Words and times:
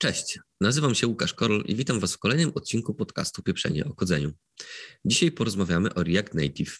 Cześć, 0.00 0.38
nazywam 0.60 0.94
się 0.94 1.06
Łukasz 1.06 1.34
Korol 1.34 1.62
i 1.66 1.76
witam 1.76 2.00
Was 2.00 2.14
w 2.14 2.18
kolejnym 2.18 2.52
odcinku 2.54 2.94
podcastu 2.94 3.42
Pieprzenie 3.42 3.84
o 3.84 3.94
kodzeniu. 3.94 4.32
Dzisiaj 5.04 5.32
porozmawiamy 5.32 5.94
o 5.94 6.02
React 6.02 6.34
Native. 6.34 6.78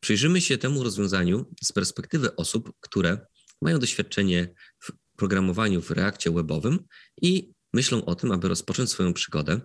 Przyjrzymy 0.00 0.40
się 0.40 0.58
temu 0.58 0.82
rozwiązaniu 0.82 1.54
z 1.64 1.72
perspektywy 1.72 2.36
osób, 2.36 2.72
które 2.80 3.26
mają 3.62 3.78
doświadczenie 3.78 4.54
w 4.78 4.92
programowaniu 5.16 5.82
w 5.82 5.90
Reakcie 5.90 6.30
webowym 6.30 6.78
i 7.22 7.52
myślą 7.72 8.04
o 8.04 8.14
tym, 8.14 8.32
aby 8.32 8.48
rozpocząć 8.48 8.90
swoją 8.90 9.12
przygodę 9.12 9.60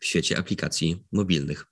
w 0.00 0.06
świecie 0.06 0.38
aplikacji 0.38 1.04
mobilnych. 1.12 1.64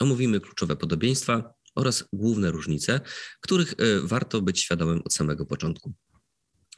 Omówimy 0.00 0.40
kluczowe 0.40 0.76
podobieństwa 0.76 1.54
oraz 1.74 2.04
główne 2.12 2.50
różnice, 2.50 3.00
których 3.40 3.72
e, 3.72 4.00
warto 4.00 4.42
być 4.42 4.60
świadomym 4.60 5.02
od 5.04 5.14
samego 5.14 5.46
początku. 5.46 5.94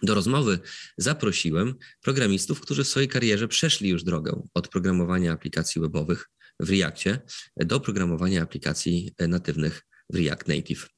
Do 0.03 0.15
rozmowy 0.15 0.59
zaprosiłem 0.97 1.75
programistów, 2.01 2.61
którzy 2.61 2.85
w 2.85 2.89
swojej 2.89 3.09
karierze 3.09 3.49
przeszli 3.49 3.89
już 3.89 4.05
drogę 4.05 4.43
od 4.55 4.69
programowania 4.69 5.33
aplikacji 5.33 5.81
webowych 5.81 6.31
w 6.61 6.71
Reactie 6.71 7.21
do 7.57 7.81
programowania 7.81 8.43
aplikacji 8.43 9.15
natywnych 9.29 9.83
w 10.11 10.17
React 10.17 10.49
Native. 10.49 10.89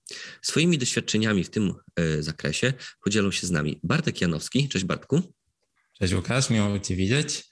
Swoimi 0.43 0.79
doświadczeniami 0.79 1.45
w 1.45 1.51
tym 1.51 1.75
e, 1.97 2.23
zakresie 2.23 2.73
podzielą 3.05 3.31
się 3.31 3.47
z 3.47 3.51
nami 3.51 3.81
Bartek 3.83 4.21
Janowski. 4.21 4.69
Cześć 4.69 4.85
Bartku. 4.85 5.23
Cześć 5.99 6.15
Łukasz, 6.15 6.51
miło 6.51 6.79
Cię 6.79 6.97
widzieć. 6.97 7.45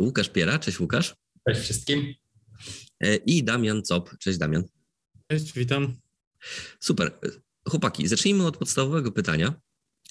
Łukasz 0.00 0.28
Piera, 0.28 0.58
cześć 0.58 0.80
Łukasz. 0.80 1.14
Cześć 1.48 1.60
wszystkim. 1.60 2.14
E, 3.00 3.16
I 3.16 3.44
Damian 3.44 3.82
Cop, 3.82 4.18
cześć 4.18 4.38
Damian. 4.38 4.64
Cześć, 5.30 5.52
witam. 5.52 5.96
Super. 6.80 7.18
Chłopaki, 7.68 8.08
zacznijmy 8.08 8.46
od 8.46 8.56
podstawowego 8.56 9.12
pytania 9.12 9.60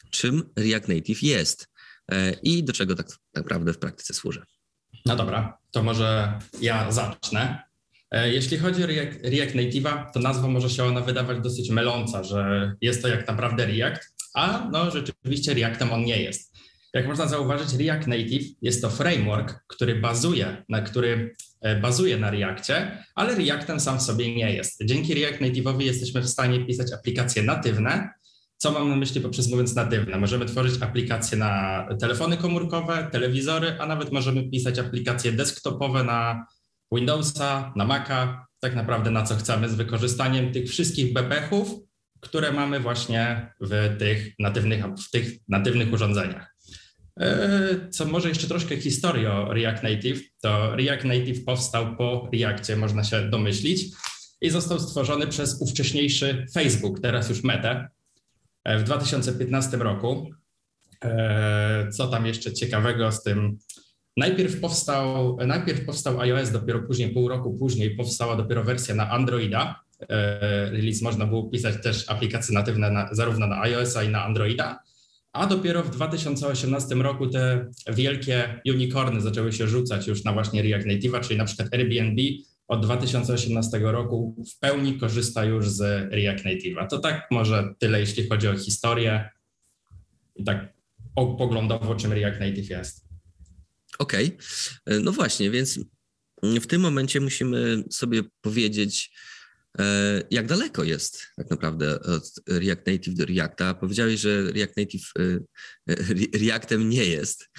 czym 0.09 0.43
React 0.55 0.87
Native 0.87 1.23
jest 1.23 1.67
e, 2.11 2.31
i 2.31 2.63
do 2.63 2.73
czego 2.73 2.95
tak 2.95 3.07
naprawdę 3.35 3.73
w 3.73 3.77
praktyce 3.77 4.13
służy. 4.13 4.43
No 5.05 5.15
dobra, 5.15 5.57
to 5.71 5.83
może 5.83 6.39
ja 6.61 6.91
zacznę. 6.91 7.63
E, 8.11 8.33
jeśli 8.33 8.57
chodzi 8.57 8.83
o 8.83 8.87
React, 8.87 9.19
React 9.23 9.55
Native'a, 9.55 10.11
to 10.13 10.19
nazwa 10.19 10.47
może 10.47 10.69
się 10.69 10.83
ona 10.83 11.01
wydawać 11.01 11.39
dosyć 11.39 11.69
myląca, 11.69 12.23
że 12.23 12.73
jest 12.81 13.01
to 13.01 13.07
jak 13.07 13.27
naprawdę 13.27 13.65
React, 13.65 14.13
a 14.33 14.69
no 14.71 14.91
rzeczywiście 14.91 15.53
Reactem 15.53 15.91
on 15.91 16.03
nie 16.03 16.21
jest. 16.21 16.49
Jak 16.93 17.07
można 17.07 17.27
zauważyć, 17.27 17.73
React 17.73 18.07
Native 18.07 18.55
jest 18.61 18.81
to 18.81 18.89
framework, 18.89 19.63
który 19.67 19.95
bazuje 19.95 20.63
na, 20.69 20.81
który 20.81 21.35
e, 21.61 21.79
bazuje 21.79 22.17
na 22.17 22.31
Reactie, 22.31 23.03
ale 23.15 23.35
Reactem 23.35 23.79
sam 23.79 23.99
w 23.99 24.01
sobie 24.01 24.35
nie 24.35 24.53
jest. 24.53 24.81
Dzięki 24.85 25.13
React 25.13 25.41
Native'owi 25.41 25.81
jesteśmy 25.81 26.21
w 26.21 26.29
stanie 26.29 26.65
pisać 26.65 26.93
aplikacje 26.93 27.43
natywne, 27.43 28.09
co 28.61 28.71
mam 28.71 28.89
na 28.89 28.95
myśli 28.95 29.21
poprzez 29.21 29.49
mówiąc 29.49 29.75
natywne? 29.75 30.17
Możemy 30.17 30.45
tworzyć 30.45 30.81
aplikacje 30.81 31.37
na 31.37 31.85
telefony 31.99 32.37
komórkowe, 32.37 33.07
telewizory, 33.11 33.75
a 33.79 33.85
nawet 33.85 34.11
możemy 34.11 34.49
pisać 34.49 34.79
aplikacje 34.79 35.31
desktopowe 35.31 36.03
na 36.03 36.45
Windowsa, 36.91 37.73
na 37.75 37.85
Maca, 37.85 38.45
tak 38.59 38.75
naprawdę 38.75 39.11
na 39.11 39.23
co 39.23 39.35
chcemy, 39.35 39.69
z 39.69 39.75
wykorzystaniem 39.75 40.51
tych 40.51 40.69
wszystkich 40.69 41.13
bebechów, 41.13 41.69
które 42.19 42.51
mamy 42.51 42.79
właśnie 42.79 43.53
w 43.61 43.95
tych 43.99 44.33
natywnych, 44.39 44.85
w 44.85 45.11
tych 45.11 45.37
natywnych 45.47 45.93
urządzeniach. 45.93 46.55
E, 47.19 47.89
co 47.89 48.05
może 48.05 48.29
jeszcze 48.29 48.47
troszkę 48.47 48.77
historii 48.77 49.25
o 49.25 49.53
React 49.53 49.83
Native, 49.83 50.21
to 50.41 50.75
React 50.75 51.05
Native 51.05 51.45
powstał 51.45 51.95
po 51.95 52.29
Reactie, 52.33 52.75
można 52.75 53.03
się 53.03 53.29
domyślić, 53.29 53.85
i 54.41 54.49
został 54.49 54.79
stworzony 54.79 55.27
przez 55.27 55.61
ówcześniejszy 55.61 56.45
Facebook, 56.53 56.99
teraz 56.99 57.29
już 57.29 57.43
Meta, 57.43 57.89
w 58.77 58.83
2015 58.83 59.77
roku. 59.77 60.29
E, 61.03 61.89
co 61.91 62.07
tam 62.07 62.25
jeszcze 62.25 62.53
ciekawego 62.53 63.11
z 63.11 63.23
tym? 63.23 63.57
Najpierw 64.17 64.59
powstał, 64.59 65.37
najpierw 65.47 65.85
powstał 65.85 66.21
iOS, 66.21 66.51
dopiero 66.51 66.79
później, 66.79 67.09
pół 67.09 67.27
roku 67.27 67.57
później 67.57 67.95
powstała 67.95 68.35
dopiero 68.35 68.63
wersja 68.63 68.95
na 68.95 69.09
Androida. 69.09 69.81
E, 70.09 70.69
release 70.69 71.03
można 71.03 71.25
było 71.25 71.49
pisać 71.49 71.83
też 71.83 72.09
aplikacje 72.09 72.53
natywne 72.53 72.91
na, 72.91 73.09
zarówno 73.11 73.47
na 73.47 73.61
iOS-a 73.61 74.03
i 74.03 74.09
na 74.09 74.25
Androida. 74.25 74.79
A 75.33 75.45
dopiero 75.45 75.83
w 75.83 75.89
2018 75.89 76.95
roku 76.95 77.27
te 77.27 77.69
wielkie 77.87 78.61
unicorny 78.65 79.21
zaczęły 79.21 79.53
się 79.53 79.67
rzucać 79.67 80.07
już 80.07 80.23
na 80.23 80.33
właśnie 80.33 80.63
React 80.63 80.85
Native, 80.87 81.19
czyli 81.21 81.37
na 81.37 81.45
przykład 81.45 81.73
Airbnb 81.73 82.21
od 82.69 82.85
2018 82.85 83.79
roku 83.79 84.43
w 84.55 84.59
pełni 84.59 84.99
korzysta 84.99 85.45
już 85.45 85.69
z 85.69 85.81
React 86.13 86.45
Native'a. 86.45 86.87
To 86.87 86.99
tak 86.99 87.27
może 87.31 87.73
tyle, 87.79 87.99
jeśli 87.99 88.29
chodzi 88.29 88.47
o 88.47 88.57
historię 88.57 89.29
i 90.35 90.43
tak 90.43 90.73
poglądowo, 91.15 91.95
czym 91.95 92.13
React 92.13 92.39
Native 92.39 92.69
jest. 92.69 93.05
Okej, 93.99 94.37
okay. 94.85 94.99
no 94.99 95.11
właśnie, 95.11 95.51
więc 95.51 95.79
w 96.43 96.67
tym 96.67 96.81
momencie 96.81 97.19
musimy 97.19 97.83
sobie 97.89 98.23
powiedzieć, 98.41 99.11
E, 99.11 99.38
jak 100.31 100.47
daleko 100.47 100.83
jest 100.83 101.27
tak 101.35 101.49
naprawdę 101.49 101.99
od 101.99 102.33
React 102.47 102.87
Native 102.87 103.15
do 103.15 103.25
Reacta? 103.25 103.73
Powiedziałeś, 103.73 104.19
że 104.19 104.51
React 104.51 104.77
Native 104.77 105.11
e, 105.19 105.23
e, 105.93 106.39
Reactem 106.39 106.89
nie 106.89 107.05
jest. 107.05 107.49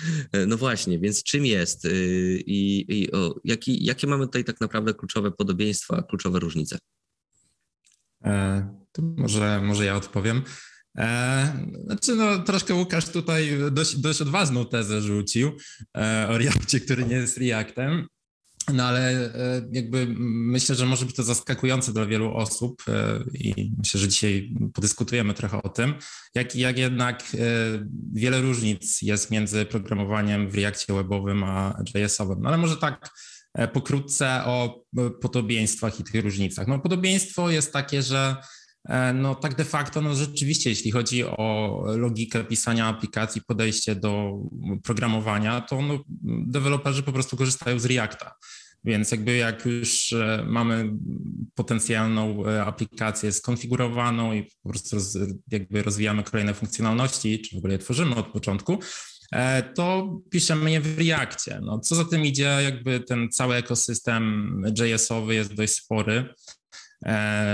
No 0.46 0.56
właśnie, 0.56 0.98
więc 0.98 1.22
czym 1.22 1.46
jest 1.46 1.88
i, 2.46 2.84
i 2.88 3.12
o, 3.12 3.40
jaki, 3.44 3.84
jakie 3.84 4.06
mamy 4.06 4.26
tutaj 4.26 4.44
tak 4.44 4.60
naprawdę 4.60 4.94
kluczowe 4.94 5.30
podobieństwa, 5.30 6.02
kluczowe 6.02 6.38
różnice? 6.38 6.78
To 8.92 9.02
może, 9.02 9.60
może 9.64 9.84
ja 9.84 9.96
odpowiem. 9.96 10.42
Znaczy, 11.84 12.14
no, 12.14 12.38
troszkę 12.38 12.74
Łukasz 12.74 13.08
tutaj 13.08 13.58
dość, 13.70 13.96
dość 13.96 14.22
odważną 14.22 14.66
tezę 14.66 15.02
rzucił 15.02 15.52
o 16.28 16.38
Reactie, 16.38 16.80
który 16.80 17.04
nie 17.04 17.16
jest 17.16 17.38
Reactem. 17.38 18.06
No 18.72 18.84
ale 18.84 19.10
e, 19.10 19.62
jakby 19.72 20.06
myślę, 20.18 20.74
że 20.74 20.86
może 20.86 21.06
być 21.06 21.16
to 21.16 21.22
zaskakujące 21.22 21.92
dla 21.92 22.06
wielu 22.06 22.34
osób 22.34 22.82
e, 22.88 23.24
i 23.34 23.72
myślę, 23.78 24.00
że 24.00 24.08
dzisiaj 24.08 24.54
podyskutujemy 24.74 25.34
trochę 25.34 25.62
o 25.62 25.68
tym, 25.68 25.94
jak, 26.34 26.56
jak 26.56 26.78
jednak 26.78 27.22
e, 27.22 27.36
wiele 28.12 28.40
różnic 28.40 29.02
jest 29.02 29.30
między 29.30 29.64
programowaniem 29.64 30.50
w 30.50 30.54
Reakcie 30.54 30.94
webowym 30.94 31.44
a 31.44 31.82
JS-owym. 31.94 32.40
No 32.40 32.48
ale 32.48 32.58
może 32.58 32.76
tak 32.76 33.10
pokrótce 33.72 34.44
o 34.44 34.84
podobieństwach 35.22 36.00
i 36.00 36.04
tych 36.04 36.22
różnicach. 36.24 36.66
No 36.66 36.78
podobieństwo 36.78 37.50
jest 37.50 37.72
takie, 37.72 38.02
że 38.02 38.36
no 39.14 39.34
tak 39.34 39.54
de 39.54 39.64
facto, 39.64 40.00
no 40.00 40.14
rzeczywiście, 40.14 40.70
jeśli 40.70 40.90
chodzi 40.90 41.24
o 41.24 41.82
logikę 41.86 42.44
pisania 42.44 42.86
aplikacji, 42.86 43.42
podejście 43.46 43.94
do 43.94 44.38
programowania, 44.82 45.60
to 45.60 45.82
no, 45.82 46.04
deweloperzy 46.46 47.02
po 47.02 47.12
prostu 47.12 47.36
korzystają 47.36 47.78
z 47.78 47.84
Reacta. 47.84 48.34
Więc 48.84 49.10
jakby 49.10 49.36
jak 49.36 49.66
już 49.66 50.12
e, 50.12 50.44
mamy 50.46 50.92
potencjalną 51.54 52.46
e, 52.46 52.64
aplikację 52.64 53.32
skonfigurowaną 53.32 54.32
i 54.32 54.42
po 54.62 54.68
prostu 54.68 54.96
roz, 54.96 55.18
jakby 55.50 55.82
rozwijamy 55.82 56.22
kolejne 56.22 56.54
funkcjonalności, 56.54 57.40
czy 57.40 57.56
w 57.56 57.58
ogóle 57.58 57.72
je 57.72 57.78
tworzymy 57.78 58.14
od 58.14 58.26
początku, 58.26 58.78
e, 59.32 59.62
to 59.62 60.16
piszemy 60.30 60.70
je 60.70 60.80
w 60.80 60.98
Reakcie. 60.98 61.60
No, 61.62 61.80
co 61.80 61.94
za 61.94 62.04
tym 62.04 62.26
idzie, 62.26 62.58
jakby 62.62 63.00
ten 63.00 63.28
cały 63.30 63.54
ekosystem 63.54 64.62
JS-owy 64.78 65.34
jest 65.34 65.54
dość 65.54 65.72
spory, 65.72 66.34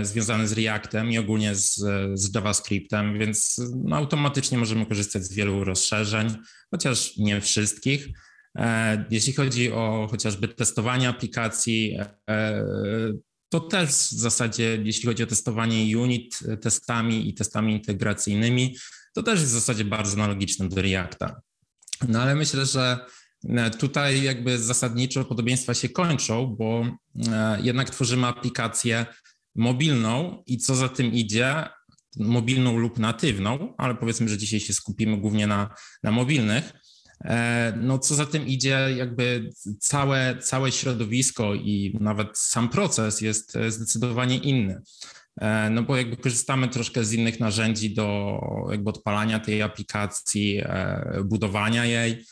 związany 0.03 0.49
z 0.49 0.53
Reactem 0.53 1.11
i 1.11 1.19
ogólnie 1.19 1.55
z, 1.55 1.75
z 2.15 2.35
JavaScriptem, 2.35 3.19
więc 3.19 3.61
no, 3.85 3.97
automatycznie 3.97 4.59
możemy 4.59 4.87
korzystać 4.87 5.25
z 5.25 5.33
wielu 5.33 5.65
rozszerzeń, 5.65 6.35
chociaż 6.71 7.17
nie 7.17 7.41
wszystkich. 7.41 8.09
E, 8.57 9.05
jeśli 9.11 9.33
chodzi 9.33 9.73
o 9.73 10.09
chociażby 10.11 10.49
testowanie 10.49 11.09
aplikacji, 11.09 11.99
e, 12.31 12.65
to 13.49 13.61
też 13.61 13.89
w 13.91 14.19
zasadzie, 14.19 14.79
jeśli 14.85 15.07
chodzi 15.07 15.23
o 15.23 15.27
testowanie 15.27 15.99
unit 15.99 16.39
testami 16.61 17.29
i 17.29 17.35
testami 17.35 17.73
integracyjnymi, 17.73 18.77
to 19.15 19.23
też 19.23 19.41
jest 19.41 19.53
w 19.53 19.55
zasadzie 19.55 19.85
bardzo 19.85 20.15
analogiczne 20.15 20.69
do 20.69 20.83
Reacta. 20.83 21.41
No 22.09 22.23
ale 22.23 22.35
myślę, 22.35 22.67
że 22.67 22.99
e, 23.49 23.71
tutaj 23.71 24.23
jakby 24.23 24.59
zasadniczo 24.59 25.25
podobieństwa 25.25 25.75
się 25.75 25.89
kończą, 25.89 26.47
bo 26.47 26.87
jednak 27.63 27.91
tworzymy 27.91 28.27
aplikację 28.27 29.07
mobilną 29.55 30.43
i 30.47 30.59
co 30.59 30.75
za 30.75 30.89
tym 30.89 31.13
idzie, 31.13 31.69
mobilną 32.19 32.79
lub 32.79 32.99
natywną, 32.99 33.75
ale 33.79 33.95
powiedzmy, 33.95 34.29
że 34.29 34.39
dzisiaj 34.39 34.61
się 34.61 34.75
skupimy 34.75 35.17
głównie 35.17 35.47
na, 35.47 35.75
na 36.03 36.11
mobilnych 36.11 36.73
no 37.77 37.99
co 37.99 38.15
za 38.15 38.27
tym 38.27 38.47
idzie, 38.47 38.89
jakby 38.97 39.51
całe, 39.81 40.39
całe 40.39 40.73
środowisko 40.73 41.55
i 41.55 41.97
nawet 42.01 42.39
sam 42.39 42.69
proces 42.69 43.21
jest 43.21 43.57
e, 43.57 43.71
zdecydowanie 43.71 44.37
inny. 44.39 44.83
E, 45.41 45.71
no 45.71 45.83
bo 45.83 45.97
jakby 45.97 46.17
korzystamy 46.17 46.69
troszkę 46.69 47.05
z 47.05 47.13
innych 47.13 47.41
narzędzi 47.41 47.95
do 47.95 48.39
jakby 48.71 48.91
odpalania 48.91 49.41
tej 49.41 49.63
aplikacji, 49.63 50.63
budowania 51.25 51.85
jej. 51.85 52.25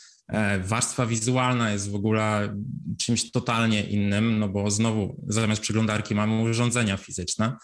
Warstwa 0.63 1.05
wizualna 1.05 1.71
jest 1.71 1.91
w 1.91 1.95
ogóle 1.95 2.55
czymś 2.99 3.31
totalnie 3.31 3.83
innym, 3.83 4.39
no 4.39 4.49
bo 4.49 4.71
znowu 4.71 5.25
zamiast 5.27 5.61
przeglądarki 5.61 6.15
mamy 6.15 6.41
urządzenia 6.41 6.97
fizyczne. 6.97 7.55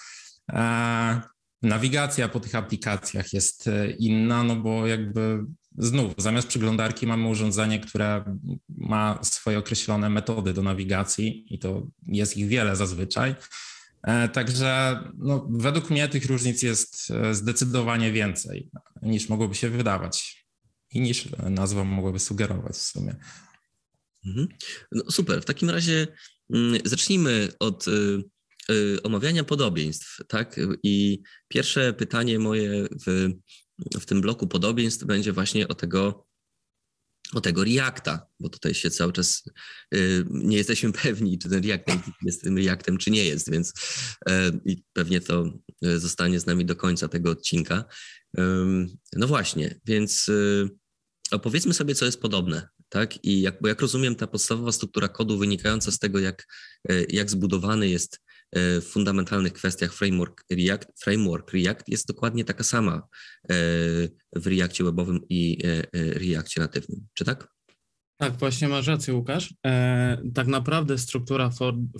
Nawigacja 1.62 2.30
po 2.30 2.40
tych 2.40 2.56
aplikacjach 2.56 3.34
jest 3.34 3.70
inna, 4.00 4.44
no 4.44 4.56
bo 4.56 4.88
jakby 4.88 5.40
znów 5.78 6.14
zamiast 6.18 6.48
przeglądarki 6.48 7.08
mamy 7.08 7.28
urządzenie, 7.28 7.80
które 7.80 8.38
ma 8.70 9.20
swoje 9.24 9.60
określone 9.60 10.10
metody 10.10 10.54
do 10.54 10.64
nawigacji 10.64 11.46
i 11.54 11.60
to 11.60 11.88
jest 12.08 12.38
ich 12.38 12.48
wiele 12.48 12.76
zazwyczaj. 12.76 13.36
E, 14.04 14.30
także 14.30 15.00
no, 15.18 15.48
według 15.52 15.90
mnie 15.90 16.08
tych 16.08 16.26
różnic 16.26 16.64
jest 16.64 17.12
e, 17.12 17.36
zdecydowanie 17.36 18.12
więcej 18.12 18.70
niż 19.02 19.30
mogłoby 19.30 19.56
się 19.56 19.70
wydawać 19.70 20.46
i 20.92 21.02
niż 21.02 21.30
nazwa 21.50 21.84
mogłaby 21.84 22.20
sugerować 22.20 22.74
w 22.76 22.82
sumie. 22.82 23.16
Mhm. 24.26 24.48
No, 24.92 25.12
super. 25.12 25.42
W 25.42 25.46
takim 25.46 25.70
razie 25.70 26.08
mm, 26.54 26.82
zacznijmy 26.86 27.50
od 27.60 27.86
y, 27.88 29.04
omawiania 29.04 29.44
podobieństw, 29.44 30.20
tak? 30.28 30.60
I 30.84 31.22
pierwsze 31.48 31.94
pytanie 31.94 32.40
moje 32.40 32.88
w, 33.08 33.30
w 34.00 34.06
tym 34.06 34.22
bloku 34.22 34.48
podobieństw 34.48 35.06
będzie 35.06 35.34
właśnie 35.34 35.68
o 35.68 35.76
tego, 35.76 36.28
o 37.34 37.42
tego 37.42 37.64
Reacta, 37.64 38.28
bo 38.40 38.50
tutaj 38.50 38.74
się 38.74 38.92
cały 38.92 39.14
czas 39.14 39.44
y, 39.96 40.26
nie 40.30 40.58
jesteśmy 40.58 40.92
pewni, 41.04 41.40
czy 41.40 41.50
ten 41.50 41.64
React 41.64 41.86
jest 42.22 42.44
tym 42.44 42.58
Reactem, 42.58 42.98
czy 42.98 43.12
nie 43.12 43.26
jest, 43.26 43.52
więc 43.52 43.74
y, 44.30 44.34
i 44.66 44.84
pewnie 44.94 45.22
to 45.22 45.60
y, 45.86 46.00
zostanie 46.00 46.40
z 46.40 46.46
nami 46.46 46.66
do 46.66 46.76
końca 46.76 47.08
tego 47.08 47.32
odcinka. 47.32 47.86
No 49.16 49.28
właśnie, 49.28 49.80
więc 49.86 50.32
opowiedzmy 51.32 51.74
sobie, 51.74 51.96
co 51.96 52.06
jest 52.06 52.22
podobne, 52.22 52.68
tak? 52.90 53.26
I 53.26 53.42
jak, 53.42 53.62
bo 53.62 53.68
jak 53.68 53.82
rozumiem, 53.82 54.16
ta 54.16 54.28
podstawowa 54.28 54.72
struktura 54.72 55.08
kodu 55.08 55.38
wynikająca 55.38 55.92
z 55.92 56.00
tego, 56.00 56.20
jak, 56.20 56.48
jak 57.10 57.30
zbudowany 57.30 57.90
jest 57.90 58.20
w 58.56 58.84
fundamentalnych 58.92 59.54
kwestiach 59.54 59.94
framework 59.94 60.44
React, 60.52 60.88
framework 61.04 61.54
React 61.54 61.90
jest 61.90 62.08
dokładnie 62.08 62.46
taka 62.46 62.64
sama 62.64 63.08
w 64.36 64.48
Reakcie 64.48 64.84
webowym 64.84 65.20
i 65.30 65.58
Reakcie 65.94 66.62
natywnym, 66.62 67.08
czy 67.14 67.26
tak? 67.26 67.48
Tak, 68.22 68.38
właśnie 68.38 68.68
masz 68.68 68.88
rację, 68.88 69.14
Łukasz. 69.14 69.54
E, 69.66 70.22
tak 70.34 70.48
naprawdę 70.48 70.98
struktura 70.98 71.50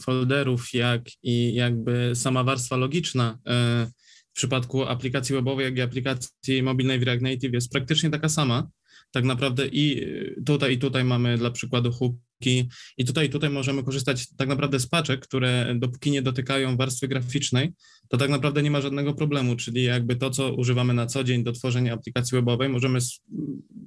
folderów, 0.02 0.74
jak 0.74 1.02
i 1.24 1.54
jakby 1.54 2.12
sama 2.16 2.44
warstwa 2.44 2.76
logiczna 2.76 3.40
e, 3.48 3.88
w 4.32 4.36
przypadku 4.36 4.84
aplikacji 4.84 5.36
webowej, 5.36 5.66
jak 5.66 5.78
i 5.78 5.82
aplikacji 5.82 6.64
mobilnej 6.64 7.00
w 7.00 7.04
React 7.04 7.22
Native 7.22 7.54
jest 7.54 7.72
praktycznie 7.72 8.10
taka 8.10 8.30
sama. 8.30 8.70
Tak 9.12 9.24
naprawdę 9.24 9.68
i 9.68 10.08
tutaj, 10.46 10.74
i 10.74 10.78
tutaj 10.78 11.04
mamy 11.04 11.38
dla 11.38 11.52
przykładu 11.52 11.92
hooki, 11.92 12.20
i 12.48 13.06
tutaj, 13.06 13.30
tutaj 13.30 13.50
możemy 13.50 13.84
korzystać 13.84 14.28
tak 14.38 14.48
naprawdę 14.48 14.80
z 14.80 14.88
paczek, 14.88 15.22
które 15.22 15.76
dopóki 15.80 16.12
nie 16.12 16.22
dotykają 16.22 16.78
warstwy 16.78 17.08
graficznej, 17.08 17.74
to 18.10 18.18
tak 18.18 18.30
naprawdę 18.30 18.64
nie 18.64 18.72
ma 18.72 18.82
żadnego 18.82 19.14
problemu, 19.14 19.56
czyli 19.56 19.84
jakby 19.84 20.16
to, 20.16 20.30
co 20.30 20.54
używamy 20.54 20.94
na 20.94 21.06
co 21.06 21.24
dzień 21.24 21.44
do 21.44 21.52
tworzenia 21.52 21.94
aplikacji 21.94 22.36
webowej, 22.36 22.70
możemy 22.70 23.00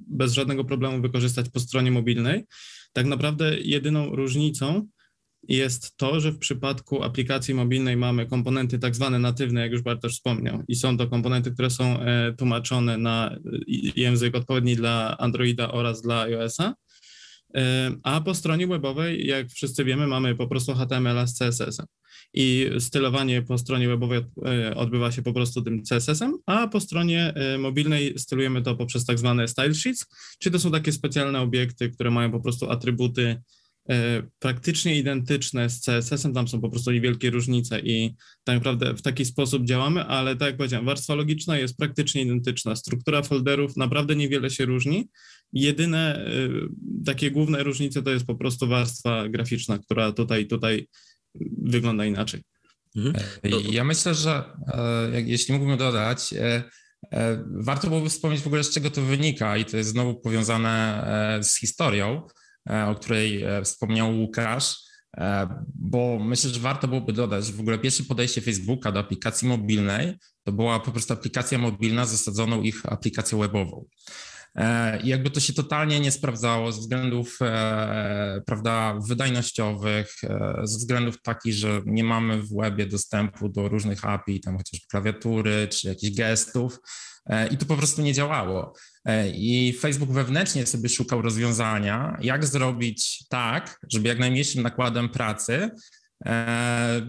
bez 0.07 0.33
żadnego 0.33 0.65
problemu 0.65 1.01
wykorzystać 1.01 1.49
po 1.49 1.59
stronie 1.59 1.91
mobilnej. 1.91 2.43
Tak 2.93 3.05
naprawdę 3.05 3.59
jedyną 3.59 4.15
różnicą 4.15 4.87
jest 5.47 5.97
to, 5.97 6.19
że 6.19 6.31
w 6.31 6.37
przypadku 6.37 7.03
aplikacji 7.03 7.53
mobilnej 7.53 7.97
mamy 7.97 8.25
komponenty 8.25 8.79
tak 8.79 8.95
zwane 8.95 9.19
natywne, 9.19 9.61
jak 9.61 9.71
już 9.71 9.81
Bartosz 9.81 10.13
wspomniał, 10.13 10.63
i 10.67 10.75
są 10.75 10.97
to 10.97 11.07
komponenty, 11.07 11.51
które 11.51 11.69
są 11.69 11.99
e, 11.99 12.33
tłumaczone 12.37 12.97
na 12.97 13.35
język 13.95 14.35
odpowiedni 14.35 14.75
dla 14.75 15.17
Androida 15.17 15.71
oraz 15.71 16.01
dla 16.01 16.21
iOS-a. 16.21 16.73
E, 17.55 17.91
a 18.03 18.21
po 18.21 18.35
stronie 18.35 18.67
webowej, 18.67 19.27
jak 19.27 19.49
wszyscy 19.49 19.85
wiemy, 19.85 20.07
mamy 20.07 20.35
po 20.35 20.47
prostu 20.47 20.73
HTML 20.73 21.27
z 21.27 21.37
CSS-em. 21.37 21.85
I 22.33 22.69
stylowanie 22.79 23.41
po 23.41 23.57
stronie 23.57 23.87
webowej 23.87 24.21
e, 24.45 24.75
odbywa 24.75 25.11
się 25.11 25.21
po 25.21 25.33
prostu 25.33 25.61
tym 25.61 25.83
CSS-em, 25.83 26.37
a 26.45 26.67
po 26.67 26.79
stronie 26.79 27.33
mobilnej 27.59 28.19
stylujemy 28.19 28.61
to 28.61 28.75
poprzez 28.75 29.05
tak 29.05 29.19
zwane 29.19 29.47
style 29.47 29.73
sheets, 29.73 30.05
czyli 30.39 30.53
to 30.53 30.59
są 30.59 30.71
takie 30.71 30.91
specjalne 30.91 31.41
obiekty, 31.41 31.89
które 31.89 32.11
mają 32.11 32.31
po 32.31 32.39
prostu 32.39 32.69
atrybuty 32.71 33.37
E, 33.37 33.64
praktycznie 34.39 34.97
identyczne 34.97 35.69
z 35.69 35.81
CSS-em, 35.81 36.33
tam 36.33 36.47
są 36.47 36.61
po 36.61 36.69
prostu 36.69 36.91
niewielkie 36.91 37.29
różnice 37.29 37.79
i 37.79 38.15
tak 38.43 38.55
naprawdę 38.55 38.93
w 38.93 39.01
taki 39.01 39.25
sposób 39.25 39.65
działamy, 39.65 40.03
ale 40.05 40.35
tak 40.35 40.47
jak 40.47 40.57
powiedziałem, 40.57 40.85
warstwa 40.85 41.15
logiczna 41.15 41.57
jest 41.57 41.77
praktycznie 41.77 42.21
identyczna. 42.21 42.75
Struktura 42.75 43.21
folderów 43.21 43.77
naprawdę 43.77 44.15
niewiele 44.15 44.49
się 44.49 44.65
różni. 44.65 45.09
Jedyne 45.53 46.25
e, 46.25 46.29
takie 47.05 47.31
główne 47.31 47.63
różnice 47.63 48.03
to 48.03 48.11
jest 48.11 48.25
po 48.25 48.35
prostu 48.35 48.67
warstwa 48.67 49.29
graficzna, 49.29 49.79
która 49.79 50.11
tutaj, 50.11 50.47
tutaj 50.47 50.87
wygląda 51.57 52.05
inaczej. 52.05 52.41
Mhm. 52.95 53.15
E, 53.43 53.49
ja 53.71 53.83
myślę, 53.83 54.15
że 54.15 54.43
jeśli 55.25 55.53
mógłbym 55.53 55.77
dodać, 55.77 56.33
warto 57.45 57.87
byłoby 57.87 58.09
wspomnieć 58.09 58.41
w 58.41 58.47
ogóle 58.47 58.63
z 58.63 58.73
czego 58.73 58.89
to 58.89 59.01
wynika 59.01 59.57
i 59.57 59.65
to 59.65 59.77
jest 59.77 59.89
znowu 59.89 60.15
powiązane 60.15 61.39
z 61.43 61.59
historią. 61.59 62.27
E, 62.69 62.85
o 62.85 62.95
której 62.95 63.43
e, 63.43 63.63
wspomniał 63.63 64.19
Łukasz, 64.19 64.77
e, 65.17 65.47
bo 65.75 66.19
myślę, 66.19 66.49
że 66.49 66.59
warto 66.59 66.87
byłoby 66.87 67.13
dodać, 67.13 67.45
że 67.45 67.53
w 67.53 67.59
ogóle 67.59 67.79
pierwsze 67.79 68.03
podejście 68.03 68.41
Facebooka 68.41 68.91
do 68.91 68.99
aplikacji 68.99 69.47
mobilnej 69.47 70.17
to 70.43 70.51
była 70.51 70.79
po 70.79 70.91
prostu 70.91 71.13
aplikacja 71.13 71.57
mobilna 71.57 72.05
z 72.05 72.11
zasadzoną 72.11 72.61
ich 72.61 72.85
aplikacją 72.85 73.39
webową. 73.39 73.85
I 75.03 75.07
jakby 75.07 75.31
to 75.31 75.39
się 75.39 75.53
totalnie 75.53 75.99
nie 75.99 76.11
sprawdzało 76.11 76.71
ze 76.71 76.79
względów 76.79 77.39
prawda, 78.45 78.99
wydajnościowych, 79.07 80.15
ze 80.63 80.77
względów 80.77 81.21
takich, 81.21 81.53
że 81.53 81.81
nie 81.85 82.03
mamy 82.03 82.41
w 82.41 82.55
webie 82.55 82.85
dostępu 82.85 83.49
do 83.49 83.67
różnych 83.67 84.05
API, 84.05 84.39
tam 84.39 84.57
chociażby 84.57 84.85
klawiatury 84.91 85.67
czy 85.67 85.87
jakichś 85.87 86.15
gestów 86.17 86.79
i 87.51 87.57
to 87.57 87.65
po 87.65 87.77
prostu 87.77 88.01
nie 88.01 88.13
działało. 88.13 88.73
E, 89.05 89.29
I 89.29 89.73
Facebook 89.73 90.11
wewnętrznie 90.11 90.65
sobie 90.65 90.89
szukał 90.89 91.21
rozwiązania, 91.21 92.17
jak 92.21 92.45
zrobić 92.45 93.27
tak, 93.29 93.79
żeby 93.89 94.07
jak 94.07 94.19
najmniejszym 94.19 94.63
nakładem 94.63 95.09
pracy 95.09 95.69
e, 96.25 97.01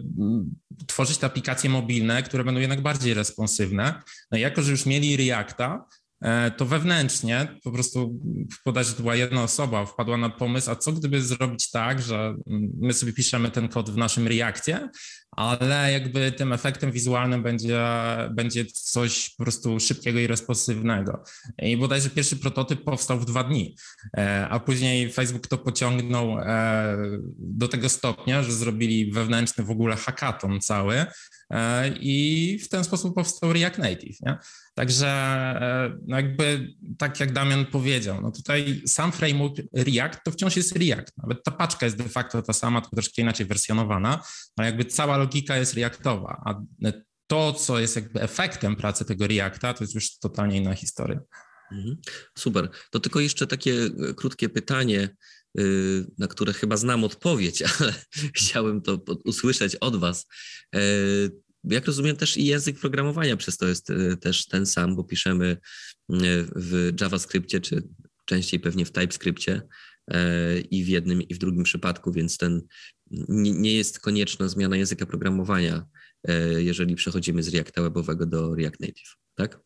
tworzyć 0.87 1.19
te 1.19 1.27
aplikacje 1.27 1.71
mobilne, 1.71 2.23
które 2.23 2.45
będą 2.45 2.61
jednak 2.61 2.83
bardziej 2.83 3.15
responsywne. 3.15 4.03
No 4.31 4.39
i 4.39 4.41
jako, 4.41 4.63
że 4.63 4.71
już 4.71 4.87
mieli 4.87 5.17
Reacta, 5.17 5.87
E, 6.21 6.51
to 6.51 6.67
wewnętrznie 6.67 7.49
po 7.65 7.73
prostu 7.73 8.21
podać, 8.65 8.87
że 8.87 8.93
to 8.93 9.03
była 9.03 9.17
jedna 9.17 9.43
osoba, 9.43 9.87
wpadła 9.87 10.17
na 10.17 10.31
pomysł, 10.31 10.71
a 10.71 10.77
co 10.77 10.93
gdyby 10.93 11.23
zrobić 11.23 11.71
tak, 11.71 12.03
że 12.03 12.35
my 12.81 12.93
sobie 12.93 13.13
piszemy 13.13 13.51
ten 13.51 13.69
kod 13.69 13.91
w 13.91 13.97
naszym 13.97 14.29
Reakcie, 14.29 14.89
ale 15.37 15.93
jakby 15.93 16.33
tym 16.33 16.53
efektem 16.53 16.93
wizualnym 16.93 17.43
będzie, 17.43 17.85
będzie 18.31 18.65
coś 18.65 19.31
po 19.31 19.45
prostu 19.45 19.81
szybkiego 19.81 20.19
i 20.19 20.27
responsywnego. 20.27 21.23
I 21.59 21.77
bodajże 21.77 22.11
pierwszy 22.11 22.37
prototyp 22.37 22.85
powstał 22.85 23.21
w 23.21 23.25
dwa 23.25 23.45
dni, 23.45 23.77
e, 24.17 24.49
a 24.49 24.61
później 24.61 25.13
Facebook 25.13 25.47
to 25.47 25.59
pociągnął 25.59 26.39
e, 26.39 26.97
do 27.39 27.69
tego 27.69 27.89
stopnia, 27.89 28.43
że 28.43 28.53
zrobili 28.53 29.13
wewnętrzny 29.13 29.65
w 29.65 29.71
ogóle 29.71 29.97
hackathon 29.97 30.61
cały, 30.61 31.07
i 32.01 32.59
w 32.63 32.69
ten 32.69 32.85
sposób 32.85 33.15
powstał 33.15 33.53
React 33.53 33.79
Native. 33.79 34.21
Nie? 34.21 34.39
Także 34.75 35.09
e, 35.09 35.99
no 36.07 36.17
jakby 36.17 36.75
tak 36.99 37.21
jak 37.21 37.33
Damian 37.33 37.67
powiedział, 37.67 38.21
no 38.21 38.31
tutaj 38.31 38.83
sam 38.87 39.13
framework 39.13 39.57
React 39.73 40.25
to 40.25 40.31
wciąż 40.31 40.57
jest 40.57 40.77
React. 40.77 41.13
Nawet 41.17 41.45
ta 41.45 41.51
paczka 41.51 41.87
jest 41.87 41.99
de 41.99 42.09
facto 42.09 42.43
ta 42.43 42.53
sama, 42.53 42.81
tylko 42.81 42.97
troszkę 42.97 43.23
inaczej 43.23 43.47
wersjonowana, 43.47 44.23
ale 44.57 44.67
jakby 44.67 44.85
cała 44.85 45.17
logika 45.27 45.57
jest 45.57 45.75
Reactowa, 45.75 46.43
a 46.45 46.63
to, 47.27 47.53
co 47.53 47.79
jest 47.79 47.97
jakby 47.97 48.21
efektem 48.21 48.77
pracy 48.77 49.05
tego 49.05 49.27
Reacta, 49.27 49.75
to 49.75 49.85
jest 49.85 49.95
już 49.95 50.19
totalnie 50.19 50.57
inna 50.57 50.75
historia. 50.75 51.21
Mhm. 51.73 51.97
Super. 52.39 52.69
To 52.91 53.01
tylko 53.01 53.21
jeszcze 53.21 53.47
takie 53.47 53.73
e, 53.73 54.15
krótkie 54.15 54.49
pytanie, 54.49 55.09
y, 55.61 56.07
na 56.19 56.27
które 56.27 56.53
chyba 56.53 56.77
znam 56.77 57.05
odpowiedź, 57.05 57.63
ale 57.81 57.95
chciałem 58.35 58.83
to 58.83 59.01
usłyszeć 59.25 59.77
od 59.77 59.97
Was. 59.97 60.27
E, 60.75 60.81
jak 61.65 61.87
rozumiem, 61.87 62.17
też 62.17 62.37
i 62.37 62.45
język 62.45 62.79
programowania 62.79 63.37
przez 63.37 63.57
to 63.57 63.67
jest 63.67 63.91
e, 63.91 64.17
też 64.17 64.47
ten 64.47 64.67
sam, 64.67 64.97
bo 64.97 65.05
piszemy 65.05 65.57
w 66.57 66.93
JavaScriptie, 67.01 67.61
czy 67.61 67.83
częściej 68.25 68.61
pewnie 68.61 68.85
w 68.85 68.93
TypeScriptie 68.93 69.63
i 70.71 70.85
w 70.85 70.89
jednym 70.89 71.23
i 71.23 71.35
w 71.35 71.39
drugim 71.39 71.63
przypadku, 71.63 72.13
więc 72.13 72.39
ten 72.39 72.63
nie 73.37 73.77
jest 73.77 74.01
konieczna 74.01 74.49
zmiana 74.49 74.77
języka 74.77 75.07
programowania, 75.07 75.87
jeżeli 76.57 76.95
przechodzimy 76.95 77.43
z 77.43 77.55
Reacta 77.55 77.83
webowego 77.83 78.27
do 78.27 78.55
React 78.55 78.81
Native, 78.81 79.17
tak? 79.35 79.61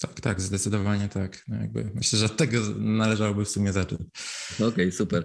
Tak, 0.00 0.20
tak, 0.20 0.40
zdecydowanie 0.40 1.08
tak. 1.08 1.44
No 1.48 1.56
jakby 1.56 1.90
myślę, 1.94 2.18
że 2.18 2.26
od 2.26 2.36
tego 2.36 2.60
należałoby 2.78 3.44
w 3.44 3.48
sumie 3.48 3.72
zacząć. 3.72 4.02
Okej, 4.54 4.68
okay, 4.68 4.92
super. 4.92 5.24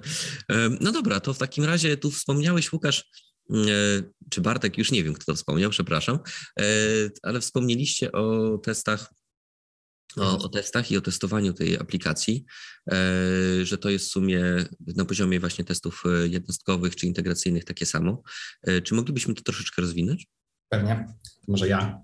No 0.82 0.92
dobra, 0.92 1.20
to 1.20 1.34
w 1.34 1.38
takim 1.38 1.64
razie 1.64 1.98
tu 1.98 2.12
wspomniałeś, 2.12 2.74
Łukasz, 2.74 3.06
E, 3.52 4.04
czy 4.30 4.42
Bartek, 4.42 4.78
już 4.78 4.92
nie 4.92 5.04
wiem, 5.04 5.14
kto 5.14 5.26
to 5.26 5.36
wspomniał, 5.36 5.70
przepraszam, 5.70 6.20
e, 6.60 6.64
ale 7.24 7.42
wspomnieliście 7.42 8.12
o 8.12 8.58
testach, 8.58 9.14
o, 10.18 10.38
o, 10.38 10.50
testach 10.50 10.92
i 10.92 10.98
o 10.98 11.02
testowaniu 11.02 11.54
tej 11.54 11.78
aplikacji, 11.78 12.46
e, 12.92 12.96
że 13.64 13.78
to 13.78 13.90
jest 13.90 14.06
w 14.06 14.12
sumie 14.12 14.66
na 14.96 15.06
poziomie 15.06 15.40
właśnie 15.40 15.66
testów 15.66 16.04
jednostkowych 16.30 16.96
czy 16.96 17.08
integracyjnych 17.08 17.66
takie 17.66 17.86
samo. 17.86 18.24
Czy 18.84 18.94
moglibyśmy 18.94 19.34
to 19.34 19.42
troszeczkę 19.42 19.82
rozwinąć? 19.82 20.28
Pewnie, 20.70 21.06
może 21.48 21.68
ja. 21.68 22.04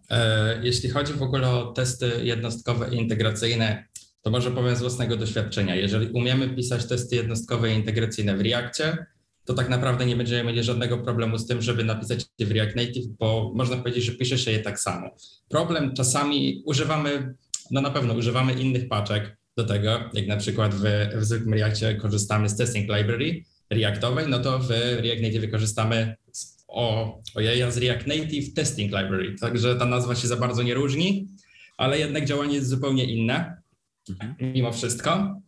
Jeśli 0.61 0.89
chodzi 0.89 1.13
w 1.13 1.21
ogóle 1.21 1.49
o 1.49 1.71
testy 1.71 2.11
jednostkowe 2.23 2.95
i 2.95 2.97
integracyjne, 2.97 3.87
to 4.21 4.31
może 4.31 4.51
powiem 4.51 4.75
z 4.75 4.79
własnego 4.79 5.17
doświadczenia. 5.17 5.75
Jeżeli 5.75 6.07
umiemy 6.07 6.55
pisać 6.55 6.85
testy 6.85 7.15
jednostkowe 7.15 7.73
i 7.73 7.75
integracyjne 7.75 8.37
w 8.37 8.41
Reakcie, 8.41 9.05
to 9.45 9.53
tak 9.53 9.69
naprawdę 9.69 10.05
nie 10.05 10.15
będziemy 10.15 10.43
mieli 10.43 10.63
żadnego 10.63 10.97
problemu 10.97 11.37
z 11.37 11.47
tym, 11.47 11.61
żeby 11.61 11.83
napisać 11.83 12.25
je 12.39 12.45
w 12.45 12.51
React 12.51 12.75
Native, 12.75 13.07
bo 13.07 13.51
można 13.55 13.77
powiedzieć, 13.77 14.03
że 14.03 14.11
pisze 14.11 14.37
się 14.37 14.51
je 14.51 14.59
tak 14.59 14.79
samo. 14.79 15.09
Problem 15.49 15.93
czasami 15.93 16.63
używamy, 16.65 17.35
no 17.71 17.81
na 17.81 17.89
pewno 17.89 18.13
używamy 18.13 18.53
innych 18.53 18.87
paczek 18.87 19.37
do 19.57 19.63
tego, 19.63 20.09
jak 20.13 20.27
na 20.27 20.37
przykład 20.37 20.75
w, 20.75 20.83
w 21.15 21.23
zwykłym 21.25 21.53
Reakcie 21.53 21.95
korzystamy 21.95 22.49
z 22.49 22.57
testing 22.57 22.89
library 22.97 23.43
Reactowej, 23.69 24.25
no 24.27 24.39
to 24.39 24.59
w 24.59 24.69
React 24.69 25.21
Native 25.21 25.51
korzystamy 25.51 26.15
z, 26.31 26.65
o, 26.67 27.17
ojej, 27.35 27.71
z 27.71 27.77
React 27.77 28.07
Native 28.07 28.53
Testing 28.53 28.91
Library, 28.91 29.35
także 29.41 29.75
ta 29.75 29.85
nazwa 29.85 30.15
się 30.15 30.27
za 30.27 30.35
bardzo 30.35 30.63
nie 30.63 30.73
różni, 30.73 31.27
ale 31.77 31.99
jednak 31.99 32.25
działanie 32.25 32.55
jest 32.55 32.69
zupełnie 32.69 33.03
inne 33.03 33.57
Mhm. 34.09 34.53
mimo 34.53 34.71
wszystko. 34.71 35.41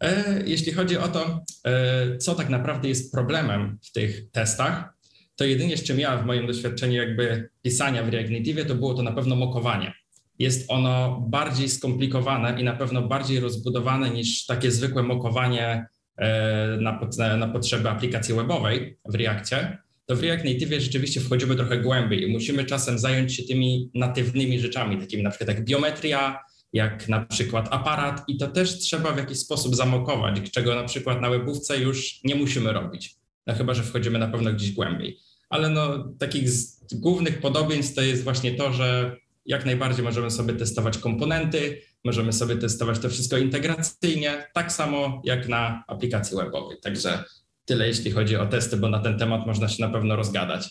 E, 0.00 0.42
Jeśli 0.46 0.72
chodzi 0.72 0.98
o 0.98 1.08
to, 1.08 1.44
e, 1.64 2.18
co 2.18 2.34
tak 2.34 2.48
naprawdę 2.48 2.88
jest 2.88 3.12
problemem 3.12 3.78
w 3.82 3.92
tych 3.92 4.30
testach, 4.30 4.96
to 5.36 5.44
jedynie 5.44 5.76
z 5.76 5.82
czym 5.82 6.00
ja 6.00 6.16
w 6.16 6.26
moim 6.26 6.46
doświadczeniu 6.46 6.94
jakby 6.94 7.48
pisania 7.62 8.02
w 8.02 8.08
React 8.08 8.30
Native, 8.30 8.66
to 8.66 8.74
było 8.74 8.94
to 8.94 9.02
na 9.02 9.12
pewno 9.12 9.36
mokowanie. 9.36 9.94
Jest 10.38 10.70
ono 10.70 11.26
bardziej 11.28 11.68
skomplikowane 11.68 12.60
i 12.60 12.64
na 12.64 12.72
pewno 12.72 13.02
bardziej 13.02 13.40
rozbudowane 13.40 14.10
niż 14.10 14.46
takie 14.46 14.70
zwykłe 14.70 15.02
mokowanie 15.02 15.86
e, 16.18 16.78
na, 16.80 17.36
na 17.36 17.48
potrzeby 17.48 17.90
aplikacji 17.90 18.34
webowej 18.34 18.98
w 19.08 19.14
Reakcie. 19.14 19.78
To 20.06 20.16
w 20.16 20.22
React 20.22 20.44
Native 20.44 20.82
rzeczywiście 20.82 21.20
wchodzimy 21.20 21.56
trochę 21.56 21.78
głębiej 21.78 22.22
i 22.22 22.32
musimy 22.32 22.64
czasem 22.64 22.98
zająć 22.98 23.34
się 23.34 23.42
tymi 23.42 23.90
natywnymi 23.94 24.60
rzeczami, 24.60 24.98
takimi 24.98 25.22
na 25.22 25.30
przykład 25.30 25.48
jak 25.48 25.64
biometria, 25.64 26.38
jak 26.72 27.08
na 27.08 27.24
przykład 27.24 27.68
aparat 27.70 28.24
i 28.28 28.36
to 28.36 28.46
też 28.46 28.78
trzeba 28.78 29.12
w 29.12 29.18
jakiś 29.18 29.38
sposób 29.38 29.76
zamokować, 29.76 30.50
czego 30.50 30.74
na 30.74 30.84
przykład 30.84 31.20
na 31.20 31.30
webówce 31.30 31.78
już 31.78 32.20
nie 32.24 32.34
musimy 32.34 32.72
robić, 32.72 33.14
no 33.46 33.54
chyba, 33.54 33.74
że 33.74 33.82
wchodzimy 33.82 34.18
na 34.18 34.28
pewno 34.28 34.52
gdzieś 34.52 34.72
głębiej. 34.72 35.18
Ale 35.48 35.68
no, 35.68 36.12
takich 36.18 36.50
z 36.50 36.94
głównych 36.94 37.40
podobieństw 37.40 37.94
to 37.94 38.02
jest 38.02 38.24
właśnie 38.24 38.54
to, 38.54 38.72
że 38.72 39.16
jak 39.46 39.66
najbardziej 39.66 40.04
możemy 40.04 40.30
sobie 40.30 40.54
testować 40.54 40.98
komponenty, 40.98 41.82
możemy 42.04 42.32
sobie 42.32 42.56
testować 42.56 42.98
to 42.98 43.08
wszystko 43.10 43.38
integracyjnie, 43.38 44.46
tak 44.54 44.72
samo 44.72 45.22
jak 45.24 45.48
na 45.48 45.84
aplikacji 45.88 46.36
webowej. 46.36 46.78
Także 46.82 47.24
tyle 47.64 47.88
jeśli 47.88 48.10
chodzi 48.10 48.36
o 48.36 48.46
testy, 48.46 48.76
bo 48.76 48.88
na 48.88 48.98
ten 48.98 49.18
temat 49.18 49.46
można 49.46 49.68
się 49.68 49.86
na 49.86 49.92
pewno 49.92 50.16
rozgadać. 50.16 50.70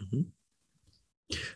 Mhm. 0.00 0.34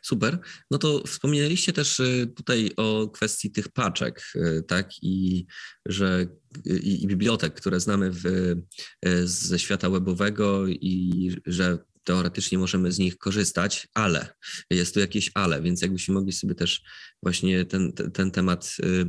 Super. 0.02 0.38
No 0.70 0.78
to 0.78 1.02
wspomnieliście 1.06 1.72
też 1.72 2.00
y, 2.00 2.32
tutaj 2.36 2.70
o 2.76 3.08
kwestii 3.08 3.50
tych 3.50 3.68
paczek, 3.68 4.22
y, 4.36 4.62
tak? 4.68 4.90
I 5.02 5.46
że 5.86 6.26
i, 6.64 7.02
i 7.02 7.06
bibliotek, 7.06 7.54
które 7.54 7.80
znamy 7.80 8.10
w, 8.10 8.26
y, 8.26 9.26
ze 9.26 9.58
świata 9.58 9.90
webowego 9.90 10.68
i 10.68 11.30
że 11.46 11.78
teoretycznie 12.08 12.58
możemy 12.58 12.92
z 12.92 12.98
nich 12.98 13.18
korzystać, 13.18 13.88
ale 13.94 14.32
jest 14.70 14.94
tu 14.94 15.00
jakieś 15.00 15.30
ale, 15.34 15.62
więc 15.62 15.82
jakbyśmy 15.82 16.14
mogli 16.14 16.32
sobie 16.32 16.54
też 16.54 16.82
właśnie 17.22 17.64
ten, 17.64 17.92
ten, 17.92 18.30
temat 18.30 18.76
y, 18.84 19.06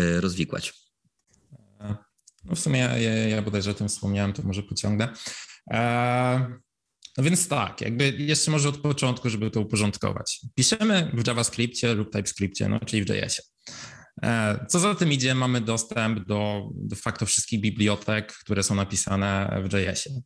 y, 0.00 0.20
rozwikłać. 0.20 0.72
No 2.44 2.54
w 2.54 2.60
sumie 2.60 2.78
ja, 2.78 3.28
ja 3.28 3.42
bodajże 3.42 3.70
o 3.70 3.74
tym 3.74 3.88
wspomniałem, 3.88 4.32
to 4.32 4.42
może 4.42 4.62
pociągnę. 4.62 5.12
E, 5.70 6.60
no 7.18 7.24
więc 7.24 7.48
tak, 7.48 7.80
jakby 7.80 8.10
jeszcze 8.18 8.50
może 8.50 8.68
od 8.68 8.78
początku, 8.78 9.30
żeby 9.30 9.50
to 9.50 9.60
uporządkować. 9.60 10.40
Piszemy 10.54 11.10
w 11.14 11.26
JavaScriptie 11.26 11.94
lub 11.94 12.12
TypeScriptie, 12.12 12.68
no, 12.68 12.80
czyli 12.80 13.04
w 13.04 13.08
JS-ie. 13.08 13.48
E, 14.22 14.66
co 14.68 14.78
za 14.78 14.94
tym 14.94 15.12
idzie, 15.12 15.34
mamy 15.34 15.60
dostęp 15.60 16.26
do 16.26 16.68
de 16.74 16.96
facto 16.96 17.26
wszystkich 17.26 17.60
bibliotek, 17.60 18.32
które 18.32 18.62
są 18.62 18.74
napisane 18.74 19.62
w 19.64 19.72
JS-ie. 19.72 20.20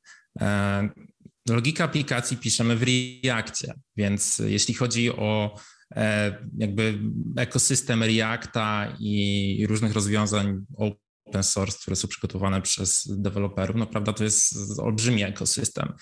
E, 1.50 1.52
logika 1.52 1.84
aplikacji 1.84 2.36
piszemy 2.36 2.76
w 2.76 2.82
Reactie, 2.82 3.74
więc 3.96 4.38
jeśli 4.38 4.74
chodzi 4.74 5.10
o 5.10 5.58
e, 5.96 6.38
jakby 6.58 6.98
ekosystem 7.36 8.02
Reacta 8.02 8.96
i 9.00 9.66
różnych 9.68 9.92
rozwiązań 9.92 10.64
open 10.76 11.42
source, 11.42 11.78
które 11.80 11.96
są 11.96 12.08
przygotowane 12.08 12.62
przez 12.62 13.08
deweloperów, 13.10 13.76
no 13.76 13.86
prawda, 13.86 14.12
to 14.12 14.24
jest 14.24 14.54
olbrzymi 14.78 15.22
ekosystem. 15.22 15.92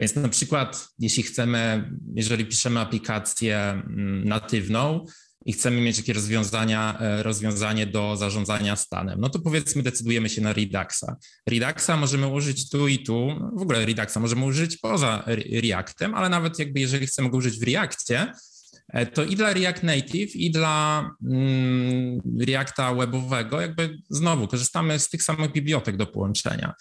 Więc 0.00 0.14
na 0.14 0.28
przykład, 0.28 0.88
jeśli 0.98 1.22
chcemy, 1.22 1.90
jeżeli 2.14 2.46
piszemy 2.46 2.80
aplikację 2.80 3.58
mm, 3.58 4.28
natywną 4.28 5.04
i 5.46 5.52
chcemy 5.52 5.80
mieć 5.80 5.98
jakieś 5.98 6.14
rozwiązania, 6.14 6.98
rozwiązanie 7.22 7.86
do 7.86 8.16
zarządzania 8.16 8.76
stanem, 8.76 9.20
no 9.20 9.28
to 9.28 9.38
powiedzmy 9.38 9.82
decydujemy 9.82 10.28
się 10.28 10.40
na 10.40 10.52
Reduxa. 10.52 11.16
Reduxa 11.46 11.96
możemy 11.96 12.26
użyć 12.26 12.70
tu 12.70 12.88
i 12.88 12.98
tu, 12.98 13.28
w 13.56 13.62
ogóle 13.62 13.86
Reduxa 13.86 14.20
możemy 14.20 14.44
użyć 14.44 14.76
poza 14.76 15.24
Reactem, 15.62 16.14
ale 16.14 16.28
nawet 16.28 16.58
jakby 16.58 16.80
jeżeli 16.80 17.06
chcemy 17.06 17.30
go 17.30 17.36
użyć 17.36 17.58
w 17.58 17.62
Reactie, 17.62 18.32
to 19.14 19.24
i 19.24 19.36
dla 19.36 19.52
React 19.52 19.82
Native, 19.82 20.36
i 20.36 20.50
dla 20.50 21.10
mm, 21.26 22.20
Reacta 22.40 22.94
webowego, 22.94 23.60
jakby 23.60 23.98
znowu 24.10 24.48
korzystamy 24.48 24.98
z 24.98 25.08
tych 25.08 25.22
samych 25.22 25.52
bibliotek 25.52 25.96
do 25.96 26.06
połączenia. 26.06 26.74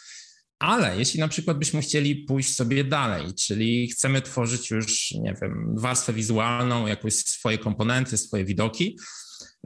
Ale 0.60 0.98
jeśli 0.98 1.20
na 1.20 1.28
przykład 1.28 1.58
byśmy 1.58 1.82
chcieli 1.82 2.16
pójść 2.16 2.56
sobie 2.56 2.84
dalej, 2.84 3.34
czyli 3.34 3.90
chcemy 3.90 4.22
tworzyć 4.22 4.72
już, 4.72 5.12
nie 5.12 5.36
wiem, 5.42 5.76
warstwę 5.78 6.14
wizualną, 6.14 6.88
jakieś 6.88 7.16
swoje 7.16 7.58
komponenty, 7.58 8.18
swoje 8.18 8.46
widoki, 8.46 8.98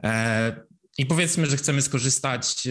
e, 0.04 0.70
i 0.98 1.06
powiedzmy, 1.06 1.46
że 1.46 1.56
chcemy 1.56 1.82
skorzystać 1.82 2.68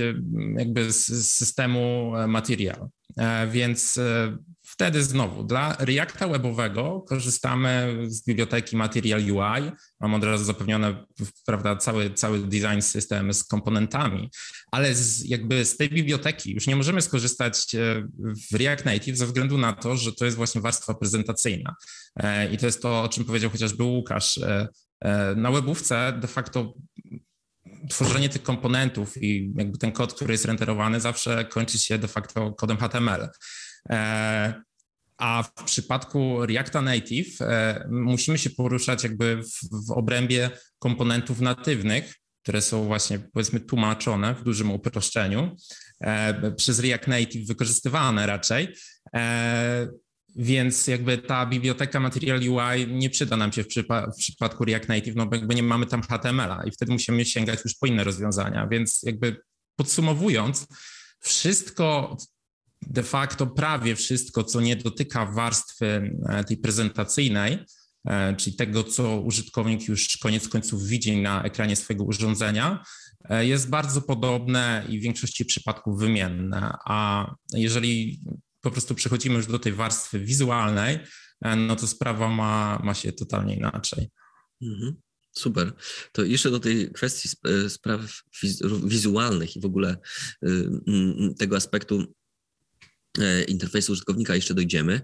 jakby 0.57 0.91
z, 0.91 1.31
systemu 1.31 2.11
Material, 2.27 2.89
e, 3.17 3.47
więc 3.47 3.97
e, 3.97 4.37
wtedy 4.79 5.03
znowu 5.03 5.43
dla 5.43 5.75
Reacta 5.79 6.27
webowego 6.27 7.01
korzystamy 7.07 7.97
z 8.07 8.25
biblioteki 8.25 8.77
Material 8.77 9.21
UI. 9.21 9.71
Mam 9.99 10.13
od 10.13 10.23
razu 10.23 10.43
zapewnione, 10.43 11.05
prawda, 11.45 11.75
cały, 11.75 12.13
cały 12.13 12.39
design 12.39 12.81
system 12.81 13.33
z 13.33 13.43
komponentami, 13.43 14.29
ale 14.71 14.95
z, 14.95 15.25
jakby 15.25 15.65
z 15.65 15.77
tej 15.77 15.89
biblioteki 15.89 16.53
już 16.53 16.67
nie 16.67 16.75
możemy 16.75 17.01
skorzystać 17.01 17.67
w 18.51 18.55
React 18.55 18.85
Native 18.85 19.17
ze 19.17 19.25
względu 19.25 19.57
na 19.57 19.73
to, 19.73 19.97
że 19.97 20.13
to 20.13 20.25
jest 20.25 20.37
właśnie 20.37 20.61
warstwa 20.61 20.93
prezentacyjna. 20.93 21.75
I 22.51 22.57
to 22.57 22.65
jest 22.65 22.81
to, 22.81 23.01
o 23.01 23.09
czym 23.09 23.25
powiedział 23.25 23.49
chociażby 23.49 23.83
Łukasz. 23.83 24.39
Na 25.35 25.51
webówce 25.51 26.13
de 26.21 26.27
facto 26.27 26.73
tworzenie 27.89 28.29
tych 28.29 28.43
komponentów 28.43 29.23
i 29.23 29.53
jakby 29.55 29.77
ten 29.77 29.91
kod, 29.91 30.13
który 30.13 30.31
jest 30.33 30.45
renderowany, 30.45 30.99
zawsze 30.99 31.45
kończy 31.45 31.79
się 31.79 31.97
de 31.97 32.07
facto 32.07 32.53
kodem 32.53 32.77
HTML. 32.77 33.29
A 35.19 35.43
w 35.43 35.63
przypadku 35.63 36.45
Reacta 36.45 36.81
Native 36.81 37.37
musimy 37.89 38.37
się 38.37 38.49
poruszać 38.49 39.03
jakby 39.03 39.43
w, 39.43 39.87
w 39.87 39.91
obrębie 39.91 40.49
komponentów 40.79 41.41
natywnych, 41.41 42.15
które 42.43 42.61
są 42.61 42.85
właśnie 42.85 43.19
powiedzmy 43.19 43.59
tłumaczone 43.59 44.35
w 44.35 44.43
dużym 44.43 44.71
uproszczeniu 44.71 45.55
przez 46.55 46.79
React 46.79 47.07
Native 47.07 47.47
wykorzystywane 47.47 48.25
raczej. 48.25 48.67
Więc 50.35 50.87
jakby 50.87 51.17
ta 51.17 51.45
biblioteka 51.45 51.99
Material 51.99 52.39
UI 52.39 52.87
nie 52.87 53.09
przyda 53.09 53.37
nam 53.37 53.51
się 53.51 53.63
w, 53.63 53.67
przypa- 53.67 54.11
w 54.11 54.15
przypadku 54.15 54.65
React 54.65 54.89
Native, 54.89 55.15
no 55.15 55.25
bo 55.25 55.35
jakby 55.35 55.55
nie 55.55 55.63
mamy 55.63 55.85
tam 55.85 56.01
HTML-a 56.01 56.63
i 56.63 56.71
wtedy 56.71 56.91
musimy 56.91 57.25
sięgać 57.25 57.59
już 57.63 57.75
po 57.75 57.87
inne 57.87 58.03
rozwiązania. 58.03 58.67
Więc 58.67 58.99
jakby 59.03 59.41
podsumowując, 59.75 60.67
wszystko 61.19 62.17
de 62.81 63.03
facto 63.03 63.47
prawie 63.47 63.95
wszystko, 63.95 64.43
co 64.43 64.61
nie 64.61 64.75
dotyka 64.75 65.25
warstwy 65.25 66.17
tej 66.47 66.57
prezentacyjnej, 66.57 67.57
czyli 68.37 68.55
tego, 68.55 68.83
co 68.83 69.21
użytkownik 69.21 69.87
już 69.87 70.17
koniec 70.17 70.47
końców 70.47 70.87
widzi 70.87 71.21
na 71.21 71.43
ekranie 71.43 71.75
swojego 71.75 72.03
urządzenia, 72.03 72.83
jest 73.39 73.69
bardzo 73.69 74.01
podobne 74.01 74.85
i 74.89 74.99
w 74.99 75.03
większości 75.03 75.45
przypadków 75.45 75.99
wymienne. 75.99 76.73
A 76.85 77.29
jeżeli 77.53 78.21
po 78.61 78.71
prostu 78.71 78.95
przechodzimy 78.95 79.35
już 79.35 79.47
do 79.47 79.59
tej 79.59 79.73
warstwy 79.73 80.19
wizualnej, 80.19 80.99
no 81.57 81.75
to 81.75 81.87
sprawa 81.87 82.29
ma, 82.29 82.81
ma 82.83 82.93
się 82.93 83.11
totalnie 83.11 83.55
inaczej. 83.55 84.09
Mhm. 84.61 84.95
Super. 85.31 85.73
To 86.11 86.23
jeszcze 86.23 86.51
do 86.51 86.59
tej 86.59 86.91
kwestii 86.91 87.29
spraw 87.69 88.01
wizualnych 88.85 89.55
i 89.55 89.61
w 89.61 89.65
ogóle 89.65 89.97
tego 91.37 91.55
aspektu 91.55 92.13
interfejsu 93.47 93.91
użytkownika 93.91 94.35
jeszcze 94.35 94.53
dojdziemy. 94.53 95.01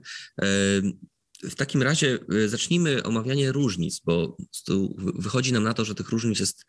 W 1.43 1.55
takim 1.55 1.83
razie 1.83 2.19
zacznijmy 2.47 3.03
omawianie 3.03 3.51
różnic, 3.51 4.01
bo 4.05 4.37
wychodzi 4.97 5.53
nam 5.53 5.63
na 5.63 5.73
to, 5.73 5.85
że 5.85 5.95
tych 5.95 6.09
różnic 6.09 6.39
jest, 6.39 6.65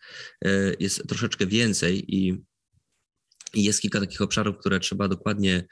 jest 0.81 1.09
troszeczkę 1.09 1.47
więcej 1.47 2.15
i 2.15 2.45
jest 3.55 3.81
kilka 3.81 4.01
takich 4.01 4.21
obszarów, 4.21 4.59
które 4.59 4.81
trzeba 4.81 5.09
dokładnie 5.09 5.67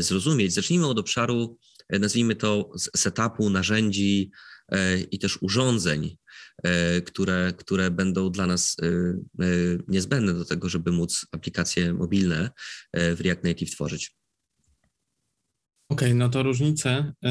zrozumieć. 0.00 0.54
Zacznijmy 0.54 0.86
od 0.86 0.98
obszaru, 0.98 1.58
nazwijmy 1.90 2.36
to 2.36 2.70
setupu, 2.96 3.50
narzędzi 3.50 4.30
i 5.10 5.18
też 5.18 5.38
urządzeń. 5.42 6.16
e, 6.62 7.00
które, 7.00 7.52
które 7.56 7.90
będą 7.90 8.30
dla 8.30 8.46
nas 8.46 8.76
e, 8.82 8.86
e, 8.86 9.46
niezbędne 9.88 10.34
do 10.34 10.44
tego, 10.44 10.68
żeby 10.68 10.92
móc 10.92 11.26
aplikacje 11.32 11.94
mobilne 11.94 12.50
w 12.94 13.20
React 13.20 13.44
Native 13.44 13.70
tworzyć. 13.70 14.16
Okej, 15.88 16.08
okay, 16.08 16.14
no 16.14 16.28
to 16.28 16.42
różnice 16.42 17.12
y, 17.24 17.28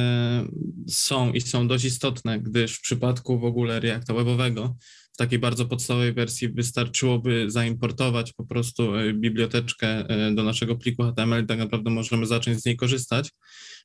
są 0.91 1.33
i 1.33 1.41
są 1.41 1.67
dość 1.67 1.85
istotne, 1.85 2.39
gdyż 2.39 2.77
w 2.77 2.81
przypadku 2.81 3.39
w 3.39 3.43
ogóle 3.43 3.79
Reacta 3.79 4.13
webowego 4.13 4.75
w 5.13 5.17
takiej 5.17 5.39
bardzo 5.39 5.65
podstawowej 5.65 6.13
wersji 6.13 6.49
wystarczyłoby 6.49 7.45
zaimportować 7.51 8.33
po 8.33 8.45
prostu 8.45 8.95
y, 8.95 9.13
biblioteczkę 9.13 10.15
y, 10.29 10.35
do 10.35 10.43
naszego 10.43 10.75
pliku 10.75 11.03
HTML 11.03 11.43
i 11.43 11.47
tak 11.47 11.59
naprawdę 11.59 11.89
możemy 11.89 12.25
zacząć 12.25 12.59
z 12.59 12.65
niej 12.65 12.75
korzystać. 12.75 13.31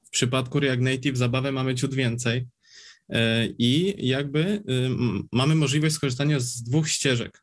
W 0.04 0.10
przypadku 0.10 0.60
React 0.60 0.82
Native 0.82 1.16
zabawę 1.16 1.52
mamy 1.52 1.74
ciut 1.74 1.94
więcej 1.94 2.46
i 3.58 3.94
jakby 3.98 4.62
mamy 5.32 5.54
możliwość 5.54 5.94
skorzystania 5.94 6.40
z 6.40 6.62
dwóch 6.62 6.88
ścieżek, 6.88 7.42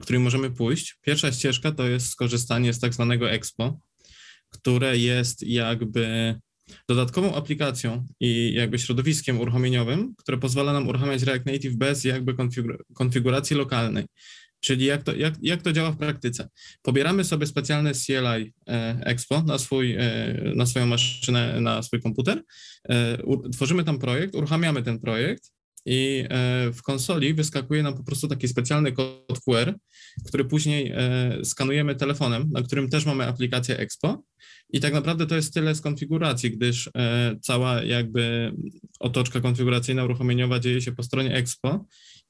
którymi 0.00 0.24
możemy 0.24 0.50
pójść. 0.50 0.98
Pierwsza 1.02 1.32
ścieżka 1.32 1.72
to 1.72 1.88
jest 1.88 2.06
skorzystanie 2.06 2.72
z 2.72 2.80
tak 2.80 2.94
zwanego 2.94 3.30
Expo, 3.30 3.80
które 4.50 4.98
jest 4.98 5.42
jakby 5.42 6.34
dodatkową 6.88 7.34
aplikacją 7.34 8.06
i 8.20 8.52
jakby 8.54 8.78
środowiskiem 8.78 9.40
uruchomieniowym, 9.40 10.14
które 10.18 10.38
pozwala 10.38 10.72
nam 10.72 10.88
uruchamiać 10.88 11.22
React 11.22 11.46
Native 11.46 11.76
bez 11.76 12.04
jakby 12.04 12.34
konfiguracji 12.94 13.56
lokalnej. 13.56 14.04
Czyli 14.60 14.84
jak 14.84 15.02
to, 15.02 15.16
jak, 15.16 15.34
jak 15.42 15.62
to 15.62 15.72
działa 15.72 15.92
w 15.92 15.96
praktyce? 15.96 16.48
Pobieramy 16.82 17.24
sobie 17.24 17.46
specjalne 17.46 17.92
CLI 17.94 18.52
e, 18.68 19.00
Expo 19.04 19.42
na, 19.42 19.58
swój, 19.58 19.96
e, 19.98 20.34
na 20.56 20.66
swoją 20.66 20.86
maszynę, 20.86 21.60
na 21.60 21.82
swój 21.82 22.00
komputer, 22.00 22.42
e, 22.88 23.18
tworzymy 23.52 23.84
tam 23.84 23.98
projekt, 23.98 24.34
uruchamiamy 24.34 24.82
ten 24.82 24.98
projekt 24.98 25.50
i 25.92 26.24
w 26.72 26.82
konsoli 26.82 27.34
wyskakuje 27.34 27.82
nam 27.82 27.94
po 27.94 28.04
prostu 28.04 28.28
taki 28.28 28.48
specjalny 28.48 28.92
kod 28.92 29.40
QR, 29.44 29.74
który 30.26 30.44
później 30.44 30.94
skanujemy 31.44 31.94
telefonem, 31.94 32.50
na 32.52 32.62
którym 32.62 32.88
też 32.88 33.06
mamy 33.06 33.26
aplikację 33.26 33.78
Expo 33.78 34.22
i 34.72 34.80
tak 34.80 34.92
naprawdę 34.92 35.26
to 35.26 35.36
jest 35.36 35.54
tyle 35.54 35.74
z 35.74 35.80
konfiguracji, 35.80 36.50
gdyż 36.50 36.90
e, 36.96 37.36
cała 37.42 37.82
jakby 37.82 38.52
otoczka 39.00 39.40
konfiguracyjna 39.40 40.04
uruchomieniowa 40.04 40.58
dzieje 40.58 40.82
się 40.82 40.92
po 40.92 41.02
stronie 41.02 41.34
Expo, 41.34 41.86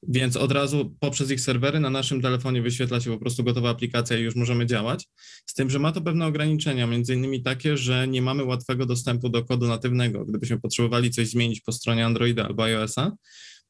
więc 0.07 0.37
od 0.37 0.51
razu 0.51 0.95
poprzez 0.99 1.31
ich 1.31 1.41
serwery 1.41 1.79
na 1.79 1.89
naszym 1.89 2.21
telefonie 2.21 2.61
wyświetla 2.61 2.99
się 3.01 3.11
po 3.11 3.17
prostu 3.19 3.43
gotowa 3.43 3.69
aplikacja 3.69 4.17
i 4.17 4.21
już 4.21 4.35
możemy 4.35 4.65
działać. 4.65 5.07
Z 5.45 5.53
tym, 5.53 5.69
że 5.69 5.79
ma 5.79 5.91
to 5.91 6.01
pewne 6.01 6.25
ograniczenia, 6.25 6.87
między 6.87 7.13
innymi 7.13 7.43
takie, 7.43 7.77
że 7.77 8.07
nie 8.07 8.21
mamy 8.21 8.43
łatwego 8.43 8.85
dostępu 8.85 9.29
do 9.29 9.43
kodu 9.45 9.67
natywnego. 9.67 10.25
Gdybyśmy 10.25 10.59
potrzebowali 10.59 11.11
coś 11.11 11.27
zmienić 11.29 11.61
po 11.61 11.71
stronie 11.71 12.05
Androida 12.05 12.45
albo 12.45 12.63
iOS-a, 12.63 13.11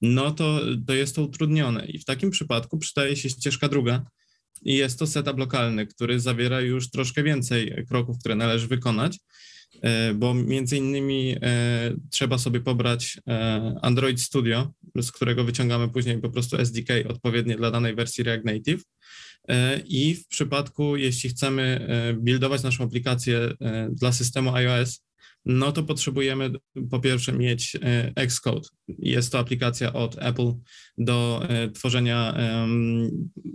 no 0.02 0.32
to, 0.32 0.60
to 0.88 0.94
jest 0.94 1.16
to 1.16 1.24
utrudnione. 1.24 1.86
I 1.86 2.00
w 2.00 2.06
takim 2.06 2.32
przypadku 2.32 2.78
przydaje 2.78 3.16
się 3.16 3.30
ścieżka 3.30 3.68
druga, 3.68 4.06
i 4.62 4.76
jest 4.76 5.00
to 5.00 5.08
setup 5.08 5.38
lokalny, 5.38 5.88
który 5.88 6.20
zawiera 6.20 6.62
już 6.62 6.90
troszkę 6.90 7.24
więcej 7.24 7.86
kroków, 7.90 8.20
które 8.20 8.36
należy 8.36 8.68
wykonać, 8.68 9.20
e, 9.82 10.14
bo 10.14 10.34
między 10.34 10.78
innymi 10.78 11.36
e, 11.42 11.94
trzeba 12.12 12.38
sobie 12.38 12.60
pobrać 12.60 13.18
e, 13.28 13.76
Android 13.82 14.22
Studio, 14.22 14.74
z 14.96 15.12
którego 15.12 15.44
wyciągamy 15.44 15.90
później 15.90 16.22
po 16.22 16.30
prostu 16.30 16.58
SDK 16.58 16.94
odpowiednie 17.10 17.56
dla 17.56 17.72
danej 17.72 17.96
wersji 17.96 18.24
React 18.24 18.46
Native. 18.46 18.84
I 19.86 20.16
w 20.16 20.28
przypadku, 20.28 20.98
jeśli 20.98 21.30
chcemy 21.30 21.88
buildować 22.20 22.64
naszą 22.64 22.84
aplikację 22.84 23.54
dla 23.92 24.12
systemu 24.12 24.56
iOS, 24.56 25.04
no 25.46 25.72
to 25.72 25.84
potrzebujemy 25.84 26.52
po 26.90 27.00
pierwsze 27.00 27.34
mieć 27.34 27.76
e, 27.76 28.12
Xcode. 28.16 28.70
Jest 28.88 29.32
to 29.32 29.40
aplikacja 29.40 29.94
od 29.94 30.16
Apple 30.20 30.54
do 30.98 31.44
e, 31.50 31.70
tworzenia 31.70 32.38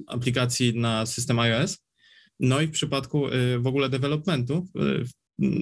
aplikacji 0.07 0.79
na 0.79 1.07
system 1.07 1.39
iOS. 1.39 1.79
No 2.41 2.61
i 2.61 2.67
w 2.67 2.71
przypadku 2.71 3.29
e, 3.29 3.59
w 3.59 3.67
ogóle 3.67 3.89
developmentu 3.89 4.69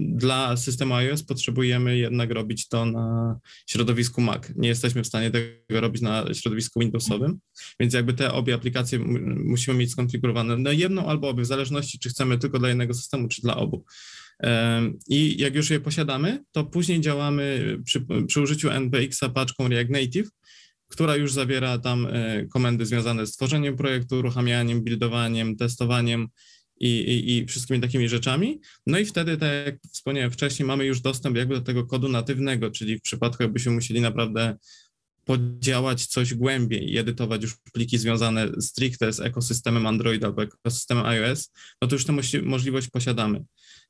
dla 0.09 0.57
systemu 0.57 0.95
iOS 0.95 1.23
potrzebujemy 1.23 1.99
jednak 1.99 2.31
robić 2.31 2.69
to 2.69 2.85
na 2.87 3.38
środowisku 3.66 4.20
Mac. 4.20 4.42
Nie 4.57 4.68
jesteśmy 4.68 5.03
w 5.03 5.07
stanie 5.07 5.31
tego 5.31 5.81
robić 5.81 6.03
na 6.03 6.35
środowisku 6.35 6.81
Windowsowym, 6.81 7.38
więc 7.81 7.94
jakby 7.94 8.14
te 8.14 8.33
obie 8.33 8.55
aplikacje 8.55 8.99
musimy 9.44 9.79
mieć 9.79 9.90
skonfigurowane 9.90 10.57
na 10.57 10.72
jedną 10.72 11.07
albo 11.07 11.29
obie, 11.29 11.42
w 11.42 11.46
zależności 11.46 11.99
czy 11.99 12.09
chcemy 12.09 12.38
tylko 12.38 12.59
dla 12.59 12.68
jednego 12.68 12.94
systemu, 12.94 13.29
czy 13.29 13.42
dla 13.42 13.57
obu. 13.57 13.85
I 15.09 15.40
jak 15.40 15.55
już 15.55 15.70
je 15.70 15.81
posiadamy, 15.81 16.44
to 16.53 16.64
później 16.64 17.01
działamy 17.01 17.77
przy, 17.85 18.07
przy 18.27 18.40
użyciu 18.40 18.70
NBX-a 18.70 19.29
paczką 19.29 19.68
React 19.68 19.90
Native, 19.90 20.29
która 20.88 21.16
już 21.16 21.33
zawiera 21.33 21.79
tam 21.79 22.07
e, 22.11 22.47
komendy 22.47 22.87
związane 22.87 23.27
z 23.27 23.33
tworzeniem 23.33 23.77
projektu, 23.77 24.18
uruchamianiem, 24.18 24.85
buildowaniem, 24.85 25.57
testowaniem 25.57 26.29
i, 26.81 26.88
i, 26.88 27.37
i, 27.37 27.47
wszystkimi 27.47 27.81
takimi 27.81 28.09
rzeczami. 28.09 28.61
No 28.87 28.99
i 28.99 29.05
wtedy, 29.05 29.37
tak 29.37 29.66
jak 29.66 29.77
wspomniałem 29.92 30.31
wcześniej, 30.31 30.66
mamy 30.66 30.85
już 30.85 31.01
dostęp 31.01 31.37
jakby 31.37 31.55
do 31.55 31.61
tego 31.61 31.87
kodu 31.87 32.09
natywnego, 32.09 32.70
czyli 32.70 32.99
w 32.99 33.03
przypadku 33.03 33.42
jakbyśmy 33.42 33.73
musieli 33.73 34.01
naprawdę 34.01 34.57
podziałać 35.25 36.07
coś 36.07 36.35
głębiej 36.35 36.92
i 36.92 36.99
edytować 36.99 37.42
już 37.42 37.57
pliki 37.73 37.99
związane 37.99 38.49
stricte 38.61 39.12
z 39.12 39.20
ekosystemem 39.20 39.87
Android 39.87 40.25
albo 40.25 40.42
ekosystemem 40.42 41.07
iOS, 41.07 41.51
no 41.83 41.88
to 41.88 41.94
już 41.94 42.05
tę 42.05 42.16
możliwość 42.42 42.90
posiadamy. 42.90 43.44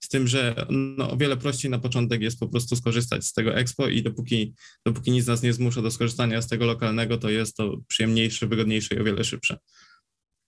Z 0.04 0.08
tym, 0.08 0.28
że 0.28 0.66
no, 0.70 1.10
o 1.10 1.16
wiele 1.16 1.36
prościej 1.36 1.70
na 1.70 1.78
początek 1.78 2.22
jest 2.22 2.38
po 2.38 2.48
prostu 2.48 2.76
skorzystać 2.76 3.26
z 3.26 3.32
tego 3.32 3.56
Expo 3.56 3.88
i 3.88 4.02
dopóki, 4.02 4.54
dopóki 4.86 5.10
nic 5.10 5.26
nas 5.26 5.42
nie 5.42 5.52
zmusza 5.52 5.82
do 5.82 5.90
skorzystania 5.90 6.42
z 6.42 6.48
tego 6.48 6.66
lokalnego, 6.66 7.18
to 7.18 7.30
jest 7.30 7.56
to 7.56 7.76
przyjemniejsze, 7.88 8.46
wygodniejsze 8.46 8.94
i 8.94 9.00
o 9.00 9.04
wiele 9.04 9.24
szybsze. 9.24 9.58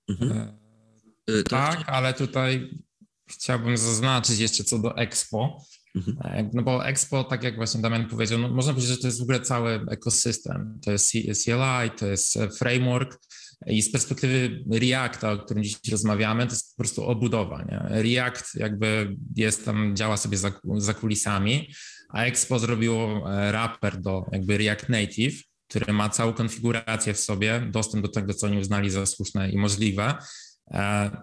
Mhm. 0.08 0.32
E, 0.32 0.52
y, 1.30 1.42
tak, 1.42 1.84
ale 1.86 2.14
tutaj 2.14 2.70
chciałbym 3.30 3.76
zaznaczyć 3.76 4.38
jeszcze 4.38 4.64
co 4.64 4.78
do 4.78 4.96
Expo, 4.96 5.60
Mhm. 5.96 6.16
E, 6.20 6.50
no 6.52 6.62
bo 6.62 6.86
Expo, 6.86 7.24
tak 7.24 7.42
jak 7.42 7.56
właśnie 7.56 7.80
Damian 7.80 8.08
powiedział, 8.08 8.38
no 8.38 8.48
można 8.48 8.72
powiedzieć, 8.72 8.90
że 8.90 8.98
to 8.98 9.06
jest 9.06 9.18
w 9.18 9.22
ogóle 9.22 9.40
cały 9.40 9.80
ekosystem. 9.90 10.80
To 10.84 10.92
jest 10.92 11.12
CLI, 11.44 11.90
to 11.98 12.06
jest 12.06 12.38
framework 12.58 13.18
i 13.66 13.82
z 13.82 13.92
perspektywy 13.92 14.64
Reacta, 14.70 15.32
o 15.32 15.38
którym 15.38 15.62
dziś 15.62 15.76
rozmawiamy, 15.90 16.46
to 16.46 16.52
jest 16.52 16.76
po 16.76 16.82
prostu 16.82 17.04
obudowa. 17.04 17.62
Nie? 17.62 18.02
React 18.02 18.54
jakby 18.54 19.16
jest 19.36 19.64
tam, 19.64 19.96
działa 19.96 20.16
sobie 20.16 20.36
za, 20.36 20.52
za 20.76 20.94
kulisami, 20.94 21.70
a 22.08 22.24
Expo 22.24 22.58
zrobiło 22.58 23.32
e, 23.32 23.48
wrapper 23.48 24.00
do 24.00 24.24
jakby 24.32 24.58
React 24.58 24.88
Native, 24.88 25.42
który 25.68 25.92
ma 25.92 26.08
całą 26.08 26.32
konfigurację 26.32 27.14
w 27.14 27.20
sobie, 27.20 27.68
dostęp 27.70 28.06
do 28.06 28.12
tego, 28.12 28.34
co 28.34 28.46
oni 28.46 28.58
uznali 28.58 28.90
za 28.90 29.06
słuszne 29.06 29.50
i 29.50 29.58
możliwe 29.58 30.14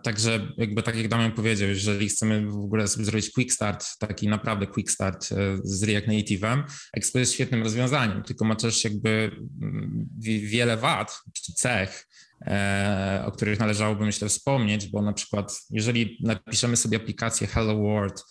także 0.03 0.47
jakby 0.57 0.83
tak 0.83 0.97
jak 0.97 1.07
Damian 1.07 1.31
powiedział, 1.31 1.69
jeżeli 1.69 2.09
chcemy 2.09 2.51
w 2.51 2.55
ogóle 2.55 2.87
sobie 2.87 3.05
zrobić 3.05 3.31
quick 3.31 3.53
start, 3.53 3.85
taki 3.99 4.27
naprawdę 4.27 4.67
quick 4.67 4.91
start 4.91 5.31
e, 5.31 5.35
z 5.63 5.83
React 5.83 6.07
Native'em, 6.07 6.63
Expo 6.93 7.19
jest 7.19 7.33
świetnym 7.33 7.63
rozwiązaniem, 7.63 8.23
tylko 8.23 8.45
ma 8.45 8.55
też 8.55 8.83
jakby 8.83 9.31
mm, 9.61 10.09
wiele 10.19 10.77
wad 10.77 11.21
czy 11.33 11.53
cech, 11.53 12.07
e, 12.41 13.23
o 13.25 13.31
których 13.31 13.59
należałoby 13.59 14.05
myślę 14.05 14.29
wspomnieć, 14.29 14.87
bo 14.87 15.01
na 15.01 15.13
przykład 15.13 15.59
jeżeli 15.69 16.17
napiszemy 16.21 16.77
sobie 16.77 16.97
aplikację 16.97 17.47
Hello 17.47 17.75
World 17.77 18.23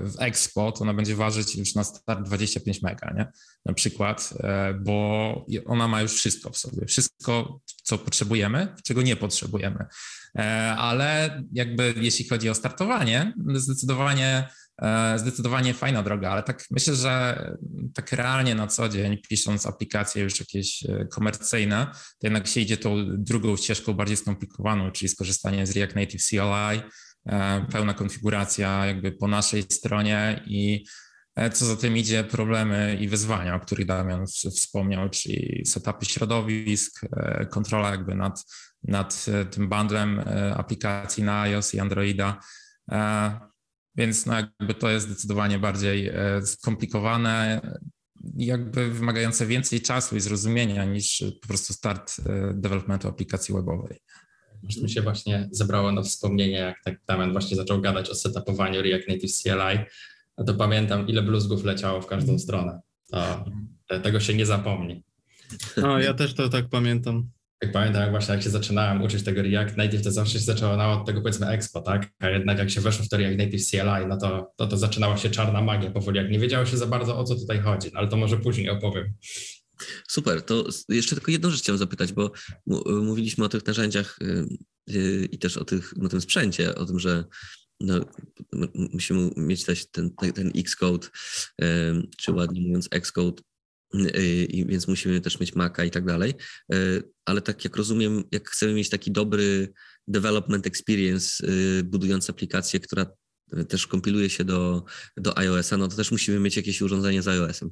w 0.00 0.14
Expo, 0.18 0.72
to 0.72 0.80
ona 0.80 0.94
będzie 0.94 1.16
ważyć 1.16 1.56
już 1.56 1.74
na 1.74 1.84
start 1.84 2.22
25 2.26 2.82
mega, 2.82 3.10
nie? 3.16 3.32
Na 3.64 3.74
przykład, 3.74 4.34
bo 4.80 5.46
ona 5.66 5.88
ma 5.88 6.02
już 6.02 6.14
wszystko 6.14 6.50
w 6.50 6.56
sobie. 6.56 6.86
Wszystko, 6.86 7.60
co 7.82 7.98
potrzebujemy, 7.98 8.74
czego 8.84 9.02
nie 9.02 9.16
potrzebujemy. 9.16 9.86
E, 10.38 10.74
ale 10.76 11.42
jakby 11.52 11.94
jeśli 11.96 12.28
chodzi 12.28 12.50
o 12.50 12.54
startowanie, 12.54 13.34
zdecydowanie 13.54 14.48
e, 14.82 15.18
Zdecydowanie 15.18 15.74
fajna 15.74 16.02
droga, 16.02 16.30
ale 16.30 16.42
tak 16.42 16.64
myślę, 16.70 16.94
że 16.94 17.44
tak 17.94 18.12
realnie 18.12 18.54
na 18.54 18.66
co 18.66 18.88
dzień, 18.88 19.18
pisząc 19.28 19.66
aplikacje 19.66 20.22
już 20.22 20.40
jakieś 20.40 20.86
e, 20.86 21.06
komercyjne, 21.06 21.86
to 21.92 22.26
jednak 22.26 22.46
się 22.46 22.60
idzie 22.60 22.76
tą 22.76 22.96
drugą 23.08 23.56
ścieżką 23.56 23.92
bardziej 23.92 24.16
skomplikowaną, 24.16 24.90
czyli 24.90 25.08
skorzystanie 25.08 25.66
z 25.66 25.76
React 25.76 25.96
Native 25.96 26.22
CLI, 26.22 26.82
pełna 27.72 27.94
konfiguracja 27.94 28.86
jakby 28.86 29.12
po 29.12 29.28
naszej 29.28 29.62
stronie 29.62 30.42
i 30.46 30.84
E, 31.36 31.50
co 31.50 31.66
za 31.66 31.76
tym 31.76 31.96
idzie, 31.96 32.24
problemy 32.24 32.98
i 33.00 33.08
wyzwania, 33.08 33.54
o 33.54 33.60
których 33.60 33.86
Damian 33.86 34.26
wspomniał, 34.26 35.08
czyli 35.10 35.62
setupy 35.66 36.06
środowisk, 36.06 37.00
e, 37.16 37.46
kontrola 37.46 37.90
jakby 37.90 38.14
nad, 38.14 38.44
nad 38.82 39.26
e, 39.28 39.44
tym 39.44 39.68
bundlem 39.68 40.20
aplikacji 40.56 41.24
na 41.24 41.40
iOS 41.40 41.74
i 41.74 41.80
Androida. 41.80 42.40
Więc 43.96 44.26
no 44.26 44.34
jakby 44.34 44.74
to 44.74 44.90
jest 44.90 45.06
zdecydowanie 45.06 45.58
bardziej 45.58 46.12
skomplikowane 46.44 47.60
jakby 48.36 48.90
wymagające 48.90 49.46
więcej 49.46 49.80
czasu 49.80 50.16
i 50.16 50.20
zrozumienia 50.20 50.84
niż 50.84 51.24
po 51.42 51.48
prostu 51.48 51.72
start 51.72 52.16
developmentu 52.54 53.08
aplikacji 53.08 53.54
webowej. 53.54 53.98
Aż 54.68 54.76
mi 54.76 54.90
się 54.90 55.02
właśnie 55.02 55.48
zebrało 55.50 55.92
na 55.92 56.02
wspomnienie, 56.02 56.58
jak 56.58 56.76
tak 56.84 57.00
Damian 57.06 57.32
właśnie 57.32 57.56
zaczął 57.56 57.80
gadać 57.80 58.10
o 58.10 58.14
setupowaniu 58.14 58.82
React 58.82 59.08
Native 59.08 59.32
CLI, 59.42 59.78
a 60.36 60.44
to 60.44 60.54
pamiętam, 60.54 61.08
ile 61.08 61.22
bluzgów 61.22 61.64
leciało 61.64 62.00
w 62.00 62.06
każdą 62.06 62.38
stronę. 62.38 62.80
To, 63.10 63.44
tego 64.02 64.20
się 64.20 64.34
nie 64.34 64.46
zapomni. 64.46 65.04
No, 65.76 65.98
ja 65.98 66.14
też 66.14 66.34
to 66.34 66.48
tak 66.48 66.68
pamiętam. 66.68 67.30
Jak 67.62 67.72
pamiętam, 67.72 68.02
jak 68.02 68.10
właśnie 68.10 68.34
jak 68.34 68.42
się 68.42 68.50
zaczynałem 68.50 69.02
uczyć 69.02 69.24
tego 69.24 69.42
React 69.42 69.76
Native, 69.76 70.02
to 70.02 70.10
zawsze 70.10 70.32
się 70.32 70.44
zaczęło 70.44 70.76
no, 70.76 70.92
od 70.92 71.06
tego 71.06 71.20
powiedzmy 71.20 71.48
Expo, 71.48 71.80
tak? 71.80 72.10
A 72.18 72.28
jednak 72.28 72.58
jak 72.58 72.70
się 72.70 72.80
weszło 72.80 73.04
w 73.04 73.08
to 73.08 73.16
React 73.16 73.38
Native 73.38 73.66
CLI, 73.70 74.06
no 74.08 74.16
to, 74.16 74.52
to, 74.56 74.66
to 74.66 74.76
zaczynała 74.76 75.16
się 75.16 75.30
czarna 75.30 75.62
magia 75.62 75.90
powoli, 75.90 76.16
jak 76.16 76.30
nie 76.30 76.38
wiedziało 76.38 76.66
się 76.66 76.76
za 76.76 76.86
bardzo 76.86 77.18
o 77.18 77.24
co 77.24 77.34
tutaj 77.34 77.60
chodzi, 77.60 77.90
no, 77.92 77.98
ale 77.98 78.08
to 78.08 78.16
może 78.16 78.36
później 78.36 78.70
opowiem. 78.70 79.14
Super, 80.08 80.42
to 80.42 80.68
jeszcze 80.88 81.16
tylko 81.16 81.30
jedną 81.30 81.50
rzecz 81.50 81.60
chciałem 81.60 81.78
zapytać, 81.78 82.12
bo 82.12 82.32
mówiliśmy 83.02 83.44
o 83.44 83.48
tych 83.48 83.66
narzędziach 83.66 84.18
y, 84.22 84.46
y, 84.90 85.28
i 85.32 85.38
też 85.38 85.56
o, 85.56 85.64
tych, 85.64 85.94
o 86.04 86.08
tym 86.08 86.20
sprzęcie, 86.20 86.74
o 86.74 86.86
tym, 86.86 86.98
że 86.98 87.24
no, 87.80 88.00
musimy 88.74 89.30
mieć 89.36 89.64
też 89.64 89.90
ten, 89.90 90.10
ten, 90.34 90.52
Xcode, 90.56 91.08
czy 92.16 92.32
ładnie 92.32 92.60
mówiąc 92.60 92.88
Xcode, 92.90 93.42
y, 93.94 94.44
i 94.44 94.66
więc 94.66 94.88
musimy 94.88 95.20
też 95.20 95.40
mieć 95.40 95.54
Maca 95.54 95.84
i 95.84 95.90
tak 95.90 96.04
dalej, 96.04 96.34
ale 97.24 97.40
tak 97.42 97.64
jak 97.64 97.76
rozumiem, 97.76 98.24
jak 98.32 98.50
chcemy 98.50 98.74
mieć 98.74 98.90
taki 98.90 99.12
dobry 99.12 99.72
development 100.08 100.66
experience, 100.66 101.46
budując 101.84 102.30
aplikację, 102.30 102.80
która 102.80 103.06
też 103.68 103.86
kompiluje 103.86 104.30
się 104.30 104.44
do, 104.44 104.84
do 105.16 105.38
iOS-a, 105.38 105.76
no 105.76 105.88
to 105.88 105.96
też 105.96 106.10
musimy 106.10 106.40
mieć 106.40 106.56
jakieś 106.56 106.82
urządzenie 106.82 107.22
z 107.22 107.28
iOS-em. 107.28 107.70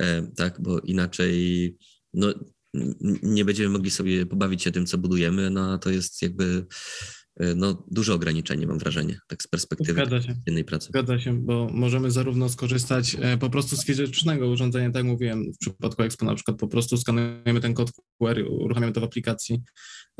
E, 0.00 0.22
tak, 0.36 0.60
bo 0.60 0.80
inaczej 0.80 1.76
no, 2.14 2.34
nie 3.22 3.44
będziemy 3.44 3.68
mogli 3.68 3.90
sobie 3.90 4.26
pobawić 4.26 4.62
się 4.62 4.72
tym, 4.72 4.86
co 4.86 4.98
budujemy, 4.98 5.50
no 5.50 5.72
a 5.72 5.78
to 5.78 5.90
jest 5.90 6.22
jakby 6.22 6.66
no, 7.56 7.84
duże 7.90 8.14
ograniczenie, 8.14 8.66
mam 8.66 8.78
wrażenie, 8.78 9.18
tak 9.28 9.42
z 9.42 9.46
perspektywy 9.46 10.02
dziennej 10.46 10.64
pracy. 10.64 10.86
Zgadza 10.88 11.18
się, 11.18 11.32
bo 11.32 11.68
możemy 11.72 12.10
zarówno 12.10 12.48
skorzystać 12.48 13.16
e, 13.20 13.38
po 13.38 13.50
prostu 13.50 13.76
z 13.76 13.84
fizycznego 13.84 14.48
urządzenia, 14.48 14.86
tak 14.86 14.94
jak 14.94 15.04
mówiłem, 15.04 15.52
w 15.52 15.58
przypadku 15.58 16.02
Expo 16.02 16.26
na 16.26 16.34
przykład 16.34 16.56
po 16.56 16.68
prostu 16.68 16.96
skanujemy 16.96 17.60
ten 17.60 17.74
kod 17.74 17.92
QR, 18.18 18.44
uruchamiamy 18.48 18.92
to 18.92 19.00
w 19.00 19.04
aplikacji, 19.04 19.62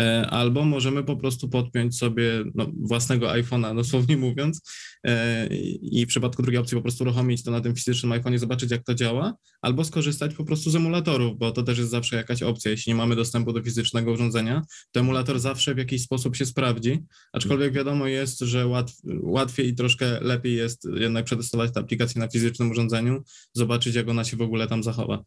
e, 0.01 0.27
albo 0.31 0.64
możemy 0.64 1.05
po 1.05 1.16
prostu 1.16 1.48
podpiąć 1.48 1.98
sobie 1.98 2.44
no, 2.55 2.72
własnego 2.81 3.27
iPhone'a, 3.27 3.77
dosłownie 3.83 4.16
mówiąc, 4.16 4.72
e, 5.07 5.46
i 5.83 6.07
w 6.07 6.09
przypadku 6.09 6.42
drugiej 6.42 6.61
opcji 6.61 6.77
po 6.77 6.83
prostu 6.83 7.05
uruchomić 7.05 7.42
to 7.42 7.51
na 7.51 7.61
tym 7.61 7.75
fizycznym 7.75 8.12
iPhone'ie, 8.12 8.38
zobaczyć 8.38 8.70
jak 8.70 8.85
to 8.85 8.94
działa, 8.94 9.35
albo 9.62 9.85
skorzystać 9.85 10.35
po 10.35 10.44
prostu 10.44 10.70
z 10.70 10.77
emulatorów, 10.77 11.38
bo 11.38 11.53
to 11.53 11.62
też 11.62 11.79
jest 11.79 11.90
zawsze 11.90 12.16
jakaś 12.16 12.42
opcja. 12.42 12.70
Jeśli 12.70 12.90
nie 12.90 12.96
mamy 12.96 13.16
dostępu 13.16 13.53
do 13.53 13.62
fizycznego 13.62 14.12
urządzenia, 14.12 14.62
to 14.92 15.01
emulator 15.01 15.40
zawsze 15.40 15.75
w 15.75 15.79
jakiś 15.79 16.03
sposób 16.03 16.37
się 16.37 16.46
sprawdzi, 16.46 17.05
aczkolwiek 17.33 17.72
wiadomo 17.72 18.07
jest, 18.07 18.40
że 18.40 18.66
łatw, 18.66 18.94
łatwiej 19.22 19.68
i 19.68 19.75
troszkę 19.75 20.20
lepiej 20.20 20.57
jest 20.57 20.88
jednak 20.94 21.25
przetestować 21.25 21.72
tę 21.75 21.81
aplikację 21.81 22.20
na 22.20 22.29
fizycznym 22.29 22.70
urządzeniu, 22.70 23.22
zobaczyć 23.53 23.94
jak 23.94 24.09
ona 24.09 24.25
się 24.25 24.37
w 24.37 24.42
ogóle 24.42 24.66
tam 24.66 24.83
zachowa. 24.83 25.25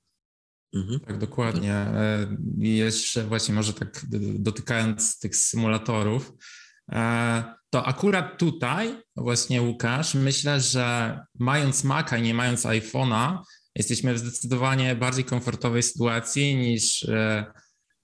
Mhm. 0.73 0.99
Tak, 0.99 1.17
dokładnie. 1.17 1.73
E, 1.73 2.37
I 2.61 2.77
jeszcze 2.77 3.23
właśnie 3.23 3.55
może 3.55 3.73
tak 3.73 4.05
dotykając 4.39 5.19
tych 5.19 5.35
symulatorów, 5.35 6.33
e, 6.91 7.43
to 7.69 7.85
akurat 7.85 8.37
tutaj 8.37 8.95
właśnie 9.15 9.61
Łukasz, 9.61 10.15
myślę, 10.15 10.61
że 10.61 11.19
mając 11.39 11.83
Maca 11.83 12.17
i 12.17 12.21
nie 12.21 12.33
mając 12.33 12.65
iPhone'a, 12.65 13.37
jesteśmy 13.75 14.13
w 14.13 14.19
zdecydowanie 14.19 14.95
bardziej 14.95 15.25
komfortowej 15.25 15.83
sytuacji 15.83 16.55
niż, 16.55 17.03
e, 17.03 17.45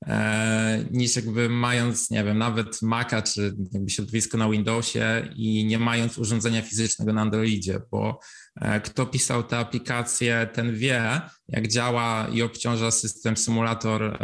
e, 0.08 0.86
niż 0.92 1.16
jakby 1.16 1.50
mając, 1.50 2.10
nie 2.10 2.24
wiem, 2.24 2.38
nawet 2.38 2.82
Maca 2.82 3.22
czy 3.22 3.56
jakby 3.72 3.90
środowisko 3.90 4.38
na 4.38 4.50
Windowsie 4.50 5.30
i 5.36 5.66
nie 5.66 5.80
mając 5.80 6.18
urządzenia 6.18 6.62
fizycznego 6.62 7.14
na 7.14 7.22
Androidzie, 7.22 7.82
bo 7.92 8.20
e, 8.56 8.82
kto 8.82 9.06
pisał 9.06 9.44
te 9.44 9.58
aplikacje, 9.58 10.50
ten 10.54 10.76
wie, 10.76 11.22
jak 11.48 11.68
działa 11.68 12.28
i 12.34 12.42
obciąża 12.42 12.92
system 12.92 13.38
symulator 13.38 14.18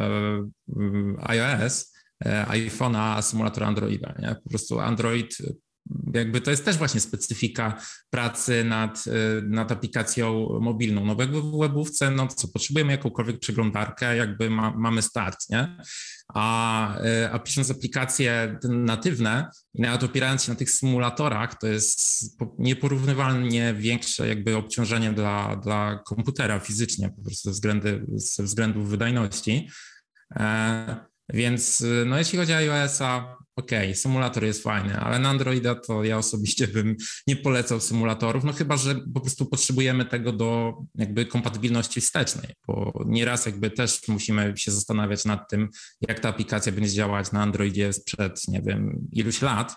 iOS, 1.20 1.94
iPhone'a, 2.26 3.16
a 3.18 3.22
symulator 3.22 3.64
Androida. 3.64 4.16
Nie? 4.20 4.36
Po 4.44 4.50
prostu 4.50 4.80
Android, 4.80 5.38
jakby 6.13 6.41
to 6.41 6.52
jest 6.52 6.65
też 6.65 6.78
właśnie 6.78 7.02
specyfika 7.02 7.82
pracy 8.10 8.63
nad, 8.63 9.04
e, 9.08 9.12
nad 9.41 9.71
aplikacją 9.71 10.47
mobilną. 10.62 11.06
No 11.06 11.15
jakby 11.19 11.41
w 11.41 11.58
webówce, 11.60 12.12
no 12.12 12.28
co, 12.28 12.47
potrzebujemy 12.47 12.91
jakąkolwiek 12.91 13.39
przeglądarkę, 13.39 14.17
jakby 14.17 14.50
ma, 14.50 14.71
mamy 14.78 15.02
start, 15.02 15.50
nie? 15.50 15.78
A, 16.34 16.97
e, 17.00 17.32
a 17.32 17.39
pisząc 17.39 17.71
aplikacje 17.71 18.60
natywne 18.63 19.50
nawet 19.76 20.04
opierając 20.04 20.43
się 20.43 20.52
na 20.52 20.58
tych 20.58 20.71
symulatorach, 20.71 21.60
to 21.60 21.67
jest 21.67 22.00
po- 22.38 22.56
nieporównywalnie 22.60 23.73
większe 23.73 24.28
jakby 24.28 24.56
obciążenie 24.56 25.13
dla, 25.13 25.56
dla 25.56 26.00
komputera 26.06 26.60
fizycznie, 26.60 27.10
po 27.10 27.21
prostu 27.21 27.50
ze, 27.50 27.52
względy, 27.52 28.06
ze 28.13 28.43
względów 28.43 28.89
wydajności. 28.89 29.69
E, 30.36 31.17
więc 31.30 31.82
y, 31.82 32.04
no 32.08 32.18
jeśli 32.18 32.40
chodzi 32.40 32.54
o 32.54 32.58
iOS-a, 32.58 33.38
okej, 33.56 33.96
symulator 33.96 34.44
jest 34.44 34.63
fajny, 34.63 35.00
ale 35.00 35.20
na 35.20 35.30
Androida 35.30 35.76
to 35.76 36.04
ja 36.04 36.18
osobiście 36.18 36.68
bym 36.76 36.96
nie 37.28 37.36
polecał 37.36 37.80
symulatorów, 37.80 38.44
no 38.44 38.54
chyba, 38.54 38.78
że 38.78 38.96
po 39.13 39.20
prostu 39.20 39.46
potrzebujemy 39.46 40.06
tego 40.06 40.32
do 40.32 40.78
jakby 40.96 41.26
kompatybilności 41.26 42.02
wstecznej, 42.02 42.54
bo 42.68 43.04
nieraz 43.06 43.46
jakby 43.46 43.72
też 43.72 44.08
musimy 44.08 44.54
się 44.58 44.72
zastanawiać 44.72 45.26
nad 45.26 45.50
tym, 45.50 45.70
jak 46.02 46.20
ta 46.20 46.30
aplikacja 46.30 46.72
będzie 46.72 46.92
działać 46.92 47.32
na 47.32 47.42
Androidzie 47.42 47.94
sprzed, 47.94 48.48
nie 48.48 48.62
wiem, 48.62 49.08
iluś 49.12 49.42
lat, 49.42 49.76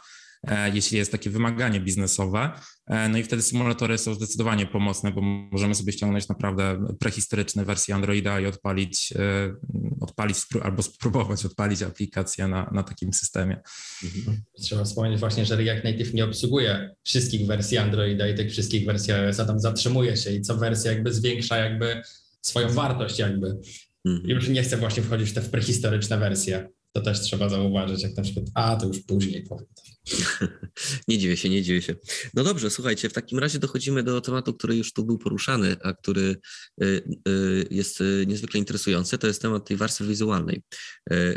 jeśli 0.75 0.99
jest 0.99 1.13
takie 1.13 1.31
wymaganie 1.31 1.81
biznesowe. 1.81 2.51
E, 2.87 3.09
No 3.09 3.19
i 3.19 3.23
wtedy 3.23 3.43
symulatory 3.43 3.99
są 3.99 4.15
zdecydowanie 4.15 4.67
pomocne, 4.67 5.13
bo 5.13 5.21
możemy 5.53 5.75
sobie 5.75 5.93
ściągnąć 5.93 6.29
naprawdę 6.29 6.87
prehistoryczne 6.99 7.65
wersje 7.65 7.95
Androida 7.95 8.41
i 8.41 8.47
odpalić, 8.47 9.13
e, 9.17 9.55
odpalić 10.01 10.39
albo 10.63 10.83
spróbować 10.83 11.45
odpalić 11.45 11.83
aplikację 11.83 12.49
na, 12.49 12.71
na 12.73 12.83
takim 12.83 13.13
systemie. 13.13 13.61
Mhm. 14.05 14.43
Trzeba 14.63 14.85
wspomnieć 14.85 15.21
właśnie, 15.21 15.47
że 15.47 15.57
React 15.57 15.85
Native 15.85 16.15
nie 16.15 16.25
obsługuje 16.25 16.95
wszystkich 17.05 17.47
wersji 17.47 17.79
Androida 17.79 18.29
i 18.29 18.35
tych 18.35 18.51
wszystkich 18.51 18.87
wersji 18.87 19.13
iOS-a, 19.13 19.45
tam 19.45 19.61
zatrzymuje 19.61 20.17
się 20.17 20.31
i 20.31 20.41
co 20.41 20.57
wersja 20.57 20.93
jakby 20.93 21.13
zwiększa 21.13 21.57
jakby 21.57 22.03
swoją 22.43 22.69
wartość 22.69 23.19
jakby. 23.19 23.57
Mhm. 24.05 24.31
Już 24.31 24.49
nie 24.49 24.63
chcę 24.63 24.77
właśnie 24.77 25.03
wchodzić 25.03 25.31
w 25.31 25.35
te 25.35 25.41
prehistoryczne 25.41 26.19
wersje. 26.19 26.69
To 26.93 27.01
też 27.01 27.21
trzeba 27.21 27.49
zauważyć, 27.49 28.03
jak 28.03 28.17
na 28.17 28.23
przykład, 28.23 28.47
a 28.55 28.77
to 28.77 28.87
już 28.87 29.01
później 29.01 29.43
powiem. 29.43 29.67
Nie 31.09 31.19
dziwię 31.19 31.37
się, 31.37 31.49
nie 31.49 31.63
dziwię 31.63 31.83
się. 31.83 31.97
No 32.35 32.45
dobrze, 32.45 32.71
słuchajcie, 32.71 33.09
w 33.09 33.13
takim 33.13 33.39
razie 33.39 33.59
dochodzimy 33.59 34.03
do 34.03 34.21
tematu, 34.21 34.55
który 34.55 34.77
już 34.77 34.93
tu 34.93 35.05
był 35.05 35.19
poruszany, 35.19 35.77
a 35.83 35.93
który 35.93 36.37
y, 36.83 37.03
y, 37.29 37.67
jest 37.71 38.01
y, 38.01 38.25
niezwykle 38.27 38.59
interesujący. 38.59 39.19
To 39.19 39.27
jest 39.27 39.43
temat 39.43 39.69
tej 39.69 39.77
warstwy 39.77 40.07
wizualnej. 40.07 40.63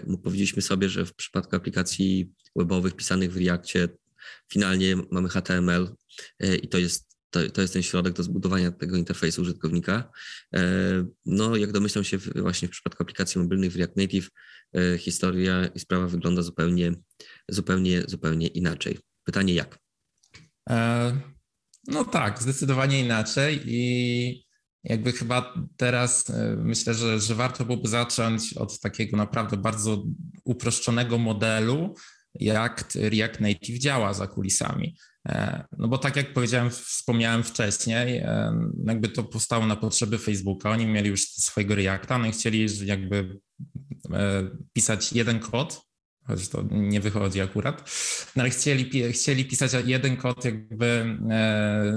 Bo 0.07 0.17
Powiedzieliśmy 0.17 0.61
sobie, 0.61 0.89
że 0.89 1.05
w 1.05 1.15
przypadku 1.15 1.55
aplikacji 1.55 2.31
webowych 2.55 2.95
pisanych 2.95 3.33
w 3.33 3.37
Reakcie 3.37 3.89
finalnie 4.51 4.95
mamy 5.11 5.29
HTML 5.29 5.95
i 6.61 6.67
to 6.67 6.77
jest 6.77 7.12
to, 7.33 7.49
to 7.49 7.61
jest 7.61 7.73
ten 7.73 7.83
środek 7.83 8.13
do 8.13 8.23
zbudowania 8.23 8.71
tego 8.71 8.97
interfejsu 8.97 9.41
użytkownika. 9.41 10.11
E, 10.55 10.61
No, 11.25 11.55
jak 11.55 11.71
domyślam 11.71 12.03
się, 12.03 12.17
właśnie 12.17 12.67
w 12.67 12.71
przypadku 12.71 13.03
aplikacji 13.03 13.41
mobilnych 13.41 13.71
w 13.71 13.75
React 13.75 13.97
Native 13.97 14.29
e, 14.75 14.97
historia 14.97 15.65
i 15.75 15.79
sprawa 15.79 16.07
wygląda 16.07 16.41
zupełnie, 16.41 16.91
zupełnie, 17.49 18.03
zupełnie 18.07 18.47
inaczej. 18.47 18.99
Pytanie 19.23 19.53
jak? 19.53 19.79
E, 20.69 21.17
No 21.87 22.05
tak, 22.05 22.41
zdecydowanie 22.41 22.99
inaczej 22.99 23.61
i 23.65 24.45
jakby 24.83 25.11
chyba 25.11 25.53
teraz 25.77 26.31
myślę, 26.57 26.93
że, 26.93 27.19
że 27.19 27.35
warto 27.35 27.65
byłoby 27.65 27.89
zacząć 27.89 28.53
od 28.53 28.79
takiego 28.79 29.17
naprawdę 29.17 29.57
bardzo 29.57 30.03
uproszczonego 30.43 31.17
modelu, 31.17 31.95
jak 32.35 32.87
React 32.95 33.39
Native 33.39 33.79
działa 33.79 34.13
za 34.13 34.27
kulisami. 34.27 34.95
E, 35.27 35.63
No 35.77 35.87
bo 35.87 35.97
tak 35.97 36.15
jak 36.15 36.33
powiedziałem, 36.33 36.69
wspomniałem 36.69 37.43
wcześniej, 37.43 38.17
e, 38.17 38.53
jakby 38.85 39.09
to 39.09 39.23
powstało 39.23 39.65
na 39.65 39.75
potrzeby 39.75 40.17
Facebooka. 40.17 40.71
Oni 40.71 40.85
mieli 40.85 41.09
już 41.09 41.21
swojego 41.27 41.75
Reacta, 41.75 42.17
no 42.17 42.25
i 42.25 42.31
chcieli 42.31 42.67
jakby 42.85 43.39
e, 44.13 44.49
pisać 44.73 45.13
jeden 45.13 45.39
kod, 45.39 45.81
choć 46.27 46.49
to 46.49 46.63
nie 46.71 47.01
wychodzi 47.01 47.41
akurat, 47.41 47.91
no 48.35 48.43
ale 48.43 48.49
chcieli, 48.49 49.11
chcieli 49.11 49.45
pisać 49.45 49.71
jeden 49.85 50.17
kod 50.17 50.45
jakby 50.45 51.17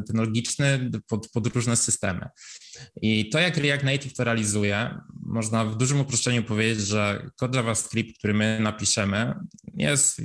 ten 0.06 0.16
logiczny 0.16 0.90
pod, 1.08 1.28
pod 1.28 1.46
różne 1.46 1.76
systemy. 1.76 2.28
I 3.02 3.28
to 3.28 3.38
jak 3.38 3.56
React 3.56 3.84
Native 3.84 4.14
to 4.14 4.24
realizuje, 4.24 4.98
można 5.22 5.64
w 5.64 5.76
dużym 5.76 6.00
uproszczeniu 6.00 6.42
powiedzieć, 6.42 6.86
że 6.86 7.30
kod 7.36 7.54
JavaScript, 7.54 8.18
który 8.18 8.34
my 8.34 8.58
napiszemy 8.60 9.34
jest 9.74 10.20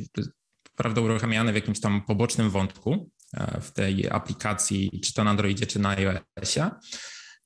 prawda 0.75 1.01
uruchamiany 1.01 1.51
w 1.51 1.55
jakimś 1.55 1.79
tam 1.79 2.01
pobocznym 2.01 2.49
wątku 2.49 3.11
e, 3.33 3.61
w 3.61 3.71
tej 3.71 4.09
aplikacji, 4.09 5.01
czy 5.03 5.13
to 5.13 5.23
na 5.23 5.29
Androidzie, 5.29 5.65
czy 5.67 5.79
na 5.79 5.89
iOSie 5.89 6.69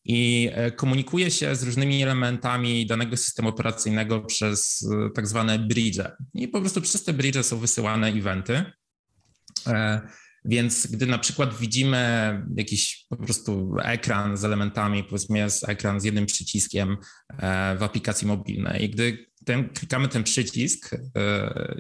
i 0.05 0.49
e, 0.53 0.71
komunikuje 0.71 1.31
się 1.31 1.55
z 1.55 1.63
różnymi 1.63 2.03
elementami 2.03 2.85
danego 2.85 3.17
systemu 3.17 3.49
operacyjnego 3.49 4.21
przez 4.21 4.89
e, 4.91 5.09
tak 5.09 5.27
zwane 5.27 5.59
bridge. 5.59 5.99
I 6.33 6.47
po 6.47 6.61
prostu 6.61 6.81
przez 6.81 7.03
te 7.03 7.13
bridge 7.13 7.43
są 7.43 7.57
wysyłane 7.57 8.07
eventy. 8.07 8.65
Więc 10.47 10.87
gdy 10.87 11.05
na 11.05 11.17
przykład 11.17 11.57
widzimy 11.57 12.43
jakiś 12.55 13.05
po 13.09 13.15
prostu 13.15 13.75
ekran 13.83 14.37
z 14.37 14.45
elementami, 14.45 15.03
powiedzmy 15.03 15.37
jest 15.37 15.69
ekran 15.69 16.01
z 16.01 16.03
jednym 16.03 16.25
przyciskiem 16.25 16.97
w 17.77 17.83
aplikacji 17.83 18.27
mobilnej 18.27 18.83
i 18.83 18.89
gdy 18.89 19.25
ten, 19.45 19.69
klikamy 19.69 20.07
ten 20.07 20.23
przycisk, 20.23 20.91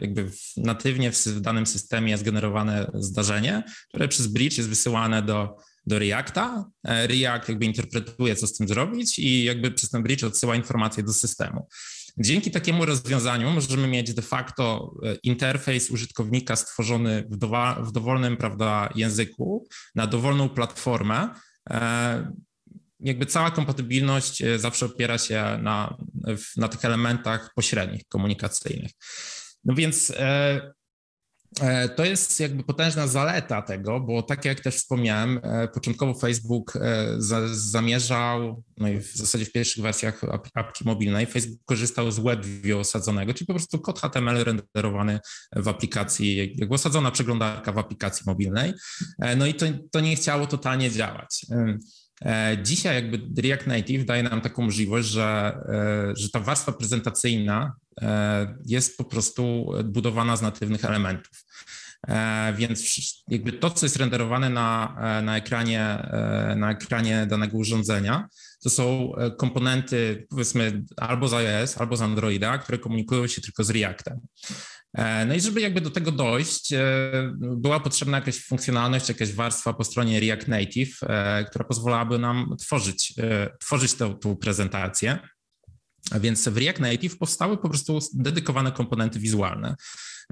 jakby 0.01 0.31
natywnie 0.57 1.11
w 1.11 1.41
danym 1.41 1.65
systemie 1.65 2.11
jest 2.11 2.23
generowane 2.23 2.91
zdarzenie, 2.93 3.63
które 3.89 4.07
przez 4.07 4.27
bridge 4.27 4.57
jest 4.57 4.69
wysyłane 4.69 5.21
do 5.21 5.57
do 5.85 5.99
Reacta. 5.99 6.65
E, 6.83 7.07
React 7.07 7.49
jakby 7.49 7.65
interpretuje, 7.65 8.35
co 8.35 8.47
z 8.47 8.57
tym 8.57 8.67
zrobić 8.67 9.19
i 9.19 9.43
jakby 9.43 9.71
przez 9.71 9.89
ten 9.89 10.03
bridge 10.03 10.23
odsyła 10.23 10.55
informacje 10.55 11.03
do 11.03 11.13
systemu. 11.13 11.67
Dzięki 12.17 12.51
takiemu 12.51 12.85
rozwiązaniu 12.85 13.51
możemy 13.51 13.87
mieć 13.87 14.13
de 14.13 14.21
facto 14.21 14.93
e, 15.03 15.15
interfejs 15.15 15.91
użytkownika 15.91 16.55
stworzony 16.55 17.27
w, 17.29 17.37
w 17.87 17.91
dowolnym 17.91 18.37
prawda, 18.37 18.89
języku, 18.95 19.67
na 19.95 20.07
dowolną 20.07 20.49
platformę. 20.49 21.29
E, 23.01 23.07
jakby 23.07 23.25
cała 23.25 23.51
kompatybilność 23.51 24.43
zawsze 24.57 24.85
opiera 24.85 25.17
się 25.17 25.59
na, 25.61 25.97
na 26.57 26.67
tych 26.67 26.85
elementach 26.85 27.51
pośrednich, 27.55 28.01
komunikacyjnych. 28.07 28.91
No 29.65 29.75
więc 29.75 30.13
E, 31.61 31.89
to 31.89 32.05
jest 32.05 32.39
jakby 32.39 32.63
potężna 32.63 33.07
zaleta 33.07 33.61
tego, 33.61 33.99
bo 33.99 34.21
tak 34.21 34.45
jak 34.45 34.59
też 34.59 34.75
wspomniałem, 34.75 35.39
e, 35.43 35.67
początkowo 35.67 36.13
Facebook 36.13 36.75
e, 36.75 37.07
zamierzał, 37.51 38.63
no 38.77 38.87
i 38.87 38.99
w 38.99 39.13
zasadzie 39.13 39.45
w 39.45 39.51
pierwszych 39.51 39.83
wersjach 39.83 40.21
apki 40.53 40.85
mobilnej, 40.85 41.25
Facebook 41.25 41.59
korzystał 41.65 42.11
z 42.11 42.19
WebView 42.19 42.77
osadzonego, 42.77 43.33
czyli 43.33 43.45
po 43.45 43.53
prostu 43.53 43.79
kod 43.79 43.99
HTML 43.99 44.43
renderowany 44.43 45.19
w 45.55 45.67
aplikacji, 45.67 46.55
jakby 46.55 46.75
osadzona 46.75 47.11
przeglądarka 47.11 47.71
w 47.71 47.77
aplikacji 47.77 48.23
mobilnej. 48.27 48.73
No 49.37 49.45
i 49.45 49.53
to, 49.53 49.65
to 49.91 49.99
nie 49.99 50.15
chciało 50.15 50.47
totalnie 50.47 50.91
działać. 50.91 51.45
Dzisiaj 52.63 52.95
jakby 52.95 53.41
React 53.41 53.67
Native 53.67 54.05
daje 54.05 54.23
nam 54.23 54.41
taką 54.41 54.61
możliwość, 54.61 55.07
że, 55.07 55.57
że 56.17 56.29
ta 56.29 56.39
warstwa 56.39 56.71
prezentacyjna 56.71 57.75
E, 58.01 58.57
jest 58.65 58.97
po 58.97 59.03
prostu 59.03 59.71
budowana 59.83 60.35
z 60.35 60.41
natywnych 60.41 60.85
elementów. 60.85 61.45
E, 62.07 62.53
więc 62.57 62.99
jakby 63.27 63.51
to, 63.51 63.69
co 63.69 63.85
jest 63.85 63.95
renderowane 63.95 64.49
na, 64.49 64.95
e, 65.01 65.21
na, 65.21 65.37
ekranie, 65.37 66.09
na 66.55 66.71
ekranie 66.71 67.25
danego 67.29 67.57
urządzenia, 67.57 68.27
to 68.63 68.69
są 68.69 69.11
komponenty, 69.37 70.27
powiedzmy, 70.29 70.83
albo 70.97 71.27
z 71.27 71.33
iOS, 71.33 71.77
albo 71.77 71.97
z 71.97 72.01
Androida, 72.01 72.57
które 72.57 72.79
komunikują 72.79 73.27
się 73.27 73.41
tylko 73.41 73.63
z 73.63 73.69
Reactem. 73.69 74.19
No 75.27 75.35
i 75.35 75.41
żeby 75.41 75.61
jakby 75.61 75.81
do 75.81 75.91
tego 75.91 76.11
dojść, 76.11 76.73
była 77.37 77.79
potrzebna 77.79 78.17
jakaś 78.17 78.45
funkcjonalność, 78.45 79.09
jakaś 79.09 79.33
warstwa 79.33 79.73
po 79.73 79.83
stronie 79.83 80.19
React 80.19 80.47
Native, 80.47 80.99
która 81.49 81.65
pozwalałaby 81.65 82.19
nam 82.19 82.55
tworzyć, 82.59 83.13
tworzyć 83.59 83.93
tę, 83.93 84.15
tę 84.21 84.35
prezentację. 84.35 85.19
Więc 86.19 86.49
w 86.49 86.57
React 86.57 86.79
Native 86.79 87.17
powstały 87.17 87.57
po 87.57 87.69
prostu 87.69 87.99
dedykowane 88.13 88.71
komponenty 88.71 89.19
wizualne. 89.19 89.75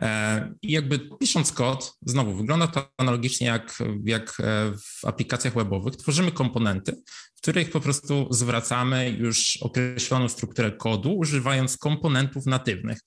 E, 0.02 0.54
I 0.62 0.72
jakby 0.72 1.10
pisząc 1.20 1.52
kod, 1.52 1.94
znowu 2.06 2.34
wygląda 2.34 2.68
to 2.68 2.90
analogicznie 2.98 3.48
jak, 3.48 3.78
jak 4.06 4.40
e, 4.40 4.72
w 4.78 5.06
aplikacjach 5.06 5.54
webowych. 5.54 5.96
Tworzymy 5.96 6.32
komponenty, 6.32 7.02
których 7.44 7.72
po 7.72 7.80
prostu 7.80 8.28
zwracamy 8.32 9.10
już 9.10 9.58
określoną 9.62 10.30
strukturę 10.30 10.72
kodu, 10.72 11.18
używając 11.18 11.78
komponentów 11.78 12.46
natywnych. 12.46 12.98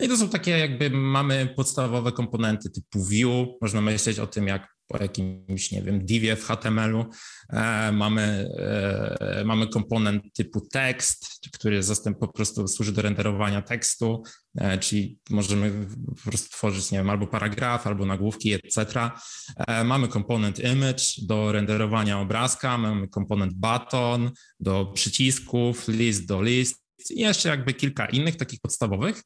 No 0.00 0.06
i 0.06 0.08
to 0.08 0.16
są 0.16 0.28
takie 0.28 0.50
jakby 0.50 0.90
mamy 0.90 1.54
podstawowe 1.56 2.12
komponenty 2.12 2.70
typu 2.70 3.04
view, 3.04 3.48
można 3.60 3.80
myśleć 3.80 4.18
o 4.18 4.26
tym 4.26 4.46
jak 4.46 4.68
jakimś, 5.00 5.70
nie 5.72 5.82
wiem, 5.82 6.06
divie 6.06 6.36
w 6.36 6.44
HTML-u. 6.44 7.04
E, 7.50 7.92
mamy, 7.92 8.48
e, 8.58 9.42
mamy 9.44 9.68
komponent 9.68 10.22
typu 10.34 10.60
tekst, 10.60 11.26
który 11.52 11.82
zastęp 11.82 12.18
po 12.18 12.28
prostu 12.28 12.68
służy 12.68 12.92
do 12.92 13.02
renderowania 13.02 13.62
tekstu, 13.62 14.22
e, 14.56 14.78
czyli 14.78 15.18
możemy 15.30 15.86
po 16.24 16.30
prostu 16.30 16.50
tworzyć, 16.50 16.90
nie 16.90 16.98
wiem, 16.98 17.10
albo 17.10 17.26
paragraf, 17.26 17.86
albo 17.86 18.06
nagłówki, 18.06 18.52
etc. 18.52 19.10
E, 19.56 19.84
mamy 19.84 20.08
komponent 20.08 20.58
image 20.58 21.04
do 21.22 21.52
renderowania 21.52 22.20
obrazka, 22.20 22.78
mamy 22.78 23.08
komponent 23.08 23.54
button 23.54 24.30
do 24.60 24.86
przycisków, 24.86 25.88
list 25.88 26.26
do 26.26 26.42
list, 26.42 26.82
i 27.10 27.20
jeszcze 27.20 27.48
jakby 27.48 27.74
kilka 27.74 28.06
innych 28.06 28.36
takich 28.36 28.60
podstawowych. 28.60 29.22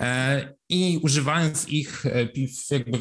E, 0.00 0.54
I 0.68 1.00
używając 1.02 1.68
ich 1.68 2.06
e, 2.06 2.28
jakby 2.70 2.98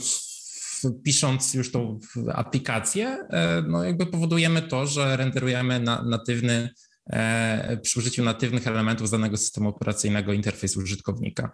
pisząc 1.03 1.53
już 1.53 1.71
tą 1.71 1.99
aplikację, 2.33 3.07
e, 3.29 3.63
no 3.67 3.83
jakby 3.83 4.05
powodujemy 4.05 4.61
to, 4.61 4.87
że 4.87 5.17
renderujemy 5.17 5.79
na, 5.79 6.03
natywny, 6.03 6.69
przy 7.81 7.99
użyciu 7.99 8.23
natywnych 8.23 8.67
elementów 8.67 9.07
z 9.07 9.11
danego 9.11 9.37
systemu 9.37 9.69
operacyjnego 9.69 10.33
interfejs 10.33 10.77
użytkownika. 10.77 11.51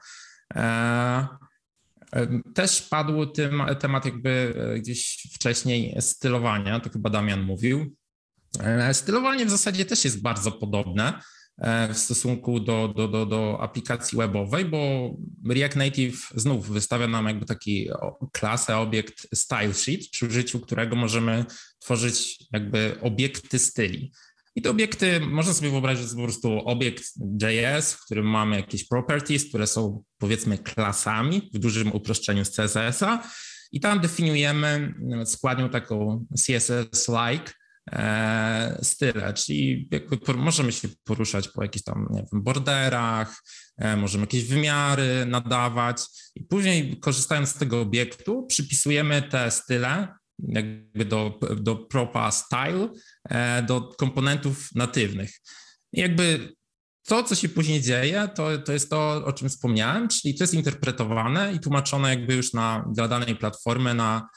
Też 2.53 2.81
padł 2.81 3.25
temat 3.79 4.05
jakby 4.05 4.53
gdzieś 4.81 5.27
wcześniej 5.33 5.95
stylowania, 5.99 6.79
to 6.79 6.89
chyba 6.89 7.09
Damian 7.09 7.41
mówił. 7.41 7.95
Stylowanie 8.93 9.45
w 9.45 9.49
zasadzie 9.49 9.85
też 9.85 10.05
jest 10.05 10.21
bardzo 10.21 10.51
podobne. 10.51 11.21
E, 11.57 11.93
w 11.93 11.97
stosunku 11.97 12.59
do, 12.59 12.87
do, 12.87 13.07
do, 13.07 13.25
do 13.25 13.57
aplikacji 13.61 14.17
webowej, 14.17 14.65
bo 14.65 15.11
React 15.49 15.75
Native 15.75 16.29
znów 16.35 16.69
wystawia 16.69 17.07
nam 17.07 17.25
jakby 17.25 17.45
taki 17.45 17.89
klasę, 18.31 18.77
obiekt 18.77 19.27
style 19.33 19.73
sheet, 19.73 20.09
przy 20.11 20.25
użyciu 20.25 20.59
którego 20.59 20.95
możemy 20.95 21.45
tworzyć 21.79 22.37
jakby 22.53 22.95
obiekty 23.01 23.59
styli. 23.59 24.11
I 24.55 24.61
te 24.61 24.69
obiekty 24.69 25.19
można 25.19 25.53
sobie 25.53 25.69
wyobrazić, 25.69 26.09
że 26.09 26.15
po 26.15 26.23
prostu 26.23 26.59
obiekt 26.65 27.03
JS, 27.41 27.93
w 27.93 28.05
którym 28.05 28.25
mamy 28.25 28.55
jakieś 28.55 28.87
properties, 28.87 29.45
które 29.45 29.67
są 29.67 30.03
powiedzmy 30.17 30.57
klasami 30.57 31.49
w 31.53 31.59
dużym 31.59 31.93
uproszczeniu 31.93 32.45
z 32.45 32.51
CSS-a 32.51 33.23
i 33.71 33.79
tam 33.79 33.99
definiujemy 33.99 34.93
składnią 35.25 35.69
taką 35.69 36.25
CSS-like, 36.37 37.51
style, 38.81 39.33
czyli 39.33 39.89
możemy 40.35 40.71
się 40.71 40.87
poruszać 41.03 41.47
po 41.47 41.63
jakichś 41.63 41.83
tam, 41.83 42.07
nie 42.11 42.23
wiem, 42.31 42.43
borderach, 42.43 43.43
e, 43.77 43.97
możemy 43.97 44.23
jakieś 44.23 44.45
wymiary 44.45 45.25
nadawać 45.25 46.01
i 46.35 46.43
później 46.43 46.99
korzystając 46.99 47.49
z 47.49 47.57
tego 47.57 47.81
obiektu 47.81 48.45
przypisujemy 48.45 49.21
te 49.21 49.51
style 49.51 50.07
jakby 50.39 51.05
do, 51.05 51.39
do 51.55 51.75
propa 51.75 52.31
style, 52.31 52.89
e, 53.29 53.63
do 53.63 53.81
komponentów 53.81 54.69
natywnych. 54.75 55.31
I 55.93 56.01
jakby 56.01 56.53
to, 57.07 57.23
co 57.23 57.35
się 57.35 57.49
później 57.49 57.81
dzieje, 57.81 58.29
to, 58.35 58.57
to 58.57 58.73
jest 58.73 58.89
to, 58.89 59.25
o 59.25 59.33
czym 59.33 59.49
wspomniałem, 59.49 60.07
czyli 60.07 60.35
to 60.35 60.43
jest 60.43 60.53
interpretowane 60.53 61.53
i 61.53 61.59
tłumaczone 61.59 62.09
jakby 62.09 62.35
już 62.35 62.53
na, 62.53 62.85
dla 62.93 63.07
danej 63.07 63.35
platformy 63.35 63.93
na, 63.93 64.29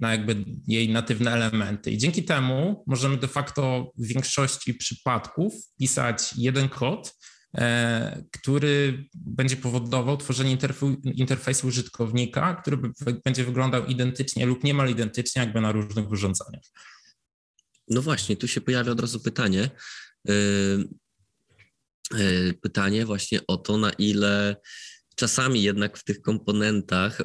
na 0.00 0.12
jakby 0.12 0.44
jej 0.66 0.88
natywne 0.88 1.32
elementy. 1.32 1.90
I 1.90 1.98
dzięki 1.98 2.24
temu 2.24 2.84
możemy 2.86 3.16
de 3.16 3.28
facto 3.28 3.92
w 3.98 4.06
większości 4.06 4.74
przypadków 4.74 5.54
pisać 5.78 6.34
jeden 6.36 6.68
kod, 6.68 7.14
e, 7.54 8.24
który 8.32 9.04
będzie 9.14 9.56
powodował 9.56 10.16
tworzenie 10.16 10.58
interfejsu 11.14 11.66
użytkownika, 11.66 12.54
który 12.54 12.78
będzie 13.24 13.44
wyglądał 13.44 13.86
identycznie 13.86 14.46
lub 14.46 14.64
niemal 14.64 14.90
identycznie 14.90 15.42
jakby 15.42 15.60
na 15.60 15.72
różnych 15.72 16.10
urządzeniach. 16.10 16.64
No 17.88 18.02
właśnie, 18.02 18.36
tu 18.36 18.48
się 18.48 18.60
pojawia 18.60 18.92
od 18.92 19.00
razu 19.00 19.20
pytanie. 19.20 19.70
E, 20.28 20.32
e, 22.14 22.54
pytanie 22.62 23.06
właśnie 23.06 23.40
o 23.46 23.56
to, 23.56 23.78
na 23.78 23.90
ile 23.90 24.56
czasami 25.18 25.62
jednak 25.62 25.98
w 25.98 26.04
tych 26.04 26.20
komponentach, 26.20 27.20
y, 27.20 27.24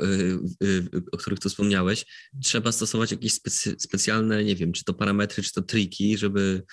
y, 0.64 0.88
o 1.12 1.18
których 1.18 1.40
tu 1.40 1.50
wspomniałeś, 1.50 2.06
trzeba 2.44 2.72
stosować 2.72 3.12
jakieś 3.12 3.34
specy, 3.34 3.76
specjalne, 3.80 4.44
nie 4.44 4.56
wiem, 4.56 4.72
czy 4.72 4.84
to 4.84 4.94
parametry, 4.94 5.44
czy 5.44 5.52
to 5.52 5.62
triki, 5.62 6.18
żeby 6.18 6.64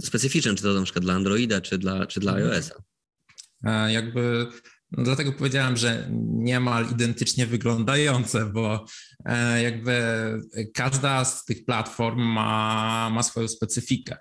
specyficzne, 0.00 0.54
czy 0.54 0.62
to 0.62 0.74
na 0.74 0.82
przykład 0.82 1.04
dla 1.04 1.14
Androida, 1.14 1.60
czy 1.60 1.78
dla, 1.78 2.06
czy 2.06 2.20
dla 2.20 2.32
mhm. 2.32 2.50
iOS-a. 2.50 2.74
A 3.70 3.90
jakby 3.90 4.46
no 4.90 5.04
dlatego 5.04 5.32
powiedziałem, 5.32 5.76
że 5.76 6.08
niemal 6.28 6.90
identycznie 6.90 7.46
wyglądające, 7.46 8.46
bo 8.46 8.84
e, 9.24 9.62
jakby 9.62 10.02
każda 10.74 11.24
z 11.24 11.44
tych 11.44 11.64
platform 11.64 12.20
ma, 12.20 13.10
ma 13.12 13.22
swoją 13.22 13.48
specyfikę. 13.48 14.16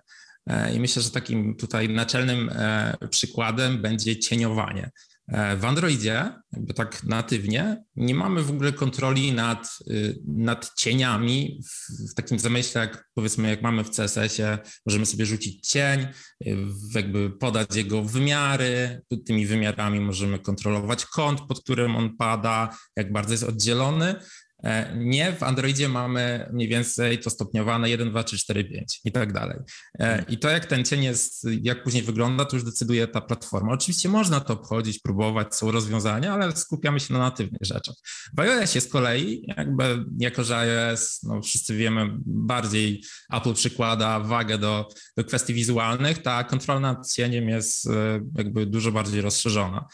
E, 0.48 0.76
I 0.76 0.80
myślę, 0.80 1.02
że 1.02 1.10
takim 1.10 1.56
tutaj 1.56 1.90
naczelnym 1.90 2.50
e, 2.50 2.98
przykładem 3.10 3.82
będzie 3.82 4.20
cieniowanie. 4.20 4.92
E, 5.28 5.58
w 5.58 5.66
Androidzie, 5.66 6.32
jakby 6.52 6.74
tak 6.74 7.04
natywnie, 7.04 7.84
nie 7.96 8.16
mamy 8.16 8.44
w 8.44 8.50
ogóle 8.50 8.74
kontroli 8.74 9.34
nad, 9.34 9.80
y, 9.88 10.20
nad 10.28 10.74
cieniami 10.78 11.62
w, 11.64 12.12
w 12.12 12.14
takim 12.14 12.40
zamyśle, 12.40 12.82
jak 12.82 13.10
powiedzmy, 13.14 13.50
jak 13.50 13.62
mamy 13.62 13.84
w 13.84 13.90
CSS-ie, 13.90 14.58
możemy 14.86 15.06
sobie 15.06 15.26
rzucić 15.26 15.68
cień, 15.68 16.02
y, 16.02 16.58
jakby 16.96 17.30
podać 17.30 17.76
jego 17.76 18.04
wymiary, 18.04 19.02
tymi 19.26 19.46
wymiarami 19.46 20.00
możemy 20.00 20.40
kontrolować 20.40 21.06
kąt, 21.06 21.42
pod 21.42 21.64
którym 21.64 21.96
on 21.96 22.18
pada, 22.18 22.78
jak 22.96 23.12
bardzo 23.12 23.34
jest 23.34 23.44
oddzielony. 23.44 24.16
E, 24.64 24.96
nie, 24.96 25.34
w 25.34 25.44
Androidzie 25.44 25.90
mamy 25.90 26.50
mniej 26.54 26.68
więcej 26.68 27.20
to 27.20 27.30
stopniowane 27.30 27.90
1, 27.90 28.10
2, 28.10 28.24
3, 28.24 28.38
4, 28.38 28.66
5 28.66 29.02
i 29.06 29.12
tak 29.12 29.34
dalej. 29.34 29.58
E, 30.00 30.26
I 30.30 30.38
to 30.38 30.50
jak 30.50 30.66
ten 30.66 30.86
cień 30.86 31.04
jest, 31.04 31.48
jak 31.62 31.84
później 31.84 32.04
wygląda, 32.04 32.46
to 32.46 32.56
już 32.56 32.66
decyduje 32.66 33.08
ta 33.08 33.22
platforma. 33.22 33.74
Oczywiście 33.74 34.10
można 34.10 34.40
to 34.40 34.54
obchodzić, 34.54 35.00
próbować, 35.00 35.56
są 35.56 35.72
rozwiązania, 35.72 36.34
ale 36.34 36.56
skupiamy 36.56 37.00
się 37.00 37.14
na 37.14 37.20
natywnych 37.20 37.62
rzeczach. 37.62 37.96
W 38.38 38.40
iOSie 38.40 38.82
z 38.82 38.88
kolei, 38.88 39.46
jakby 39.58 40.06
jako 40.20 40.44
że 40.44 40.58
iOS, 40.58 41.24
no 41.24 41.42
wszyscy 41.42 41.76
wiemy, 41.76 42.10
bardziej 42.26 43.04
Apple 43.34 43.54
przykłada 43.54 44.20
wagę 44.20 44.58
do, 44.58 44.88
do 45.18 45.24
kwestii 45.24 45.54
wizualnych, 45.54 46.22
ta 46.22 46.44
kontrola 46.44 46.80
nad 46.80 47.12
cieniem 47.12 47.50
jest 47.50 47.88
e, 47.88 48.20
jakby 48.38 48.66
dużo 48.66 48.92
bardziej 48.92 49.22
rozszerzona. 49.22 49.88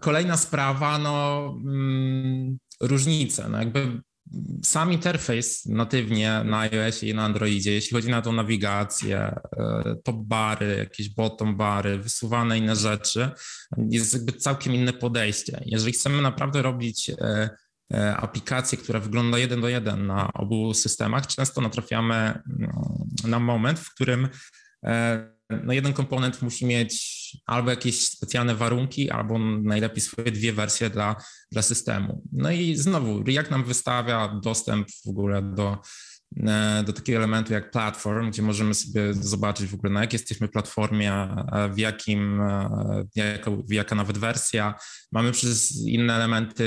Kolejna 0.00 0.36
sprawa, 0.36 0.98
no 0.98 1.44
mm, 1.64 2.58
różnice. 2.80 3.48
No 3.48 3.58
jakby 3.58 4.00
sam 4.64 4.92
interfejs 4.92 5.66
natywnie 5.66 6.42
na 6.44 6.58
iOSie 6.58 7.08
i 7.08 7.14
na 7.14 7.24
Androidzie, 7.24 7.72
jeśli 7.72 7.94
chodzi 7.94 8.08
na 8.08 8.22
tą 8.22 8.32
nawigację, 8.32 9.18
e, 9.18 9.96
top 10.04 10.16
bary, 10.16 10.76
jakieś 10.78 11.08
bottom 11.08 11.56
bary, 11.56 11.98
wysuwane 11.98 12.58
inne 12.58 12.76
rzeczy, 12.76 13.30
jest 13.90 14.14
jakby 14.14 14.32
całkiem 14.32 14.74
inne 14.74 14.92
podejście. 14.92 15.62
Jeżeli 15.66 15.92
chcemy 15.92 16.22
naprawdę 16.22 16.62
robić 16.62 17.10
e, 17.10 17.50
e, 17.94 18.16
aplikację, 18.16 18.78
która 18.78 19.00
wygląda 19.00 19.38
jeden 19.38 19.60
do 19.60 19.68
jeden 19.68 20.06
na 20.06 20.32
obu 20.32 20.74
systemach, 20.74 21.26
często 21.26 21.60
natrafiamy 21.60 22.14
mm, 22.14 22.42
na 23.24 23.38
moment, 23.38 23.78
w 23.78 23.94
którym 23.94 24.28
no 25.50 25.72
jeden 25.72 25.92
komponent 25.92 26.42
musi 26.42 26.66
mieć 26.66 27.16
albo 27.46 27.70
jakieś 27.70 28.08
specjalne 28.08 28.54
warunki, 28.54 29.10
albo 29.10 29.38
najlepiej 29.62 30.00
swoje 30.00 30.30
dwie 30.30 30.52
wersje 30.52 30.90
dla, 30.90 31.16
dla 31.52 31.62
systemu. 31.62 32.22
No 32.32 32.50
i 32.50 32.76
znowu 32.76 33.22
React 33.22 33.50
nam 33.50 33.64
wystawia 33.64 34.40
dostęp 34.42 34.88
w 35.04 35.08
ogóle 35.08 35.42
do, 35.42 35.78
e, 36.46 36.82
do 36.86 36.92
takiego 36.92 37.18
elementu 37.18 37.52
jak 37.52 37.70
platform, 37.70 38.30
gdzie 38.30 38.42
możemy 38.42 38.74
sobie 38.74 39.14
zobaczyć 39.14 39.66
w 39.66 39.74
ogóle 39.74 39.92
na 39.92 40.00
jakiej 40.00 40.20
jesteśmy 40.20 40.48
platformie, 40.48 41.12
e, 41.12 41.68
w 41.74 41.78
jakim, 41.78 42.40
e, 42.40 43.04
jaka, 43.14 43.50
jaka 43.68 43.94
nawet 43.94 44.18
wersja. 44.18 44.74
Mamy 45.12 45.32
przez 45.32 45.86
inne 45.86 46.14
elementy 46.14 46.64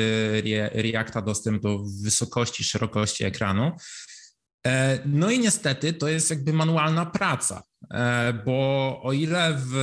Reacta 0.74 1.22
dostęp 1.22 1.62
do 1.62 1.80
wysokości, 2.04 2.64
szerokości 2.64 3.24
ekranu. 3.24 3.72
No 5.06 5.32
i 5.32 5.40
niestety 5.40 5.94
to 5.94 6.08
jest 6.08 6.30
jakby 6.30 6.54
manualna 6.54 7.06
praca, 7.06 7.64
bo 8.46 9.00
o 9.04 9.14
ile 9.14 9.54
w 9.58 9.74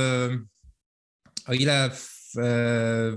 o 1.47 1.53
ile 1.53 1.89
w, 1.89 2.37
e, 2.37 2.41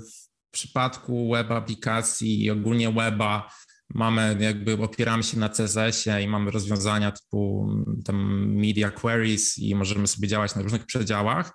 w 0.01 0.31
przypadku 0.51 1.31
web 1.31 1.51
aplikacji 1.51 2.45
i 2.45 2.51
ogólnie 2.51 2.93
weba 2.93 3.51
mamy 3.95 4.37
jakby 4.41 4.73
opieramy 4.73 5.23
się 5.23 5.39
na 5.39 5.49
CSS-ie 5.49 6.23
i 6.23 6.29
mamy 6.29 6.51
rozwiązania 6.51 7.13
typu 7.13 7.69
mm, 7.71 8.03
tam 8.05 8.47
media 8.55 8.91
queries 8.91 9.59
i 9.59 9.75
możemy 9.75 10.07
sobie 10.07 10.29
działać 10.29 10.55
na 10.55 10.63
różnych 10.63 10.87
przedziałach, 10.87 11.53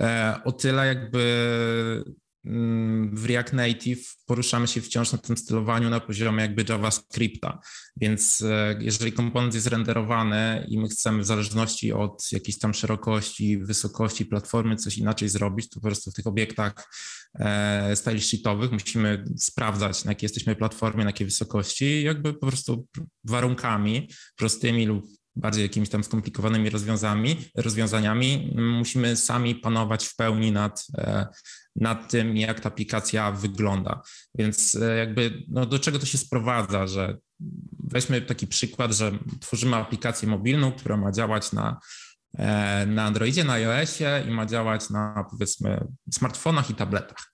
e, 0.00 0.40
o 0.44 0.52
tyle 0.52 0.86
jakby 0.86 2.04
w 3.12 3.26
React 3.26 3.52
Native 3.52 4.16
poruszamy 4.26 4.68
się 4.68 4.80
wciąż 4.80 5.12
na 5.12 5.18
tym 5.18 5.36
stylowaniu 5.36 5.90
na 5.90 6.00
poziomie 6.00 6.42
jakby 6.42 6.64
JavaScripta, 6.68 7.58
więc 7.96 8.42
e, 8.42 8.78
jeżeli 8.80 9.12
komponent 9.12 9.54
jest 9.54 9.66
renderowany 9.66 10.66
i 10.68 10.78
my 10.78 10.88
chcemy 10.88 11.22
w 11.22 11.26
zależności 11.26 11.92
od 11.92 12.32
jakiejś 12.32 12.58
tam 12.58 12.74
szerokości, 12.74 13.58
wysokości 13.58 14.26
platformy 14.26 14.76
coś 14.76 14.98
inaczej 14.98 15.28
zrobić, 15.28 15.68
to 15.68 15.80
po 15.80 15.86
prostu 15.86 16.10
w 16.10 16.14
tych 16.14 16.26
obiektach 16.26 16.88
e, 17.34 17.96
style 17.96 18.20
sheetowych 18.20 18.72
musimy 18.72 19.24
sprawdzać 19.36 20.04
na 20.04 20.10
jakiej 20.10 20.24
jesteśmy 20.24 20.56
platformie, 20.56 21.04
na 21.04 21.10
jakiej 21.10 21.26
wysokości 21.26 22.02
jakby 22.02 22.34
po 22.34 22.46
prostu 22.46 22.86
warunkami 23.24 24.08
prostymi 24.36 24.86
lub 24.86 25.04
bardziej 25.36 25.62
jakimiś 25.62 25.88
tam 25.88 26.04
skomplikowanymi 26.04 26.70
rozwiązaniami, 26.70 27.36
rozwiązaniami 27.56 28.54
musimy 28.56 29.16
sami 29.16 29.54
panować 29.54 30.06
w 30.06 30.16
pełni 30.16 30.52
nad, 30.52 30.84
e, 30.98 31.26
nad 31.76 32.10
tym, 32.10 32.36
jak 32.36 32.60
ta 32.60 32.68
aplikacja 32.68 33.32
wygląda. 33.32 34.02
Więc 34.34 34.74
e, 34.74 34.96
jakby 34.96 35.44
no 35.48 35.66
do 35.66 35.78
czego 35.78 35.98
to 35.98 36.06
się 36.06 36.18
sprowadza, 36.18 36.86
że 36.86 37.18
weźmy 37.84 38.22
taki 38.22 38.46
przykład, 38.46 38.92
że 38.92 39.18
tworzymy 39.40 39.76
aplikację 39.76 40.28
mobilną, 40.28 40.72
która 40.72 40.96
ma 40.96 41.12
działać 41.12 41.52
na, 41.52 41.80
e, 42.38 42.86
na 42.86 43.04
Androidzie, 43.04 43.44
na 43.44 43.52
iOSie 43.52 44.24
i 44.28 44.30
ma 44.30 44.46
działać 44.46 44.90
na 44.90 45.24
powiedzmy 45.30 45.86
smartfonach 46.10 46.70
i 46.70 46.74
tabletach. 46.74 47.32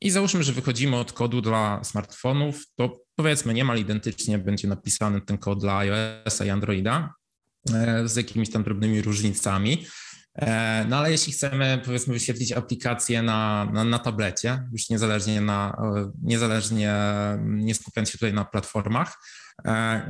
I 0.00 0.10
załóżmy, 0.10 0.42
że 0.42 0.52
wychodzimy 0.52 0.96
od 0.96 1.12
kodu 1.12 1.40
dla 1.40 1.84
smartfonów, 1.84 2.64
to 2.76 3.00
powiedzmy 3.16 3.54
niemal 3.54 3.78
identycznie 3.78 4.38
będzie 4.38 4.68
napisany 4.68 5.20
ten 5.20 5.38
kod 5.38 5.60
dla 5.60 5.78
iOS-a 5.78 6.44
i 6.44 6.50
Androida 6.50 7.14
e, 7.74 8.08
z 8.08 8.16
jakimiś 8.16 8.50
tam 8.50 8.62
drobnymi 8.64 9.02
różnicami. 9.02 9.86
E, 10.34 10.84
no 10.88 10.96
ale 10.96 11.10
jeśli 11.10 11.32
chcemy 11.32 11.80
powiedzmy 11.84 12.14
wyświetlić 12.14 12.52
aplikację 12.52 13.22
na, 13.22 13.70
na, 13.72 13.84
na 13.84 13.98
tablecie, 13.98 14.68
już 14.72 14.90
niezależnie, 14.90 15.40
na, 15.40 15.76
e, 15.96 16.10
niezależnie 16.22 16.94
nie 17.44 17.74
skupiając 17.74 18.10
się 18.10 18.18
tutaj 18.18 18.32
na 18.32 18.44
platformach, 18.44 19.18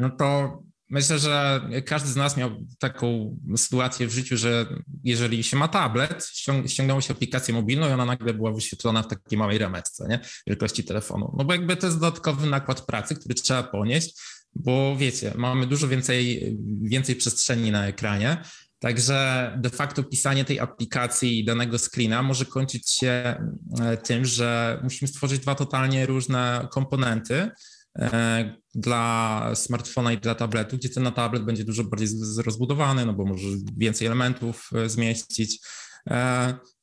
no 0.00 0.10
to 0.10 0.58
Myślę, 0.90 1.18
że 1.18 1.60
każdy 1.86 2.08
z 2.08 2.16
nas 2.16 2.36
miał 2.36 2.50
taką 2.78 3.38
sytuację 3.56 4.06
w 4.06 4.12
życiu, 4.12 4.36
że 4.36 4.66
jeżeli 5.04 5.44
się 5.44 5.56
ma 5.56 5.68
tablet, 5.68 6.30
ściągało 6.66 7.00
się 7.00 7.14
aplikację 7.14 7.54
mobilną 7.54 7.88
i 7.88 7.92
ona 7.92 8.04
nagle 8.04 8.34
była 8.34 8.52
wyświetlona 8.52 9.02
w 9.02 9.08
takiej 9.08 9.38
małej 9.38 9.58
rameczce, 9.58 10.06
nie? 10.08 10.20
Wielkości 10.46 10.84
telefonu. 10.84 11.34
No 11.38 11.44
bo 11.44 11.52
jakby 11.52 11.76
to 11.76 11.86
jest 11.86 11.98
dodatkowy 11.98 12.46
nakład 12.46 12.80
pracy, 12.80 13.14
który 13.14 13.34
trzeba 13.34 13.62
ponieść, 13.62 14.20
bo 14.54 14.96
wiecie, 14.96 15.32
mamy 15.36 15.66
dużo 15.66 15.88
więcej, 15.88 16.56
więcej 16.82 17.16
przestrzeni 17.16 17.70
na 17.70 17.86
ekranie, 17.86 18.42
Także 18.84 19.50
de 19.60 19.70
facto 19.70 20.04
pisanie 20.04 20.44
tej 20.44 20.60
aplikacji 20.60 21.40
i 21.40 21.44
danego 21.44 21.78
screena 21.78 22.22
może 22.22 22.44
kończyć 22.44 22.90
się 22.90 23.36
e, 23.80 23.96
tym, 23.96 24.24
że 24.24 24.80
musimy 24.82 25.08
stworzyć 25.08 25.40
dwa 25.40 25.54
totalnie 25.54 26.06
różne 26.06 26.68
komponenty, 26.70 27.50
E, 27.98 28.56
dla 28.74 29.50
smartfona 29.54 30.12
i 30.12 30.18
dla 30.18 30.34
tabletu, 30.34 30.76
gdzie 30.76 30.88
ten 30.88 31.12
tablet 31.12 31.44
będzie 31.44 31.64
dużo 31.64 31.84
bardziej 31.84 32.08
rozbudowany, 32.36 33.06
no 33.06 33.12
bo 33.12 33.24
może 33.24 33.46
więcej 33.76 34.06
elementów 34.06 34.70
e, 34.74 34.88
zmieścić. 34.88 35.58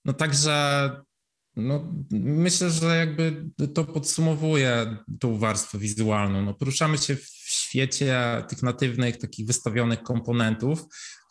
No 0.05 0.13
także 0.13 0.89
no, 1.55 1.93
myślę, 2.11 2.69
że 2.69 2.97
jakby 2.97 3.45
to 3.73 3.85
podsumowuje 3.85 4.97
tą 5.19 5.37
warstwę 5.37 5.77
wizualną. 5.77 6.41
No, 6.41 6.53
poruszamy 6.53 6.97
się 6.97 7.15
w 7.15 7.27
świecie 7.45 8.43
tych 8.49 8.63
natywnych, 8.63 9.17
takich 9.17 9.47
wystawionych 9.47 10.03
komponentów, 10.03 10.85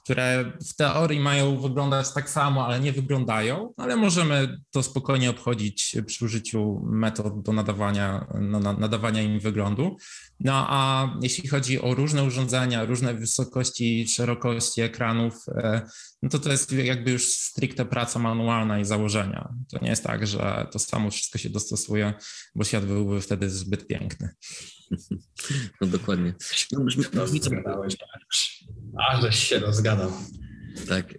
które 0.04 0.52
w 0.68 0.74
teorii 0.76 1.20
mają 1.20 1.60
wyglądać 1.60 2.12
tak 2.12 2.30
samo, 2.30 2.66
ale 2.66 2.80
nie 2.80 2.92
wyglądają, 2.92 3.72
ale 3.76 3.96
możemy 3.96 4.58
to 4.70 4.82
spokojnie 4.82 5.30
obchodzić 5.30 5.96
przy 6.06 6.24
użyciu 6.24 6.80
metod 6.84 7.42
do 7.42 7.52
nadawania, 7.52 8.26
no, 8.40 8.60
nadawania 8.60 9.22
im 9.22 9.40
wyglądu. 9.40 9.96
No 10.40 10.66
a 10.68 11.09
jeśli 11.22 11.48
chodzi 11.48 11.81
o 11.81 11.94
różne 11.94 12.24
urządzenia, 12.24 12.85
różne 12.85 13.14
wysokości, 13.14 14.09
szerokości 14.09 14.81
ekranów, 14.81 15.35
e, 15.48 15.83
no 16.22 16.29
to 16.29 16.38
to 16.38 16.53
jest 16.53 16.72
jakby 16.72 17.11
już 17.11 17.24
stricte 17.24 17.85
praca 17.85 18.18
manualna 18.18 18.79
i 18.79 18.85
założenia. 18.85 19.55
To 19.72 19.79
nie 19.83 19.90
jest 19.90 20.05
tak, 20.05 20.26
że 20.26 20.66
to 20.72 20.79
samo 20.79 21.11
wszystko 21.11 21.38
się 21.38 21.50
dostosuje, 21.50 22.14
bo 22.55 22.64
świat 22.64 22.87
byłby 22.87 23.20
wtedy 23.20 23.50
zbyt 23.50 23.87
piękny. 23.87 24.29
No 25.81 25.87
dokładnie. 25.87 26.35
No, 26.72 26.85
brzmi, 26.85 27.05
A, 28.98 29.20
żeś 29.20 29.38
się 29.38 29.59
rozgadał. 29.59 30.12
Tak. 30.88 31.14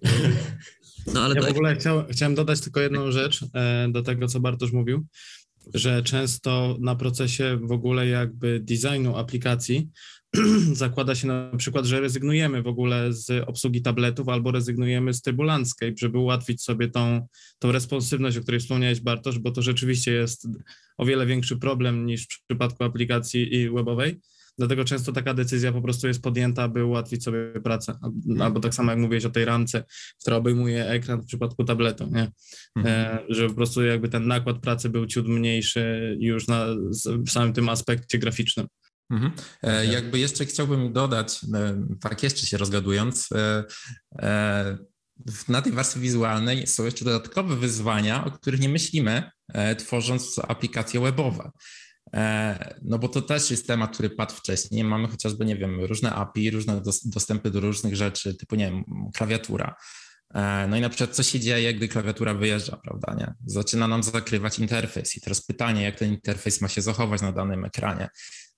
No, 1.14 1.22
ale 1.22 1.36
ja 1.36 1.42
to... 1.42 1.48
w 1.48 1.52
ogóle 1.52 1.76
chciał, 1.76 2.06
chciałem 2.12 2.36
dodać 2.36 2.62
tylko 2.62 2.80
jedną 2.80 3.12
rzecz 3.12 3.46
e, 3.54 3.88
do 3.92 4.04
tego, 4.04 4.28
co 4.28 4.40
Bartosz 4.40 4.72
mówił, 4.72 5.06
że 5.74 6.04
często 6.04 6.78
na 6.80 6.96
procesie 6.96 7.60
w 7.64 7.72
ogóle 7.72 8.08
jakby 8.08 8.60
designu 8.60 9.18
aplikacji 9.18 9.90
zakłada 10.74 11.16
się 11.16 11.28
na 11.28 11.52
przykład, 11.58 11.86
że 11.86 12.02
rezygnujemy 12.02 12.62
w 12.62 12.68
ogóle 12.68 13.14
z 13.14 13.44
obsługi 13.48 13.82
tabletów 13.82 14.30
albo 14.30 14.52
rezygnujemy 14.52 15.14
z 15.14 15.22
trybu 15.22 15.44
landscape, 15.44 15.94
żeby 15.98 16.18
ułatwić 16.18 16.64
sobie 16.64 16.90
tą, 16.90 17.28
tą 17.60 17.72
responsywność, 17.72 18.38
o 18.38 18.42
której 18.42 18.60
wspomniałeś 18.60 19.02
Bartosz, 19.02 19.40
bo 19.40 19.52
to 19.52 19.62
rzeczywiście 19.62 20.14
jest 20.14 20.48
o 20.98 21.06
wiele 21.06 21.26
większy 21.26 21.58
problem 21.58 22.06
niż 22.06 22.24
w 22.24 22.46
przypadku 22.48 22.84
aplikacji 22.84 23.70
webowej. 23.70 24.20
Dlatego 24.62 24.86
często 24.86 25.12
taka 25.12 25.34
decyzja 25.34 25.72
po 25.72 25.82
prostu 25.82 26.08
jest 26.08 26.22
podjęta, 26.22 26.68
by 26.68 26.86
ułatwić 26.86 27.24
sobie 27.24 27.38
pracę. 27.64 28.00
Albo 28.40 28.60
tak 28.60 28.74
samo 28.74 28.92
jak 28.92 29.00
mówiłeś 29.00 29.26
o 29.26 29.30
tej 29.30 29.46
ramce, 29.46 29.84
która 30.22 30.38
obejmuje 30.38 30.88
ekran 30.88 31.22
w 31.22 31.26
przypadku 31.26 31.64
tabletu, 31.64 32.10
nie? 32.12 32.32
Mhm. 32.76 33.18
E, 33.18 33.20
że 33.30 33.48
po 33.48 33.56
prostu 33.56 33.84
jakby 33.84 34.10
ten 34.10 34.28
nakład 34.28 34.60
pracy 34.60 34.90
był 34.90 35.06
ciut 35.06 35.28
mniejszy 35.28 36.18
już 36.20 36.48
na 36.48 36.66
w 37.06 37.30
samym 37.30 37.54
tym 37.54 37.70
aspekcie 37.70 38.20
graficznym. 38.20 38.68
Mhm. 39.12 39.32
E, 39.64 39.86
jakby 39.86 40.20
jeszcze 40.20 40.46
chciałbym 40.46 40.94
dodać, 40.94 41.40
e, 41.54 41.86
tak 42.02 42.24
jeszcze 42.24 42.46
się 42.46 42.58
rozgadując, 42.58 43.30
e, 43.32 43.64
e, 44.20 44.78
na 45.48 45.62
tej 45.62 45.72
warstwie 45.72 46.00
wizualnej 46.00 46.68
są 46.68 46.86
jeszcze 46.86 47.06
dodatkowe 47.06 47.56
wyzwania, 47.56 48.26
o 48.26 48.32
których 48.32 48.60
nie 48.60 48.70
myślimy, 48.70 49.32
e, 49.54 49.76
tworząc 49.76 50.40
aplikacje 50.48 51.00
webowe. 51.00 51.52
E, 52.14 52.76
no 52.82 53.00
bo 53.00 53.08
to 53.08 53.22
też 53.22 53.52
jest 53.52 53.68
temat, 53.68 53.94
który 53.94 54.10
padł 54.10 54.34
wcześniej. 54.34 54.84
Mamy 54.84 55.08
chociażby, 55.08 55.46
nie 55.46 55.56
wiem, 55.56 55.84
różne 55.84 56.12
API, 56.12 56.52
różne 56.52 56.82
dostępy 57.06 57.52
do 57.52 57.60
różnych 57.60 57.96
rzeczy, 57.96 58.36
typu, 58.36 58.56
nie 58.56 58.72
wiem, 58.72 58.84
klawiatura. 59.16 59.76
E, 60.34 60.68
no 60.68 60.78
i 60.78 60.82
na 60.82 60.90
przykład 60.90 61.16
co 61.16 61.24
się 61.24 61.40
dzieje, 61.40 61.74
gdy 61.74 61.88
klawiatura 61.88 62.34
wyjeżdża, 62.34 62.78
prawda, 62.78 63.16
nie? 63.20 63.34
Zaczyna 63.46 63.88
nam 63.88 64.04
zakrywać 64.04 64.60
interfejs 64.60 65.16
i 65.16 65.22
teraz 65.22 65.42
pytanie, 65.46 65.84
jak 65.84 66.00
ten 66.00 66.10
interfejs 66.10 66.62
ma 66.62 66.68
się 66.68 66.82
zachować 66.82 67.22
na 67.22 67.32
danym 67.32 67.66
ekranie. 67.66 68.10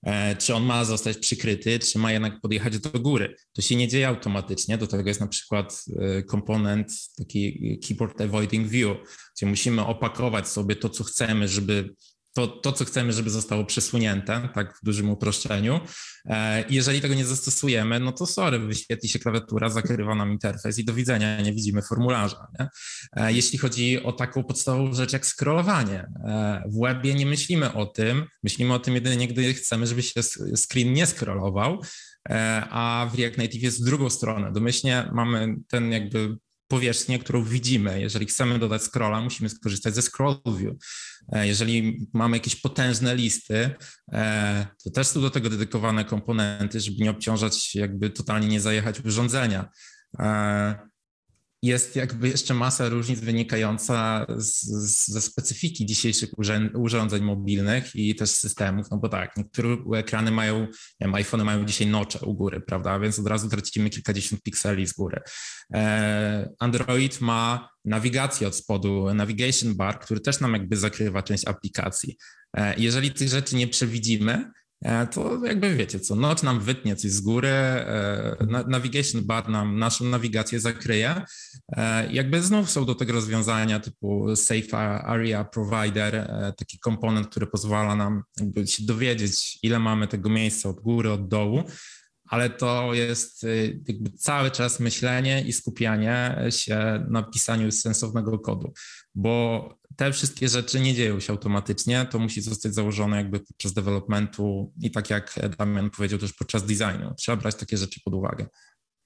E, 0.02 0.36
czy 0.36 0.54
on 0.54 0.62
ma 0.62 0.84
zostać 0.84 1.18
przykryty, 1.18 1.78
czy 1.78 1.98
ma 1.98 2.12
jednak 2.12 2.40
podjechać 2.40 2.78
do 2.78 2.90
góry. 2.90 3.36
To 3.52 3.62
się 3.62 3.76
nie 3.76 3.88
dzieje 3.88 4.08
automatycznie, 4.08 4.78
do 4.78 4.86
tego 4.86 5.08
jest 5.08 5.20
na 5.20 5.26
przykład 5.26 5.84
komponent 6.26 6.92
taki 7.18 7.78
keyboard 7.88 8.20
avoiding 8.20 8.68
view, 8.68 8.96
gdzie 9.36 9.46
musimy 9.46 9.86
opakować 9.86 10.48
sobie 10.48 10.76
to, 10.76 10.88
co 10.88 11.04
chcemy, 11.04 11.48
żeby 11.48 11.94
to, 12.34 12.46
to, 12.46 12.72
co 12.72 12.84
chcemy, 12.84 13.12
żeby 13.12 13.30
zostało 13.30 13.64
przesunięte, 13.64 14.48
tak 14.54 14.78
w 14.78 14.84
dużym 14.84 15.10
uproszczeniu. 15.10 15.80
E, 16.26 16.64
jeżeli 16.70 17.00
tego 17.00 17.14
nie 17.14 17.24
zastosujemy, 17.24 18.00
no 18.00 18.12
to 18.12 18.26
sorry, 18.26 18.58
wyświetli 18.58 19.08
się 19.08 19.18
klawiatura, 19.18 19.68
zakrywa 19.68 20.14
nam 20.14 20.32
interfejs 20.32 20.78
i 20.78 20.84
do 20.84 20.94
widzenia, 20.94 21.40
nie 21.40 21.52
widzimy 21.52 21.82
formularza. 21.82 22.46
Nie? 22.58 22.68
E, 23.16 23.32
jeśli 23.32 23.58
chodzi 23.58 24.02
o 24.02 24.12
taką 24.12 24.44
podstawową 24.44 24.94
rzecz 24.94 25.12
jak 25.12 25.26
scrollowanie, 25.26 26.00
e, 26.24 26.62
w 26.66 26.80
webie 26.80 27.14
nie 27.14 27.26
myślimy 27.26 27.72
o 27.72 27.86
tym, 27.86 28.26
myślimy 28.42 28.74
o 28.74 28.78
tym 28.78 28.94
jedynie, 28.94 29.28
gdy 29.28 29.54
chcemy, 29.54 29.86
żeby 29.86 30.02
się 30.02 30.22
screen 30.56 30.92
nie 30.92 31.06
scrollował, 31.06 31.82
a 32.70 33.10
w 33.12 33.18
React 33.18 33.38
Native 33.38 33.62
jest 33.62 33.82
w 33.82 33.84
drugą 33.84 34.10
stronę. 34.10 34.52
Domyślnie 34.52 35.10
mamy 35.12 35.56
ten 35.68 35.92
jakby 35.92 36.36
powierzchnię, 36.74 37.18
którą 37.18 37.44
widzimy. 37.44 38.00
Jeżeli 38.00 38.26
chcemy 38.26 38.58
dodać 38.58 38.82
scrolla, 38.82 39.20
musimy 39.20 39.48
skorzystać 39.48 39.94
ze 39.94 40.02
scroll 40.02 40.36
view. 40.58 40.74
E, 41.32 41.46
jeżeli 41.46 42.06
mamy 42.12 42.36
jakieś 42.36 42.56
potężne 42.56 43.16
listy, 43.16 43.70
e, 44.12 44.66
to 44.84 44.90
też 44.90 45.06
są 45.06 45.20
do 45.20 45.30
tego 45.30 45.50
dedykowane 45.50 46.04
komponenty, 46.04 46.80
żeby 46.80 47.04
nie 47.04 47.10
obciążać, 47.10 47.74
jakby 47.74 48.10
totalnie 48.10 48.48
nie 48.48 48.60
zajechać 48.60 49.00
urządzenia. 49.00 49.68
Jest 51.64 51.96
jakby 51.96 52.28
jeszcze 52.28 52.54
masa 52.54 52.88
różnic 52.88 53.20
wynikająca 53.20 54.26
z, 54.36 54.60
z, 54.62 55.08
ze 55.08 55.20
specyfiki 55.20 55.86
dzisiejszych 55.86 56.30
urządzeń 56.74 57.22
mobilnych 57.22 57.96
i 57.96 58.14
też 58.14 58.30
systemów, 58.30 58.86
no 58.90 58.98
bo 58.98 59.08
tak, 59.08 59.36
niektóre 59.36 59.76
ekrany 59.98 60.30
mają, 60.30 60.60
nie 60.60 60.68
wiem, 61.00 61.14
iPhone 61.14 61.44
mają 61.44 61.64
dzisiaj 61.64 61.86
nocze 61.86 62.18
u 62.18 62.34
góry, 62.34 62.60
prawda, 62.60 62.98
więc 62.98 63.18
od 63.18 63.26
razu 63.26 63.48
tracimy 63.48 63.90
kilkadziesiąt 63.90 64.42
pikseli 64.42 64.86
z 64.86 64.92
góry. 64.92 65.20
E, 65.74 66.48
Android 66.58 67.20
ma 67.20 67.68
nawigację 67.84 68.48
od 68.48 68.56
spodu, 68.56 69.14
navigation 69.14 69.74
bar, 69.74 70.00
który 70.00 70.20
też 70.20 70.40
nam 70.40 70.52
jakby 70.52 70.76
zakrywa 70.76 71.22
część 71.22 71.46
aplikacji. 71.46 72.16
E, 72.56 72.74
jeżeli 72.78 73.10
tych 73.10 73.28
rzeczy 73.28 73.56
nie 73.56 73.68
przewidzimy, 73.68 74.50
to 75.12 75.46
jakby 75.46 75.74
wiecie 75.74 76.00
co, 76.00 76.14
noc 76.14 76.42
nam 76.42 76.60
wytnie 76.60 76.96
coś 76.96 77.10
z 77.10 77.20
góry, 77.20 77.48
e, 77.48 78.64
navigation 78.68 79.24
bar 79.24 79.48
nam 79.48 79.78
naszą 79.78 80.04
nawigację 80.04 80.60
zakryje. 80.60 81.22
E, 81.72 82.12
jakby 82.12 82.42
znów 82.42 82.70
są 82.70 82.84
do 82.84 82.94
tego 82.94 83.12
rozwiązania 83.12 83.80
typu 83.80 84.36
Safe 84.36 84.78
Area 85.04 85.44
Provider, 85.44 86.30
taki 86.56 86.78
komponent, 86.78 87.28
który 87.28 87.46
pozwala 87.46 87.96
nam 87.96 88.22
jakby 88.40 88.66
się 88.66 88.86
dowiedzieć, 88.86 89.58
ile 89.62 89.78
mamy 89.78 90.08
tego 90.08 90.28
miejsca 90.28 90.68
od 90.68 90.80
góry, 90.80 91.12
od 91.12 91.28
dołu, 91.28 91.62
ale 92.28 92.50
to 92.50 92.94
jest 92.94 93.46
jakby 93.88 94.10
cały 94.10 94.50
czas 94.50 94.80
myślenie 94.80 95.42
i 95.42 95.52
skupianie 95.52 96.44
się 96.50 97.06
na 97.10 97.22
pisaniu 97.22 97.72
sensownego 97.72 98.38
kodu, 98.38 98.72
bo 99.14 99.68
te 99.96 100.12
wszystkie 100.12 100.48
rzeczy 100.48 100.80
nie 100.80 100.94
dzieją 100.94 101.20
się 101.20 101.32
automatycznie, 101.32 102.06
to 102.10 102.18
musi 102.18 102.42
zostać 102.42 102.74
założone 102.74 103.16
jakby 103.16 103.40
podczas 103.40 103.72
developmentu 103.72 104.72
i 104.80 104.90
tak 104.90 105.10
jak 105.10 105.34
Damian 105.58 105.90
powiedział 105.90 106.18
też 106.18 106.32
podczas 106.32 106.66
designu. 106.66 107.14
Trzeba 107.16 107.36
brać 107.36 107.54
takie 107.54 107.76
rzeczy 107.76 108.00
pod 108.04 108.14
uwagę. 108.14 108.46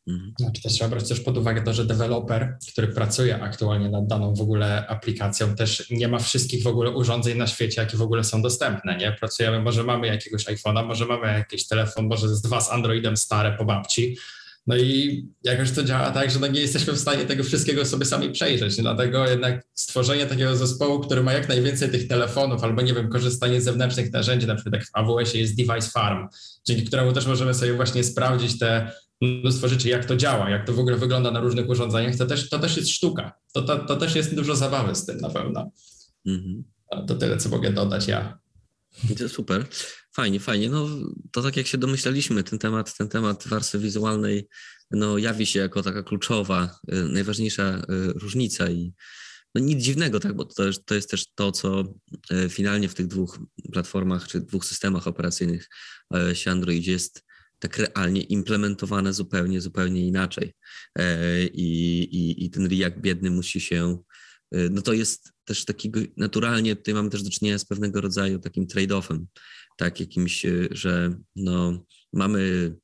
Mhm. 0.09 0.33
Znaczy 0.39 0.63
też 0.63 0.73
trzeba 0.73 0.91
brać 0.91 1.09
też 1.09 1.21
pod 1.21 1.39
uwagę 1.39 1.63
to, 1.63 1.73
że 1.73 1.85
deweloper, 1.85 2.57
który 2.73 2.89
pracuje 2.89 3.43
aktualnie 3.43 3.89
nad 3.89 4.07
daną 4.07 4.35
w 4.35 4.41
ogóle 4.41 4.87
aplikacją, 4.87 5.55
też 5.55 5.91
nie 5.91 6.09
ma 6.09 6.19
wszystkich 6.19 6.63
w 6.63 6.67
ogóle 6.67 6.91
urządzeń 6.91 7.39
na 7.39 7.47
świecie, 7.47 7.81
jakie 7.81 7.97
w 7.97 8.03
ogóle 8.03 8.25
są 8.25 8.43
dostępne, 8.43 8.97
nie? 8.97 9.13
Pracujemy, 9.13 9.63
może 9.63 9.85
mamy 9.85 10.07
jakiegoś 10.07 10.47
iPhone'a, 10.47 10.87
może 10.87 11.07
mamy 11.07 11.27
jakiś 11.27 11.67
telefon, 11.67 12.07
może 12.07 12.29
z 12.29 12.43
dwa 12.43 12.61
z 12.61 12.71
Androidem 12.71 13.17
stare 13.17 13.57
po 13.57 13.65
babci, 13.65 14.17
no 14.69 14.77
i 14.77 15.27
jakoś 15.45 15.71
to 15.71 15.85
działa 15.85 16.11
tak, 16.11 16.31
że 16.31 16.39
no 16.39 16.47
nie 16.47 16.61
jesteśmy 16.61 16.93
w 16.93 16.99
stanie 16.99 17.25
tego 17.25 17.45
wszystkiego 17.45 17.85
sobie 17.85 18.05
sami 18.05 18.31
przejrzeć. 18.31 18.77
Dlatego 18.77 19.29
jednak 19.29 19.67
stworzenie 19.75 20.27
takiego 20.27 20.57
zespołu, 20.57 21.01
który 21.01 21.23
ma 21.23 21.33
jak 21.33 21.49
najwięcej 21.49 21.91
tych 21.91 22.09
telefonów, 22.09 22.65
albo 22.65 22.83
nie 22.83 22.95
wiem, 22.95 23.09
korzystanie 23.09 23.61
z 23.61 23.65
zewnętrznych 23.65 24.13
narzędzi, 24.13 24.47
na 24.47 24.55
przykład 24.55 24.75
jak 24.75 24.85
w 24.85 24.91
AWS-ie 24.93 25.41
jest 25.41 25.57
Device 25.57 25.91
Farm, 25.91 26.29
dzięki 26.67 26.85
któremu 26.85 27.13
też 27.13 27.27
możemy 27.27 27.55
sobie 27.55 27.75
właśnie 27.75 28.05
sprawdzić 28.05 28.59
te 28.59 28.93
mnóstwo 29.21 29.69
rzeczy, 29.69 29.89
jak 29.89 30.05
to 30.05 30.17
działa, 30.17 30.51
jak 30.51 30.67
to 30.67 30.73
w 30.73 30.79
ogóle 30.79 30.97
wygląda 30.97 31.31
na 31.31 31.41
różnych 31.41 31.69
urządzeniach, 31.69 32.17
to 32.17 32.27
też, 32.27 32.49
to 32.49 32.59
też 32.59 32.77
jest 32.77 32.91
sztuka. 32.91 33.33
To, 33.53 33.63
to, 33.63 33.79
to 33.79 33.97
też 33.97 34.15
jest 34.15 34.35
dużo 34.35 34.57
zabawy 34.57 34.95
z 34.95 35.07
tym 35.07 35.17
na 35.17 35.31
pewno. 35.31 35.71
Mhm. 36.27 36.65
To 37.07 37.15
tyle, 37.15 37.37
co 37.37 37.49
mogę 37.49 37.73
dodać 37.73 38.09
ja. 38.09 38.39
To 39.19 39.29
super. 39.29 39.67
Fajnie, 40.19 40.41
fajnie. 40.41 40.71
No 40.71 40.89
to 41.33 41.43
tak 41.43 41.57
jak 41.57 41.67
się 41.67 41.79
domyślaliśmy, 41.79 42.45
ten 42.45 42.59
temat, 42.59 42.97
ten 42.97 43.09
temat 43.09 43.49
warstwy 43.49 43.79
wizualnej 43.79 44.49
no, 44.91 45.19
jawi 45.19 45.47
się 45.47 45.59
jako 45.59 45.83
taka 45.83 46.03
kluczowa, 46.03 46.79
y, 46.93 47.05
najważniejsza 47.05 47.79
y, 47.79 47.83
różnica 48.13 48.71
i 48.71 48.93
no 49.55 49.61
nic 49.61 49.83
dziwnego, 49.83 50.21
tak, 50.21 50.37
bo 50.37 50.45
to, 50.45 50.63
to 50.85 50.95
jest 50.95 51.11
też 51.11 51.27
to, 51.35 51.53
co 51.53 51.95
y, 52.33 52.49
finalnie 52.49 52.89
w 52.89 52.95
tych 52.95 53.07
dwóch 53.07 53.39
platformach 53.73 54.29
czy 54.29 54.41
dwóch 54.41 54.65
systemach 54.65 55.07
operacyjnych 55.07 55.69
się 56.33 56.51
Android 56.51 56.87
jest 56.87 57.25
tak 57.59 57.79
realnie 57.79 58.23
implementowane 58.23 59.13
zupełnie, 59.13 59.61
zupełnie 59.61 60.07
inaczej. 60.07 60.53
I, 61.53 62.01
i, 62.03 62.45
i 62.45 62.51
ten 62.51 62.67
React 62.67 62.99
biedny 62.99 63.31
musi 63.31 63.61
się, 63.61 63.99
no 64.71 64.83
to 64.83 64.93
jest 64.93 65.33
też 65.45 65.65
takiego, 65.65 66.01
naturalnie 66.17 66.77
tutaj 66.77 66.95
mamy 66.95 67.11
też 67.11 67.23
do 67.23 67.31
czynienia 67.31 67.59
z 67.59 67.65
pewnego 67.65 68.01
rodzaju 68.01 68.39
takim 68.39 68.67
trade-offem, 68.67 69.25
tak, 69.79 70.01
jakimś, 70.01 70.47
e, 70.47 70.69
że 70.71 71.15
no, 71.37 71.85
mamy 72.13 72.75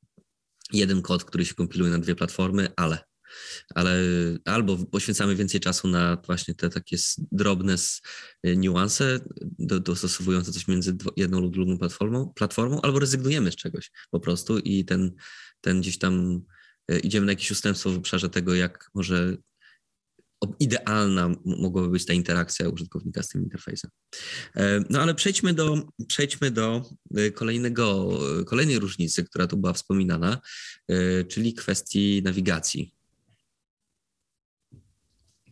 jeden 0.73 1.03
kod, 1.03 1.25
który 1.25 1.45
się 1.45 1.55
kompiluje 1.55 1.91
na 1.91 1.99
dwie 1.99 2.15
platformy, 2.15 2.69
ale 2.77 2.99
ale 3.75 3.99
albo 4.45 4.77
poświęcamy 4.77 5.37
więcej 5.37 5.61
czasu 5.61 5.89
na 5.89 6.17
właśnie 6.27 6.55
te 6.55 6.71
takie 6.71 6.97
drobne 7.33 7.75
e, 8.43 8.57
niuanse, 8.57 9.21
do, 9.59 9.81
dostosowujące 9.81 10.53
coś 10.53 10.69
między 10.69 10.97
jedną 11.17 11.41
lub 11.41 11.53
drugą 11.53 11.79
platformą, 11.79 12.33
platformą, 12.35 12.81
albo 12.81 12.99
rezygnujemy 12.99 13.53
z 13.53 13.57
czegoś 13.57 13.91
po 14.11 14.21
prostu 14.21 14.59
i 14.59 14.85
ten, 14.85 15.13
ten 15.61 15.81
gdzieś 15.81 15.99
tam 15.99 16.43
e, 16.89 16.99
idziemy 16.99 17.27
na 17.27 17.33
jakieś 17.33 17.51
ustępstwo 17.51 17.91
w 17.91 17.97
obszarze 17.97 18.31
tego, 18.31 18.55
jak 18.55 18.91
może 18.95 19.37
idealna 20.61 21.31
mogłaby 21.45 21.89
być 21.89 22.07
ta 22.07 22.13
interakcja 22.13 22.69
użytkownika 22.69 23.23
z 23.23 23.29
tym 23.29 23.43
interfejsem. 23.43 23.91
E, 24.57 24.81
no 24.91 25.01
ale 25.01 25.15
przejdźmy 25.15 25.55
do, 25.55 25.83
przejdźmy 26.09 26.51
do 26.51 26.83
e, 27.17 27.31
kolejnego, 27.31 28.19
kolejnej 28.47 28.79
różnicy, 28.79 29.25
która 29.25 29.47
tu 29.47 29.57
była 29.57 29.73
wspominana, 29.73 30.41
e, 30.89 31.25
czyli 31.25 31.55
kwestii 31.55 32.23
nawigacji. 32.25 32.94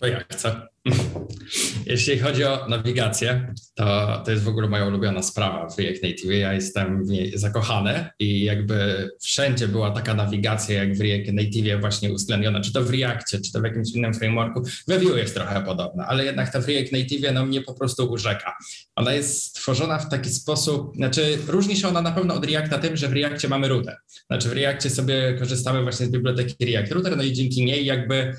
To 0.03 0.09
ja 0.09 0.25
chcę. 0.33 0.61
Jeśli 1.87 2.19
chodzi 2.19 2.45
o 2.45 2.67
nawigację, 2.69 3.55
to, 3.75 4.23
to 4.25 4.31
jest 4.31 4.43
w 4.43 4.49
ogóle 4.49 4.69
moja 4.69 4.87
ulubiona 4.87 5.23
sprawa 5.23 5.69
w 5.69 5.79
React 5.79 6.03
Native. 6.03 6.31
Ja 6.31 6.53
jestem 6.53 7.05
w 7.05 7.09
niej 7.09 7.39
zakochany 7.39 8.07
i 8.19 8.45
jakby 8.45 9.09
wszędzie 9.21 9.69
była 9.69 9.91
taka 9.91 10.15
nawigacja 10.15 10.85
jak 10.85 10.97
w 10.97 11.01
React 11.01 11.33
Native 11.33 11.81
właśnie 11.81 12.13
uwzględniona, 12.13 12.61
czy 12.61 12.73
to 12.73 12.83
w 12.83 12.91
Reactie, 12.91 13.41
czy 13.41 13.53
to 13.53 13.61
w 13.61 13.65
jakimś 13.65 13.91
innym 13.91 14.15
frameworku. 14.15 14.63
We 14.89 14.99
Vue 14.99 15.19
jest 15.19 15.35
trochę 15.35 15.63
podobna, 15.63 16.07
ale 16.07 16.25
jednak 16.25 16.53
ta 16.53 16.61
w 16.61 16.69
React 16.69 16.93
Native 16.93 17.33
no, 17.35 17.47
mnie 17.47 17.61
po 17.61 17.75
prostu 17.75 18.13
urzeka. 18.13 18.57
Ona 18.97 19.13
jest 19.13 19.45
stworzona 19.45 19.99
w 19.99 20.09
taki 20.09 20.31
sposób, 20.31 20.97
znaczy 20.97 21.39
różni 21.47 21.77
się 21.77 21.89
ona 21.89 22.03
na 22.03 22.13
pewno 22.13 22.35
od 22.35 22.47
Reacta 22.47 22.79
tym, 22.79 22.97
że 22.97 23.09
w 23.09 23.13
Reactie 23.13 23.49
mamy 23.49 23.69
router. 23.69 23.97
Znaczy 24.27 24.49
w 24.49 24.53
Reactie 24.53 24.91
sobie 24.91 25.37
korzystamy 25.39 25.83
właśnie 25.83 26.07
z 26.07 26.11
biblioteki 26.11 26.73
React 26.73 26.93
Router, 26.93 27.17
no 27.17 27.23
i 27.23 27.33
dzięki 27.33 27.65
niej 27.65 27.87
jakby 27.87 28.37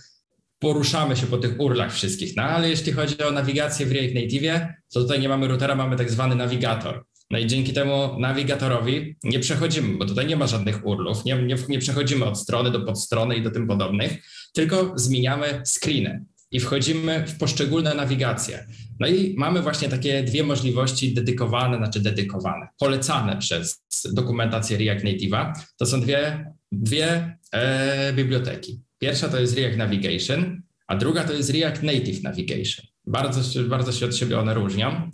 poruszamy 0.63 1.15
się 1.15 1.27
po 1.27 1.37
tych 1.37 1.59
urlach 1.59 1.93
wszystkich. 1.93 2.35
No 2.35 2.43
ale 2.43 2.69
jeśli 2.69 2.91
chodzi 2.91 3.23
o 3.23 3.31
nawigację 3.31 3.85
w 3.85 3.91
React 3.91 4.15
Native, 4.15 4.67
to 4.93 5.01
tutaj 5.01 5.19
nie 5.19 5.29
mamy 5.29 5.47
routera, 5.47 5.75
mamy 5.75 5.95
tak 5.95 6.11
zwany 6.11 6.35
nawigator. 6.35 7.05
No 7.31 7.39
i 7.39 7.47
dzięki 7.47 7.73
temu 7.73 8.19
nawigatorowi 8.19 9.15
nie 9.23 9.39
przechodzimy, 9.39 9.97
bo 9.97 10.05
tutaj 10.05 10.27
nie 10.27 10.35
ma 10.35 10.47
żadnych 10.47 10.85
urlów, 10.85 11.25
nie, 11.25 11.35
nie, 11.35 11.55
nie 11.69 11.79
przechodzimy 11.79 12.25
od 12.25 12.39
strony 12.39 12.71
do 12.71 12.79
podstrony 12.79 13.35
i 13.35 13.43
do 13.43 13.51
tym 13.51 13.67
podobnych, 13.67 14.11
tylko 14.53 14.93
zmieniamy 14.95 15.61
screeny 15.65 16.25
i 16.51 16.59
wchodzimy 16.59 17.25
w 17.27 17.37
poszczególne 17.37 17.93
nawigacje. 17.93 18.67
No 18.99 19.07
i 19.07 19.35
mamy 19.37 19.61
właśnie 19.61 19.89
takie 19.89 20.23
dwie 20.23 20.43
możliwości 20.43 21.13
dedykowane, 21.13 21.77
znaczy 21.77 21.99
dedykowane, 21.99 22.67
polecane 22.79 23.37
przez 23.37 23.83
dokumentację 24.13 24.77
React 24.77 25.05
Native'a. 25.05 25.53
To 25.77 25.85
są 25.85 26.01
dwie, 26.01 26.53
dwie 26.71 27.37
e, 27.51 28.13
biblioteki. 28.13 28.81
Pierwsza 29.03 29.29
to 29.29 29.39
jest 29.39 29.57
React 29.57 29.77
Navigation, 29.77 30.61
a 30.87 30.95
druga 30.95 31.23
to 31.23 31.33
jest 31.33 31.49
React 31.49 31.83
Native 31.83 32.23
Navigation. 32.23 32.85
Bardzo, 33.05 33.63
bardzo 33.63 33.91
się 33.91 34.05
od 34.05 34.15
siebie 34.15 34.39
one 34.39 34.53
różnią. 34.53 35.09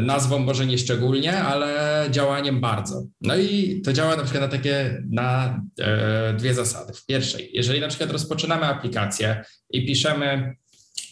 nazwą 0.00 0.38
może 0.38 0.66
nie 0.66 0.78
szczególnie, 0.78 1.38
ale 1.38 2.06
działaniem 2.10 2.60
bardzo. 2.60 3.06
No 3.20 3.36
i 3.36 3.80
to 3.84 3.92
działa 3.92 4.16
na 4.16 4.22
przykład 4.22 4.42
na 4.42 4.48
takie, 4.48 5.02
na 5.10 5.60
e, 5.80 6.34
dwie 6.34 6.54
zasady. 6.54 6.92
W 6.92 7.06
pierwszej, 7.06 7.50
jeżeli 7.52 7.80
na 7.80 7.88
przykład 7.88 8.10
rozpoczynamy 8.10 8.64
aplikację 8.64 9.44
i 9.70 9.86
piszemy 9.86 10.54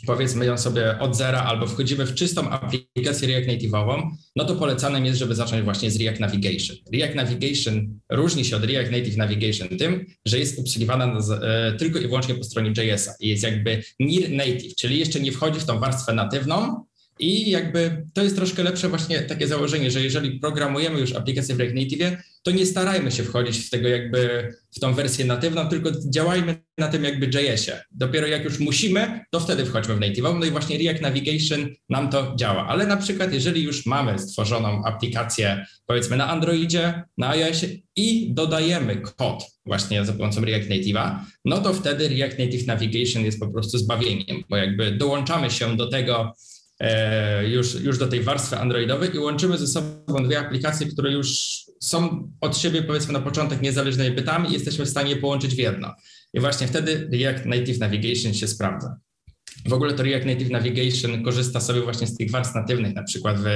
powiedzmy 0.06 0.46
ją 0.46 0.58
sobie 0.58 0.98
od 0.98 1.16
zera 1.16 1.42
albo 1.42 1.66
wchodzimy 1.66 2.06
w 2.06 2.14
czystą 2.14 2.50
aplikację 2.50 3.28
React 3.28 3.48
Native'ową, 3.48 4.10
no 4.36 4.44
to 4.44 4.54
polecanym 4.54 5.06
jest, 5.06 5.18
żeby 5.18 5.34
zacząć 5.34 5.64
właśnie 5.64 5.90
z 5.90 6.00
React 6.00 6.20
Navigation. 6.20 6.76
React 6.92 7.14
Navigation 7.14 8.00
różni 8.10 8.44
się 8.44 8.56
od 8.56 8.64
React 8.64 8.92
Native 8.92 9.16
Navigation 9.16 9.68
tym, 9.68 10.06
że 10.24 10.38
jest 10.38 10.58
obsługiwana 10.58 11.06
na, 11.06 11.20
e, 11.42 11.72
tylko 11.72 11.98
i 11.98 12.06
wyłącznie 12.06 12.34
po 12.34 12.44
stronie 12.44 12.72
JS-a 12.76 13.14
i 13.20 13.28
jest 13.28 13.42
jakby 13.42 13.82
near 14.00 14.30
native, 14.30 14.74
czyli 14.74 14.98
jeszcze 14.98 15.20
nie 15.20 15.32
wchodzi 15.32 15.60
w 15.60 15.64
tą 15.64 15.80
warstwę 15.80 16.14
natywną, 16.14 16.84
i 17.18 17.50
jakby 17.50 18.06
to 18.12 18.22
jest 18.22 18.36
troszkę 18.36 18.62
lepsze 18.62 18.88
właśnie 18.88 19.22
takie 19.22 19.46
założenie, 19.46 19.90
że 19.90 20.00
jeżeli 20.00 20.40
programujemy 20.40 21.00
już 21.00 21.12
aplikację 21.12 21.54
w 21.54 21.60
React 21.60 21.74
Native, 21.74 22.16
to 22.42 22.50
nie 22.50 22.66
starajmy 22.66 23.10
się 23.10 23.22
wchodzić 23.22 23.58
w 23.58 23.70
tego 23.70 23.88
jakby 23.88 24.52
w 24.76 24.80
tą 24.80 24.94
wersję 24.94 25.24
natywną, 25.24 25.68
tylko 25.68 25.90
działajmy 26.10 26.56
na 26.78 26.88
tym 26.88 27.04
jakby 27.04 27.26
JS-ie. 27.26 27.82
Dopiero 27.90 28.26
jak 28.26 28.44
już 28.44 28.58
musimy, 28.60 29.24
to 29.30 29.40
wtedy 29.40 29.66
wchodźmy 29.66 29.94
w 29.94 30.00
Native. 30.00 30.24
No 30.24 30.44
i 30.44 30.50
właśnie 30.50 30.78
React 30.78 31.02
Navigation 31.02 31.68
nam 31.88 32.10
to 32.10 32.34
działa. 32.36 32.66
Ale 32.66 32.86
na 32.86 32.96
przykład 32.96 33.32
jeżeli 33.32 33.62
już 33.62 33.86
mamy 33.86 34.18
stworzoną 34.18 34.84
aplikację 34.84 35.66
powiedzmy 35.86 36.16
na 36.16 36.28
Androidzie, 36.28 37.02
na 37.18 37.28
iOSie 37.28 37.68
i 37.96 38.34
dodajemy 38.34 38.96
kod 38.96 39.44
właśnie 39.66 40.04
za 40.04 40.12
pomocą 40.12 40.44
React 40.44 40.68
Native'a, 40.68 41.18
no 41.44 41.58
to 41.58 41.74
wtedy 41.74 42.08
React 42.08 42.38
Native 42.38 42.66
Navigation 42.66 43.24
jest 43.24 43.40
po 43.40 43.48
prostu 43.48 43.78
zbawieniem, 43.78 44.42
bo 44.50 44.56
jakby 44.56 44.92
dołączamy 44.92 45.50
się 45.50 45.76
do 45.76 45.88
tego 45.88 46.34
już, 47.46 47.74
już 47.74 47.98
do 47.98 48.06
tej 48.06 48.22
warstwy 48.22 48.58
androidowej 48.58 49.14
i 49.14 49.18
łączymy 49.18 49.58
ze 49.58 49.66
sobą 49.66 50.24
dwie 50.24 50.38
aplikacje, 50.38 50.86
które 50.86 51.12
już 51.12 51.28
są 51.82 52.28
od 52.40 52.58
siebie, 52.58 52.82
powiedzmy 52.82 53.12
na 53.12 53.20
początek, 53.20 53.62
niezależnymi 53.62 54.16
bytami 54.16 54.50
i 54.50 54.52
jesteśmy 54.52 54.84
w 54.84 54.88
stanie 54.88 55.16
połączyć 55.16 55.54
w 55.54 55.58
jedno. 55.58 55.94
I 56.32 56.40
właśnie 56.40 56.66
wtedy 56.66 57.08
React 57.12 57.46
Native 57.46 57.78
Navigation 57.78 58.34
się 58.34 58.48
sprawdza. 58.48 58.96
W 59.66 59.72
ogóle 59.72 59.94
to 59.94 60.02
React 60.02 60.26
Native 60.26 60.50
Navigation 60.50 61.24
korzysta 61.24 61.60
sobie 61.60 61.80
właśnie 61.80 62.06
z 62.06 62.16
tych 62.16 62.30
warstw 62.30 62.54
natywnych, 62.54 62.94
na 62.94 63.02
przykład 63.02 63.40
w 63.40 63.46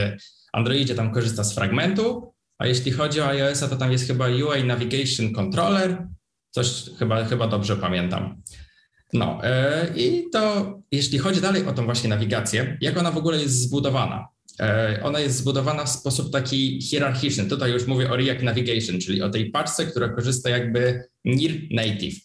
Androidzie 0.52 0.94
tam 0.94 1.12
korzysta 1.12 1.44
z 1.44 1.54
fragmentu, 1.54 2.34
a 2.58 2.66
jeśli 2.66 2.92
chodzi 2.92 3.20
o 3.20 3.28
iOS-a, 3.28 3.68
to 3.68 3.76
tam 3.76 3.92
jest 3.92 4.06
chyba 4.06 4.26
UI 4.26 4.64
Navigation 4.64 5.32
Controller, 5.32 6.06
coś 6.50 6.84
chyba, 6.98 7.24
chyba 7.24 7.48
dobrze 7.48 7.76
pamiętam. 7.76 8.42
No 9.12 9.40
e, 9.44 9.86
i 9.96 10.30
to 10.32 10.72
jeśli 10.92 11.18
chodzi 11.18 11.40
dalej 11.40 11.66
o 11.66 11.72
tą 11.72 11.84
właśnie 11.84 12.10
nawigację, 12.10 12.78
jak 12.80 12.98
ona 12.98 13.10
w 13.10 13.16
ogóle 13.16 13.38
jest 13.38 13.60
zbudowana? 13.60 14.28
E, 14.60 15.00
ona 15.02 15.20
jest 15.20 15.36
zbudowana 15.36 15.84
w 15.84 15.88
sposób 15.88 16.32
taki 16.32 16.82
hierarchiczny. 16.82 17.44
Tutaj 17.44 17.72
już 17.72 17.86
mówię 17.86 18.10
o 18.10 18.16
React 18.16 18.42
Navigation, 18.42 19.00
czyli 19.00 19.22
o 19.22 19.30
tej 19.30 19.50
paczce, 19.50 19.86
która 19.86 20.08
korzysta 20.08 20.50
jakby 20.50 21.04
near 21.24 21.52
native. 21.70 22.20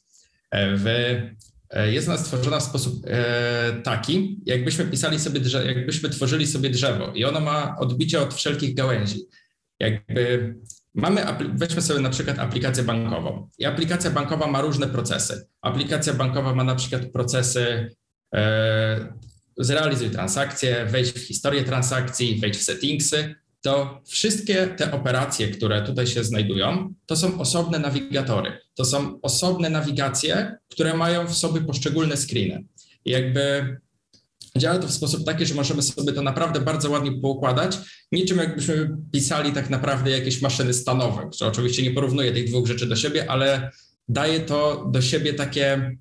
E, 0.52 0.78
w, 0.78 0.86
jest 1.92 2.08
ona 2.08 2.18
stworzona 2.18 2.60
w 2.60 2.64
sposób 2.64 3.06
taki, 3.84 4.40
jakbyśmy 4.46 4.86
pisali 4.86 5.20
sobie, 5.20 5.42
jakbyśmy 5.66 6.10
tworzyli 6.10 6.48
sobie 6.48 6.70
drzewo 6.70 7.12
i 7.16 7.26
ono 7.26 7.40
ma 7.40 7.76
odbicie 7.80 8.22
od 8.22 8.34
wszelkich 8.34 8.76
gałęzi. 8.76 9.20
Jakby 9.80 10.56
Mamy, 10.96 11.26
weźmy 11.54 11.82
sobie 11.82 12.00
na 12.00 12.10
przykład 12.10 12.40
aplikację 12.40 12.84
bankową. 12.84 13.50
I 13.60 13.66
aplikacja 13.66 14.12
bankowa 14.12 14.48
ma 14.48 14.62
różne 14.62 14.88
procesy. 14.88 15.48
Aplikacja 15.62 16.14
bankowa 16.14 16.56
ma 16.56 16.64
na 16.64 16.76
przykład 16.76 17.06
procesy 17.06 17.96
e, 18.36 19.14
zrealizuj 19.58 20.10
transakcję, 20.10 20.86
wejdź 20.86 21.12
w 21.12 21.20
historię 21.20 21.64
transakcji, 21.64 22.40
wejdź 22.40 22.58
w 22.58 22.64
settingsy. 22.64 23.36
To 23.62 24.02
wszystkie 24.06 24.68
te 24.68 24.92
operacje, 24.92 25.48
które 25.48 25.82
tutaj 25.82 26.08
się 26.08 26.24
znajdują, 26.24 26.94
to 27.06 27.16
są 27.16 27.40
osobne 27.40 27.80
nawigatory. 27.80 28.60
To 28.76 28.86
są 28.86 29.22
osobne 29.22 29.70
nawigacje, 29.70 30.58
które 30.70 30.94
mają 30.94 31.28
w 31.28 31.34
sobie 31.34 31.62
poszczególne 31.62 32.18
screeny. 32.18 32.64
I 33.06 33.12
jakby 33.12 33.76
Działa 34.58 34.80
to 34.80 34.88
w 34.88 34.92
sposób 34.92 35.26
taki, 35.26 35.46
że 35.46 35.56
możemy 35.56 35.82
sobie 35.82 36.14
to 36.14 36.22
naprawdę 36.22 36.60
bardzo 36.60 36.90
ładnie 36.90 37.12
poukładać, 37.12 37.78
niczym 38.12 38.38
jakbyśmy 38.38 38.98
pisali 39.12 39.52
tak 39.52 39.70
naprawdę 39.70 40.12
jakieś 40.12 40.42
maszyny 40.42 40.74
stanowe, 40.74 41.30
że 41.40 41.48
oczywiście 41.48 41.84
nie 41.84 41.92
porównuję 41.92 42.32
tych 42.32 42.48
dwóch 42.48 42.68
rzeczy 42.68 42.88
do 42.88 42.96
siebie, 42.96 43.32
ale 43.32 43.72
daje 44.10 44.40
to 44.40 44.90
do 44.92 45.02
siebie 45.02 45.34
takie 45.34 45.98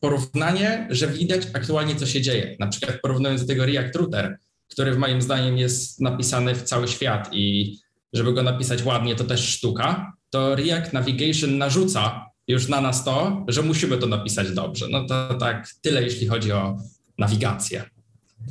porównanie, 0.00 0.88
że 0.90 1.06
widać 1.06 1.42
aktualnie, 1.52 1.96
co 1.96 2.06
się 2.06 2.20
dzieje. 2.20 2.56
Na 2.60 2.66
przykład 2.66 3.00
porównując 3.02 3.40
do 3.40 3.46
tego 3.46 3.66
React 3.66 3.96
Router, 3.96 4.38
który 4.68 4.98
moim 4.98 5.22
zdaniem 5.22 5.58
jest 5.58 6.00
napisany 6.00 6.54
w 6.54 6.62
cały 6.62 6.88
świat 6.88 7.28
i 7.32 7.76
żeby 8.12 8.32
go 8.32 8.42
napisać 8.42 8.82
ładnie, 8.84 9.16
to 9.16 9.24
też 9.24 9.48
sztuka, 9.48 10.12
to 10.30 10.56
React 10.56 10.92
Navigation 10.92 11.58
narzuca 11.58 12.26
już 12.48 12.68
na 12.68 12.80
nas 12.80 13.04
to, 13.04 13.44
że 13.48 13.62
musimy 13.62 13.98
to 13.98 14.06
napisać 14.06 14.50
dobrze. 14.50 14.86
No 14.90 15.06
to 15.06 15.34
tak 15.34 15.68
tyle, 15.82 16.02
jeśli 16.02 16.26
chodzi 16.26 16.52
o 16.52 16.76
nawigację. 17.18 17.84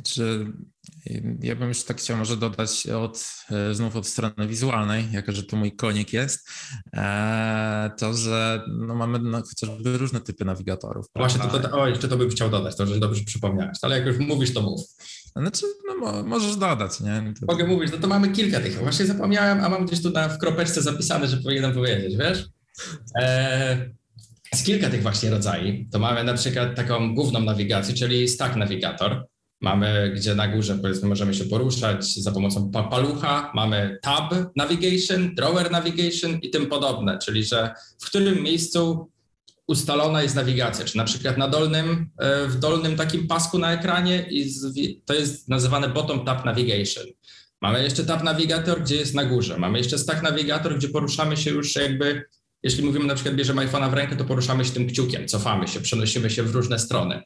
Czy 0.04 0.52
ja 1.40 1.56
bym 1.56 1.68
już 1.68 1.82
tak 1.82 1.96
chciał 1.96 2.16
może 2.16 2.36
dodać 2.36 2.86
od, 2.86 3.34
e, 3.50 3.74
znów 3.74 3.96
od 3.96 4.06
strony 4.06 4.48
wizualnej, 4.48 5.12
jako 5.12 5.32
że 5.32 5.42
to 5.42 5.56
mój 5.56 5.76
konik 5.76 6.12
jest, 6.12 6.48
e, 6.96 7.90
to, 7.98 8.14
że 8.14 8.62
no 8.68 8.94
mamy 8.94 9.18
no, 9.18 9.42
chociażby 9.42 9.98
różne 9.98 10.20
typy 10.20 10.44
nawigatorów. 10.44 11.06
Właśnie, 11.16 11.40
tylko, 11.40 11.80
o, 11.80 11.88
jeszcze 11.88 12.08
to 12.08 12.16
bym 12.16 12.30
chciał 12.30 12.50
dodać, 12.50 12.76
to 12.76 12.86
że 12.86 13.00
dobrze 13.00 13.24
przypomniałeś, 13.24 13.78
ale 13.82 13.98
jak 13.98 14.06
już 14.06 14.18
mówisz, 14.18 14.54
to 14.54 14.62
mów. 14.62 14.80
Znaczy, 15.36 15.66
no, 15.86 16.22
możesz 16.22 16.56
dodać, 16.56 17.00
nie? 17.00 17.34
To... 17.40 17.46
Mogę 17.52 17.66
mówić, 17.66 17.92
no 17.92 17.98
to 17.98 18.06
mamy 18.06 18.28
kilka 18.32 18.60
tych. 18.60 18.78
Właśnie 18.78 19.06
zapomniałem, 19.06 19.64
a 19.64 19.68
mam 19.68 19.86
gdzieś 19.86 20.02
tu 20.02 20.10
na, 20.10 20.28
w 20.28 20.38
kropeczce 20.38 20.82
zapisane, 20.82 21.28
że 21.28 21.36
powinienem 21.36 21.74
powiedzieć, 21.74 22.16
wiesz? 22.16 22.48
E, 23.20 23.90
jest 24.52 24.66
kilka 24.66 24.90
tych 24.90 25.02
właśnie 25.02 25.30
rodzajów. 25.30 25.76
To 25.92 25.98
mamy 25.98 26.24
na 26.24 26.34
przykład 26.34 26.76
taką 26.76 27.14
główną 27.14 27.40
nawigację, 27.40 27.94
czyli 27.94 28.28
stack 28.28 28.56
navigator. 28.56 29.26
Mamy, 29.60 30.12
gdzie 30.16 30.34
na 30.34 30.48
górze 30.48 30.78
powiedzmy 30.82 31.08
możemy 31.08 31.34
się 31.34 31.44
poruszać 31.44 32.14
za 32.14 32.32
pomocą 32.32 32.70
palucha, 32.70 33.52
mamy 33.54 33.98
tab 34.02 34.34
navigation, 34.56 35.34
drawer 35.34 35.70
navigation 35.70 36.38
i 36.42 36.50
tym 36.50 36.66
podobne, 36.66 37.18
czyli 37.18 37.44
że 37.44 37.74
w 38.00 38.06
którym 38.06 38.42
miejscu 38.42 39.10
ustalona 39.66 40.22
jest 40.22 40.36
nawigacja, 40.36 40.84
czy 40.84 40.96
na 40.96 41.04
przykład 41.04 41.38
na 41.38 41.48
dolnym, 41.48 42.10
e, 42.18 42.46
w 42.46 42.58
dolnym 42.58 42.96
takim 42.96 43.26
pasku 43.26 43.58
na 43.58 43.72
ekranie 43.72 44.26
i 44.30 44.54
to 45.04 45.14
jest 45.14 45.48
nazywane 45.48 45.88
bottom 45.88 46.24
tab 46.24 46.44
navigation. 46.44 47.04
Mamy 47.60 47.82
jeszcze 47.82 48.04
tab 48.04 48.22
navigator, 48.22 48.82
gdzie 48.82 48.96
jest 48.96 49.14
na 49.14 49.24
górze. 49.24 49.58
Mamy 49.58 49.78
jeszcze 49.78 49.98
stack 49.98 50.22
navigator, 50.22 50.78
gdzie 50.78 50.88
poruszamy 50.88 51.36
się 51.36 51.50
już 51.50 51.76
jakby 51.76 52.24
jeśli 52.62 52.84
mówimy 52.84 53.04
na 53.04 53.14
przykład, 53.14 53.34
bierzemy 53.34 53.66
iPhone'a 53.66 53.90
w 53.90 53.94
rękę, 53.94 54.16
to 54.16 54.24
poruszamy 54.24 54.64
się 54.64 54.70
tym 54.70 54.86
kciukiem, 54.86 55.28
cofamy 55.28 55.68
się, 55.68 55.80
przenosimy 55.80 56.30
się 56.30 56.42
w 56.42 56.54
różne 56.54 56.78
strony. 56.78 57.22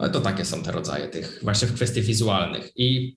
No 0.00 0.08
to 0.08 0.20
takie 0.20 0.44
są 0.44 0.62
te 0.62 0.72
rodzaje 0.72 1.08
tych 1.08 1.40
właśnie 1.42 1.68
w 1.68 1.74
kwestii 1.74 2.02
wizualnych. 2.02 2.72
I 2.76 3.16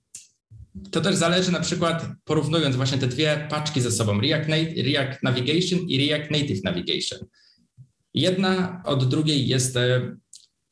to 0.91 1.01
też 1.01 1.15
zależy 1.15 1.51
na 1.51 1.59
przykład, 1.59 2.05
porównując 2.23 2.75
właśnie 2.75 2.97
te 2.97 3.07
dwie 3.07 3.47
paczki 3.49 3.81
ze 3.81 3.91
sobą, 3.91 4.21
React, 4.21 4.49
React 4.77 5.23
Navigation 5.23 5.79
i 5.79 6.07
React 6.07 6.31
Native 6.31 6.63
Navigation. 6.63 7.19
Jedna 8.13 8.81
od 8.85 9.09
drugiej 9.09 9.47
jest, 9.47 9.77
e, 9.77 10.17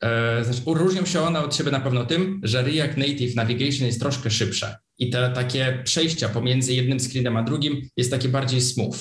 e, 0.02 0.44
znaczy 0.44 0.60
różnią 0.66 1.06
się 1.06 1.20
one 1.20 1.40
od 1.40 1.56
siebie 1.56 1.70
na 1.70 1.80
pewno 1.80 2.04
tym, 2.04 2.40
że 2.42 2.62
React 2.62 2.96
Native 2.96 3.36
Navigation 3.36 3.86
jest 3.86 4.00
troszkę 4.00 4.30
szybsze 4.30 4.76
i 4.98 5.10
te 5.10 5.32
takie 5.34 5.82
przejścia 5.84 6.28
pomiędzy 6.28 6.74
jednym 6.74 7.00
screenem 7.00 7.36
a 7.36 7.42
drugim 7.42 7.88
jest 7.96 8.10
takie 8.10 8.28
bardziej 8.28 8.60
smooth. 8.60 8.98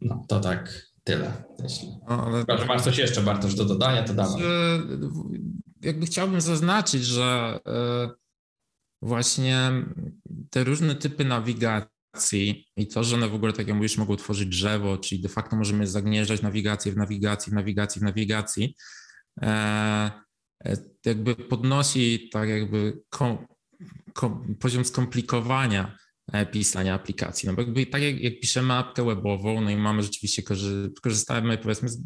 No 0.00 0.24
to 0.28 0.40
tak 0.40 0.90
tyle. 1.04 1.44
Jeśli 1.62 1.88
no, 2.08 2.26
ale... 2.26 2.40
Chyba, 2.40 2.58
że 2.58 2.66
masz 2.66 2.82
coś 2.82 2.98
jeszcze, 2.98 3.22
Bartosz, 3.22 3.54
do 3.54 3.64
dodania, 3.64 4.02
to 4.02 4.14
dawaj. 4.14 4.42
Jakby 5.82 6.06
chciałbym 6.06 6.40
zaznaczyć, 6.40 7.04
że 7.04 7.58
e, 7.66 8.10
właśnie 9.02 9.72
te 10.50 10.64
różne 10.64 10.94
typy 10.94 11.24
nawigacji 11.24 12.66
i 12.76 12.86
to, 12.86 13.04
że 13.04 13.16
one 13.16 13.28
w 13.28 13.34
ogóle, 13.34 13.52
tak 13.52 13.68
jak 13.68 13.76
mówisz, 13.76 13.98
mogą 13.98 14.16
tworzyć 14.16 14.48
drzewo, 14.48 14.98
czyli 14.98 15.22
de 15.22 15.28
facto 15.28 15.56
możemy 15.56 15.86
zagnieżdżać 15.86 16.42
nawigację 16.42 16.92
w 16.92 16.96
nawigacji, 16.96 17.52
w 17.52 17.54
nawigacji, 17.54 18.00
w 18.00 18.04
nawigacji, 18.04 18.76
e, 19.42 19.46
e, 20.64 20.76
jakby 21.06 21.36
podnosi 21.36 22.28
tak 22.32 22.48
jakby 22.48 23.02
kom, 23.08 23.46
kom, 24.12 24.56
poziom 24.60 24.84
skomplikowania 24.84 25.96
pisania 26.52 26.94
aplikacji. 26.94 27.48
No 27.48 27.54
bo 27.54 27.62
jakby 27.62 27.86
tak 27.86 28.02
jak, 28.02 28.20
jak 28.20 28.40
piszemy 28.40 28.74
apkę 28.74 29.04
webową, 29.04 29.60
no 29.60 29.70
i 29.70 29.76
mamy 29.76 30.02
rzeczywiście, 30.02 30.42
korzystamy 31.02 31.58
powiedzmy 31.58 31.88
z, 31.88 31.98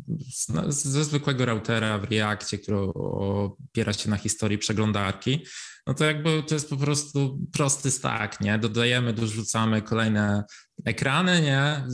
z, 0.68 0.84
ze 0.84 1.04
zwykłego 1.04 1.44
routera 1.44 1.98
w 1.98 2.04
Reakcie, 2.04 2.58
który 2.58 2.78
opiera 2.78 3.92
się 3.92 4.10
na 4.10 4.16
historii 4.16 4.58
przeglądarki, 4.58 5.40
no 5.86 5.94
to 5.94 6.04
jakby 6.04 6.42
to 6.42 6.54
jest 6.54 6.70
po 6.70 6.76
prostu 6.76 7.38
prosty 7.52 7.90
stack, 7.90 8.40
nie? 8.40 8.58
Dodajemy, 8.58 9.12
dorzucamy 9.12 9.82
kolejne 9.82 10.44
ekrany, 10.84 11.42
nie? 11.42 11.86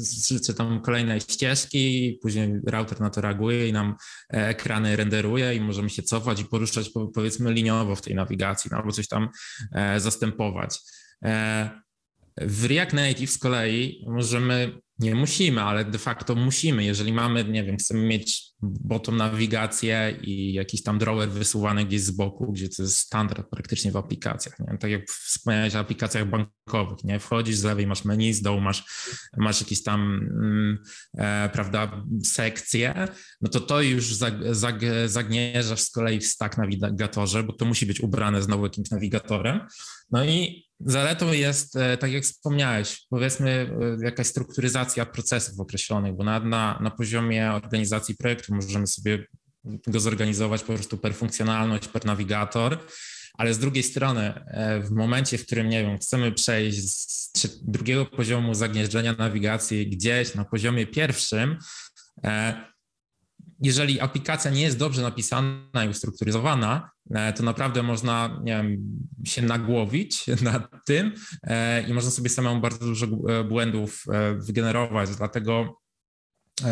Czy 0.46 0.54
tam 0.54 0.82
kolejne 0.82 1.20
ścieżki, 1.20 2.18
później 2.22 2.60
router 2.66 3.00
na 3.00 3.10
to 3.10 3.20
reaguje 3.20 3.68
i 3.68 3.72
nam 3.72 3.94
e, 4.32 4.48
ekrany 4.48 4.96
renderuje 4.96 5.54
i 5.54 5.60
możemy 5.60 5.90
się 5.90 6.02
cofać 6.02 6.40
i 6.40 6.44
poruszać 6.44 6.90
powiedzmy 7.14 7.52
liniowo 7.52 7.96
w 7.96 8.02
tej 8.02 8.14
nawigacji, 8.14 8.68
no, 8.72 8.78
albo 8.78 8.92
coś 8.92 9.08
tam 9.08 9.28
e, 9.72 10.00
zastępować. 10.00 10.78
E, 11.24 11.70
w 12.40 12.64
React 12.64 12.92
Native 12.92 13.30
z 13.30 13.38
kolei 13.38 14.04
możemy, 14.08 14.80
nie 14.98 15.14
musimy, 15.14 15.62
ale 15.62 15.84
de 15.84 15.98
facto 15.98 16.34
musimy, 16.34 16.84
jeżeli 16.84 17.12
mamy, 17.12 17.44
nie 17.44 17.64
wiem, 17.64 17.76
chcemy 17.76 18.00
mieć 18.00 18.50
bottom 18.62 19.16
nawigację 19.16 20.18
i 20.22 20.52
jakiś 20.52 20.82
tam 20.82 20.98
drawer 20.98 21.30
wysuwany 21.30 21.84
gdzieś 21.84 22.00
z 22.00 22.10
boku, 22.10 22.52
gdzie 22.52 22.68
to 22.68 22.82
jest 22.82 22.98
standard 22.98 23.50
praktycznie 23.50 23.92
w 23.92 23.96
aplikacjach. 23.96 24.58
Nie? 24.58 24.78
Tak 24.78 24.90
jak 24.90 25.08
wspomniałeś 25.08 25.74
o 25.74 25.78
aplikacjach 25.78 26.28
bankowych, 26.28 27.04
nie? 27.04 27.20
Wchodzisz 27.20 27.56
z 27.56 27.64
lewej, 27.64 27.86
masz 27.86 28.04
menu, 28.04 28.32
z 28.32 28.42
dołu 28.42 28.60
masz, 28.60 28.84
masz 29.36 29.60
jakieś 29.60 29.82
tam, 29.82 30.00
mm, 30.00 30.78
e, 31.18 31.50
prawda, 31.52 32.04
sekcje, 32.24 33.08
no 33.40 33.50
to 33.50 33.60
to 33.60 33.82
już 33.82 34.14
zag, 34.14 34.34
zag, 34.50 34.80
zagnieżasz 35.06 35.80
z 35.80 35.90
kolei 35.90 36.20
w 36.20 36.26
stack 36.26 36.58
nawigatorze, 36.58 37.42
bo 37.42 37.52
to 37.52 37.64
musi 37.64 37.86
być 37.86 38.00
ubrane 38.00 38.42
znowu 38.42 38.64
jakimś 38.64 38.90
nawigatorem. 38.90 39.60
No 40.10 40.24
i 40.24 40.69
zaletą 40.80 41.32
jest, 41.32 41.76
e, 41.76 41.96
tak 41.96 42.12
jak 42.12 42.24
wspomniałeś, 42.24 43.06
powiedzmy 43.10 43.50
e, 44.00 44.04
jakaś 44.04 44.26
strukturyzacja 44.26 45.06
procesów 45.06 45.60
określonych, 45.60 46.16
bo 46.16 46.24
na, 46.24 46.40
na, 46.40 46.78
na 46.82 46.90
poziomie 46.90 47.52
organizacji 47.52 48.16
projektu 48.16 48.54
możemy 48.54 48.86
sobie 48.86 49.26
go 49.64 50.00
zorganizować 50.00 50.62
po 50.62 50.72
prostu 50.72 50.98
per 50.98 51.14
funkcjonalność, 51.14 51.88
per 51.88 52.04
nawigator, 52.04 52.78
ale 53.34 53.54
z 53.54 53.58
drugiej 53.58 53.82
strony 53.82 54.34
e, 54.46 54.80
w 54.80 54.90
momencie, 54.90 55.38
w 55.38 55.46
którym, 55.46 55.68
nie 55.68 55.82
wiem, 55.82 55.98
chcemy 55.98 56.32
przejść 56.32 56.88
z 56.88 57.30
drugiego 57.62 58.06
poziomu 58.06 58.54
zagnieżdżenia 58.54 59.12
nawigacji 59.12 59.90
gdzieś 59.90 60.34
na 60.34 60.44
poziomie 60.44 60.86
pierwszym, 60.86 61.58
jeżeli 63.60 64.00
aplikacja 64.00 64.50
nie 64.50 64.62
jest 64.62 64.78
dobrze 64.78 65.02
napisana 65.02 65.84
i 65.86 65.88
ustrukturyzowana, 65.88 66.90
e, 67.10 67.32
to 67.32 67.42
naprawdę 67.42 67.82
można 67.82 68.40
wiem, 68.44 68.76
się 69.24 69.42
nagłowić 69.42 70.26
nad 70.42 70.70
tym 70.86 71.12
e, 71.42 71.82
i 71.88 71.94
można 71.94 72.10
sobie 72.10 72.28
samemu 72.28 72.60
bardzo 72.60 72.78
dużo 72.78 73.06
e, 73.06 73.44
błędów 73.44 74.04
wygenerować. 74.46 75.10
Dlatego 75.16 75.80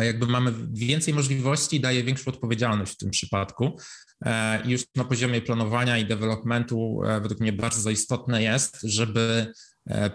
jakby 0.01 0.27
mamy 0.27 0.53
więcej 0.71 1.13
możliwości, 1.13 1.79
daje 1.79 2.03
większą 2.03 2.31
odpowiedzialność 2.31 2.93
w 2.93 2.97
tym 2.97 3.09
przypadku. 3.09 3.79
I 4.65 4.69
już 4.69 4.81
na 4.95 5.03
poziomie 5.03 5.41
planowania 5.41 5.97
i 5.97 6.05
developmentu 6.05 7.01
według 7.21 7.39
mnie 7.39 7.53
bardzo 7.53 7.89
istotne 7.89 8.43
jest, 8.43 8.79
żeby 8.83 9.53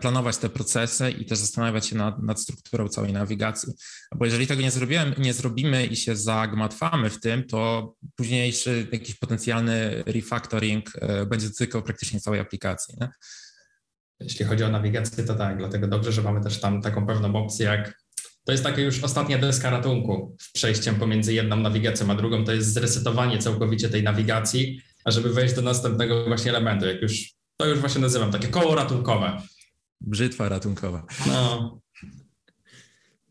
planować 0.01 0.37
te 0.37 0.49
procesy 0.49 1.11
i 1.11 1.25
też 1.25 1.39
zastanawiać 1.39 1.87
się 1.87 1.97
nad, 1.97 2.23
nad 2.23 2.41
strukturą 2.41 2.89
całej 2.89 3.13
nawigacji. 3.13 3.73
Bo 4.17 4.25
jeżeli 4.25 4.47
tego 4.47 4.63
nie, 4.63 4.71
zrobiłem, 4.71 5.15
nie 5.19 5.33
zrobimy 5.33 5.87
i 5.87 5.97
się 5.97 6.17
zagmatwamy 6.17 7.11
w 7.11 7.21
tym, 7.21 7.45
to 7.45 7.93
późniejszy 8.17 8.87
jakiś 8.93 9.15
potencjalny 9.15 10.03
refactoring 10.07 10.91
e, 11.01 11.27
będzie 11.27 11.49
dotykał 11.49 11.83
praktycznie 11.83 12.21
całej 12.21 12.41
aplikacji. 12.41 12.95
Nie? 13.01 13.09
Jeśli 14.21 14.45
chodzi 14.45 14.65
o 14.65 14.69
nawigację, 14.69 15.25
to 15.25 15.35
tak, 15.35 15.59
dlatego 15.59 15.89
dobrze, 15.89 16.13
że 16.13 16.23
mamy 16.23 16.41
też 16.41 16.61
tam 16.61 16.83
taką 16.83 17.07
pewną 17.07 17.37
opcję, 17.37 17.67
jak 17.67 18.05
to 18.45 18.53
jest 18.53 18.65
taka 18.65 18.81
już 18.81 19.05
ostatnia 19.05 19.39
deska 19.39 19.71
ratunku 19.71 20.37
w 20.41 20.53
przejściem 20.53 20.95
pomiędzy 20.95 21.35
jedną 21.35 21.57
nawigacją 21.57 22.11
a 22.11 22.15
drugą, 22.15 22.45
to 22.45 22.53
jest 22.53 22.73
zresetowanie 22.73 23.39
całkowicie 23.39 23.89
tej 23.89 24.03
nawigacji, 24.03 24.81
a 25.05 25.11
żeby 25.11 25.33
wejść 25.33 25.55
do 25.55 25.63
następnego 25.63 26.25
właśnie 26.25 26.51
elementu, 26.51 26.87
jak 26.87 27.03
już, 27.03 27.33
to 27.57 27.67
już 27.67 27.79
właśnie 27.79 28.01
nazywam 28.01 28.33
takie 28.33 28.49
koło 28.49 28.75
ratunkowe 28.75 29.43
brzytwa 30.01 30.49
ratunkowa. 30.49 31.07
No. 31.27 31.81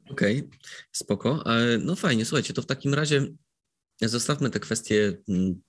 Okej, 0.10 0.40
okay, 0.40 0.60
spoko. 0.92 1.44
No 1.80 1.96
fajnie, 1.96 2.26
słuchajcie, 2.26 2.54
to 2.54 2.62
w 2.62 2.66
takim 2.66 2.94
razie 2.94 3.28
zostawmy 4.02 4.50
te 4.50 4.60
kwestie 4.60 5.18
mm, 5.30 5.62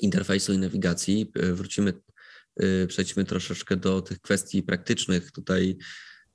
interfejsu 0.00 0.52
i 0.52 0.58
nawigacji. 0.58 1.32
Wrócimy, 1.34 1.92
e, 2.56 2.86
przejdźmy 2.86 3.24
troszeczkę 3.24 3.76
do 3.76 4.02
tych 4.02 4.20
kwestii 4.20 4.62
praktycznych. 4.62 5.32
Tutaj 5.32 5.76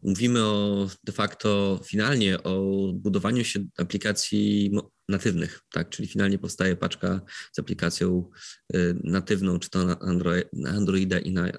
mówimy 0.04 0.44
o 0.44 0.88
de 1.04 1.12
facto 1.12 1.80
finalnie 1.86 2.44
o 2.44 2.84
budowaniu 2.94 3.44
się 3.44 3.60
aplikacji 3.78 4.72
natywnych, 5.10 5.62
tak? 5.72 5.90
Czyli 5.90 6.08
finalnie 6.08 6.38
powstaje 6.38 6.76
paczka 6.76 7.22
z 7.52 7.60
aplikacją 7.60 8.30
e, 8.74 8.78
natywną, 9.04 9.60
czy 9.60 9.70
to 9.70 9.86
na, 9.86 10.00
Android, 10.00 10.48
na 10.54 10.70
Androida 10.70 11.20
i 11.20 11.32
na 11.32 11.52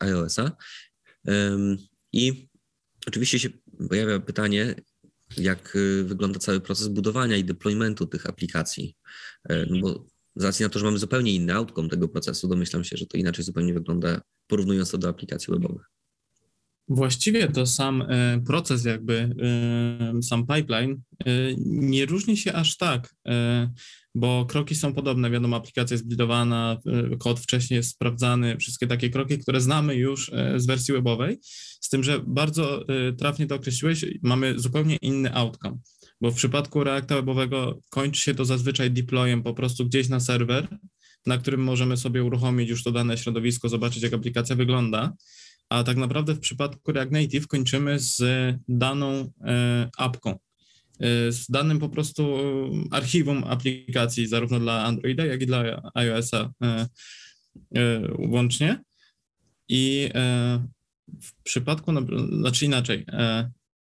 iOS-a. 0.00 0.56
I 2.12 2.48
oczywiście 3.06 3.38
się 3.38 3.50
pojawia 3.88 4.20
pytanie, 4.20 4.74
jak 5.36 5.76
y, 5.76 6.04
wygląda 6.04 6.38
cały 6.38 6.60
proces 6.60 6.88
budowania 6.88 7.36
i 7.36 7.44
deploymentu 7.44 8.06
tych 8.06 8.26
aplikacji. 8.26 8.96
E, 9.48 9.66
no 9.66 9.80
bo 9.80 10.06
z 10.36 10.44
racji 10.44 10.62
na 10.62 10.68
to, 10.68 10.78
że 10.78 10.84
mamy 10.84 10.98
zupełnie 10.98 11.34
inny 11.34 11.54
outcome 11.54 11.88
tego 11.88 12.08
procesu, 12.08 12.48
domyślam 12.48 12.84
się, 12.84 12.96
że 12.96 13.06
to 13.06 13.16
inaczej 13.16 13.44
zupełnie 13.44 13.74
wygląda, 13.74 14.20
porównując 14.46 14.90
to 14.90 14.98
do 14.98 15.08
aplikacji 15.08 15.52
webowych. 15.52 15.90
Właściwie 16.88 17.48
to 17.48 17.66
sam 17.66 18.02
e, 18.02 18.40
proces, 18.46 18.84
jakby 18.84 19.34
e, 19.42 20.22
sam 20.22 20.46
pipeline 20.46 21.00
nie 21.66 22.06
różni 22.06 22.36
się 22.36 22.52
aż 22.52 22.76
tak, 22.76 23.14
bo 24.14 24.46
kroki 24.46 24.74
są 24.74 24.94
podobne. 24.94 25.30
Wiadomo, 25.30 25.56
aplikacja 25.56 25.94
jest 25.94 26.08
budowana, 26.08 26.78
kod 27.18 27.40
wcześniej 27.40 27.76
jest 27.76 27.90
sprawdzany, 27.90 28.56
wszystkie 28.56 28.86
takie 28.86 29.10
kroki, 29.10 29.38
które 29.38 29.60
znamy 29.60 29.94
już 29.94 30.30
z 30.56 30.66
wersji 30.66 30.94
webowej. 30.94 31.38
Z 31.80 31.88
tym, 31.88 32.04
że 32.04 32.20
bardzo 32.26 32.84
trafnie 33.18 33.46
to 33.46 33.54
określiłeś, 33.54 34.04
mamy 34.22 34.58
zupełnie 34.58 34.96
inny 34.96 35.34
outcome. 35.34 35.78
Bo 36.20 36.30
w 36.30 36.36
przypadku 36.36 36.84
Reacta 36.84 37.14
webowego 37.14 37.78
kończy 37.90 38.20
się 38.20 38.34
to 38.34 38.44
zazwyczaj 38.44 38.90
deployem 38.90 39.42
po 39.42 39.54
prostu 39.54 39.86
gdzieś 39.86 40.08
na 40.08 40.20
serwer, 40.20 40.68
na 41.26 41.38
którym 41.38 41.60
możemy 41.60 41.96
sobie 41.96 42.24
uruchomić 42.24 42.70
już 42.70 42.84
to 42.84 42.92
dane 42.92 43.18
środowisko, 43.18 43.68
zobaczyć 43.68 44.02
jak 44.02 44.12
aplikacja 44.12 44.56
wygląda 44.56 45.12
a 45.72 45.84
tak 45.84 45.96
naprawdę 45.96 46.34
w 46.34 46.40
przypadku 46.40 46.92
React 46.92 47.12
Native 47.12 47.46
kończymy 47.46 47.98
z 47.98 48.22
daną 48.68 49.32
e, 49.44 49.90
apką, 49.98 50.30
e, 50.30 51.32
z 51.32 51.50
danym 51.50 51.78
po 51.78 51.88
prostu 51.88 52.40
archiwum 52.90 53.44
aplikacji 53.44 54.26
zarówno 54.26 54.60
dla 54.60 54.84
Androida, 54.84 55.26
jak 55.26 55.42
i 55.42 55.46
dla 55.46 55.90
iOS-a 55.94 56.50
e, 56.62 56.88
łącznie. 58.18 58.80
I 59.68 60.10
w 61.22 61.42
przypadku, 61.42 61.92
znaczy 62.38 62.64
inaczej, 62.64 63.06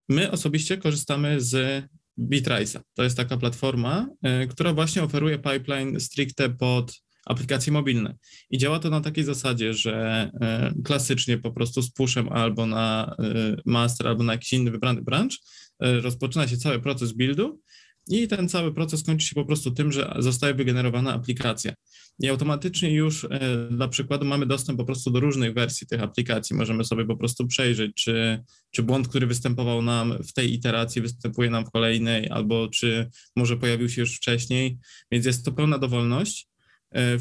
my 0.09 0.31
osobiście 0.31 0.77
korzystamy 0.77 1.41
z 1.41 1.85
Bitrace'a. 2.19 2.81
To 2.95 3.03
jest 3.03 3.17
taka 3.17 3.37
platforma, 3.37 4.09
która 4.51 4.73
właśnie 4.73 5.03
oferuje 5.03 5.39
pipeline 5.39 6.01
stricte 6.01 6.51
pod 6.51 7.03
aplikacje 7.31 7.73
mobilne. 7.73 8.17
I 8.51 8.59
działa 8.59 8.79
to 8.79 8.91
na 8.91 9.01
takiej 9.01 9.25
zasadzie, 9.25 9.75
że 9.75 10.31
e, 10.41 10.73
klasycznie 10.85 11.39
po 11.39 11.53
prostu 11.53 11.83
z 11.83 11.91
pushem 11.91 12.29
albo 12.29 12.67
na 12.67 13.17
e, 13.19 13.57
master, 13.67 14.09
albo 14.09 14.25
na 14.25 14.33
jakiś 14.33 14.53
inny 14.53 14.71
wybrany 14.71 15.03
branch 15.03 15.33
e, 15.81 16.01
rozpoczyna 16.01 16.49
się 16.49 16.57
cały 16.57 16.81
proces 16.81 17.13
buildu 17.13 17.61
i 18.09 18.29
ten 18.29 18.49
cały 18.49 18.75
proces 18.75 19.03
kończy 19.05 19.27
się 19.27 19.35
po 19.35 19.45
prostu 19.45 19.71
tym, 19.71 19.93
że 19.93 20.15
zostaje 20.19 20.55
wygenerowana 20.55 21.13
aplikacja. 21.15 21.75
I 22.23 22.29
automatycznie 22.29 22.95
już 22.95 23.29
dla 23.71 23.89
przykładu 23.89 24.25
mamy 24.25 24.47
dostęp 24.47 24.79
po 24.79 24.85
prostu 24.85 25.11
do 25.11 25.21
różnych 25.21 25.55
wersji 25.55 25.87
tych 25.87 26.03
aplikacji. 26.03 26.57
Możemy 26.57 26.85
sobie 26.85 27.07
po 27.07 27.17
prostu 27.17 27.47
przejrzeć, 27.47 27.93
czy, 27.95 28.43
czy 28.71 28.83
błąd, 28.83 29.09
który 29.09 29.27
występował 29.27 29.83
nam 29.83 30.23
w 30.23 30.33
tej 30.33 30.55
iteracji, 30.55 31.03
występuje 31.03 31.51
nam 31.51 31.65
w 31.67 31.71
kolejnej, 31.71 32.29
albo 32.31 32.69
czy 32.69 33.11
może 33.37 33.57
pojawił 33.57 33.89
się 33.89 34.01
już 34.01 34.17
wcześniej. 34.17 34.79
Więc 35.13 35.27
jest 35.27 35.45
to 35.45 35.53
pełna 35.53 35.79
dowolność. 35.79 36.50
E, 36.95 37.19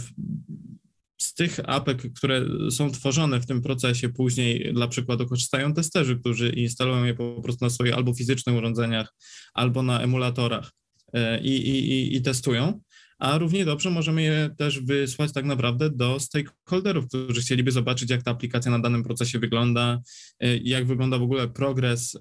z 1.22 1.34
tych 1.34 1.60
apek, 1.64 2.14
które 2.14 2.46
są 2.72 2.92
tworzone 2.92 3.42
w 3.42 3.46
tym 3.46 3.62
procesie, 3.62 4.10
później 4.10 4.74
dla 4.74 4.88
przykładu 4.88 5.26
korzystają 5.26 5.74
testerzy, 5.74 6.20
którzy 6.20 6.50
instalują 6.50 7.04
je 7.04 7.14
po 7.14 7.42
prostu 7.42 7.66
na 7.66 7.70
swoich 7.70 7.94
albo 7.94 8.14
fizycznych 8.14 8.56
urządzeniach, 8.56 9.14
albo 9.54 9.84
na 9.84 10.02
emulatorach 10.02 10.72
e, 11.14 11.42
i, 11.42 11.70
i, 11.70 12.16
i 12.16 12.22
testują. 12.22 12.82
A 13.20 13.38
równie 13.38 13.66
dobrze 13.66 13.90
możemy 13.90 14.22
je 14.22 14.50
też 14.58 14.80
wysłać 14.80 15.34
tak 15.34 15.46
naprawdę 15.46 15.90
do 15.90 16.20
stakeholderów, 16.20 17.08
którzy 17.08 17.42
chcieliby 17.42 17.72
zobaczyć, 17.72 18.10
jak 18.10 18.24
ta 18.24 18.32
aplikacja 18.32 18.72
na 18.72 18.80
danym 18.80 19.04
procesie 19.04 19.40
wygląda, 19.40 20.02
e, 20.40 20.58
jak 20.58 20.88
wygląda 20.88 21.18
w 21.18 21.24
ogóle 21.24 21.48
progres 21.48 22.18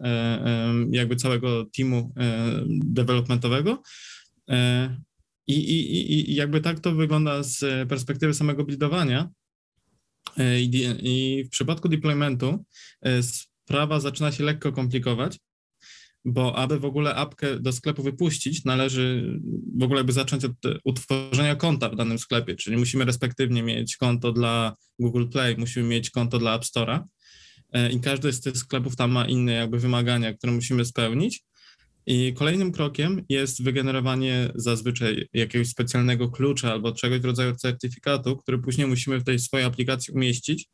jakby 0.90 1.16
całego 1.16 1.66
teamu 1.76 2.14
developmentowego 2.68 3.82
i, 5.49 5.55
i, 5.55 6.30
I 6.30 6.34
jakby 6.34 6.61
tak 6.61 6.80
to 6.80 6.94
wygląda 6.94 7.42
z 7.42 7.88
perspektywy 7.88 8.34
samego 8.34 8.64
buildowania. 8.64 9.30
E, 10.36 10.61
I, 10.61 10.70
I 11.03 11.44
w 11.44 11.49
przypadku 11.49 11.88
deploymentu 11.88 12.64
e, 13.03 13.22
sprawa 13.22 14.01
zaczyna 14.01 14.32
się 14.32 14.44
lekko 14.44 14.72
komplikować, 14.72 15.38
bo 16.24 16.57
aby 16.57 16.78
w 16.78 16.84
ogóle 16.84 17.14
apkę 17.14 17.61
do 17.61 17.72
sklepu 17.72 18.03
wypuścić, 18.03 18.64
należy 18.64 19.38
w 19.78 19.82
ogóle 19.82 20.05
by 20.05 20.12
zacząć 20.12 20.44
od 20.44 20.53
utworzenia 20.84 21.57
konta 21.57 21.88
w 21.88 21.96
danym 21.96 22.18
sklepie, 22.18 22.55
czyli 22.55 22.76
musimy 22.76 23.05
respektywnie 23.05 23.62
mieć 23.62 23.96
konto 23.96 24.32
dla 24.32 24.74
Google 24.99 25.28
Play, 25.28 25.57
musimy 25.59 25.88
mieć 25.88 26.11
konto 26.11 26.38
dla 26.38 26.55
App 26.55 26.64
Store'a 26.64 27.01
e, 27.72 27.92
i 27.92 28.01
każdy 28.01 28.32
z 28.32 28.40
tych 28.40 28.57
sklepów 28.57 28.96
tam 28.96 29.11
ma 29.11 29.24
inne 29.24 29.53
jakby 29.53 29.78
wymagania, 29.78 30.34
które 30.34 30.53
musimy 30.53 30.84
spełnić. 30.84 31.42
I 32.11 32.34
kolejnym 32.34 32.72
krokiem 32.72 33.24
jest 33.28 33.62
wygenerowanie 33.62 34.50
zazwyczaj 34.54 35.28
jakiegoś 35.32 35.68
specjalnego 35.68 36.30
klucza 36.30 36.72
albo 36.72 36.92
czegoś 36.92 37.20
w 37.20 37.24
rodzaju 37.24 37.56
certyfikatu, 37.56 38.36
który 38.36 38.59
później 38.59 38.86
musimy 38.86 39.18
w 39.18 39.24
tej 39.24 39.38
swojej 39.38 39.66
aplikacji 39.66 40.14
umieścić 40.14 40.68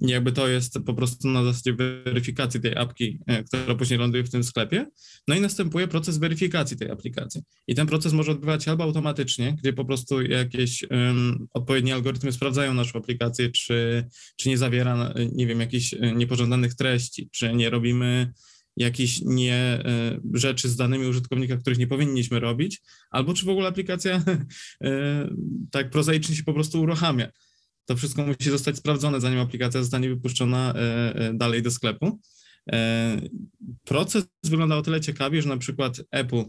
jakby 0.00 0.32
to 0.32 0.48
jest 0.48 0.78
po 0.86 0.94
prostu 0.94 1.28
na 1.28 1.44
zasadzie 1.44 1.72
weryfikacji 1.72 2.60
tej 2.60 2.76
apki, 2.76 3.18
e, 3.26 3.44
która 3.44 3.74
później 3.74 3.98
ląduje 3.98 4.24
w 4.24 4.30
tym 4.30 4.44
sklepie. 4.44 4.86
No 5.28 5.34
i 5.34 5.40
następuje 5.40 5.88
proces 5.88 6.18
weryfikacji 6.18 6.76
tej 6.76 6.90
aplikacji. 6.90 7.42
I 7.66 7.74
ten 7.74 7.86
proces 7.86 8.12
może 8.12 8.32
odbywać 8.32 8.64
się 8.64 8.70
albo 8.70 8.84
automatycznie, 8.84 9.56
gdzie 9.62 9.72
po 9.72 9.84
prostu 9.84 10.22
jakieś 10.22 10.84
um, 10.90 11.46
odpowiednie 11.54 11.94
algorytmy 11.94 12.32
sprawdzają 12.32 12.74
naszą 12.74 12.98
aplikację, 12.98 13.50
czy, 13.50 14.04
czy 14.36 14.48
nie 14.48 14.58
zawiera, 14.58 15.14
nie 15.32 15.46
wiem, 15.46 15.60
jakichś 15.60 15.94
e, 15.94 16.12
niepożądanych 16.12 16.74
treści, 16.74 17.28
czy 17.32 17.54
nie 17.54 17.70
robimy 17.70 18.32
jakieś 18.80 19.22
nie 19.22 19.54
e, 19.54 20.20
rzeczy 20.34 20.68
z 20.68 20.76
danymi 20.76 21.06
użytkownika, 21.06 21.56
których 21.56 21.78
nie 21.78 21.86
powinniśmy 21.86 22.40
robić, 22.40 22.82
albo 23.10 23.34
czy 23.34 23.46
w 23.46 23.48
ogóle 23.48 23.68
aplikacja 23.68 24.22
tak 25.70 25.90
prozaicznie 25.90 26.36
się 26.36 26.42
po 26.42 26.54
prostu 26.54 26.80
uruchamia. 26.82 27.28
To 27.86 27.96
wszystko 27.96 28.26
musi 28.26 28.50
zostać 28.50 28.76
sprawdzone, 28.76 29.20
zanim 29.20 29.38
aplikacja 29.38 29.80
zostanie 29.80 30.08
wypuszczona 30.08 30.74
dalej 31.34 31.62
do 31.62 31.70
sklepu. 31.70 32.20
Proces 33.84 34.24
wygląda 34.44 34.76
o 34.76 34.82
tyle 34.82 35.00
ciekawie, 35.00 35.42
że 35.42 35.48
na 35.48 35.56
przykład 35.56 36.02
Apple, 36.10 36.42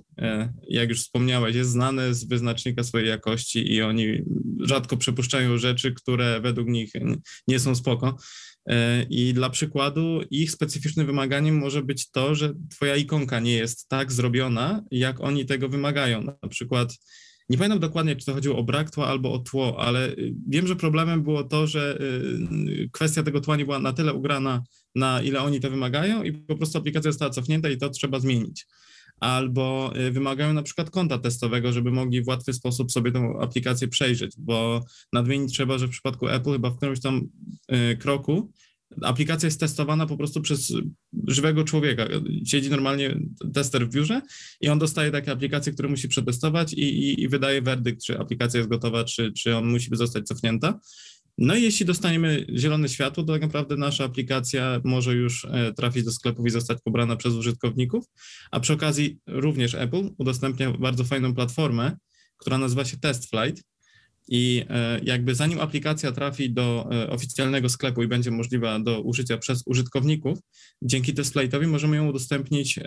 jak 0.69 0.89
już 0.89 1.01
wspomniałeś, 1.01 1.55
jest 1.55 1.69
znany 1.69 2.13
z 2.13 2.23
wyznacznika 2.23 2.83
swojej 2.83 3.07
jakości 3.07 3.73
i 3.73 3.81
oni 3.81 4.23
rzadko 4.59 4.97
przepuszczają 4.97 5.57
rzeczy, 5.57 5.91
które 5.91 6.41
według 6.41 6.67
nich 6.67 6.91
nie 7.47 7.59
są 7.59 7.75
spoko. 7.75 8.17
I 9.09 9.33
dla 9.33 9.49
przykładu, 9.49 10.21
ich 10.31 10.51
specyficznym 10.51 11.05
wymaganiem 11.05 11.57
może 11.57 11.83
być 11.83 12.11
to, 12.11 12.35
że 12.35 12.53
Twoja 12.69 12.95
ikonka 12.95 13.39
nie 13.39 13.53
jest 13.53 13.87
tak 13.87 14.11
zrobiona, 14.11 14.83
jak 14.91 15.21
oni 15.21 15.45
tego 15.45 15.69
wymagają. 15.69 16.23
Na 16.23 16.49
przykład, 16.49 16.97
nie 17.49 17.57
pamiętam 17.57 17.79
dokładnie, 17.79 18.15
czy 18.15 18.25
to 18.25 18.33
chodziło 18.33 18.57
o 18.57 18.63
brak 18.63 18.91
tła 18.91 19.07
albo 19.07 19.33
o 19.33 19.39
tło, 19.39 19.79
ale 19.79 20.15
wiem, 20.49 20.67
że 20.67 20.75
problemem 20.75 21.23
było 21.23 21.43
to, 21.43 21.67
że 21.67 21.99
kwestia 22.91 23.23
tego 23.23 23.41
tła 23.41 23.57
nie 23.57 23.65
była 23.65 23.79
na 23.79 23.93
tyle 23.93 24.13
ugrana, 24.13 24.63
na 24.95 25.21
ile 25.21 25.41
oni 25.41 25.59
to 25.59 25.69
wymagają, 25.69 26.23
i 26.23 26.33
po 26.33 26.55
prostu 26.55 26.77
aplikacja 26.77 27.11
została 27.11 27.31
cofnięta 27.31 27.69
i 27.69 27.77
to 27.77 27.89
trzeba 27.89 28.19
zmienić. 28.19 28.67
Albo 29.19 29.93
wymagają 30.11 30.53
na 30.53 30.63
przykład 30.63 30.89
konta 30.89 31.17
testowego, 31.17 31.73
żeby 31.73 31.91
mogli 31.91 32.23
w 32.23 32.27
łatwy 32.27 32.53
sposób 32.53 32.91
sobie 32.91 33.11
tą 33.11 33.39
aplikację 33.39 33.87
przejrzeć, 33.87 34.35
bo 34.37 34.83
nadmienić 35.13 35.53
trzeba, 35.53 35.77
że 35.77 35.87
w 35.87 35.91
przypadku 35.91 36.27
Apple 36.27 36.51
chyba 36.51 36.69
w 36.69 36.77
którymś 36.77 37.01
tam 37.01 37.27
kroku 37.99 38.51
aplikacja 39.01 39.47
jest 39.47 39.59
testowana 39.59 40.05
po 40.05 40.17
prostu 40.17 40.41
przez 40.41 40.73
żywego 41.27 41.63
człowieka. 41.63 42.07
Siedzi 42.45 42.69
normalnie 42.69 43.19
tester 43.53 43.87
w 43.87 43.93
biurze 43.93 44.21
i 44.61 44.69
on 44.69 44.79
dostaje 44.79 45.11
takie 45.11 45.31
aplikacje, 45.31 45.73
które 45.73 45.89
musi 45.89 46.07
przetestować 46.07 46.73
i, 46.73 46.81
i, 46.81 47.21
i 47.21 47.27
wydaje 47.27 47.61
werdykt, 47.61 48.03
czy 48.03 48.19
aplikacja 48.19 48.57
jest 48.57 48.69
gotowa, 48.69 49.03
czy, 49.03 49.31
czy 49.33 49.55
on 49.55 49.65
musi 49.65 49.89
zostać 49.91 50.27
cofnięta. 50.27 50.79
No 51.37 51.55
i 51.55 51.61
jeśli 51.61 51.85
dostaniemy 51.85 52.45
zielone 52.57 52.89
światło, 52.89 53.23
to 53.23 53.33
tak 53.33 53.41
naprawdę 53.41 53.75
nasza 53.77 54.03
aplikacja 54.03 54.81
może 54.83 55.15
już 55.15 55.47
trafić 55.77 56.03
do 56.03 56.11
sklepów 56.11 56.45
i 56.45 56.49
zostać 56.49 56.77
pobrana 56.83 57.15
przez 57.15 57.33
użytkowników, 57.33 58.05
a 58.51 58.59
przy 58.59 58.73
okazji 58.73 59.19
również 59.27 59.75
Apple 59.75 60.09
udostępnia 60.17 60.71
bardzo 60.71 61.03
fajną 61.03 61.35
platformę, 61.35 61.97
która 62.37 62.57
nazywa 62.57 62.85
się 62.85 62.97
TestFlight. 62.97 63.63
I 64.27 64.65
jakby 65.03 65.35
zanim 65.35 65.59
aplikacja 65.59 66.11
trafi 66.11 66.53
do 66.53 66.89
oficjalnego 67.09 67.69
sklepu 67.69 68.03
i 68.03 68.07
będzie 68.07 68.31
możliwa 68.31 68.79
do 68.79 69.01
użycia 69.01 69.37
przez 69.37 69.63
użytkowników, 69.65 70.39
dzięki 70.81 71.13
TestFlightowi 71.13 71.67
możemy 71.67 71.95
ją 71.95 72.09
udostępnić 72.09 72.79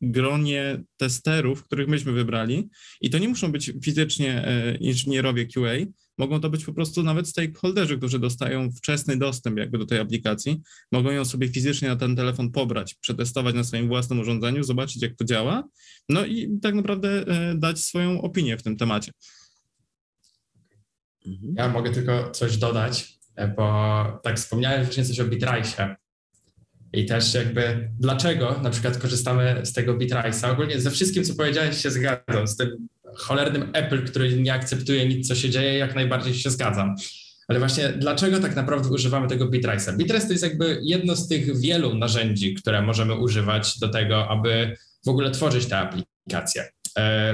gronie 0.00 0.82
testerów, 0.96 1.64
których 1.64 1.88
myśmy 1.88 2.12
wybrali. 2.12 2.68
I 3.00 3.10
to 3.10 3.18
nie 3.18 3.28
muszą 3.28 3.52
być 3.52 3.72
fizycznie 3.84 4.44
inżynierowie 4.80 5.46
QA, 5.46 5.86
mogą 6.18 6.40
to 6.40 6.50
być 6.50 6.64
po 6.64 6.72
prostu 6.72 7.02
nawet 7.02 7.28
stakeholderzy, 7.28 7.98
którzy 7.98 8.18
dostają 8.18 8.70
wczesny 8.72 9.16
dostęp 9.16 9.58
jakby 9.58 9.78
do 9.78 9.86
tej 9.86 9.98
aplikacji, 9.98 10.60
mogą 10.92 11.10
ją 11.10 11.24
sobie 11.24 11.48
fizycznie 11.48 11.88
na 11.88 11.96
ten 11.96 12.16
telefon 12.16 12.50
pobrać, 12.50 12.94
przetestować 12.94 13.54
na 13.54 13.64
swoim 13.64 13.88
własnym 13.88 14.20
urządzeniu, 14.20 14.62
zobaczyć 14.62 15.02
jak 15.02 15.16
to 15.16 15.24
działa, 15.24 15.68
no 16.08 16.26
i 16.26 16.58
tak 16.62 16.74
naprawdę 16.74 17.24
dać 17.54 17.78
swoją 17.78 18.22
opinię 18.22 18.58
w 18.58 18.62
tym 18.62 18.76
temacie. 18.76 19.12
Ja 21.56 21.68
mogę 21.68 21.90
tylko 21.90 22.30
coś 22.30 22.56
dodać, 22.56 23.18
bo 23.56 24.04
tak 24.22 24.36
wspomniałem 24.36 24.84
właśnie 24.84 25.04
coś 25.04 25.20
o 25.20 25.24
Bitrice 25.24 25.96
i 26.92 27.06
też 27.06 27.34
jakby 27.34 27.90
dlaczego 27.98 28.60
na 28.62 28.70
przykład 28.70 28.98
korzystamy 28.98 29.60
z 29.64 29.72
tego 29.72 29.94
Bitrice'a. 29.94 30.50
Ogólnie 30.52 30.80
ze 30.80 30.90
wszystkim, 30.90 31.24
co 31.24 31.34
powiedziałeś 31.34 31.82
się 31.82 31.90
zgadzam, 31.90 32.46
z 32.46 32.56
tym 32.56 32.88
cholernym 33.16 33.70
Apple, 33.72 34.04
który 34.04 34.36
nie 34.36 34.54
akceptuje 34.54 35.08
nic, 35.08 35.28
co 35.28 35.34
się 35.34 35.50
dzieje, 35.50 35.78
jak 35.78 35.94
najbardziej 35.94 36.34
się 36.34 36.50
zgadzam. 36.50 36.94
Ale 37.48 37.58
właśnie 37.58 37.88
dlaczego 37.88 38.40
tak 38.40 38.56
naprawdę 38.56 38.88
używamy 38.88 39.28
tego 39.28 39.46
Bitrice'a? 39.46 39.96
Bitrice 39.96 40.26
to 40.26 40.32
jest 40.32 40.44
jakby 40.44 40.80
jedno 40.82 41.16
z 41.16 41.28
tych 41.28 41.60
wielu 41.60 41.94
narzędzi, 41.94 42.54
które 42.54 42.82
możemy 42.82 43.14
używać 43.14 43.78
do 43.78 43.88
tego, 43.88 44.28
aby 44.28 44.76
w 45.04 45.08
ogóle 45.08 45.30
tworzyć 45.30 45.66
te 45.66 45.78
aplikacje. 45.78 46.68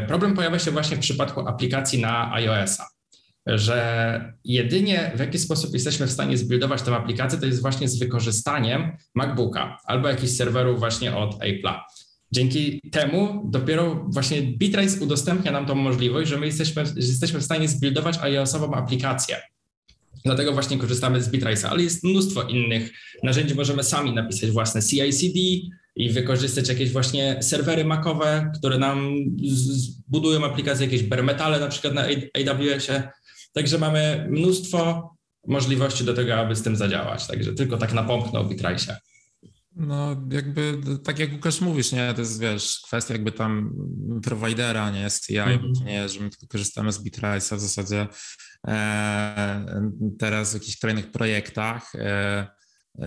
Problem 0.07 0.35
pojawia 0.35 0.59
się 0.59 0.71
właśnie 0.71 0.97
w 0.97 1.01
przypadku 1.01 1.49
aplikacji 1.49 2.01
na 2.01 2.33
iOS-a 2.33 2.96
że 3.47 4.35
jedynie 4.45 5.13
w 5.17 5.19
jaki 5.19 5.39
sposób 5.39 5.75
jesteśmy 5.75 6.07
w 6.07 6.11
stanie 6.11 6.39
zbudować 6.39 6.83
tę 6.83 6.97
aplikację, 6.97 7.39
to 7.39 7.47
jest 7.47 7.63
właśnie 7.63 7.89
z 7.89 7.99
wykorzystaniem 7.99 8.93
MacBooka 9.15 9.79
albo 9.85 10.09
jakichś 10.09 10.33
serwerów 10.33 10.79
właśnie 10.79 11.17
od 11.17 11.35
Apple'a. 11.35 11.81
Dzięki 12.33 12.81
temu 12.91 13.43
dopiero 13.51 14.07
właśnie 14.09 14.43
Bitrace 14.43 15.01
udostępnia 15.01 15.53
nam 15.53 15.67
tą 15.67 15.75
możliwość, 15.75 16.31
że 16.31 16.39
my 16.39 16.47
jesteśmy, 16.47 16.87
że 16.87 16.93
jesteśmy 16.97 17.41
w 17.41 17.45
stanie 17.45 17.69
zbudować 17.69 18.19
iOS-ową 18.19 18.75
aplikację. 18.75 19.37
Dlatego 20.25 20.53
właśnie 20.53 20.79
korzystamy 20.79 21.23
z 21.23 21.31
Bitrace'a, 21.31 21.67
ale 21.67 21.83
jest 21.83 22.05
mnóstwo 22.05 22.43
innych 22.43 22.93
narzędzi. 23.23 23.55
Możemy 23.55 23.83
sami 23.83 24.15
napisać 24.15 24.51
własne 24.51 24.83
CI/CD 24.83 25.39
i 25.97 26.11
wykorzystać 26.11 26.69
jakieś 26.69 26.91
właśnie 26.93 27.43
serwery 27.43 27.85
macowe, 27.85 28.53
które 28.59 28.79
nam 28.79 29.15
zbudują 29.43 30.45
aplikacje, 30.45 30.87
jakieś 30.87 31.03
bare 31.03 31.23
metale 31.23 31.61
na 31.61 31.69
przykład 31.69 31.95
na 31.95 32.03
AWS-ie. 32.35 33.09
Także 33.57 33.79
mamy 33.79 34.27
mnóstwo 34.31 35.11
możliwości 35.47 36.05
do 36.05 36.15
tego, 36.15 36.35
aby 36.35 36.57
z 36.57 36.63
tym 36.63 36.77
zadziałać. 36.77 37.27
Także 37.27 37.53
tylko 37.53 37.77
tak 37.77 37.93
napomknę 37.93 38.41
o 38.41 38.45
Bitrace'ie. 38.45 38.97
No 39.77 40.17
jakby, 40.31 40.79
tak 41.05 41.19
jak 41.19 41.33
Łukasz 41.33 41.61
mówisz, 41.61 41.93
nie, 41.93 42.15
to 42.15 42.21
jest, 42.21 42.41
wiesz, 42.41 42.81
kwestia 42.87 43.15
jakby 43.15 43.33
tam 43.33 43.75
providera, 44.23 44.91
nie, 44.91 45.09
CI, 45.27 45.39
mm 45.39 45.59
-hmm. 45.59 45.85
nie, 45.85 46.09
że 46.09 46.21
my 46.21 46.31
tylko 46.31 46.47
korzystamy 46.47 46.93
z 46.93 47.05
Bitrace'a 47.05 47.57
w 47.57 47.61
zasadzie 47.61 48.07
e, 48.69 49.67
teraz 50.19 50.51
w 50.51 50.55
jakichś 50.55 50.79
kolejnych 50.79 51.11
projektach 51.11 51.95
e, 51.95 52.47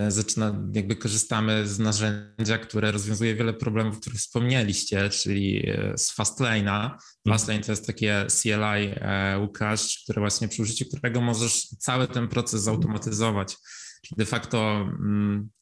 zaczyna, 0.07 0.69
jakby 0.73 0.95
korzystamy 0.95 1.67
z 1.67 1.79
narzędzia, 1.79 2.57
które 2.57 2.91
rozwiązuje 2.91 3.35
wiele 3.35 3.53
problemów, 3.53 3.97
o 3.97 3.99
których 3.99 4.19
wspomnieliście, 4.19 5.09
czyli 5.09 5.71
z 5.95 6.17
Fastlane'a. 6.17 6.91
Fastlane 7.29 7.59
to 7.59 7.71
jest 7.71 7.87
takie 7.87 8.25
CLI 8.41 8.95
Łukasz, 9.41 10.01
które 10.03 10.21
właśnie 10.21 10.47
przy 10.47 10.61
użyciu 10.61 10.85
którego 10.85 11.21
możesz 11.21 11.67
cały 11.79 12.07
ten 12.07 12.27
proces 12.27 12.61
zautomatyzować. 12.63 13.57
Czyli 14.05 14.17
de 14.17 14.25
facto, 14.25 14.89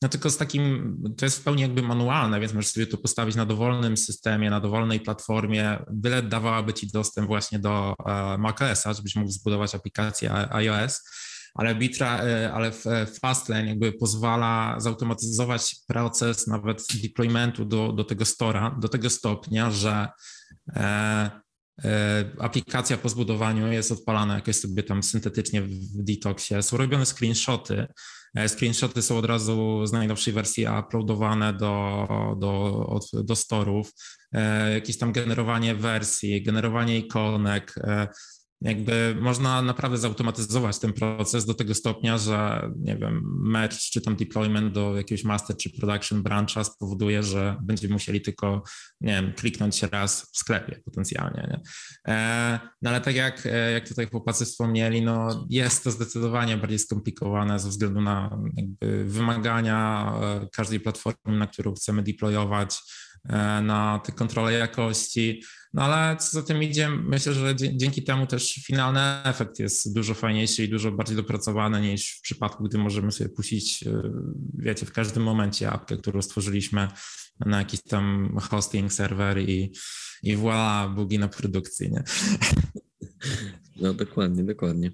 no 0.01 0.09
tylko 0.09 0.30
z 0.30 0.38
takim, 0.38 0.95
to 1.17 1.25
jest 1.25 1.39
w 1.39 1.43
pełni 1.43 1.61
jakby 1.61 1.82
manualne, 1.82 2.39
więc 2.39 2.53
możesz 2.53 2.71
sobie 2.71 2.88
to 2.88 2.97
postawić 2.97 3.36
na 3.36 3.45
dowolnym 3.45 3.97
systemie, 3.97 4.49
na 4.49 4.59
dowolnej 4.59 4.99
platformie, 4.99 5.80
byle 5.91 6.21
dawałaby 6.21 6.73
ci 6.73 6.88
dostęp 6.88 7.28
właśnie 7.28 7.59
do 7.59 7.95
macOSa, 8.38 8.93
żebyś 8.93 9.15
mógł 9.15 9.32
zbudować 9.32 9.75
aplikację 9.75 10.34
iOS 10.34 11.03
ale 11.58 11.76
Bitra, 11.76 12.22
ale 12.53 12.72
Fastlane 13.22 13.68
jakby 13.68 13.91
pozwala 13.91 14.76
zautomatyzować 14.80 15.76
proces 15.88 16.47
nawet 16.47 16.84
deploymentu 17.03 17.66
do, 17.66 17.91
do 17.91 18.03
tego 18.03 18.26
stora, 18.26 18.78
do 18.80 18.89
tego 18.89 19.10
stopnia, 19.10 19.72
że 19.72 20.08
e, 20.76 21.32
e, 21.84 22.26
aplikacja 22.39 22.97
po 22.97 23.10
zbudowaniu 23.10 23.72
jest 23.72 23.91
odpalana 23.91 24.36
jakoś 24.36 24.55
sobie 24.55 24.84
tam 24.84 25.03
syntetycznie 25.03 25.62
w 25.62 26.03
detoxie, 26.03 26.64
są 26.64 26.78
robione 26.78 27.05
screenshoty, 27.05 27.88
Screenshoty 28.47 29.01
są 29.01 29.18
od 29.18 29.26
razu 29.26 29.86
z 29.86 29.91
najnowszej 29.91 30.34
wersji 30.34 30.66
uploadowane 30.80 31.53
do, 31.53 32.08
do, 32.39 32.99
do 33.14 33.36
storów, 33.36 33.91
jakieś 34.74 34.97
tam 34.97 35.12
generowanie 35.12 35.76
wersji, 35.76 36.43
generowanie 36.43 36.97
ikonek, 36.97 37.76
jakby 38.62 39.18
można 39.22 39.62
naprawdę 39.62 39.97
zautomatyzować 39.97 40.80
ten 40.80 40.93
proces 40.93 41.45
do 41.45 41.53
tego 41.53 41.74
stopnia, 41.74 42.18
że 42.18 42.70
nie 42.80 42.95
wiem, 42.95 43.22
merge 43.41 43.78
czy 43.78 44.01
tam 44.01 44.16
deployment 44.16 44.74
do 44.74 44.97
jakiegoś 44.97 45.24
master 45.24 45.58
czy 45.58 45.70
production 45.70 46.24
brancha 46.24 46.64
spowoduje, 46.64 47.24
że 47.24 47.58
będziemy 47.62 47.93
musieli 47.93 48.22
tylko, 48.22 48.64
nie 49.01 49.14
wiem, 49.14 49.34
kliknąć 49.34 49.84
raz 49.84 50.32
w 50.34 50.38
sklepie 50.38 50.82
potencjalnie, 50.86 51.47
nie? 51.51 51.62
E, 52.14 52.60
no 52.82 52.89
ale 52.89 53.01
tak 53.01 53.16
jak, 53.16 53.47
jak 53.74 53.88
tutaj 53.88 54.08
chłopacy 54.08 54.45
wspomnieli, 54.45 55.01
no 55.01 55.47
jest 55.49 55.84
to 55.84 55.91
zdecydowanie 55.91 56.58
bardziej 56.58 56.80
skomplikowane 56.80 57.60
ze 57.60 57.70
względu 57.70 58.01
na 58.01 58.39
wymagania 59.05 60.14
każdej 60.51 60.80
platformy, 60.80 61.38
na 61.38 61.47
którą 61.47 61.74
chcemy 61.74 62.03
deployować, 62.03 62.76
e, 62.76 63.07
na 63.61 64.01
te 64.05 64.11
kontrole 64.11 64.53
jakości. 64.53 65.43
No 65.73 65.84
ale 65.84 66.17
co 66.17 66.32
za 66.32 66.43
tym 66.43 66.63
idzie, 66.63 66.89
myślę, 66.89 67.34
że 67.34 67.55
dzięki 67.55 68.03
temu 68.03 68.28
też 68.28 68.53
finalny 68.53 69.23
efekt 69.23 69.59
jest 69.59 69.93
dużo 69.93 70.13
fajniejszy 70.13 70.63
i 70.63 70.69
dużo 70.69 70.91
bardziej 70.91 71.15
dopracowany 71.15 71.82
niż 71.82 72.17
w 72.17 72.21
przypadku, 72.21 72.63
gdy 72.63 72.78
możemy 72.78 73.11
sobie 73.11 73.30
puścić, 73.30 73.84
wiecie, 74.53 74.86
w 74.86 74.93
każdym 74.93 75.23
momencie 75.23 75.69
apkę, 75.69 75.97
którą 75.97 76.21
stworzyliśmy 76.21 76.88
na 77.45 77.57
jakiś 77.57 77.82
tam 77.84 78.36
hosting, 78.41 78.93
serwer 78.93 79.39
i, 79.39 79.73
i 80.23 80.38
voilà, 80.38 80.95
bugi 80.95 81.19
na 81.19 81.28
produkcji, 81.28 81.91
nie? 81.91 82.03
No 83.82 83.93
dokładnie, 83.93 84.43
dokładnie. 84.43 84.91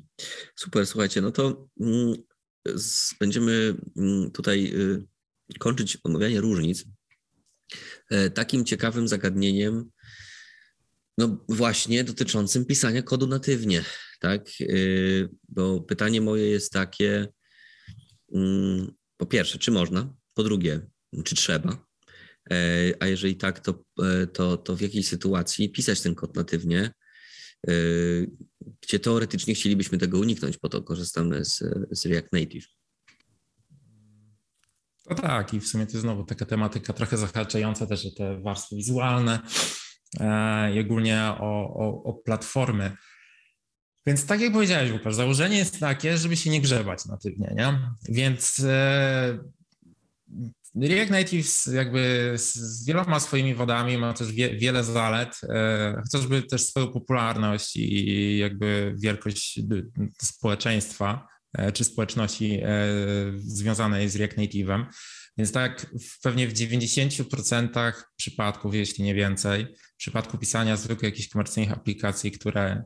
Super, 0.56 0.88
słuchajcie, 0.88 1.22
no 1.22 1.32
to 1.32 1.68
mm, 1.80 2.16
będziemy 3.20 3.76
mm, 3.98 4.32
tutaj 4.32 4.72
y, 4.76 5.08
kończyć 5.60 5.98
omawianie 6.04 6.42
różnic 6.42 6.82
e, 6.82 6.86
takim 8.34 8.66
ciekawym 8.66 9.08
zagadnieniem, 9.08 9.90
no 11.18 11.46
właśnie 11.50 12.04
dotyczącym 12.04 12.66
pisania 12.66 13.02
kodu 13.02 13.28
natywnie, 13.28 13.84
tak? 14.20 14.50
Y, 14.62 15.30
bo 15.50 15.82
pytanie 15.82 16.22
moje 16.22 16.48
jest 16.48 16.72
takie, 16.72 17.28
mm, 18.34 18.92
po 19.18 19.26
pierwsze, 19.26 19.58
czy 19.58 19.72
można? 19.72 20.14
Po 20.34 20.44
drugie, 20.44 20.82
czy 21.24 21.36
trzeba? 21.36 21.86
E, 22.52 22.56
a 23.00 23.08
jeżeli 23.08 23.36
tak, 23.36 23.60
to, 23.60 23.84
e, 24.04 24.28
to, 24.28 24.58
to 24.58 24.76
w 24.76 24.82
jakiej 24.82 25.04
sytuacji 25.04 25.70
pisać 25.70 26.02
ten 26.02 26.16
kod 26.16 26.36
natywnie? 26.36 26.92
gdzie 28.82 29.00
teoretycznie 29.00 29.56
chcielibyśmy 29.56 29.98
tego 29.98 30.20
uniknąć, 30.20 30.58
po 30.58 30.70
to 30.70 30.82
korzystamy 30.82 31.46
z, 31.46 31.64
z 31.92 32.06
React 32.06 32.32
Native. 32.32 32.66
No 35.10 35.16
tak, 35.16 35.54
i 35.54 35.60
w 35.60 35.68
sumie 35.68 35.88
to 35.88 36.00
znowu 36.00 36.24
taka 36.24 36.46
tematyka 36.46 36.94
trochę 36.94 37.18
zahaczająca 37.18 37.88
też 37.88 38.06
o 38.06 38.10
te 38.18 38.42
warstwy 38.42 38.76
wizualne 38.76 39.40
e, 40.20 40.76
i 40.76 40.80
ogólnie 40.80 41.22
o, 41.40 41.74
o, 41.76 42.04
o 42.04 42.14
platformy. 42.14 42.98
Więc 44.06 44.26
tak 44.26 44.42
jak 44.42 44.54
powiedziałeś, 44.54 44.92
Łukasz, 44.92 45.16
założenie 45.16 45.58
jest 45.58 45.80
takie, 45.80 46.18
żeby 46.18 46.38
się 46.38 46.50
nie 46.50 46.62
grzebać 46.62 47.06
natywnie, 47.06 47.54
nie? 47.58 47.80
Więc 48.10 48.60
e, 48.60 49.40
React 50.76 51.12
Native 51.12 51.48
jakby 51.74 52.34
z 52.36 52.86
wieloma 52.86 53.20
swoimi 53.20 53.56
wadami 53.56 53.98
ma 53.98 54.14
też 54.14 54.32
wie, 54.32 54.58
wiele 54.58 54.84
zalet, 54.84 55.42
e, 55.44 56.02
chociażby 56.04 56.44
też 56.44 56.66
swoją 56.66 56.88
popularność 56.88 57.76
i 57.76 58.38
jakby 58.38 58.96
wielkość 58.98 59.60
społeczeństwa 60.22 61.28
e, 61.30 61.33
czy 61.74 61.84
społeczności 61.84 62.60
e, 62.64 62.88
związanej 63.38 64.10
z 64.10 64.16
React 64.16 64.38
Native'em. 64.38 64.86
Więc 65.38 65.52
tak 65.52 65.86
pewnie 66.24 66.48
w 66.48 66.54
90% 66.54 67.94
przypadków, 68.16 68.76
jeśli 68.76 69.04
nie 69.04 69.16
więcej, 69.16 69.68
w 69.94 69.98
przypadku 69.98 70.38
pisania 70.38 70.78
zwykłych 70.78 71.12
jakichś 71.12 71.30
komercyjnych 71.30 71.74
aplikacji, 71.74 72.32
które 72.32 72.84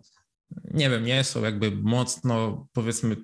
nie 0.74 0.90
wiem, 0.90 1.06
nie 1.06 1.24
są 1.24 1.44
jakby 1.44 1.72
mocno 1.72 2.68
powiedzmy 2.74 3.16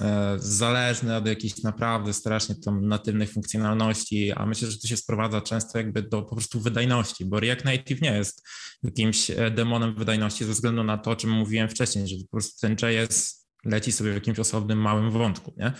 E, 0.00 0.36
zależny 0.38 1.16
od 1.16 1.26
jakichś 1.26 1.62
naprawdę 1.62 2.12
strasznie 2.12 2.54
tam 2.54 2.88
natywnych 2.88 3.32
funkcjonalności, 3.32 4.32
a 4.32 4.46
myślę, 4.46 4.70
że 4.70 4.78
to 4.78 4.88
się 4.88 4.96
sprowadza 4.96 5.40
często 5.40 5.78
jakby 5.78 6.02
do 6.02 6.22
po 6.22 6.36
prostu 6.36 6.60
wydajności, 6.60 7.24
bo 7.24 7.40
React 7.40 7.64
Native 7.64 8.00
nie 8.00 8.12
jest 8.16 8.48
jakimś 8.82 9.30
e, 9.30 9.50
demonem 9.50 9.94
wydajności 9.94 10.44
ze 10.44 10.52
względu 10.52 10.84
na 10.84 10.98
to, 10.98 11.10
o 11.10 11.16
czym 11.16 11.30
mówiłem 11.30 11.68
wcześniej, 11.68 12.08
że 12.08 12.16
po 12.16 12.30
prostu 12.30 12.60
ten 12.60 12.76
JS 12.82 13.45
leci 13.66 13.92
sobie 13.92 14.10
w 14.10 14.14
jakimś 14.14 14.38
osobnym 14.38 14.78
małym 14.78 15.10
wątku, 15.10 15.54
nie? 15.56 15.72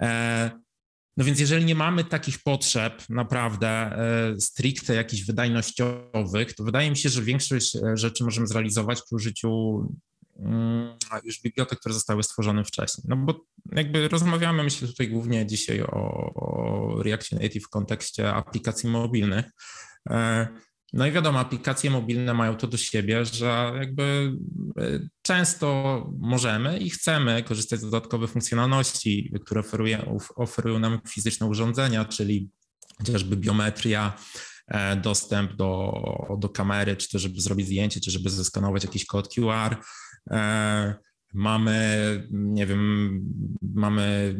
E, 0.00 0.50
no 1.16 1.24
więc 1.24 1.40
jeżeli 1.40 1.64
nie 1.64 1.74
mamy 1.74 2.04
takich 2.04 2.42
potrzeb 2.42 3.02
naprawdę 3.08 3.98
stricte 4.40 4.94
jakichś 4.94 5.22
wydajnościowych, 5.22 6.54
to 6.54 6.64
wydaje 6.64 6.90
mi 6.90 6.96
się, 6.96 7.08
że 7.08 7.22
większość 7.22 7.78
rzeczy 7.94 8.24
możemy 8.24 8.46
zrealizować 8.46 9.02
przy 9.02 9.14
użyciu 9.14 9.82
Mm, 10.40 10.96
już 11.24 11.42
bibliotek, 11.42 11.78
które 11.78 11.94
zostały 11.94 12.22
stworzone 12.22 12.64
wcześniej. 12.64 13.04
No 13.08 13.16
bo 13.16 13.44
jakby 13.72 14.08
rozmawiamy, 14.08 14.64
myślę 14.64 14.88
tutaj 14.88 15.08
głównie 15.08 15.46
dzisiaj 15.46 15.82
o, 15.82 16.32
o 16.34 17.02
React 17.02 17.32
Native 17.32 17.64
w 17.64 17.68
kontekście 17.68 18.32
aplikacji 18.32 18.90
mobilnych. 18.90 19.44
No 20.92 21.06
i 21.06 21.12
wiadomo, 21.12 21.38
aplikacje 21.38 21.90
mobilne 21.90 22.34
mają 22.34 22.56
to 22.56 22.66
do 22.66 22.76
siebie, 22.76 23.24
że 23.24 23.72
jakby 23.78 24.32
e, 24.78 25.00
często 25.22 26.06
możemy 26.18 26.78
i 26.78 26.90
chcemy 26.90 27.42
korzystać 27.42 27.80
z 27.80 27.82
dodatkowych 27.82 28.30
funkcjonalności, 28.30 29.32
które 29.44 29.60
oferuje, 29.60 30.18
oferują 30.36 30.78
nam 30.78 31.00
fizyczne 31.08 31.46
urządzenia, 31.46 32.04
czyli 32.04 32.50
chociażby 32.98 33.36
biometria, 33.36 34.16
e, 34.68 34.96
dostęp 34.96 35.56
do, 35.56 35.92
do 36.38 36.48
kamery, 36.48 36.96
czy 36.96 37.08
to 37.08 37.18
żeby 37.18 37.40
zrobić 37.40 37.66
zdjęcie, 37.66 38.00
czy 38.00 38.10
żeby 38.10 38.30
zeskanować 38.30 38.84
jakiś 38.84 39.06
kod 39.06 39.34
QR, 39.34 39.76
E, 40.30 40.94
mamy, 41.34 42.28
nie 42.30 42.66
wiem, 42.66 43.20
mamy 43.62 44.34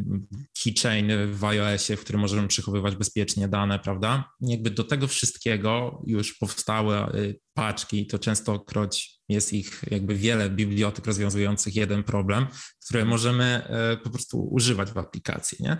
keychain 0.63 1.11
w 1.33 1.43
iOSie, 1.43 1.97
w 1.97 2.01
którym 2.01 2.21
możemy 2.21 2.47
przechowywać 2.47 2.95
bezpiecznie 2.95 3.47
dane, 3.47 3.79
prawda? 3.79 4.31
Jakby 4.41 4.69
do 4.69 4.83
tego 4.83 5.07
wszystkiego 5.07 6.03
już 6.07 6.33
powstały 6.33 7.15
y, 7.15 7.39
paczki, 7.53 8.07
to 8.07 8.19
częstokroć 8.19 9.21
jest 9.29 9.53
ich 9.53 9.83
jakby 9.91 10.15
wiele 10.15 10.49
bibliotek 10.49 11.05
rozwiązujących 11.05 11.75
jeden 11.75 12.03
problem, 12.03 12.47
które 12.87 13.05
możemy 13.05 13.43
e, 13.43 13.97
po 13.97 14.09
prostu 14.09 14.47
używać 14.51 14.91
w 14.91 14.97
aplikacji, 14.97 15.57
nie? 15.61 15.77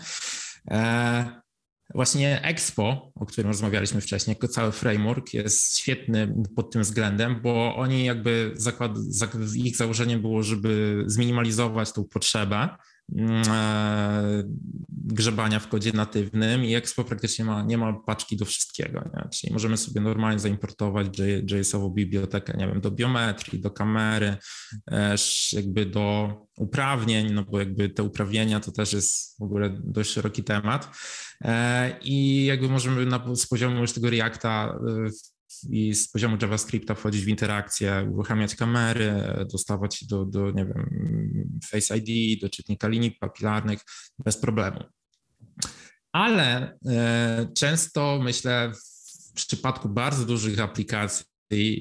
Właśnie 1.95 2.41
Expo, 2.43 3.11
o 3.15 3.25
którym 3.25 3.51
rozmawialiśmy 3.51 4.01
wcześniej, 4.01 4.33
jako 4.33 4.47
cały 4.47 4.71
framework 4.71 5.33
jest 5.33 5.77
świetny 5.77 6.33
pod 6.55 6.71
tym 6.71 6.81
względem, 6.81 7.41
bo 7.41 7.75
oni 7.75 8.05
jakby 8.05 8.51
zakład, 8.55 8.91
ich 9.55 9.77
założeniem 9.77 10.21
było, 10.21 10.43
żeby 10.43 11.03
zminimalizować 11.07 11.91
tą 11.91 12.03
potrzebę 12.03 12.69
grzebania 14.89 15.59
w 15.59 15.67
kodzie 15.67 15.91
natywnym 15.93 16.65
i 16.65 16.75
Expo 16.75 17.03
praktycznie 17.03 17.45
ma, 17.45 17.61
nie 17.61 17.77
ma 17.77 17.93
paczki 17.93 18.37
do 18.37 18.45
wszystkiego, 18.45 19.09
nie? 19.13 19.29
czyli 19.29 19.53
możemy 19.53 19.77
sobie 19.77 20.01
normalnie 20.01 20.39
zaimportować 20.39 21.07
JS-ową 21.51 21.89
bibliotekę, 21.89 22.57
nie 22.57 22.67
wiem, 22.67 22.81
do 22.81 22.91
biometrii, 22.91 23.61
do 23.61 23.71
kamery, 23.71 24.37
jakby 25.53 25.85
do 25.85 26.35
uprawnień, 26.57 27.33
no 27.33 27.43
bo 27.43 27.59
jakby 27.59 27.89
te 27.89 28.03
uprawnienia 28.03 28.59
to 28.59 28.71
też 28.71 28.93
jest 28.93 29.39
w 29.39 29.43
ogóle 29.43 29.81
dość 29.83 30.11
szeroki 30.11 30.43
temat 30.43 30.97
e, 31.41 31.99
i 32.01 32.45
jakby 32.45 32.69
możemy 32.69 33.05
na, 33.05 33.35
z 33.35 33.47
poziomu 33.47 33.81
już 33.81 33.93
tego 33.93 34.09
Reacta 34.09 34.79
e, 35.07 35.09
i 35.69 35.95
z 35.95 36.07
poziomu 36.07 36.37
JavaScripta 36.41 36.95
wchodzić 36.95 37.25
w 37.25 37.27
interakcję, 37.27 38.09
uruchamiać 38.13 38.55
kamery, 38.55 39.23
dostawać 39.51 40.05
do, 40.05 40.25
do 40.25 40.51
nie 40.51 40.65
wiem, 40.65 40.89
Face 41.65 41.97
ID, 41.97 42.41
do 42.41 42.49
czytnika 42.49 42.87
linii 42.87 43.11
papilarnych 43.11 43.79
bez 44.19 44.37
problemu. 44.37 44.83
Ale 46.11 46.77
e, 46.85 47.47
często 47.55 48.19
myślę 48.23 48.71
w 49.31 49.33
przypadku 49.33 49.89
bardzo 49.89 50.25
dużych 50.25 50.59
aplikacji, 50.59 51.25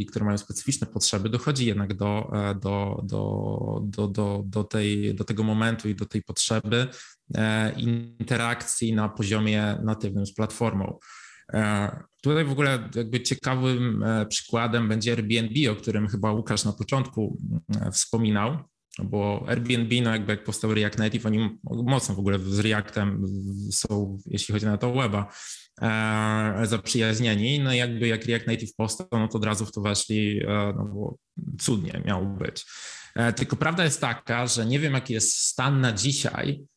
i 0.02 0.06
które 0.06 0.24
mają 0.24 0.38
specyficzne 0.38 0.86
potrzeby, 0.86 1.28
dochodzi 1.28 1.66
jednak 1.66 1.94
do, 1.94 2.30
e, 2.34 2.54
do, 2.54 3.00
do, 3.04 3.80
do, 3.84 4.08
do, 4.08 4.42
do, 4.46 4.64
tej, 4.64 5.14
do 5.14 5.24
tego 5.24 5.42
momentu 5.42 5.88
i 5.88 5.94
do 5.94 6.06
tej 6.06 6.22
potrzeby 6.22 6.86
e, 7.34 7.72
interakcji 7.80 8.92
na 8.92 9.08
poziomie 9.08 9.78
natywnym 9.82 10.26
z 10.26 10.34
platformą. 10.34 10.98
Tutaj 12.20 12.44
w 12.44 12.52
ogóle 12.52 12.88
jakby 12.94 13.20
ciekawym 13.20 14.04
przykładem 14.28 14.88
będzie 14.88 15.12
Airbnb, 15.12 15.70
o 15.70 15.76
którym 15.76 16.08
chyba 16.08 16.32
Łukasz 16.32 16.64
na 16.64 16.72
początku 16.72 17.38
wspominał, 17.92 18.58
bo 18.98 19.44
Airbnb, 19.48 20.02
no 20.02 20.10
jakby 20.10 20.32
jak 20.32 20.44
powstał 20.44 20.74
React 20.74 20.98
Native, 20.98 21.26
oni 21.26 21.58
mocno 21.64 22.14
w 22.14 22.18
ogóle 22.18 22.38
z 22.38 22.58
Reactem 22.58 23.24
są, 23.72 24.18
jeśli 24.26 24.52
chodzi 24.52 24.66
na 24.66 24.78
to 24.78 24.92
weba, 24.92 25.32
e, 25.82 26.66
zaprzyjaźnieni. 26.66 27.60
No 27.60 27.72
jakby 27.72 28.06
jak 28.08 28.24
React 28.24 28.46
Native 28.46 28.74
powstał, 28.76 29.06
no 29.12 29.28
to 29.28 29.38
od 29.38 29.44
razu 29.44 29.66
w 29.66 29.72
to 29.72 29.80
weszli, 29.80 30.40
e, 30.42 30.74
no 30.76 30.84
bo 30.84 31.16
cudnie 31.60 32.02
miało 32.04 32.26
być. 32.26 32.64
E, 33.16 33.32
tylko 33.32 33.56
prawda 33.56 33.84
jest 33.84 34.00
taka, 34.00 34.46
że 34.46 34.66
nie 34.66 34.78
wiem 34.78 34.92
jaki 34.92 35.12
jest 35.12 35.38
stan 35.38 35.80
na 35.80 35.92
dzisiaj, 35.92 36.50
e, 36.50 36.69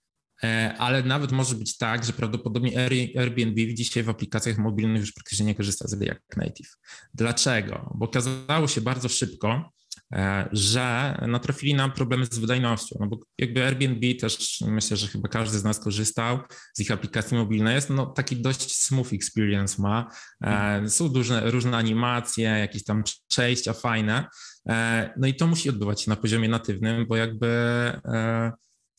ale 0.77 1.03
nawet 1.03 1.31
może 1.31 1.55
być 1.55 1.77
tak, 1.77 2.05
że 2.05 2.13
prawdopodobnie 2.13 2.79
Airbnb 3.17 3.73
dzisiaj 3.73 4.03
w 4.03 4.09
aplikacjach 4.09 4.57
mobilnych 4.57 5.01
już 5.01 5.11
praktycznie 5.11 5.45
nie 5.45 5.55
korzysta 5.55 5.87
z 5.87 6.01
React 6.01 6.37
Native. 6.37 6.77
Dlaczego? 7.13 7.93
Bo 7.95 8.05
okazało 8.05 8.67
się 8.67 8.81
bardzo 8.81 9.09
szybko, 9.09 9.73
E, 10.13 10.49
że 10.51 11.17
natrafili 11.27 11.73
na 11.73 11.89
problemy 11.89 12.25
z 12.25 12.39
wydajnością, 12.39 12.97
no 12.99 13.07
bo 13.07 13.19
jakby 13.37 13.63
Airbnb 13.63 14.15
też 14.15 14.63
myślę, 14.67 14.97
że 14.97 15.07
chyba 15.07 15.29
każdy 15.29 15.59
z 15.59 15.63
nas 15.63 15.79
korzystał 15.79 16.39
z 16.73 16.79
ich 16.79 16.91
aplikacji 16.91 17.37
mobilnej, 17.37 17.75
jest 17.75 17.89
no 17.89 18.05
taki 18.05 18.35
dość 18.35 18.81
smooth 18.81 19.13
experience 19.13 19.81
ma, 19.81 20.11
e, 20.43 20.89
są 20.89 21.07
różne, 21.07 21.51
różne 21.51 21.77
animacje, 21.77 22.43
jakieś 22.43 22.83
tam 22.83 23.03
przejścia 23.27 23.73
fajne, 23.73 24.25
e, 24.69 25.13
no 25.17 25.27
i 25.27 25.35
to 25.35 25.47
musi 25.47 25.69
odbywać 25.69 26.01
się 26.01 26.09
na 26.09 26.15
poziomie 26.15 26.49
natywnym, 26.49 27.05
bo 27.07 27.15
jakby 27.15 27.47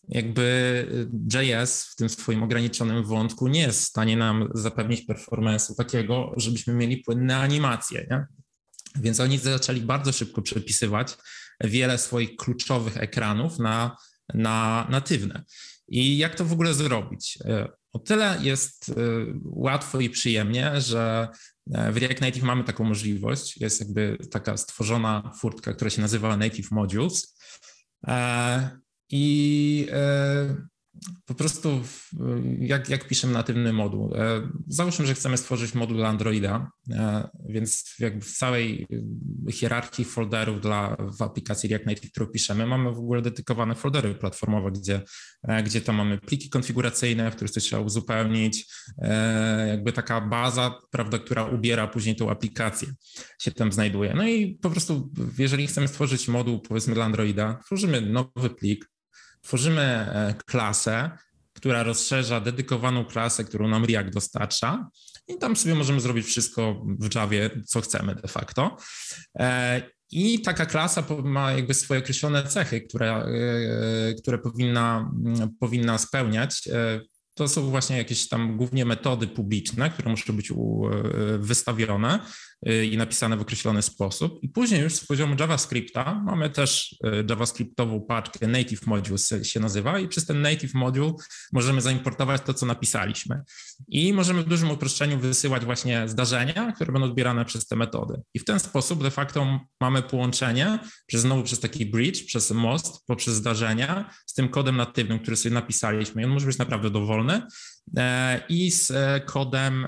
jakby 0.08 0.86
JS 1.34 1.84
w 1.84 1.96
tym 1.96 2.08
swoim 2.08 2.42
ograniczonym 2.42 3.04
wątku 3.04 3.48
nie 3.48 3.60
jest 3.60 3.80
w 3.80 3.84
stanie 3.84 4.16
nam 4.16 4.48
zapewnić 4.54 5.08
performance'u 5.08 5.74
takiego, 5.74 6.32
żebyśmy 6.36 6.74
mieli 6.74 6.96
płynne 6.96 7.36
animacje. 7.36 8.06
Nie? 8.10 8.26
Więc 8.96 9.20
oni 9.20 9.38
zaczęli 9.38 9.80
bardzo 9.80 10.12
szybko 10.12 10.42
przepisywać 10.42 11.16
wiele 11.64 11.98
swoich 11.98 12.36
kluczowych 12.36 12.96
ekranów 12.96 13.58
na, 13.58 13.96
na 14.34 14.86
natywne. 14.90 15.44
I 15.88 16.18
jak 16.18 16.34
to 16.34 16.44
w 16.44 16.52
ogóle 16.52 16.74
zrobić? 16.74 17.38
O 17.92 17.98
tyle 17.98 18.38
jest 18.40 18.94
łatwo 19.44 20.00
i 20.00 20.10
przyjemnie, 20.10 20.80
że 20.80 21.28
w 21.66 21.96
React 21.96 22.20
Native 22.20 22.42
mamy 22.42 22.64
taką 22.64 22.84
możliwość. 22.84 23.60
Jest 23.60 23.80
jakby 23.80 24.18
taka 24.30 24.56
stworzona 24.56 25.32
furtka, 25.40 25.72
która 25.72 25.90
się 25.90 26.02
nazywa 26.02 26.36
Native 26.36 26.70
Modules. 26.70 27.36
I 29.16 29.86
po 31.26 31.34
prostu 31.34 31.80
jak, 32.58 32.88
jak 32.88 33.08
piszemy 33.08 33.32
natywny 33.32 33.72
moduł. 33.72 34.14
Załóżmy, 34.66 35.06
że 35.06 35.14
chcemy 35.14 35.36
stworzyć 35.36 35.74
moduł 35.74 35.96
dla 35.96 36.08
Androida, 36.08 36.70
więc 37.48 37.94
jakby 37.98 38.20
w 38.20 38.32
całej 38.32 38.86
hierarchii 39.52 40.04
folderów 40.04 40.60
dla 40.60 40.96
w 41.18 41.22
aplikacji 41.22 41.68
React 41.68 41.86
Native, 41.86 42.10
którą 42.10 42.26
piszemy, 42.26 42.66
mamy 42.66 42.92
w 42.92 42.98
ogóle 42.98 43.22
dedykowane 43.22 43.74
foldery 43.74 44.14
platformowe, 44.14 44.70
gdzie, 44.70 45.02
gdzie 45.64 45.80
to 45.80 45.92
mamy 45.92 46.18
pliki 46.18 46.50
konfiguracyjne, 46.50 47.30
w 47.30 47.34
których 47.34 47.50
coś 47.50 47.62
trzeba 47.62 47.82
uzupełnić, 47.82 48.66
jakby 49.68 49.92
taka 49.92 50.20
baza, 50.20 50.78
prawda, 50.90 51.18
która 51.18 51.44
ubiera 51.44 51.88
później 51.88 52.16
tą 52.16 52.30
aplikację, 52.30 52.88
się 53.40 53.50
tam 53.50 53.72
znajduje. 53.72 54.14
No 54.14 54.28
i 54.28 54.58
po 54.62 54.70
prostu, 54.70 55.12
jeżeli 55.38 55.66
chcemy 55.66 55.88
stworzyć 55.88 56.28
moduł, 56.28 56.60
powiedzmy 56.60 56.94
dla 56.94 57.04
Androida, 57.04 57.60
tworzymy 57.66 58.00
nowy 58.00 58.50
plik, 58.58 58.93
tworzymy 59.44 60.06
klasę, 60.46 61.10
która 61.52 61.82
rozszerza 61.82 62.40
dedykowaną 62.40 63.04
klasę, 63.04 63.44
którą 63.44 63.68
nam 63.68 63.84
React 63.84 64.14
dostarcza. 64.14 64.88
I 65.28 65.38
tam 65.38 65.56
sobie 65.56 65.74
możemy 65.74 66.00
zrobić 66.00 66.26
wszystko 66.26 66.82
w 66.98 67.14
Javie, 67.14 67.50
co 67.66 67.80
chcemy 67.80 68.14
de 68.14 68.28
facto. 68.28 68.76
I 70.12 70.40
taka 70.40 70.66
klasa 70.66 71.04
ma 71.24 71.52
jakby 71.52 71.74
swoje 71.74 72.00
określone 72.00 72.44
cechy, 72.44 72.80
które, 72.80 73.26
które 74.22 74.38
powinna, 74.38 75.10
powinna 75.60 75.98
spełniać. 75.98 76.68
To 77.34 77.48
są 77.48 77.62
właśnie 77.70 77.98
jakieś 77.98 78.28
tam 78.28 78.56
głównie 78.56 78.84
metody 78.84 79.26
publiczne, 79.26 79.90
które 79.90 80.10
muszą 80.10 80.36
być 80.36 80.52
wystawione 81.38 82.20
i 82.92 82.96
napisane 82.96 83.36
w 83.36 83.40
określony 83.40 83.82
sposób. 83.82 84.38
I 84.42 84.48
później 84.48 84.80
już 84.80 84.94
z 84.94 85.06
poziomu 85.06 85.36
JavaScripta 85.40 86.22
mamy 86.26 86.50
też 86.50 86.96
JavaScriptową 87.28 88.00
paczkę 88.00 88.46
Native 88.46 88.86
Modules 88.86 89.34
się 89.42 89.60
nazywa 89.60 89.98
i 89.98 90.08
przez 90.08 90.26
ten 90.26 90.42
Native 90.42 90.74
Module 90.74 91.12
możemy 91.52 91.80
zaimportować 91.80 92.42
to, 92.42 92.54
co 92.54 92.66
napisaliśmy. 92.66 93.42
I 93.88 94.12
możemy 94.12 94.42
w 94.42 94.48
dużym 94.48 94.70
uproszczeniu 94.70 95.18
wysyłać 95.18 95.64
właśnie 95.64 96.08
zdarzenia, 96.08 96.72
które 96.72 96.92
będą 96.92 97.08
odbierane 97.08 97.44
przez 97.44 97.66
te 97.66 97.76
metody. 97.76 98.22
I 98.34 98.38
w 98.38 98.44
ten 98.44 98.60
sposób 98.60 99.02
de 99.02 99.10
facto 99.10 99.60
mamy 99.80 100.02
połączenie 100.02 100.78
przez 101.06 101.20
znowu 101.20 101.42
przez 101.42 101.60
taki 101.60 101.86
bridge, 101.86 102.26
przez 102.26 102.50
most, 102.50 103.06
poprzez 103.06 103.34
zdarzenia 103.34 104.10
z 104.26 104.34
tym 104.34 104.48
kodem 104.48 104.76
natywnym, 104.76 105.18
który 105.18 105.36
sobie 105.36 105.54
napisaliśmy. 105.54 106.22
I 106.22 106.24
on 106.24 106.30
może 106.30 106.46
być 106.46 106.58
naprawdę 106.58 106.90
dowolny 106.90 107.42
i 108.48 108.70
z 108.70 108.92
kodem 109.24 109.86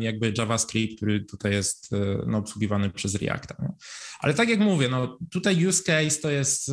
jakby 0.00 0.32
JavaScript, 0.38 0.96
który 0.96 1.24
tutaj 1.24 1.52
jest 1.52 1.90
no, 2.26 2.38
obsługiwany 2.38 2.90
przez 2.90 3.14
Reacta. 3.14 3.54
No. 3.58 3.74
Ale 4.20 4.34
tak 4.34 4.48
jak 4.48 4.60
mówię, 4.60 4.88
no, 4.88 5.18
tutaj 5.30 5.66
use 5.66 5.82
case 5.82 6.20
to 6.22 6.30
jest 6.30 6.66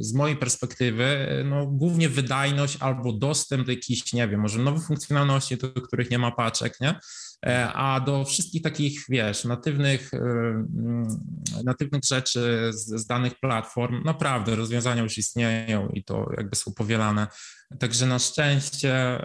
z 0.00 0.14
mojej 0.14 0.36
perspektywy 0.36 1.26
no, 1.50 1.66
głównie 1.66 2.08
wydajność 2.08 2.76
albo 2.80 3.12
dostęp 3.12 3.66
do 3.66 3.72
jakichś, 3.72 4.12
nie 4.12 4.28
wiem, 4.28 4.40
może 4.40 4.58
nowych 4.58 4.86
funkcjonalności, 4.86 5.56
do 5.56 5.68
których 5.72 6.10
nie 6.10 6.18
ma 6.18 6.30
paczek, 6.30 6.80
nie? 6.80 6.94
A 7.74 8.00
do 8.00 8.24
wszystkich 8.24 8.62
takich, 8.62 9.04
wiesz, 9.08 9.44
natywnych, 9.44 10.10
natywnych 11.64 12.04
rzeczy 12.04 12.70
z, 12.72 12.86
z 12.86 13.06
danych 13.06 13.40
platform, 13.40 14.04
naprawdę 14.04 14.56
rozwiązania 14.56 15.02
już 15.02 15.18
istnieją 15.18 15.88
i 15.88 16.04
to 16.04 16.30
jakby 16.36 16.56
są 16.56 16.72
powielane. 16.74 17.26
Także 17.78 18.06
na 18.06 18.18
szczęście 18.18 19.20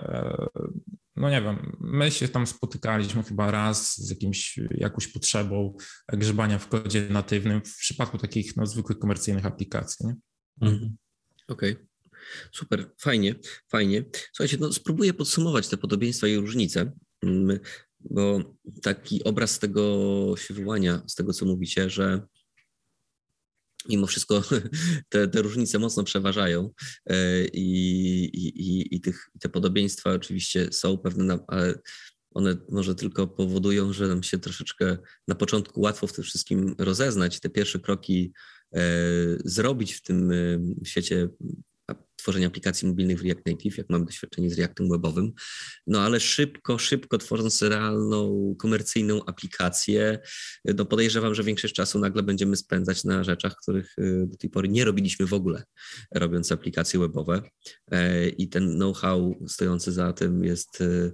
no 1.16 1.30
nie 1.30 1.42
wiem, 1.42 1.78
my 1.80 2.12
się 2.12 2.28
tam 2.28 2.48
spotykaliśmy 2.48 3.24
chyba 3.24 3.52
raz 3.52 3.98
z 3.98 4.10
jakimś, 4.10 4.60
jakąś 4.72 5.08
potrzebą 5.08 5.78
grzebania 6.14 6.60
w 6.60 6.68
kodzie 6.68 7.08
natywnym 7.10 7.62
w 7.66 7.78
przypadku 7.78 8.18
takich 8.18 8.58
no, 8.58 8.66
zwykłych 8.66 9.00
komercyjnych 9.00 9.46
aplikacji. 9.46 10.06
Mhm. 10.62 10.98
Okej. 11.48 11.72
Okay. 11.72 11.88
Super, 12.52 12.92
fajnie, 12.98 13.36
fajnie. 13.72 14.06
Słuchajcie, 14.34 14.58
no 14.60 14.74
spróbuję 14.74 15.14
podsumować 15.14 15.68
te 15.68 15.78
podobieństwa 15.78 16.28
i 16.28 16.36
różnice, 16.36 16.92
bo 18.04 18.40
taki 18.82 19.24
obraz 19.24 19.60
tego 19.60 20.36
się 20.38 20.54
wyłania 20.54 21.02
z 21.08 21.16
tego, 21.16 21.34
co 21.34 21.46
mówicie, 21.46 21.90
że 21.90 22.22
mimo 23.90 24.08
wszystko 24.08 24.44
te, 25.10 25.28
te 25.28 25.42
różnice 25.42 25.80
mocno 25.80 26.04
przeważają 26.04 26.70
e, 27.06 27.46
i, 27.46 28.24
i, 28.24 28.96
i 28.96 29.02
tych, 29.02 29.30
te 29.40 29.50
podobieństwa 29.50 30.12
oczywiście 30.12 30.68
są 30.72 30.98
pewne, 30.98 31.40
ale 31.48 31.80
one 32.34 32.58
może 32.70 32.96
tylko 32.96 33.28
powodują, 33.28 33.94
że 33.94 34.08
nam 34.08 34.24
się 34.24 34.40
troszeczkę 34.40 34.98
na 35.28 35.36
początku 35.36 35.82
łatwo 35.82 36.08
w 36.08 36.14
tym 36.14 36.24
wszystkim 36.24 36.76
rozeznać, 36.78 37.40
te 37.40 37.50
pierwsze 37.50 37.80
kroki 37.80 38.34
e, 38.74 38.82
zrobić 39.46 39.94
w 39.94 40.02
tym 40.02 40.32
e, 40.32 40.86
świecie 40.86 41.30
tworzenia 42.22 42.48
aplikacji 42.48 42.88
mobilnych 42.88 43.20
w 43.20 43.24
React 43.24 43.46
Native, 43.46 43.78
jak 43.78 43.90
mamy 43.90 44.06
doświadczenie 44.06 44.50
z 44.50 44.58
Reactem 44.58 44.90
webowym. 44.90 45.32
No 45.88 46.02
ale 46.02 46.20
szybko, 46.20 46.78
szybko 46.78 47.18
tworząc 47.18 47.62
realną, 47.62 48.56
komercyjną 48.60 49.26
aplikację, 49.26 50.20
no 50.66 50.86
podejrzewam, 50.86 51.36
że 51.36 51.44
większość 51.44 51.74
czasu 51.74 52.00
nagle 52.00 52.24
będziemy 52.24 52.56
spędzać 52.56 53.04
na 53.04 53.24
rzeczach, 53.24 53.56
których 53.56 53.98
y, 54.00 54.28
do 54.28 54.38
tej 54.38 54.50
pory 54.50 54.70
nie 54.70 54.86
robiliśmy 54.86 55.26
w 55.26 55.34
ogóle, 55.34 55.64
robiąc 56.16 56.52
aplikacje 56.52 57.00
webowe. 57.00 57.42
E, 57.92 58.30
I 58.30 58.50
ten 58.50 58.76
know-how 58.76 59.46
stojący 59.48 59.92
za 59.92 60.14
tym 60.14 60.44
jest 60.44 60.82
y, 60.82 61.14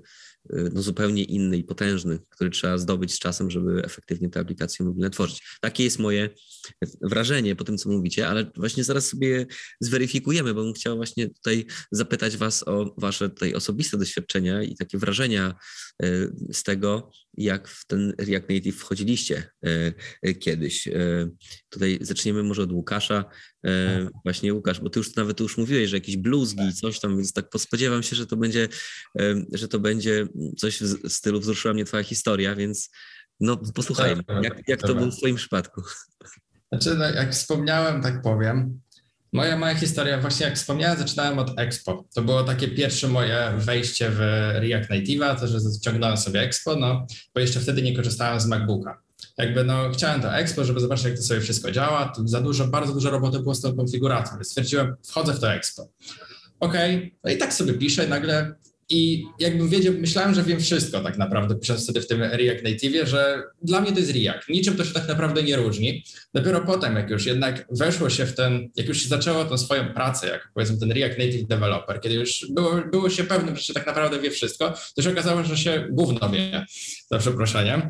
no, 0.73 0.81
zupełnie 0.81 1.23
inny 1.23 1.57
i 1.57 1.63
potężny, 1.63 2.19
który 2.29 2.49
trzeba 2.49 2.77
zdobyć 2.77 3.13
z 3.13 3.19
czasem, 3.19 3.51
żeby 3.51 3.81
efektywnie 3.85 4.29
te 4.29 4.39
aplikacje 4.39 4.85
mobilne 4.85 5.09
tworzyć. 5.09 5.57
Takie 5.61 5.83
jest 5.83 5.99
moje 5.99 6.29
wrażenie 7.01 7.55
po 7.55 7.63
tym, 7.63 7.77
co 7.77 7.89
mówicie, 7.89 8.27
ale 8.27 8.51
właśnie 8.55 8.83
zaraz 8.83 9.07
sobie 9.07 9.45
zweryfikujemy, 9.79 10.53
bo 10.53 10.63
bym 10.63 10.73
chciał 10.73 10.95
właśnie 10.95 11.29
tutaj 11.29 11.65
zapytać 11.91 12.37
Was 12.37 12.67
o 12.67 12.95
Wasze 12.97 13.29
tutaj 13.29 13.53
osobiste 13.53 13.97
doświadczenia 13.97 14.63
i 14.63 14.75
takie 14.75 14.97
wrażenia 14.97 15.55
e, 16.03 16.07
z 16.53 16.63
tego, 16.63 17.11
jak 17.33 17.67
w 17.67 17.87
ten 17.87 18.13
React 18.17 18.49
Native 18.49 18.75
wchodziliście 18.75 19.49
e, 20.23 20.33
kiedyś. 20.33 20.89
Tutaj 21.69 21.97
zaczniemy 22.01 22.43
może 22.43 22.61
od 22.61 22.71
Łukasza. 22.71 23.25
Właśnie 24.23 24.53
Łukasz, 24.53 24.79
bo 24.79 24.89
ty 24.89 24.99
już 24.99 25.15
nawet 25.15 25.39
już 25.39 25.57
mówiłeś, 25.57 25.89
że 25.89 25.97
jakieś 25.97 26.17
bluzgi, 26.17 26.73
coś 26.73 26.99
tam, 26.99 27.17
więc 27.17 27.33
tak 27.33 27.45
spodziewam 27.57 28.03
się, 28.03 28.15
że 28.15 28.27
to 28.27 28.37
będzie, 28.37 28.67
że 29.53 29.67
to 29.67 29.79
będzie 29.79 30.27
coś 30.57 30.81
w 30.81 31.09
stylu 31.09 31.39
wzruszyła 31.39 31.73
mnie 31.73 31.85
twoja 31.85 32.03
historia, 32.03 32.55
więc 32.55 32.89
no 33.39 33.57
posłuchajmy, 33.57 34.23
jak, 34.41 34.67
jak 34.67 34.81
to 34.81 34.95
było 34.95 35.11
w 35.11 35.17
twoim 35.17 35.35
przypadku. 35.35 35.81
Znaczy, 36.71 36.95
no, 36.95 37.09
jak 37.09 37.31
wspomniałem, 37.31 38.01
tak 38.01 38.21
powiem. 38.21 38.81
Moja 39.33 39.57
mała 39.57 39.75
historia, 39.75 40.21
właśnie 40.21 40.45
jak 40.45 40.55
wspomniałem, 40.55 40.97
zaczynałem 40.97 41.39
od 41.39 41.59
Expo. 41.59 42.07
To 42.15 42.21
było 42.21 42.43
takie 42.43 42.67
pierwsze 42.67 43.07
moje 43.07 43.53
wejście 43.57 44.09
w 44.09 44.19
React 44.53 44.89
Native'a, 44.89 45.39
to, 45.39 45.47
że 45.47 45.59
ściągnąłem 45.79 46.17
sobie 46.17 46.41
Expo, 46.41 46.75
no, 46.75 47.07
bo 47.35 47.41
jeszcze 47.41 47.59
wtedy 47.59 47.81
nie 47.81 47.95
korzystałem 47.95 48.39
z 48.39 48.45
MacBooka. 48.45 49.01
Jakby 49.37 49.63
no, 49.63 49.89
chciałem 49.93 50.21
to 50.21 50.37
Expo, 50.37 50.63
żeby 50.63 50.79
zobaczyć, 50.79 51.05
jak 51.05 51.15
to 51.15 51.21
sobie 51.21 51.41
wszystko 51.41 51.71
działa. 51.71 52.13
Tu 52.15 52.27
za 52.27 52.41
dużo, 52.41 52.67
bardzo 52.67 52.93
dużo 52.93 53.09
roboty 53.09 53.39
było 53.39 53.55
z 53.55 53.61
tą 53.61 53.75
konfiguracją, 53.75 54.37
więc 54.37 54.47
stwierdziłem, 54.47 54.95
wchodzę 55.07 55.33
w 55.33 55.39
to 55.39 55.53
Expo. 55.53 55.87
Okej, 56.59 56.95
okay. 56.95 57.11
no 57.23 57.31
i 57.31 57.37
tak 57.37 57.53
sobie 57.53 57.73
piszę, 57.73 58.07
nagle 58.07 58.55
i 58.89 59.25
jakbym 59.39 59.69
wiedział, 59.69 59.93
myślałem, 59.93 60.33
że 60.33 60.43
wiem 60.43 60.59
wszystko 60.59 60.99
tak 60.99 61.17
naprawdę, 61.17 61.55
pisząc 61.55 61.83
wtedy 61.83 62.01
w 62.01 62.07
tym 62.07 62.21
React 62.21 62.63
Native, 62.63 63.07
że 63.07 63.43
dla 63.61 63.81
mnie 63.81 63.91
to 63.91 63.99
jest 63.99 64.11
React. 64.11 64.49
Niczym 64.49 64.75
to 64.75 64.85
się 64.85 64.93
tak 64.93 65.07
naprawdę 65.07 65.43
nie 65.43 65.55
różni. 65.55 66.03
Dopiero 66.33 66.61
potem, 66.61 66.95
jak 66.95 67.09
już 67.09 67.25
jednak 67.25 67.67
weszło 67.71 68.09
się 68.09 68.25
w 68.25 68.35
ten, 68.35 68.69
jak 68.75 68.87
już 68.87 69.01
się 69.01 69.09
zaczęło 69.09 69.45
tą 69.45 69.57
swoją 69.57 69.93
pracę, 69.93 70.27
jak 70.27 70.51
powiedzmy 70.53 70.77
ten 70.77 70.91
React 70.91 71.17
Native 71.17 71.47
Developer, 71.47 72.01
kiedy 72.01 72.15
już 72.15 72.45
było, 72.49 72.81
było 72.91 73.09
się 73.09 73.23
pewnym, 73.23 73.55
że 73.55 73.63
się 73.63 73.73
tak 73.73 73.87
naprawdę 73.87 74.19
wie 74.19 74.31
wszystko, 74.31 74.73
to 74.95 75.01
się 75.01 75.11
okazało, 75.11 75.43
że 75.43 75.57
się 75.57 75.87
gówno 75.89 76.29
wie, 76.29 76.65
za 77.11 77.17
przeproszeniem. 77.17 77.81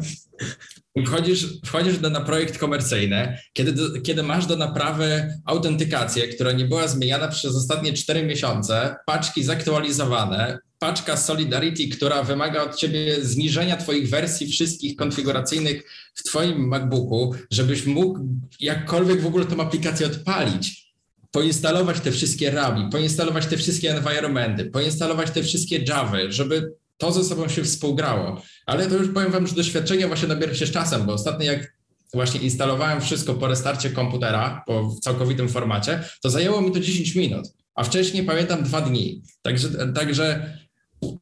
Wchodzisz, 1.05 1.47
wchodzisz 1.65 1.97
do, 1.97 2.09
na 2.09 2.21
projekt 2.21 2.57
komercyjny, 2.57 3.37
kiedy, 3.53 3.71
do, 3.71 4.01
kiedy 4.01 4.23
masz 4.23 4.45
do 4.45 4.55
naprawy 4.55 5.33
autentykację, 5.45 6.27
która 6.27 6.51
nie 6.51 6.65
była 6.65 6.87
zmieniana 6.87 7.27
przez 7.27 7.55
ostatnie 7.55 7.93
4 7.93 8.25
miesiące, 8.25 8.95
paczki 9.05 9.43
zaktualizowane, 9.43 10.59
paczka 10.79 11.17
Solidarity, 11.17 11.87
która 11.87 12.23
wymaga 12.23 12.63
od 12.63 12.75
ciebie 12.75 13.25
zniżenia 13.25 13.77
twoich 13.77 14.09
wersji 14.09 14.47
wszystkich 14.47 14.95
konfiguracyjnych 14.95 15.83
w 16.15 16.23
twoim 16.23 16.67
MacBooku, 16.67 17.35
żebyś 17.51 17.85
mógł 17.85 18.19
jakkolwiek 18.59 19.21
w 19.21 19.27
ogóle 19.27 19.45
tą 19.45 19.61
aplikację 19.61 20.07
odpalić. 20.07 20.87
poinstalować 21.31 21.99
te 21.99 22.11
wszystkie 22.11 22.51
rabi, 22.51 22.89
poinstalować 22.91 23.45
te 23.45 23.57
wszystkie 23.57 23.91
environmenty, 23.97 24.65
poinstalować 24.65 25.31
te 25.31 25.43
wszystkie 25.43 25.83
Javy, 25.87 26.31
żeby 26.31 26.73
to 26.97 27.11
ze 27.11 27.23
sobą 27.23 27.47
się 27.47 27.63
współgrało. 27.63 28.41
Ale 28.65 28.87
to 28.87 28.95
już 28.95 29.09
powiem 29.13 29.31
wam, 29.31 29.47
że 29.47 29.55
doświadczenie 29.55 30.07
właśnie 30.07 30.27
nabiera 30.27 30.55
się 30.55 30.65
z 30.65 30.71
czasem, 30.71 31.05
bo 31.05 31.13
ostatnio 31.13 31.45
jak 31.45 31.77
właśnie 32.13 32.39
instalowałem 32.39 33.01
wszystko 33.01 33.33
po 33.33 33.47
restarcie 33.47 33.89
komputera, 33.89 34.63
po 34.67 34.95
całkowitym 35.01 35.49
formacie, 35.49 36.03
to 36.21 36.29
zajęło 36.29 36.61
mi 36.61 36.71
to 36.71 36.79
10 36.79 37.15
minut, 37.15 37.47
a 37.75 37.83
wcześniej 37.83 38.23
pamiętam 38.23 38.63
dwa 38.63 38.81
dni. 38.81 39.21
Także, 39.41 39.93
także 39.93 40.57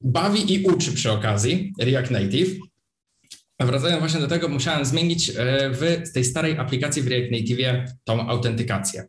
bawi 0.02 0.54
i 0.54 0.64
uczy 0.64 0.92
przy 0.92 1.12
okazji 1.12 1.74
React 1.80 2.12
Native. 2.12 2.60
A 3.58 3.66
wracając 3.66 4.00
właśnie 4.00 4.20
do 4.20 4.28
tego, 4.28 4.48
musiałem 4.48 4.86
zmienić 4.86 5.30
e, 5.30 5.34
w 5.74 6.12
tej 6.14 6.26
starej 6.26 6.58
aplikacji 6.58 7.02
w 7.02 7.08
React 7.08 7.32
Native 7.32 7.92
tą 8.04 8.30
autentykację. 8.30 9.08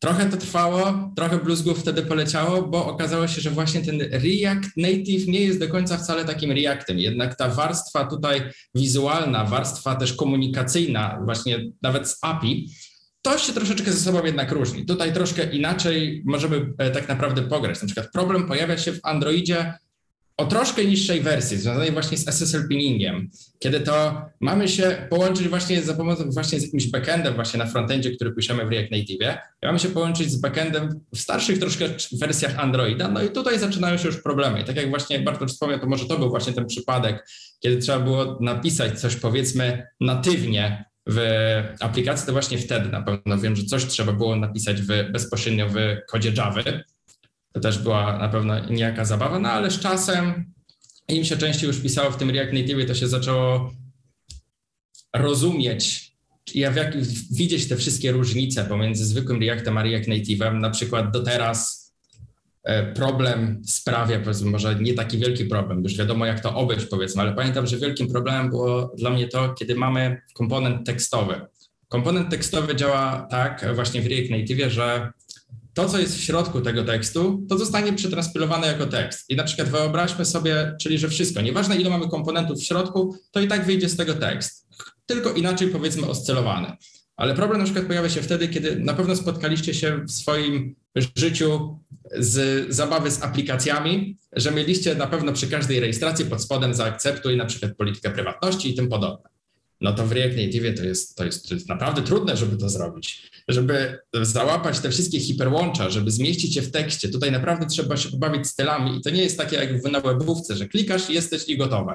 Trochę 0.00 0.30
to 0.30 0.36
trwało, 0.36 1.12
trochę 1.16 1.38
bluzgów 1.38 1.80
wtedy 1.80 2.02
poleciało, 2.02 2.62
bo 2.62 2.86
okazało 2.86 3.28
się, 3.28 3.40
że 3.40 3.50
właśnie 3.50 3.80
ten 3.80 4.00
React 4.00 4.76
Native 4.76 5.28
nie 5.28 5.40
jest 5.40 5.58
do 5.58 5.68
końca 5.68 5.98
wcale 5.98 6.24
takim 6.24 6.52
Reactem. 6.52 6.98
Jednak 6.98 7.36
ta 7.36 7.48
warstwa 7.48 8.04
tutaj 8.04 8.42
wizualna, 8.74 9.44
warstwa 9.44 9.94
też 9.94 10.12
komunikacyjna, 10.12 11.20
właśnie 11.24 11.70
nawet 11.82 12.08
z 12.08 12.18
API, 12.22 12.70
to 13.22 13.38
się 13.38 13.52
troszeczkę 13.52 13.92
ze 13.92 14.00
sobą 14.00 14.24
jednak 14.24 14.52
różni. 14.52 14.86
Tutaj 14.86 15.12
troszkę 15.12 15.50
inaczej 15.50 16.22
możemy 16.26 16.72
e, 16.78 16.90
tak 16.90 17.08
naprawdę 17.08 17.42
pograć. 17.42 17.82
Na 17.82 17.86
przykład 17.86 18.10
problem 18.12 18.48
pojawia 18.48 18.78
się 18.78 18.92
w 18.92 19.00
Androidzie 19.02 19.74
o 20.40 20.46
troszkę 20.46 20.84
niższej 20.84 21.20
wersji, 21.20 21.56
związanej 21.56 21.92
właśnie 21.92 22.18
z 22.18 22.28
SSL 22.28 22.68
pinningiem, 22.68 23.30
kiedy 23.58 23.80
to 23.80 24.22
mamy 24.40 24.68
się 24.68 25.06
połączyć 25.10 25.48
właśnie 25.48 25.82
za 25.82 25.94
pomocą 25.94 26.30
właśnie 26.30 26.60
z 26.60 26.62
jakimś 26.62 26.86
backendem 26.86 27.34
właśnie 27.34 27.58
na 27.58 27.66
frontendzie, 27.66 28.10
który 28.10 28.32
piszemy 28.32 28.66
w 28.66 28.68
React 28.68 28.90
Native, 28.90 29.38
mamy 29.62 29.78
się 29.78 29.88
połączyć 29.88 30.30
z 30.30 30.40
backendem 30.40 31.00
w 31.14 31.18
starszych 31.18 31.58
troszkę 31.58 31.88
wersjach 32.12 32.58
Androida, 32.58 33.08
no 33.08 33.22
i 33.22 33.28
tutaj 33.28 33.58
zaczynają 33.58 33.96
się 33.96 34.06
już 34.06 34.22
problemy. 34.22 34.60
I 34.60 34.64
tak 34.64 34.76
jak 34.76 34.90
właśnie 34.90 35.20
Bartosz 35.20 35.52
wspomniał, 35.52 35.80
to 35.80 35.86
może 35.86 36.06
to 36.06 36.18
był 36.18 36.30
właśnie 36.30 36.52
ten 36.52 36.66
przypadek, 36.66 37.28
kiedy 37.60 37.76
trzeba 37.76 38.00
było 38.00 38.38
napisać 38.40 39.00
coś 39.00 39.16
powiedzmy 39.16 39.86
natywnie 40.00 40.84
w 41.06 41.20
aplikacji, 41.80 42.26
to 42.26 42.32
właśnie 42.32 42.58
wtedy 42.58 42.88
na 42.88 43.02
pewno 43.02 43.38
wiem, 43.38 43.56
że 43.56 43.64
coś 43.64 43.86
trzeba 43.86 44.12
było 44.12 44.36
napisać 44.36 44.82
w, 44.82 45.12
bezpośrednio 45.12 45.68
w 45.68 45.76
kodzie 46.08 46.32
Java, 46.36 46.62
to 47.52 47.60
też 47.60 47.78
była 47.78 48.18
na 48.18 48.28
pewno 48.28 48.68
niejaka 48.70 49.04
zabawa, 49.04 49.38
no 49.38 49.48
ale 49.48 49.70
z 49.70 49.80
czasem 49.80 50.52
im 51.08 51.24
się 51.24 51.36
częściej 51.36 51.66
już 51.66 51.80
pisało 51.80 52.10
w 52.10 52.16
tym 52.16 52.30
React 52.30 52.52
Native, 52.52 52.86
to 52.86 52.94
się 52.94 53.08
zaczęło 53.08 53.72
rozumieć, 55.16 56.12
ja 56.54 56.72
jak, 56.72 56.96
widzieć 57.30 57.68
te 57.68 57.76
wszystkie 57.76 58.12
różnice 58.12 58.64
pomiędzy 58.64 59.04
zwykłym 59.04 59.40
Reactem 59.40 59.78
a 59.78 59.82
React 59.82 60.08
Native'em. 60.08 60.60
Na 60.60 60.70
przykład 60.70 61.10
do 61.10 61.22
teraz 61.22 61.90
e, 62.64 62.92
problem 62.92 63.62
sprawia, 63.66 64.20
powiedzmy, 64.20 64.50
może 64.50 64.74
nie 64.74 64.94
taki 64.94 65.18
wielki 65.18 65.44
problem, 65.44 65.82
już 65.82 65.96
wiadomo 65.96 66.26
jak 66.26 66.40
to 66.40 66.54
obejść 66.54 66.86
powiedzmy, 66.86 67.22
ale 67.22 67.32
pamiętam, 67.32 67.66
że 67.66 67.78
wielkim 67.78 68.08
problemem 68.08 68.50
było 68.50 68.92
dla 68.98 69.10
mnie 69.10 69.28
to, 69.28 69.54
kiedy 69.54 69.74
mamy 69.74 70.22
komponent 70.34 70.86
tekstowy. 70.86 71.40
Komponent 71.88 72.30
tekstowy 72.30 72.76
działa 72.76 73.26
tak 73.30 73.74
właśnie 73.74 74.02
w 74.02 74.06
React 74.06 74.30
Native, 74.30 74.72
że 74.72 75.12
to, 75.80 75.88
co 75.88 75.98
jest 75.98 76.16
w 76.16 76.20
środku 76.20 76.60
tego 76.60 76.84
tekstu, 76.84 77.46
to 77.48 77.58
zostanie 77.58 77.92
przetranspilowane 77.92 78.66
jako 78.66 78.86
tekst. 78.86 79.30
I 79.30 79.36
na 79.36 79.44
przykład 79.44 79.68
wyobraźmy 79.68 80.24
sobie, 80.24 80.76
czyli 80.80 80.98
że 80.98 81.08
wszystko, 81.08 81.40
nieważne 81.40 81.76
ile 81.76 81.90
mamy 81.90 82.08
komponentów 82.08 82.58
w 82.58 82.64
środku, 82.64 83.16
to 83.30 83.40
i 83.40 83.48
tak 83.48 83.66
wyjdzie 83.66 83.88
z 83.88 83.96
tego 83.96 84.14
tekst, 84.14 84.68
tylko 85.06 85.32
inaczej 85.32 85.68
powiedzmy 85.68 86.06
oscylowany. 86.06 86.76
Ale 87.16 87.34
problem 87.34 87.58
na 87.58 87.64
przykład 87.64 87.86
pojawia 87.86 88.08
się 88.08 88.22
wtedy, 88.22 88.48
kiedy 88.48 88.76
na 88.76 88.94
pewno 88.94 89.16
spotkaliście 89.16 89.74
się 89.74 90.04
w 90.08 90.10
swoim 90.10 90.74
życiu 91.16 91.78
z 92.18 92.66
zabawy 92.74 93.10
z 93.10 93.22
aplikacjami, 93.22 94.18
że 94.32 94.50
mieliście 94.50 94.94
na 94.94 95.06
pewno 95.06 95.32
przy 95.32 95.48
każdej 95.48 95.80
rejestracji 95.80 96.24
pod 96.24 96.42
spodem 96.42 96.74
zaakceptuj 96.74 97.36
na 97.36 97.44
przykład 97.44 97.76
politykę 97.76 98.10
prywatności 98.10 98.70
i 98.70 98.74
tym 98.74 98.88
podobne. 98.88 99.30
No 99.80 99.92
to 99.92 100.06
w 100.06 100.12
React 100.12 100.36
Native 100.36 100.78
to 100.78 100.84
jest, 100.84 101.16
to 101.16 101.24
jest, 101.24 101.48
to 101.48 101.54
jest 101.54 101.68
naprawdę 101.68 102.02
trudne, 102.02 102.36
żeby 102.36 102.56
to 102.56 102.68
zrobić 102.68 103.30
żeby 103.52 103.98
załapać 104.22 104.80
te 104.80 104.90
wszystkie 104.90 105.20
hiperłącza, 105.20 105.90
żeby 105.90 106.10
zmieścić 106.10 106.56
je 106.56 106.62
w 106.62 106.70
tekście, 106.70 107.08
tutaj 107.08 107.32
naprawdę 107.32 107.66
trzeba 107.66 107.96
się 107.96 108.10
pobawić 108.10 108.46
stylami 108.46 108.98
i 108.98 109.00
to 109.00 109.10
nie 109.10 109.22
jest 109.22 109.38
takie 109.38 109.56
jak 109.56 109.82
w 109.82 110.02
webówce, 110.02 110.56
że 110.56 110.68
klikasz, 110.68 111.10
jesteś 111.10 111.48
i 111.48 111.56
gotowe. 111.56 111.94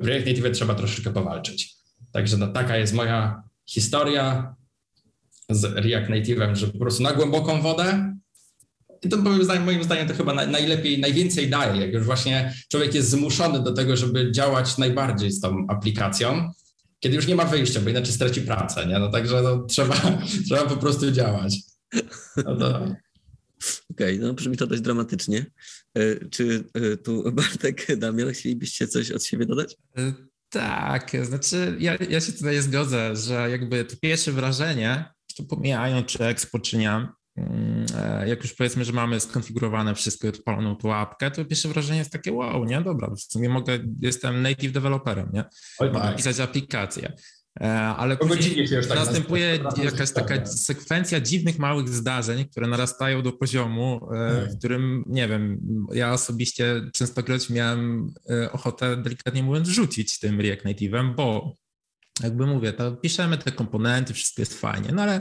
W 0.00 0.06
React 0.06 0.26
Native 0.26 0.52
trzeba 0.52 0.74
troszeczkę 0.74 1.12
powalczyć. 1.12 1.74
Także 2.12 2.36
no, 2.36 2.48
taka 2.48 2.76
jest 2.76 2.94
moja 2.94 3.42
historia 3.66 4.54
z 5.50 5.64
React 5.64 6.10
Native'em, 6.10 6.54
że 6.54 6.66
po 6.66 6.78
prostu 6.78 7.02
na 7.02 7.12
głęboką 7.12 7.62
wodę 7.62 8.16
i 9.02 9.08
to 9.08 9.44
zdaniem, 9.44 9.64
moim 9.64 9.84
zdaniem 9.84 10.08
to 10.08 10.14
chyba 10.14 10.34
najlepiej, 10.34 11.00
najwięcej 11.00 11.50
daje, 11.50 11.80
jak 11.80 11.92
już 11.92 12.04
właśnie 12.04 12.54
człowiek 12.68 12.94
jest 12.94 13.10
zmuszony 13.10 13.62
do 13.62 13.72
tego, 13.72 13.96
żeby 13.96 14.32
działać 14.32 14.78
najbardziej 14.78 15.32
z 15.32 15.40
tą 15.40 15.66
aplikacją, 15.68 16.50
kiedy 17.06 17.16
już 17.16 17.26
nie 17.26 17.34
ma 17.34 17.44
wyjścia, 17.44 17.80
bo 17.80 17.90
inaczej 17.90 18.12
straci 18.12 18.42
pracę, 18.42 18.86
nie? 18.86 18.98
No 18.98 19.10
także 19.10 19.42
no, 19.42 19.64
trzeba, 19.64 19.94
trzeba 20.46 20.66
po 20.66 20.76
prostu 20.76 21.10
działać. 21.10 21.58
No 22.36 22.56
to... 22.56 22.76
Okej, 23.90 24.16
okay, 24.16 24.18
no 24.18 24.34
brzmi 24.34 24.56
to 24.56 24.66
dość 24.66 24.82
dramatycznie. 24.82 25.46
E, 25.94 26.28
czy 26.28 26.64
e, 26.74 26.96
tu 26.96 27.32
Bartek, 27.32 27.98
Damian, 27.98 28.32
chcielibyście 28.32 28.88
coś 28.88 29.10
od 29.10 29.24
siebie 29.24 29.46
dodać? 29.46 29.76
E, 29.98 30.12
tak, 30.48 31.12
znaczy 31.22 31.76
ja, 31.78 31.96
ja 32.10 32.20
się 32.20 32.32
tutaj 32.32 32.62
zgodzę, 32.62 33.16
że 33.16 33.50
jakby 33.50 33.84
to 33.84 33.96
pierwsze 34.02 34.32
wrażenie, 34.32 35.04
to 35.36 35.44
pomijając 35.44 36.06
czy 36.06 36.24
Expo, 36.24 36.58
czy 36.58 36.78
nie, 36.78 37.08
jak 38.26 38.42
już 38.42 38.54
powiedzmy, 38.54 38.84
że 38.84 38.92
mamy 38.92 39.20
skonfigurowane 39.20 39.94
wszystko 39.94 40.26
i 40.26 40.30
odpaloną 40.30 40.76
tą 40.76 40.88
łapkę, 40.88 41.30
to 41.30 41.44
pierwsze 41.44 41.68
wrażenie 41.68 41.98
jest 41.98 42.12
takie 42.12 42.32
wow, 42.32 42.64
nie? 42.64 42.80
Dobra, 42.80 43.10
w 43.10 43.20
sumie 43.20 43.48
mogę, 43.48 43.78
jestem 44.00 44.42
native 44.42 44.72
developerem, 44.72 45.30
nie? 45.32 45.44
Oj, 45.78 45.88
mogę 45.88 46.00
tak. 46.00 46.16
pisać 46.16 46.40
aplikację. 46.40 47.12
E, 47.60 47.66
ale 47.80 48.16
później 48.16 48.68
tak 48.88 48.98
następuje 48.98 49.58
jakaś 49.82 50.10
taka 50.10 50.46
sekwencja 50.46 51.20
dziwnych 51.20 51.58
małych 51.58 51.88
zdarzeń, 51.88 52.44
które 52.44 52.66
narastają 52.66 53.22
do 53.22 53.32
poziomu, 53.32 54.08
e, 54.14 54.42
w 54.42 54.48
tak. 54.48 54.58
którym, 54.58 55.04
nie 55.06 55.28
wiem, 55.28 55.60
ja 55.92 56.12
osobiście 56.12 56.82
częstokroć 56.94 57.50
miałem 57.50 58.14
ochotę, 58.52 58.96
delikatnie 58.96 59.42
mówiąc, 59.42 59.68
rzucić 59.68 60.18
tym 60.18 60.40
React 60.40 60.64
Native'em, 60.64 61.14
bo 61.14 61.56
jakby 62.22 62.46
mówię, 62.46 62.72
to 62.72 62.92
piszemy 62.92 63.38
te 63.38 63.52
komponenty, 63.52 64.14
wszystko 64.14 64.42
jest 64.42 64.60
fajnie, 64.60 64.88
no 64.92 65.02
ale 65.02 65.20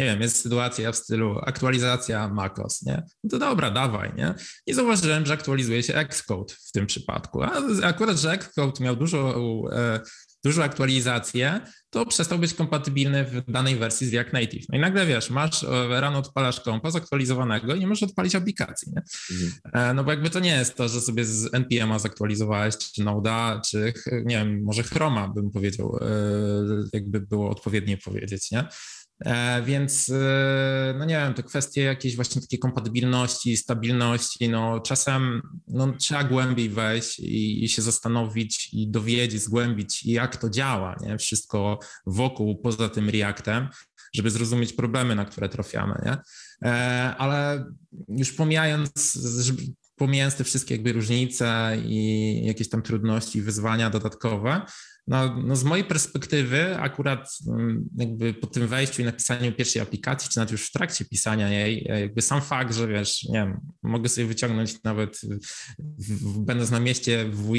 nie 0.00 0.06
wiem, 0.06 0.20
jest 0.20 0.42
sytuacja 0.42 0.92
w 0.92 0.96
stylu 0.96 1.38
aktualizacja 1.42 2.28
MacOS, 2.28 2.82
nie? 2.82 3.02
No 3.24 3.30
to 3.30 3.38
dobra, 3.38 3.70
dawaj, 3.70 4.12
nie? 4.16 4.34
I 4.66 4.74
zauważyłem, 4.74 5.26
że 5.26 5.32
aktualizuje 5.32 5.82
się 5.82 5.94
Xcode 5.94 6.54
w 6.68 6.72
tym 6.72 6.86
przypadku, 6.86 7.42
a 7.42 7.52
akurat, 7.82 8.18
że 8.18 8.32
Xcode 8.32 8.84
miał 8.84 8.96
dużo, 8.96 9.34
e, 9.72 10.00
dużą 10.44 10.62
aktualizację, 10.62 11.60
to 11.90 12.06
przestał 12.06 12.38
być 12.38 12.54
kompatybilny 12.54 13.24
w 13.24 13.52
danej 13.52 13.76
wersji 13.76 14.06
z 14.06 14.14
React 14.14 14.32
Native. 14.32 14.64
No 14.68 14.78
i 14.78 14.80
nagle 14.80 15.06
wiesz, 15.06 15.30
masz 15.30 15.64
e, 15.64 16.00
rano 16.00 16.18
odpalasz 16.18 16.60
kompa 16.60 16.90
zaktualizowanego 16.90 17.74
i 17.74 17.80
nie 17.80 17.86
możesz 17.86 18.02
odpalić 18.02 18.34
aplikacji, 18.34 18.92
nie? 18.92 19.02
Mhm. 19.30 19.52
E, 19.90 19.94
no 19.94 20.04
bo 20.04 20.10
jakby 20.10 20.30
to 20.30 20.40
nie 20.40 20.50
jest 20.50 20.74
to, 20.74 20.88
że 20.88 21.00
sobie 21.00 21.24
z 21.24 21.54
NPM-a 21.54 21.98
zaktualizowałeś, 21.98 22.76
czy 22.78 23.04
Node'a, 23.04 23.60
czy 23.60 23.92
nie 24.24 24.36
wiem, 24.36 24.62
może 24.62 24.82
Chroma 24.82 25.28
bym 25.28 25.50
powiedział, 25.50 25.98
jakby 26.92 27.20
było 27.20 27.50
odpowiednie 27.50 27.96
powiedzieć, 27.96 28.50
nie? 28.50 28.68
E, 29.24 29.62
więc 29.62 30.08
e, 30.08 30.94
no 30.98 31.04
nie 31.04 31.14
wiem, 31.14 31.34
to 31.34 31.42
kwestie 31.42 31.82
jakiejś 31.82 32.16
właśnie 32.16 32.40
takiej 32.40 32.58
kompatybilności, 32.58 33.56
stabilności, 33.56 34.48
no 34.48 34.80
czasem 34.80 35.42
no, 35.68 35.92
trzeba 35.92 36.24
głębiej 36.24 36.68
wejść 36.68 37.18
i, 37.18 37.64
i, 37.64 37.68
się 37.68 37.82
zastanowić 37.82 38.68
i 38.72 38.90
dowiedzieć, 38.90 39.42
zgłębić 39.42 40.06
jak 40.06 40.36
to 40.36 40.50
działa, 40.50 40.96
nie? 41.00 41.18
Wszystko 41.18 41.78
wokół, 42.06 42.60
poza 42.60 42.88
tym 42.88 43.10
Reactem, 43.10 43.68
żeby 44.14 44.30
zrozumieć 44.30 44.72
problemy, 44.72 45.14
na 45.14 45.24
które 45.24 45.48
trafiamy, 45.48 46.02
nie? 46.04 46.16
E, 46.70 47.16
ale 47.16 47.64
już 48.08 48.32
pomijając, 48.32 49.18
pomijając 49.96 50.36
te 50.36 50.44
wszystkie 50.44 50.74
jakby 50.74 50.92
różnice 50.92 51.76
i 51.84 52.46
jakieś 52.46 52.68
tam 52.68 52.82
trudności, 52.82 53.42
wyzwania 53.42 53.90
dodatkowe, 53.90 54.60
no, 55.10 55.36
no 55.46 55.56
z 55.56 55.64
mojej 55.64 55.84
perspektywy 55.84 56.76
akurat 56.76 57.38
mm, 57.48 57.88
jakby 57.96 58.34
po 58.34 58.46
tym 58.46 58.66
wejściu 58.66 59.02
i 59.02 59.04
napisaniu 59.04 59.52
pierwszej 59.52 59.82
aplikacji, 59.82 60.30
czy 60.30 60.38
nawet 60.38 60.52
już 60.52 60.66
w 60.66 60.72
trakcie 60.72 61.04
pisania 61.04 61.48
jej, 61.48 61.86
e, 61.88 62.00
jakby 62.00 62.22
sam 62.22 62.42
fakt, 62.42 62.74
że 62.74 62.88
wiesz, 62.88 63.24
nie 63.24 63.38
wiem, 63.38 63.60
mogę 63.82 64.08
sobie 64.08 64.26
wyciągnąć 64.26 64.82
nawet 64.82 65.20
w, 65.98 66.38
będąc 66.38 66.70
na 66.70 66.80
mieście 66.80 67.24
w, 67.24 67.54
e, 67.54 67.58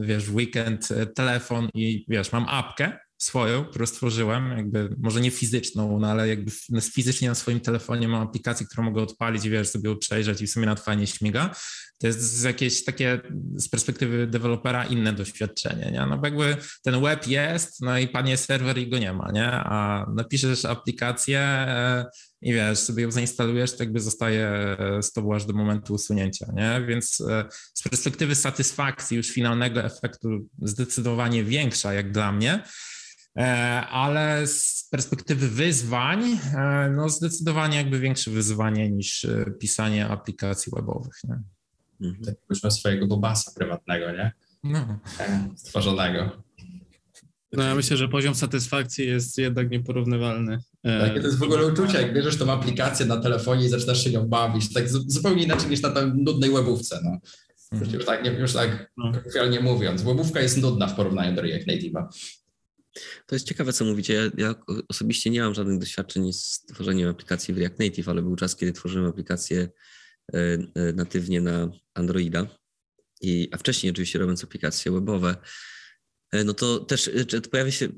wiesz, 0.00 0.24
w 0.24 0.34
weekend 0.34 0.88
e, 0.90 1.06
telefon 1.06 1.68
i 1.74 2.04
wiesz, 2.08 2.32
mam 2.32 2.46
apkę, 2.48 2.98
swoją, 3.18 3.64
którą 3.64 3.86
stworzyłem, 3.86 4.50
jakby 4.56 4.94
może 4.98 5.20
nie 5.20 5.30
fizyczną, 5.30 5.98
no 6.00 6.10
ale 6.10 6.28
jakby 6.28 6.50
fizycznie 6.92 7.28
na 7.28 7.34
swoim 7.34 7.60
telefonie 7.60 8.08
mam 8.08 8.22
aplikację, 8.22 8.66
którą 8.66 8.84
mogę 8.84 9.02
odpalić 9.02 9.44
i 9.44 9.50
wiesz, 9.50 9.68
sobie 9.68 9.96
przejrzeć 9.96 10.40
i 10.40 10.46
w 10.46 10.50
sumie 10.50 10.66
nawet 10.66 10.84
fajnie 10.84 11.06
śmiga. 11.06 11.54
To 11.98 12.06
jest 12.06 12.44
jakieś 12.44 12.84
takie 12.84 13.20
z 13.54 13.68
perspektywy 13.68 14.26
dewelopera 14.26 14.84
inne 14.84 15.12
doświadczenie, 15.12 15.90
nie? 15.92 16.06
No 16.06 16.18
bo 16.18 16.26
jakby 16.26 16.56
ten 16.82 17.00
web 17.00 17.26
jest, 17.26 17.82
no 17.82 17.98
i 17.98 18.08
panie 18.08 18.36
serwer 18.36 18.78
i 18.78 18.88
go 18.88 18.98
nie 18.98 19.12
ma, 19.12 19.30
nie? 19.32 19.50
A 19.50 20.06
napiszesz 20.14 20.64
aplikację 20.64 21.38
e, 21.40 22.04
i 22.42 22.52
wiesz, 22.52 22.78
sobie 22.78 23.02
ją 23.02 23.10
zainstalujesz, 23.10 23.76
to 23.76 23.82
jakby 23.82 24.00
zostaje 24.00 24.46
e, 24.48 25.02
z 25.02 25.12
tobą 25.12 25.34
aż 25.34 25.44
do 25.44 25.52
momentu 25.52 25.94
usunięcia, 25.94 26.46
nie? 26.54 26.86
Więc 26.86 27.20
e, 27.20 27.44
z 27.74 27.82
perspektywy 27.82 28.34
satysfakcji 28.34 29.16
już 29.16 29.30
finalnego 29.30 29.84
efektu 29.84 30.48
zdecydowanie 30.62 31.44
większa 31.44 31.94
jak 31.94 32.12
dla 32.12 32.32
mnie, 32.32 32.62
ale 33.90 34.46
z 34.46 34.88
perspektywy 34.90 35.48
wyzwań, 35.48 36.38
no 36.96 37.08
zdecydowanie 37.08 37.76
jakby 37.76 38.00
większe 38.00 38.30
wyzwanie 38.30 38.90
niż 38.90 39.26
pisanie 39.60 40.08
aplikacji 40.08 40.72
webowych, 40.76 41.14
nie? 41.24 41.38
Mhm. 42.08 42.36
Już 42.50 42.62
ma 42.62 42.70
swojego 42.70 43.06
bobasa 43.06 43.52
prywatnego, 43.56 44.12
nie? 44.12 44.32
No. 44.64 44.98
Stworzonego. 45.56 46.42
No 47.52 47.62
ja 47.62 47.74
myślę, 47.74 47.96
że 47.96 48.08
poziom 48.08 48.34
satysfakcji 48.34 49.06
jest 49.06 49.38
jednak 49.38 49.70
nieporównywalny. 49.70 50.58
Takie 51.00 51.20
to 51.20 51.26
jest 51.26 51.38
w 51.38 51.42
ogóle 51.42 51.66
uczucie, 51.66 52.02
jak 52.02 52.14
bierzesz 52.14 52.36
tą 52.36 52.52
aplikację 52.52 53.06
na 53.06 53.16
telefonie 53.16 53.66
i 53.66 53.68
zaczynasz 53.68 54.04
się 54.04 54.10
nią 54.10 54.28
bawić, 54.28 54.72
tak 54.72 54.88
zupełnie 54.88 55.44
inaczej 55.44 55.70
niż 55.70 55.82
na 55.82 55.90
tej 55.90 56.12
nudnej 56.14 56.50
webówce, 56.50 57.00
no. 57.04 57.18
Mhm. 57.72 57.92
Już 57.94 58.04
tak, 58.04 58.38
już 58.38 58.52
tak 58.52 58.92
no. 58.96 59.12
mówiąc, 59.62 60.02
webówka 60.02 60.40
jest 60.40 60.62
nudna 60.62 60.86
w 60.86 60.94
porównaniu 60.94 61.36
do 61.36 61.42
React 61.42 61.66
Native'a. 61.66 62.06
To 63.26 63.34
jest 63.34 63.46
ciekawe, 63.46 63.72
co 63.72 63.84
mówicie. 63.84 64.14
Ja, 64.14 64.30
ja, 64.36 64.54
osobiście 64.88 65.30
nie 65.30 65.40
mam 65.40 65.54
żadnych 65.54 65.78
doświadczeń 65.78 66.32
z 66.32 66.64
tworzeniem 66.68 67.08
aplikacji 67.08 67.54
w 67.54 67.58
React 67.58 67.78
Native, 67.78 68.08
ale 68.08 68.22
był 68.22 68.36
czas, 68.36 68.56
kiedy 68.56 68.72
tworzyłem 68.72 69.08
aplikację 69.08 69.68
e, 70.34 70.38
e, 70.74 70.92
natywnie 70.92 71.40
na 71.40 71.70
Androida, 71.94 72.46
i, 73.20 73.48
a 73.52 73.56
wcześniej 73.56 73.90
oczywiście 73.90 74.18
robiąc 74.18 74.44
aplikacje 74.44 74.92
webowe, 74.92 75.36
E, 76.32 76.44
no 76.44 76.54
to 76.54 76.80
też 76.80 77.10
pojawia 77.50 77.70
się, 77.70 77.88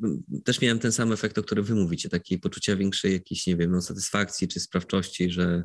też 0.44 0.60
miałem 0.60 0.78
ten 0.78 0.92
sam 0.92 1.12
efekt, 1.12 1.38
o 1.38 1.42
którym 1.42 1.64
wy 1.64 1.74
mówicie, 1.74 2.08
takiej 2.08 2.38
poczucia 2.38 2.76
większej 2.76 3.12
jakiejś, 3.12 3.46
nie 3.46 3.56
wiem, 3.56 3.70
no, 3.70 3.82
satysfakcji 3.82 4.48
czy 4.48 4.60
sprawczości, 4.60 5.30
że 5.30 5.64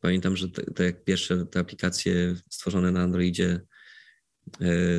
pamiętam, 0.00 0.36
że 0.36 0.48
te, 0.48 0.92
pierwsze 0.92 1.46
te 1.46 1.60
aplikacje 1.60 2.36
stworzone 2.50 2.92
na 2.92 3.00
Androidzie, 3.00 3.60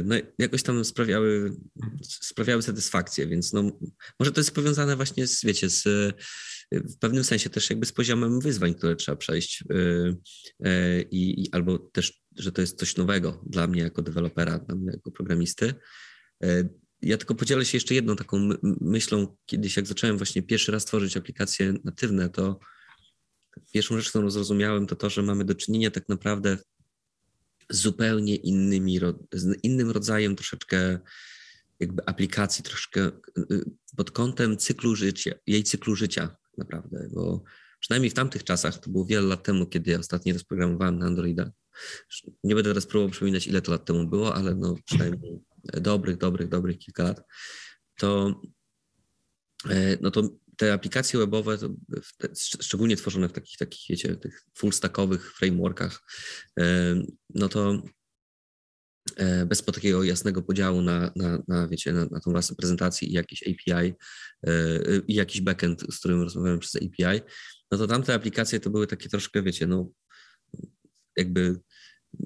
no 0.04 0.16
jakoś 0.38 0.64
tam 0.64 0.86
sprawiały, 0.86 1.56
sprawiały 2.04 2.62
satysfakcję, 2.62 3.28
więc 3.28 3.54
no 3.54 3.80
może 4.20 4.32
to 4.32 4.40
jest 4.40 4.52
powiązane 4.52 4.96
właśnie 4.96 5.28
z, 5.28 5.46
wiecie, 5.46 5.70
z 5.70 5.84
w 6.72 6.98
pewnym 7.00 7.24
sensie 7.24 7.50
też 7.50 7.70
jakby 7.70 7.86
z 7.86 7.92
poziomem 7.92 8.40
wyzwań, 8.40 8.74
które 8.76 8.96
trzeba 8.96 9.16
przejść 9.16 9.64
e, 10.64 11.02
i, 11.02 11.44
i 11.44 11.52
albo 11.52 11.80
też, 11.80 12.22
że 12.36 12.52
to 12.52 12.62
jest 12.62 12.80
coś 12.80 12.96
nowego 12.96 13.44
dla 13.46 13.68
mnie 13.68 13.82
jako 13.82 14.02
dewelopera, 14.02 14.60
dla 14.60 14.76
mnie 14.76 14.92
jako 14.92 15.12
programisty, 15.12 15.74
ja 17.02 17.18
tylko 17.18 17.36
podzielę 17.36 17.66
się 17.66 17.78
jeszcze 17.78 17.96
jedną 17.96 18.16
taką 18.16 18.50
myślą. 18.82 19.38
Kiedyś, 19.46 19.78
jak 19.78 19.88
zacząłem 19.88 20.18
właśnie 20.18 20.44
pierwszy 20.44 20.72
raz 20.72 20.86
tworzyć 20.86 21.18
aplikacje 21.18 21.74
natywne, 21.84 22.30
to 22.30 22.60
pierwszą 23.74 23.98
rzecz, 23.98 24.10
którą 24.10 24.30
zrozumiałem, 24.30 24.88
to 24.88 24.96
to, 24.96 25.10
że 25.10 25.22
mamy 25.22 25.46
do 25.46 25.56
czynienia 25.56 25.92
tak 25.92 26.10
naprawdę 26.10 26.58
zupełnie 27.70 28.36
innymi, 28.36 29.00
z 29.34 29.58
innym 29.64 29.92
rodzajem 29.92 30.36
troszeczkę 30.36 31.00
jakby 31.80 32.06
aplikacji, 32.06 32.64
troszkę 32.64 33.08
y, 33.52 33.64
pod 33.98 34.12
kątem 34.12 34.58
cyklu 34.58 34.96
życia, 34.96 35.32
jej 35.48 35.64
cyklu 35.64 35.96
życia 35.96 36.36
naprawdę, 36.58 37.10
bo 37.14 37.44
przynajmniej 37.80 38.10
w 38.10 38.14
tamtych 38.14 38.44
czasach, 38.44 38.78
to 38.78 38.90
było 38.90 39.06
wiele 39.06 39.28
lat 39.28 39.44
temu, 39.44 39.66
kiedy 39.66 39.92
ja 39.92 40.00
ostatnio 40.00 40.34
rozprogramowałem 40.34 41.00
na 41.00 41.06
Androida. 41.06 41.52
Nie 42.44 42.56
będę 42.56 42.70
teraz 42.70 42.86
próbował 42.86 43.10
przypominać, 43.10 43.48
ile 43.48 43.62
to 43.62 43.72
lat 43.72 43.86
temu 43.86 44.08
było, 44.08 44.36
ale 44.36 44.56
no 44.56 44.76
przynajmniej 44.86 45.40
dobrych, 45.64 46.18
dobrych, 46.18 46.50
dobrych 46.50 46.78
kilka 46.78 47.04
lat, 47.04 47.22
to, 47.98 48.42
e, 49.70 49.98
no 50.02 50.12
to 50.12 50.30
te 50.60 50.74
aplikacje 50.74 51.20
webowe, 51.20 51.58
szczególnie 52.38 52.96
tworzone 52.96 53.30
w 53.30 53.32
takich, 53.34 53.58
takich 53.58 53.86
wiecie, 53.90 54.16
tych 54.16 54.46
full 54.58 54.74
stackowych 54.74 55.34
frameworkach, 55.34 56.02
e, 56.60 56.96
no 57.36 57.50
to 57.50 57.84
e, 59.16 59.46
bez 59.46 59.64
takiego 59.64 60.04
jasnego 60.04 60.42
podziału 60.42 60.82
na, 60.82 61.12
na, 61.16 61.44
na 61.48 61.68
wiecie, 61.68 61.94
na, 61.94 62.06
na 62.06 62.20
tą 62.20 62.34
rasę 62.34 62.56
prezentacji 62.56 63.10
i 63.10 63.14
jakiś 63.14 63.44
API 63.44 63.94
i 65.08 65.14
jakiś 65.16 65.42
backend, 65.42 65.82
z 65.94 66.00
którym 66.00 66.22
rozmawiamy 66.22 66.60
przez 66.60 66.76
API, 66.76 67.22
no 67.72 67.78
to 67.78 67.88
tamte 67.88 68.14
aplikacje 68.14 68.60
to 68.60 68.70
były 68.70 68.88
takie 68.88 69.10
troszkę, 69.10 69.44
wiecie, 69.44 69.68
no 69.68 69.90
jakby 71.18 71.60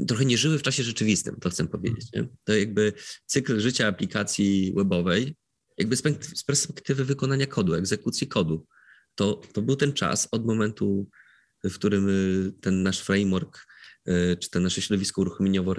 trochę 0.08 0.26
nie 0.26 0.38
żyły 0.38 0.60
w 0.60 0.64
czasie 0.64 0.84
rzeczywistym, 0.84 1.40
to 1.40 1.50
chcę 1.50 1.68
powiedzieć. 1.68 2.14
Nie? 2.14 2.28
To 2.44 2.56
jakby 2.56 2.94
cykl 3.26 3.60
życia 3.60 3.88
aplikacji 3.88 4.74
webowej, 4.78 5.36
jakby 5.78 5.96
z 6.22 6.44
perspektywy 6.44 7.06
wykonania 7.06 7.48
kodu, 7.48 7.74
egzekucji 7.74 8.28
kodu, 8.28 8.66
to, 9.16 9.42
to 9.54 9.62
był 9.62 9.76
ten 9.76 9.94
czas 9.94 10.28
od 10.32 10.46
momentu, 10.46 11.10
w 11.64 11.74
którym 11.74 12.10
y, 12.10 12.54
ten 12.62 12.84
nasz 12.84 13.00
framework 13.00 13.68
y, 14.08 14.38
czy 14.38 14.50
to 14.50 14.60
nasze 14.60 14.82
środowisko 14.82 15.22
uruchomieniowo 15.22 15.76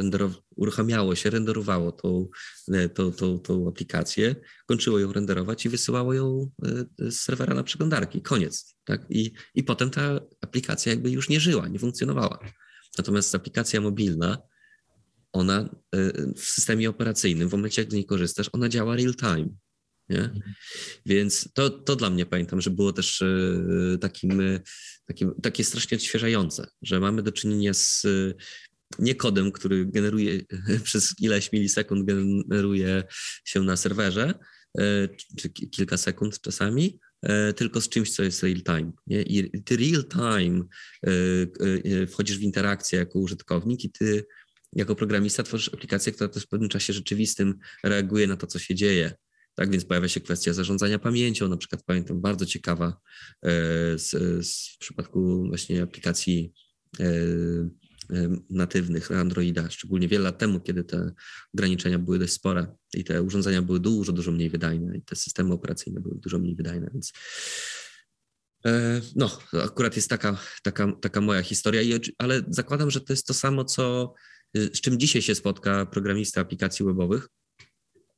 uruchamiało 0.56 1.14
się, 1.14 1.30
renderowało 1.30 1.92
tą, 1.92 2.28
y, 2.74 2.88
tą, 2.88 3.12
tą, 3.12 3.38
tą 3.38 3.68
aplikację, 3.68 4.36
kończyło 4.66 4.98
ją 4.98 5.12
renderować 5.12 5.66
i 5.66 5.68
wysyłało 5.68 6.14
ją 6.14 6.50
z 6.98 7.16
serwera 7.16 7.54
na 7.54 7.62
przeglądarki. 7.62 8.22
Koniec. 8.22 8.76
Tak? 8.84 9.06
I, 9.10 9.32
I 9.54 9.64
potem 9.64 9.90
ta 9.90 10.20
aplikacja 10.40 10.92
jakby 10.92 11.10
już 11.10 11.28
nie 11.28 11.40
żyła, 11.40 11.68
nie 11.68 11.78
funkcjonowała. 11.78 12.38
Natomiast 12.98 13.34
aplikacja 13.34 13.80
mobilna, 13.80 14.38
ona 15.32 15.68
w 16.36 16.40
systemie 16.40 16.90
operacyjnym, 16.90 17.48
w 17.48 17.52
momencie 17.52 17.82
jak 17.82 17.90
do 17.90 17.96
niej 17.96 18.06
korzystasz, 18.06 18.50
ona 18.52 18.68
działa 18.68 18.96
real 18.96 19.14
time. 19.14 19.48
Nie? 20.08 20.20
Mhm. 20.20 20.54
Więc 21.06 21.48
to, 21.54 21.70
to 21.70 21.96
dla 21.96 22.10
mnie 22.10 22.26
pamiętam, 22.26 22.60
że 22.60 22.70
było 22.70 22.92
też 22.92 23.20
y, 23.20 23.98
takim, 24.00 24.40
y, 24.40 24.60
takim, 25.06 25.34
takie 25.42 25.64
strasznie 25.64 25.96
odświeżające, 25.96 26.66
że 26.82 27.00
mamy 27.00 27.22
do 27.22 27.32
czynienia 27.32 27.74
z 27.74 28.06
nie 28.98 29.14
kodem, 29.14 29.52
który 29.52 29.86
generuje 29.86 30.40
przez 30.84 31.14
ileś 31.20 31.52
milisekund 31.52 32.06
generuje 32.06 33.04
się 33.44 33.62
na 33.62 33.76
serwerze, 33.76 34.34
czy 35.36 35.50
kilka 35.50 35.96
sekund 35.96 36.40
czasami, 36.40 36.98
E, 37.24 37.52
tylko 37.52 37.80
z 37.80 37.88
czymś, 37.88 38.10
co 38.10 38.22
jest 38.22 38.42
real 38.42 38.62
time. 38.62 38.92
Nie? 39.06 39.22
I 39.22 39.62
ty 39.62 39.76
real 39.76 40.04
time 40.04 40.64
e, 41.06 41.10
e, 42.02 42.06
wchodzisz 42.06 42.38
w 42.38 42.42
interakcję 42.42 42.98
jako 42.98 43.18
użytkownik 43.18 43.84
i 43.84 43.90
ty 43.90 44.24
jako 44.72 44.94
programista 44.94 45.42
tworzysz 45.42 45.74
aplikację, 45.74 46.12
która 46.12 46.28
też 46.28 46.42
w 46.42 46.48
pewnym 46.48 46.68
czasie 46.68 46.92
rzeczywistym 46.92 47.58
reaguje 47.84 48.26
na 48.26 48.36
to, 48.36 48.46
co 48.46 48.58
się 48.58 48.74
dzieje. 48.74 49.14
Tak 49.54 49.70
więc 49.70 49.84
pojawia 49.84 50.08
się 50.08 50.20
kwestia 50.20 50.52
zarządzania 50.52 50.98
pamięcią, 50.98 51.48
na 51.48 51.56
przykład 51.56 51.82
pamiętam 51.82 52.20
bardzo 52.20 52.46
ciekawa 52.46 52.96
z, 53.96 54.10
z, 54.46 54.68
w 54.74 54.78
przypadku 54.78 55.48
właśnie 55.48 55.82
aplikacji 55.82 56.52
natywnych 58.50 59.10
Androida, 59.10 59.70
szczególnie 59.70 60.08
wiele 60.08 60.24
lat 60.24 60.38
temu, 60.38 60.60
kiedy 60.60 60.84
te 60.84 61.12
ograniczenia 61.54 61.98
były 61.98 62.18
dość 62.18 62.32
spore 62.32 62.66
i 62.94 63.04
te 63.04 63.22
urządzenia 63.22 63.62
były 63.62 63.80
dużo, 63.80 64.12
dużo 64.12 64.32
mniej 64.32 64.50
wydajne 64.50 64.96
i 64.96 65.02
te 65.02 65.16
systemy 65.16 65.54
operacyjne 65.54 66.00
były 66.00 66.14
dużo 66.18 66.38
mniej 66.38 66.56
wydajne, 66.56 66.90
więc 66.92 67.12
e, 68.66 69.00
no, 69.16 69.38
akurat 69.64 69.96
jest 69.96 70.10
taka, 70.10 70.38
taka, 70.62 70.92
taka 70.92 71.20
moja 71.20 71.42
historia, 71.42 71.98
ale 72.18 72.42
zakładam, 72.48 72.90
że 72.90 73.00
to 73.00 73.12
jest 73.12 73.26
to 73.26 73.34
samo, 73.34 73.64
co, 73.64 74.14
z 74.54 74.80
czym 74.80 74.98
dzisiaj 74.98 75.22
się 75.22 75.34
spotka 75.34 75.86
programista 75.86 76.40
aplikacji 76.40 76.86
webowych, 76.86 77.28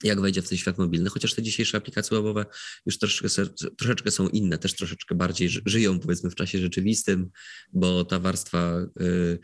jak 0.03 0.21
wejdzie 0.21 0.43
w 0.43 0.49
ten 0.49 0.59
świat 0.59 0.79
mobilny, 0.79 1.11
chociaż 1.11 1.35
te 1.35 1.43
dzisiejsze 1.43 1.79
aplikacje 1.79 2.17
webowe 2.17 2.47
już 2.87 2.99
troszeczkę, 2.99 3.47
troszeczkę 3.79 4.11
są 4.11 4.29
inne, 4.29 4.59
też 4.59 4.75
troszeczkę 4.75 5.15
bardziej 5.15 5.49
żyją 5.67 5.99
powiedzmy 5.99 6.31
w 6.31 6.35
czasie 6.35 6.59
rzeczywistym, 6.59 7.31
bo 7.73 8.05
ta 8.05 8.19
warstwa 8.19 8.79
y, 9.01 9.39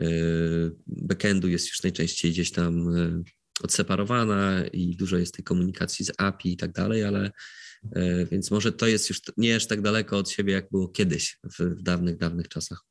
y, 0.00 0.72
backendu 0.86 1.48
jest 1.48 1.68
już 1.68 1.82
najczęściej 1.82 2.30
gdzieś 2.32 2.52
tam 2.52 2.96
y, 2.96 3.22
odseparowana 3.62 4.66
i 4.66 4.96
dużo 4.96 5.18
jest 5.18 5.34
tej 5.34 5.44
komunikacji 5.44 6.04
z 6.04 6.12
API 6.18 6.52
i 6.52 6.56
tak 6.56 6.72
dalej, 6.72 7.04
ale 7.04 7.30
więc 8.30 8.50
może 8.50 8.72
to 8.72 8.86
jest 8.86 9.08
już 9.08 9.20
nie 9.36 9.56
aż 9.56 9.66
tak 9.66 9.82
daleko 9.82 10.18
od 10.18 10.30
siebie, 10.30 10.52
jak 10.52 10.70
było 10.70 10.88
kiedyś 10.88 11.38
w, 11.44 11.58
w 11.58 11.82
dawnych, 11.82 12.16
dawnych 12.16 12.48
czasach. 12.48 12.84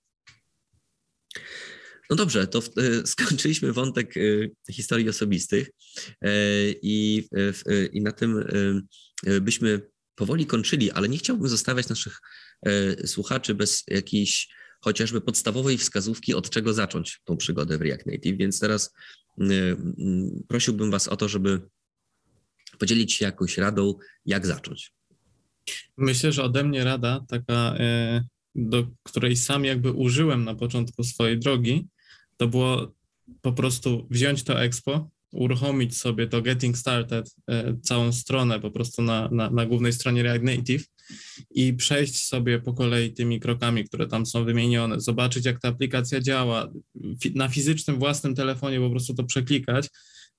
No 2.10 2.16
dobrze, 2.16 2.48
to 2.48 2.60
e, 2.60 2.62
skończyliśmy 3.08 3.74
wątek 3.74 4.18
e, 4.18 4.74
historii 4.74 5.10
osobistych 5.10 5.70
e, 6.22 6.32
i, 6.82 7.28
i 7.94 8.02
na 8.02 8.12
tym 8.12 8.46
byśmy 9.42 9.82
powoli 10.16 10.46
kończyli, 10.46 10.92
ale 10.92 11.10
nie 11.10 11.18
chciałbym 11.18 11.50
zostawiać 11.50 11.90
naszych 11.90 12.20
słuchaczy 13.06 13.56
bez 13.56 13.84
jakiejś 13.88 14.48
chociażby 14.82 15.22
podstawowej 15.22 15.78
wskazówki, 15.78 16.34
od 16.34 16.50
czego 16.50 16.74
zacząć 16.74 17.22
tą 17.24 17.38
przygodę 17.38 17.78
w 17.78 17.82
React 17.82 18.06
Native. 18.06 18.38
Więc 18.38 18.60
teraz 18.60 18.94
prosiłbym 20.48 20.92
Was 20.92 21.08
o 21.08 21.18
to, 21.18 21.30
żeby 21.30 21.62
podzielić 22.80 23.14
się 23.14 23.26
jakąś 23.26 23.58
radą, 23.58 23.94
jak 24.26 24.48
zacząć. 24.48 24.92
Myślę, 25.98 26.32
że 26.32 26.44
ode 26.44 26.64
mnie 26.64 26.84
rada 26.84 27.26
taka, 27.28 27.78
do 28.56 28.88
której 29.04 29.38
sam 29.38 29.66
jakby 29.66 29.92
użyłem 29.92 30.44
na 30.44 30.56
początku 30.56 31.04
swojej 31.04 31.40
drogi, 31.40 31.88
to 32.38 32.47
było 32.47 32.95
po 33.41 33.53
prostu 33.53 34.07
wziąć 34.09 34.43
to 34.43 34.61
Expo, 34.61 35.09
uruchomić 35.31 35.97
sobie 35.97 36.27
to 36.27 36.41
Getting 36.41 36.77
Started, 36.77 37.35
e, 37.49 37.77
całą 37.81 38.11
stronę 38.11 38.59
po 38.59 38.72
prostu 38.72 39.01
na, 39.01 39.30
na, 39.31 39.49
na 39.49 39.65
głównej 39.65 39.93
stronie 39.93 40.23
React 40.23 40.43
Native 40.43 40.85
i 41.51 41.73
przejść 41.73 42.23
sobie 42.23 42.59
po 42.59 42.73
kolei 42.73 43.14
tymi 43.14 43.39
krokami, 43.39 43.84
które 43.84 44.07
tam 44.07 44.26
są 44.26 44.45
wymienione, 44.45 44.99
zobaczyć 44.99 45.45
jak 45.45 45.59
ta 45.59 45.68
aplikacja 45.68 46.22
działa, 46.22 46.68
na 47.35 47.49
fizycznym 47.49 47.99
własnym 47.99 48.35
telefonie 48.35 48.80
po 48.80 48.89
prostu 48.89 49.14
to 49.14 49.23
przeklikać, 49.23 49.89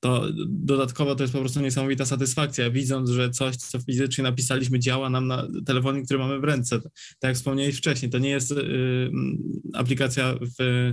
to 0.01 0.27
dodatkowo 0.49 1.15
to 1.15 1.25
jest 1.25 1.33
po 1.33 1.41
prostu 1.41 1.61
niesamowita 1.61 2.07
satysfakcja, 2.07 2.71
widząc, 2.71 3.11
że 3.11 3.31
coś, 3.31 3.57
co 3.57 3.81
fizycznie 3.81 4.25
napisaliśmy, 4.25 4.79
działa 4.79 5.11
nam 5.11 5.27
na 5.27 5.49
telefonie, 5.67 6.03
który 6.03 6.19
mamy 6.19 6.41
w 6.41 6.45
ręce. 6.45 6.81
Tak 6.81 6.93
jak 7.23 7.37
wspomniałeś 7.37 7.77
wcześniej, 7.77 8.11
to 8.11 8.19
nie 8.19 8.31
jest 8.31 8.51
y, 8.51 8.55
mm, 8.55 9.39
aplikacja 9.75 10.35
w 10.59 10.93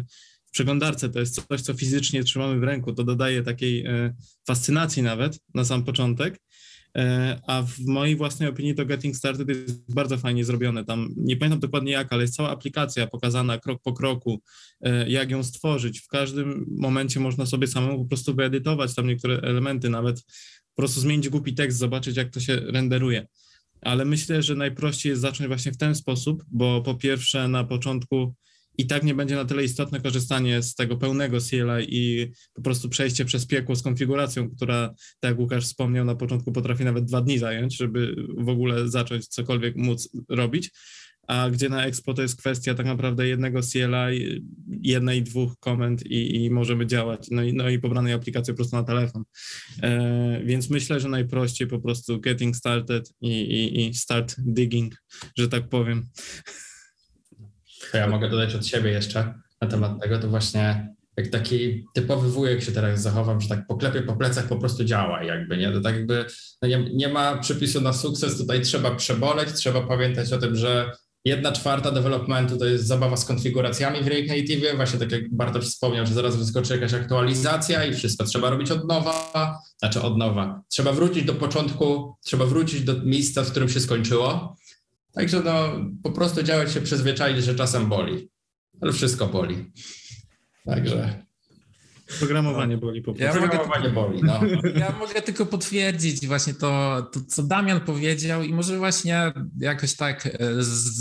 przeglądarce, 0.55 1.09
to 1.09 1.19
jest 1.19 1.47
coś, 1.47 1.61
co 1.61 1.73
fizycznie 1.73 2.23
trzymamy 2.23 2.59
w 2.59 2.63
ręku. 2.63 2.93
To 2.93 3.03
dodaje 3.03 3.43
takiej 3.43 3.87
y, 3.87 4.13
fascynacji 4.47 5.03
nawet 5.03 5.39
na 5.53 5.65
sam 5.65 5.83
początek. 5.83 6.41
E, 6.97 7.39
A 7.47 7.61
w 7.61 7.79
mojej 7.79 8.15
własnej 8.15 8.49
opinii 8.49 8.75
to 8.75 8.85
Getting 8.85 9.15
Started 9.15 9.49
jest 9.49 9.93
bardzo 9.93 10.17
fajnie 10.17 10.45
zrobione. 10.45 10.85
Tam 10.85 11.09
nie 11.17 11.37
pamiętam 11.37 11.59
dokładnie 11.59 11.91
jak, 11.91 12.13
ale 12.13 12.21
jest 12.21 12.35
cała 12.35 12.49
aplikacja 12.49 13.07
pokazana 13.07 13.57
krok 13.57 13.81
po 13.83 13.93
kroku, 13.93 14.41
e, 14.81 15.09
jak 15.09 15.31
ją 15.31 15.43
stworzyć. 15.43 15.99
W 15.99 16.07
każdym 16.07 16.65
momencie 16.77 17.19
można 17.19 17.45
sobie 17.45 17.67
samemu 17.67 18.03
po 18.03 18.05
prostu 18.05 18.35
wyedytować 18.35 18.95
tam 18.95 19.07
niektóre 19.07 19.37
elementy, 19.37 19.89
nawet 19.89 20.23
po 20.75 20.81
prostu 20.81 20.99
zmienić 20.99 21.29
głupi 21.29 21.53
tekst, 21.53 21.77
zobaczyć 21.77 22.17
jak 22.17 22.29
to 22.29 22.39
się 22.39 22.55
renderuje. 22.55 23.27
Ale 23.81 24.05
myślę, 24.05 24.43
że 24.43 24.55
najprościej 24.55 25.09
jest 25.09 25.21
zacząć 25.21 25.47
właśnie 25.47 25.71
w 25.71 25.77
ten 25.77 25.95
sposób, 25.95 26.43
bo 26.51 26.81
po 26.81 26.95
pierwsze 26.95 27.47
na 27.47 27.63
początku 27.63 28.35
i 28.77 28.87
tak 28.87 29.03
nie 29.03 29.15
będzie 29.15 29.35
na 29.35 29.45
tyle 29.45 29.63
istotne 29.63 30.01
korzystanie 30.01 30.61
z 30.61 30.75
tego 30.75 30.97
pełnego 30.97 31.37
CLI 31.39 31.85
i 31.89 32.31
po 32.53 32.61
prostu 32.61 32.89
przejście 32.89 33.25
przez 33.25 33.45
piekło 33.45 33.75
z 33.75 33.83
konfiguracją, 33.83 34.49
która, 34.49 34.93
tak 35.19 35.31
jak 35.31 35.39
Łukasz 35.39 35.65
wspomniał, 35.65 36.05
na 36.05 36.15
początku 36.15 36.51
potrafi 36.51 36.83
nawet 36.83 37.05
dwa 37.05 37.21
dni 37.21 37.37
zająć, 37.37 37.77
żeby 37.77 38.15
w 38.37 38.49
ogóle 38.49 38.89
zacząć 38.89 39.27
cokolwiek 39.27 39.75
móc 39.75 40.09
robić. 40.29 40.71
A 41.27 41.49
gdzie 41.49 41.69
na 41.69 41.85
Expo 41.85 42.13
to 42.13 42.21
jest 42.21 42.39
kwestia 42.39 42.75
tak 42.75 42.85
naprawdę 42.85 43.27
jednego 43.27 43.59
CLI, 43.61 44.43
jednej, 44.81 45.23
dwóch 45.23 45.59
komend 45.59 46.05
i, 46.05 46.43
i 46.43 46.49
możemy 46.49 46.87
działać. 46.87 47.27
No 47.31 47.43
i, 47.43 47.53
no 47.53 47.69
i 47.69 47.79
pobranej 47.79 48.13
aplikacji 48.13 48.53
po 48.53 48.57
prostu 48.57 48.75
na 48.75 48.83
telefon. 48.83 49.23
E, 49.81 50.41
więc 50.45 50.69
myślę, 50.69 50.99
że 50.99 51.09
najprościej 51.09 51.67
po 51.67 51.79
prostu 51.79 52.19
getting 52.19 52.55
started 52.55 53.13
i, 53.21 53.29
i, 53.29 53.87
i 53.87 53.93
start 53.93 54.35
digging, 54.37 54.95
że 55.37 55.49
tak 55.49 55.69
powiem. 55.69 56.03
To 57.91 57.97
ja 57.97 58.07
mogę 58.07 58.29
dodać 58.29 58.55
od 58.55 58.67
siebie 58.67 58.91
jeszcze 58.91 59.33
na 59.61 59.67
temat 59.67 60.01
tego, 60.01 60.19
to 60.19 60.27
właśnie 60.27 60.95
jak 61.17 61.27
taki 61.27 61.85
typowy 61.93 62.29
wujek 62.29 62.63
się 62.63 62.71
teraz 62.71 63.01
zachowam, 63.01 63.41
że 63.41 63.49
tak 63.49 63.67
poklepie 63.67 64.01
po 64.01 64.15
plecach 64.15 64.47
po 64.47 64.55
prostu 64.55 64.83
działa 64.83 65.23
jakby, 65.23 65.57
nie? 65.57 65.71
To 65.71 65.81
tak 65.81 65.95
jakby 65.95 66.25
no 66.61 66.67
nie, 66.67 66.89
nie 66.93 67.09
ma 67.09 67.37
przepisu 67.37 67.81
na 67.81 67.93
sukces, 67.93 68.37
tutaj 68.37 68.61
trzeba 68.61 68.95
przeboleć, 68.95 69.53
trzeba 69.53 69.81
pamiętać 69.81 70.33
o 70.33 70.37
tym, 70.37 70.55
że 70.55 70.91
jedna 71.25 71.51
czwarta 71.51 71.91
developmentu 71.91 72.57
to 72.57 72.65
jest 72.65 72.87
zabawa 72.87 73.17
z 73.17 73.25
konfiguracjami 73.25 74.03
w 74.03 74.07
React 74.07 74.29
Native, 74.29 74.75
właśnie 74.75 74.99
tak 74.99 75.11
jak 75.11 75.35
Bartosz 75.35 75.65
wspomniał, 75.65 76.05
że 76.05 76.13
zaraz 76.13 76.35
wyskoczy 76.35 76.73
jakaś 76.73 76.93
aktualizacja 76.93 77.85
i 77.85 77.93
wszystko 77.93 78.25
trzeba 78.25 78.49
robić 78.49 78.71
od 78.71 78.87
nowa, 78.87 79.59
znaczy 79.79 80.01
od 80.01 80.17
nowa. 80.17 80.61
Trzeba 80.69 80.91
wrócić 80.91 81.23
do 81.23 81.33
początku, 81.33 82.15
trzeba 82.23 82.45
wrócić 82.45 82.81
do 82.81 82.93
miejsca, 83.03 83.43
w 83.43 83.51
którym 83.51 83.69
się 83.69 83.79
skończyło. 83.79 84.55
Także 85.15 85.41
no, 85.41 85.69
po 86.03 86.11
prostu 86.11 86.43
działać 86.43 86.71
się 86.71 86.81
przyzwyczaić, 86.81 87.43
że 87.43 87.55
czasem 87.55 87.89
boli, 87.89 88.29
ale 88.81 88.93
wszystko 88.93 89.27
boli. 89.27 89.71
Także 90.65 91.25
Programowanie 92.19 92.77
boli 92.77 93.01
po 93.01 93.13
prostu. 93.13 93.23
Ja 93.23 93.41
mogę- 93.41 93.57
programowanie 93.57 93.89
boli, 93.89 94.23
no. 94.23 94.39
Ja 94.79 94.91
mogę 94.99 95.21
tylko 95.21 95.45
potwierdzić 95.45 96.27
właśnie 96.27 96.53
to, 96.53 97.01
to, 97.13 97.19
co 97.27 97.43
Damian 97.43 97.81
powiedział 97.81 98.43
i 98.43 98.53
może 98.53 98.77
właśnie 98.77 99.33
jakoś 99.59 99.95
tak 99.95 100.25
e, 100.25 100.31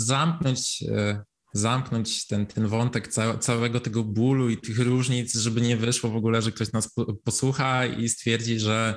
zamknąć, 0.05 0.83
e, 0.91 1.23
zamknąć 1.55 2.27
ten, 2.27 2.45
ten 2.45 2.67
wątek 2.67 3.07
ca, 3.07 3.37
całego 3.37 3.79
tego 3.79 4.03
bólu 4.03 4.49
i 4.49 4.57
tych 4.57 4.79
różnic, 4.79 5.33
żeby 5.35 5.61
nie 5.61 5.77
wyszło 5.77 6.09
w 6.09 6.15
ogóle, 6.15 6.41
że 6.41 6.51
ktoś 6.51 6.71
nas 6.71 6.93
po- 6.93 7.13
posłucha 7.13 7.85
i 7.85 8.09
stwierdzi, 8.09 8.59
że 8.59 8.95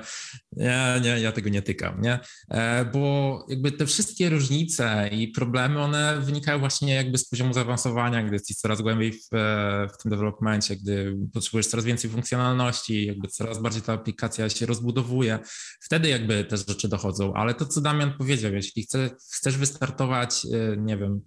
nie, 0.51 1.01
nie, 1.03 1.19
ja 1.19 1.31
tego 1.31 1.49
nie 1.49 1.61
tykam, 1.61 2.01
nie? 2.01 2.19
E, 2.51 2.85
Bo 2.85 3.45
jakby 3.49 3.71
te 3.71 3.85
wszystkie 3.85 4.29
różnice 4.29 5.09
i 5.11 5.27
problemy, 5.27 5.81
one 5.81 6.19
wynikają 6.21 6.59
właśnie 6.59 6.93
jakby 6.93 7.17
z 7.17 7.29
poziomu 7.29 7.53
zaawansowania, 7.53 8.23
gdy 8.23 8.35
jesteś 8.35 8.57
coraz 8.57 8.81
głębiej 8.81 9.11
w, 9.11 9.35
e, 9.35 9.87
w 9.93 10.03
tym 10.03 10.11
developmencie, 10.11 10.75
gdy 10.75 11.17
potrzebujesz 11.33 11.67
coraz 11.67 11.85
więcej 11.85 12.09
funkcjonalności, 12.09 13.05
jakby 13.05 13.27
coraz 13.27 13.61
bardziej 13.61 13.81
ta 13.81 13.93
aplikacja 13.93 14.49
się 14.49 14.65
rozbudowuje, 14.65 15.39
wtedy 15.81 16.09
jakby 16.09 16.45
te 16.45 16.57
rzeczy 16.57 16.87
dochodzą. 16.87 17.33
Ale 17.33 17.53
to, 17.53 17.65
co 17.65 17.81
Damian 17.81 18.13
powiedział, 18.17 18.53
jeśli 18.53 18.83
chce, 18.83 19.09
chcesz 19.35 19.57
wystartować, 19.57 20.45
e, 20.45 20.77
nie 20.77 20.97
wiem, 20.97 21.21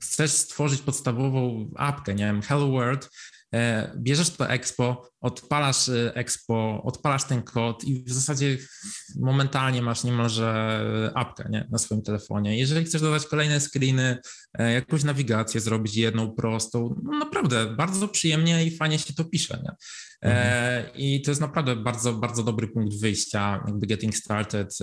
chcesz 0.00 0.30
stworzyć 0.30 0.82
podstawową 0.82 1.70
apkę, 1.76 2.14
nie 2.14 2.24
wiem, 2.24 2.42
Hello 2.42 2.68
World, 2.68 3.10
e, 3.54 3.92
bierzesz 3.96 4.30
to 4.30 4.50
Expo, 4.50 5.10
odpalasz 5.20 5.88
e, 5.88 6.14
Expo, 6.14 6.82
odpalasz 6.84 7.24
ten 7.24 7.42
kod 7.42 7.84
i 7.84 8.04
w 8.04 8.12
zasadzie 8.12 8.58
momentalnie 9.20 9.82
masz 9.82 10.04
niemalże 10.04 11.12
apkę 11.14 11.48
nie, 11.50 11.68
na 11.70 11.78
swoim 11.78 12.02
telefonie. 12.02 12.58
Jeżeli 12.58 12.84
chcesz 12.84 13.00
dodać 13.00 13.26
kolejne 13.26 13.60
screeny, 13.60 14.18
e, 14.58 14.72
jakąś 14.72 15.04
nawigację 15.04 15.60
zrobić 15.60 15.96
jedną 15.96 16.30
prostą, 16.30 17.00
no 17.02 17.18
naprawdę 17.18 17.66
bardzo 17.66 18.08
przyjemnie 18.08 18.64
i 18.64 18.76
fajnie 18.76 18.98
się 18.98 19.14
to 19.14 19.24
pisze. 19.24 19.62
Nie? 19.62 19.70
E, 20.30 20.90
I 20.94 21.22
to 21.22 21.30
jest 21.30 21.40
naprawdę 21.40 21.76
bardzo, 21.76 22.12
bardzo 22.12 22.42
dobry 22.42 22.68
punkt 22.68 23.00
wyjścia, 23.00 23.62
jakby 23.66 23.86
getting 23.86 24.16
started 24.16 24.74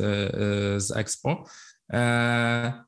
z 0.78 0.92
Expo. 0.96 1.46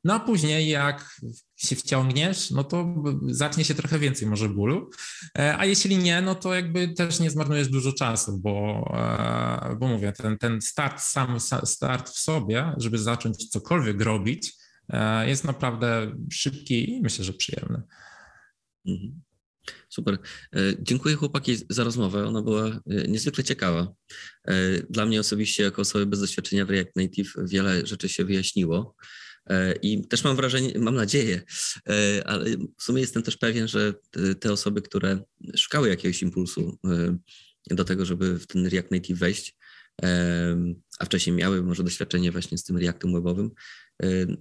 No 0.04 0.14
a 0.14 0.20
później 0.20 0.68
jak 0.68 1.20
się 1.58 1.76
wciągniesz, 1.76 2.50
no 2.50 2.64
to 2.64 2.94
zacznie 3.26 3.64
się 3.64 3.74
trochę 3.74 3.98
więcej 3.98 4.28
może 4.28 4.48
bólu, 4.48 4.90
E, 5.38 5.58
a 5.58 5.64
jeśli 5.66 5.98
nie, 5.98 6.22
no 6.22 6.34
to 6.34 6.54
jakby 6.54 6.88
też 6.88 7.20
nie 7.20 7.30
zmarnujesz 7.30 7.68
dużo 7.68 7.92
czasu, 7.92 8.38
bo, 8.38 8.84
e, 8.96 9.76
bo 9.76 9.88
mówię, 9.88 10.12
ten, 10.12 10.38
ten 10.38 10.60
start 10.60 11.00
sam, 11.00 11.36
sa- 11.36 11.66
start 11.66 12.08
w 12.10 12.18
sobie, 12.18 12.72
żeby 12.76 12.98
zacząć 12.98 13.48
cokolwiek 13.48 14.00
robić, 14.00 14.52
e, 14.88 15.28
jest 15.28 15.44
naprawdę 15.44 16.12
szybki 16.32 16.90
i 16.90 17.00
myślę, 17.02 17.24
że 17.24 17.32
przyjemny. 17.32 17.82
Mhm. 18.86 19.20
Super. 19.88 20.18
Dziękuję 20.78 21.14
chłopaki 21.14 21.56
za 21.70 21.84
rozmowę. 21.84 22.26
Ona 22.26 22.42
była 22.42 22.80
niezwykle 22.86 23.44
ciekawa. 23.44 23.92
Dla 24.90 25.06
mnie 25.06 25.20
osobiście, 25.20 25.62
jako 25.62 25.82
osoby 25.82 26.06
bez 26.06 26.20
doświadczenia 26.20 26.66
w 26.66 26.70
React 26.70 26.96
Native, 26.96 27.34
wiele 27.44 27.86
rzeczy 27.86 28.08
się 28.08 28.24
wyjaśniło. 28.24 28.94
E, 29.48 29.74
I 29.82 30.08
też 30.08 30.24
mam 30.24 30.36
wrażenie, 30.36 30.78
mam 30.78 30.94
nadzieję, 30.94 31.42
e, 31.88 32.22
ale 32.26 32.50
w 32.78 32.82
sumie 32.82 33.00
jestem 33.00 33.22
też 33.22 33.36
pewien, 33.36 33.68
że 33.68 33.94
te- 34.40 34.52
osoby, 34.52 34.82
które 34.82 35.22
szukały 35.56 35.88
jakiegoś 35.88 36.22
impulsu 36.22 36.78
e, 36.84 37.18
do 37.74 37.84
tego, 37.84 38.04
żeby 38.04 38.38
w 38.38 38.46
ten 38.46 38.66
React 38.66 38.90
Native 38.90 39.18
wejść, 39.18 39.56
a 40.98 41.04
wcześniej 41.04 41.36
miały 41.36 41.62
może 41.62 41.84
doświadczenie 41.84 42.32
właśnie 42.32 42.58
z 42.58 42.64
tym 42.64 42.76
Reactem 42.76 43.12
webowym, 43.12 43.50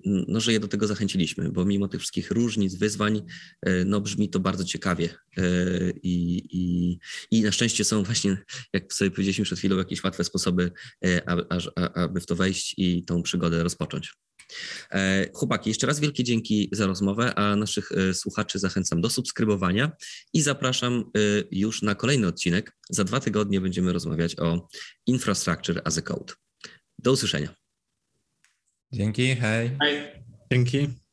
no, 0.06 0.40
że 0.40 0.54
je 0.54 0.60
do 0.60 0.68
tego 0.68 0.88
zachęciliśmy, 0.88 1.52
bo 1.52 1.66
mimo 1.66 1.88
tych 1.88 2.00
wszystkich 2.00 2.32
różnic, 2.32 2.76
wyzwań, 2.76 3.22
no 3.86 4.02
brzmi 4.02 4.30
to 4.30 4.40
bardzo 4.40 4.64
ciekawie 4.64 5.10
i, 6.04 6.44
i, 6.52 6.98
i 7.32 7.42
na 7.42 7.52
szczęście 7.52 7.84
są 7.84 8.04
właśnie, 8.04 8.38
jak 8.74 8.94
sobie 8.94 9.12
powiedzieliśmy 9.12 9.46
przed 9.46 9.60
chwilą, 9.60 9.78
jakieś 9.78 10.04
łatwe 10.04 10.24
sposoby, 10.24 10.72
aby 11.94 12.22
w 12.22 12.26
to 12.26 12.36
wejść 12.36 12.74
i 12.78 13.04
tą 13.04 13.24
przygodę 13.24 13.64
rozpocząć. 13.64 14.14
E, 14.92 15.30
Chłopaki, 15.34 15.70
jeszcze 15.70 15.88
raz 15.88 16.00
wielkie 16.00 16.24
dzięki 16.24 16.70
za 16.72 16.88
rozmowę, 16.88 17.36
a 17.36 17.56
naszych 17.56 17.92
e, 17.92 18.14
słuchaczy 18.14 18.60
zachęcam 18.60 19.02
do 19.02 19.10
subskrybowania 19.10 19.92
i 20.34 20.42
zapraszam 20.42 20.94
e, 20.94 21.20
już 21.52 21.82
na 21.82 21.96
kolejny 21.96 22.28
odcinek. 22.28 22.78
Za 22.90 23.04
dwa 23.04 23.20
tygodnie 23.20 23.62
będziemy 23.62 23.94
rozmawiać 23.94 24.40
o 24.40 24.68
Infrastructure 25.06 25.82
as 25.86 25.98
a 25.98 26.02
Code. 26.02 26.34
Do 27.00 27.12
usłyszenia. 27.12 27.56
Dzięki, 28.92 29.36
hej. 29.36 29.78
Hej. 29.82 30.24
Dzięki. 30.52 31.07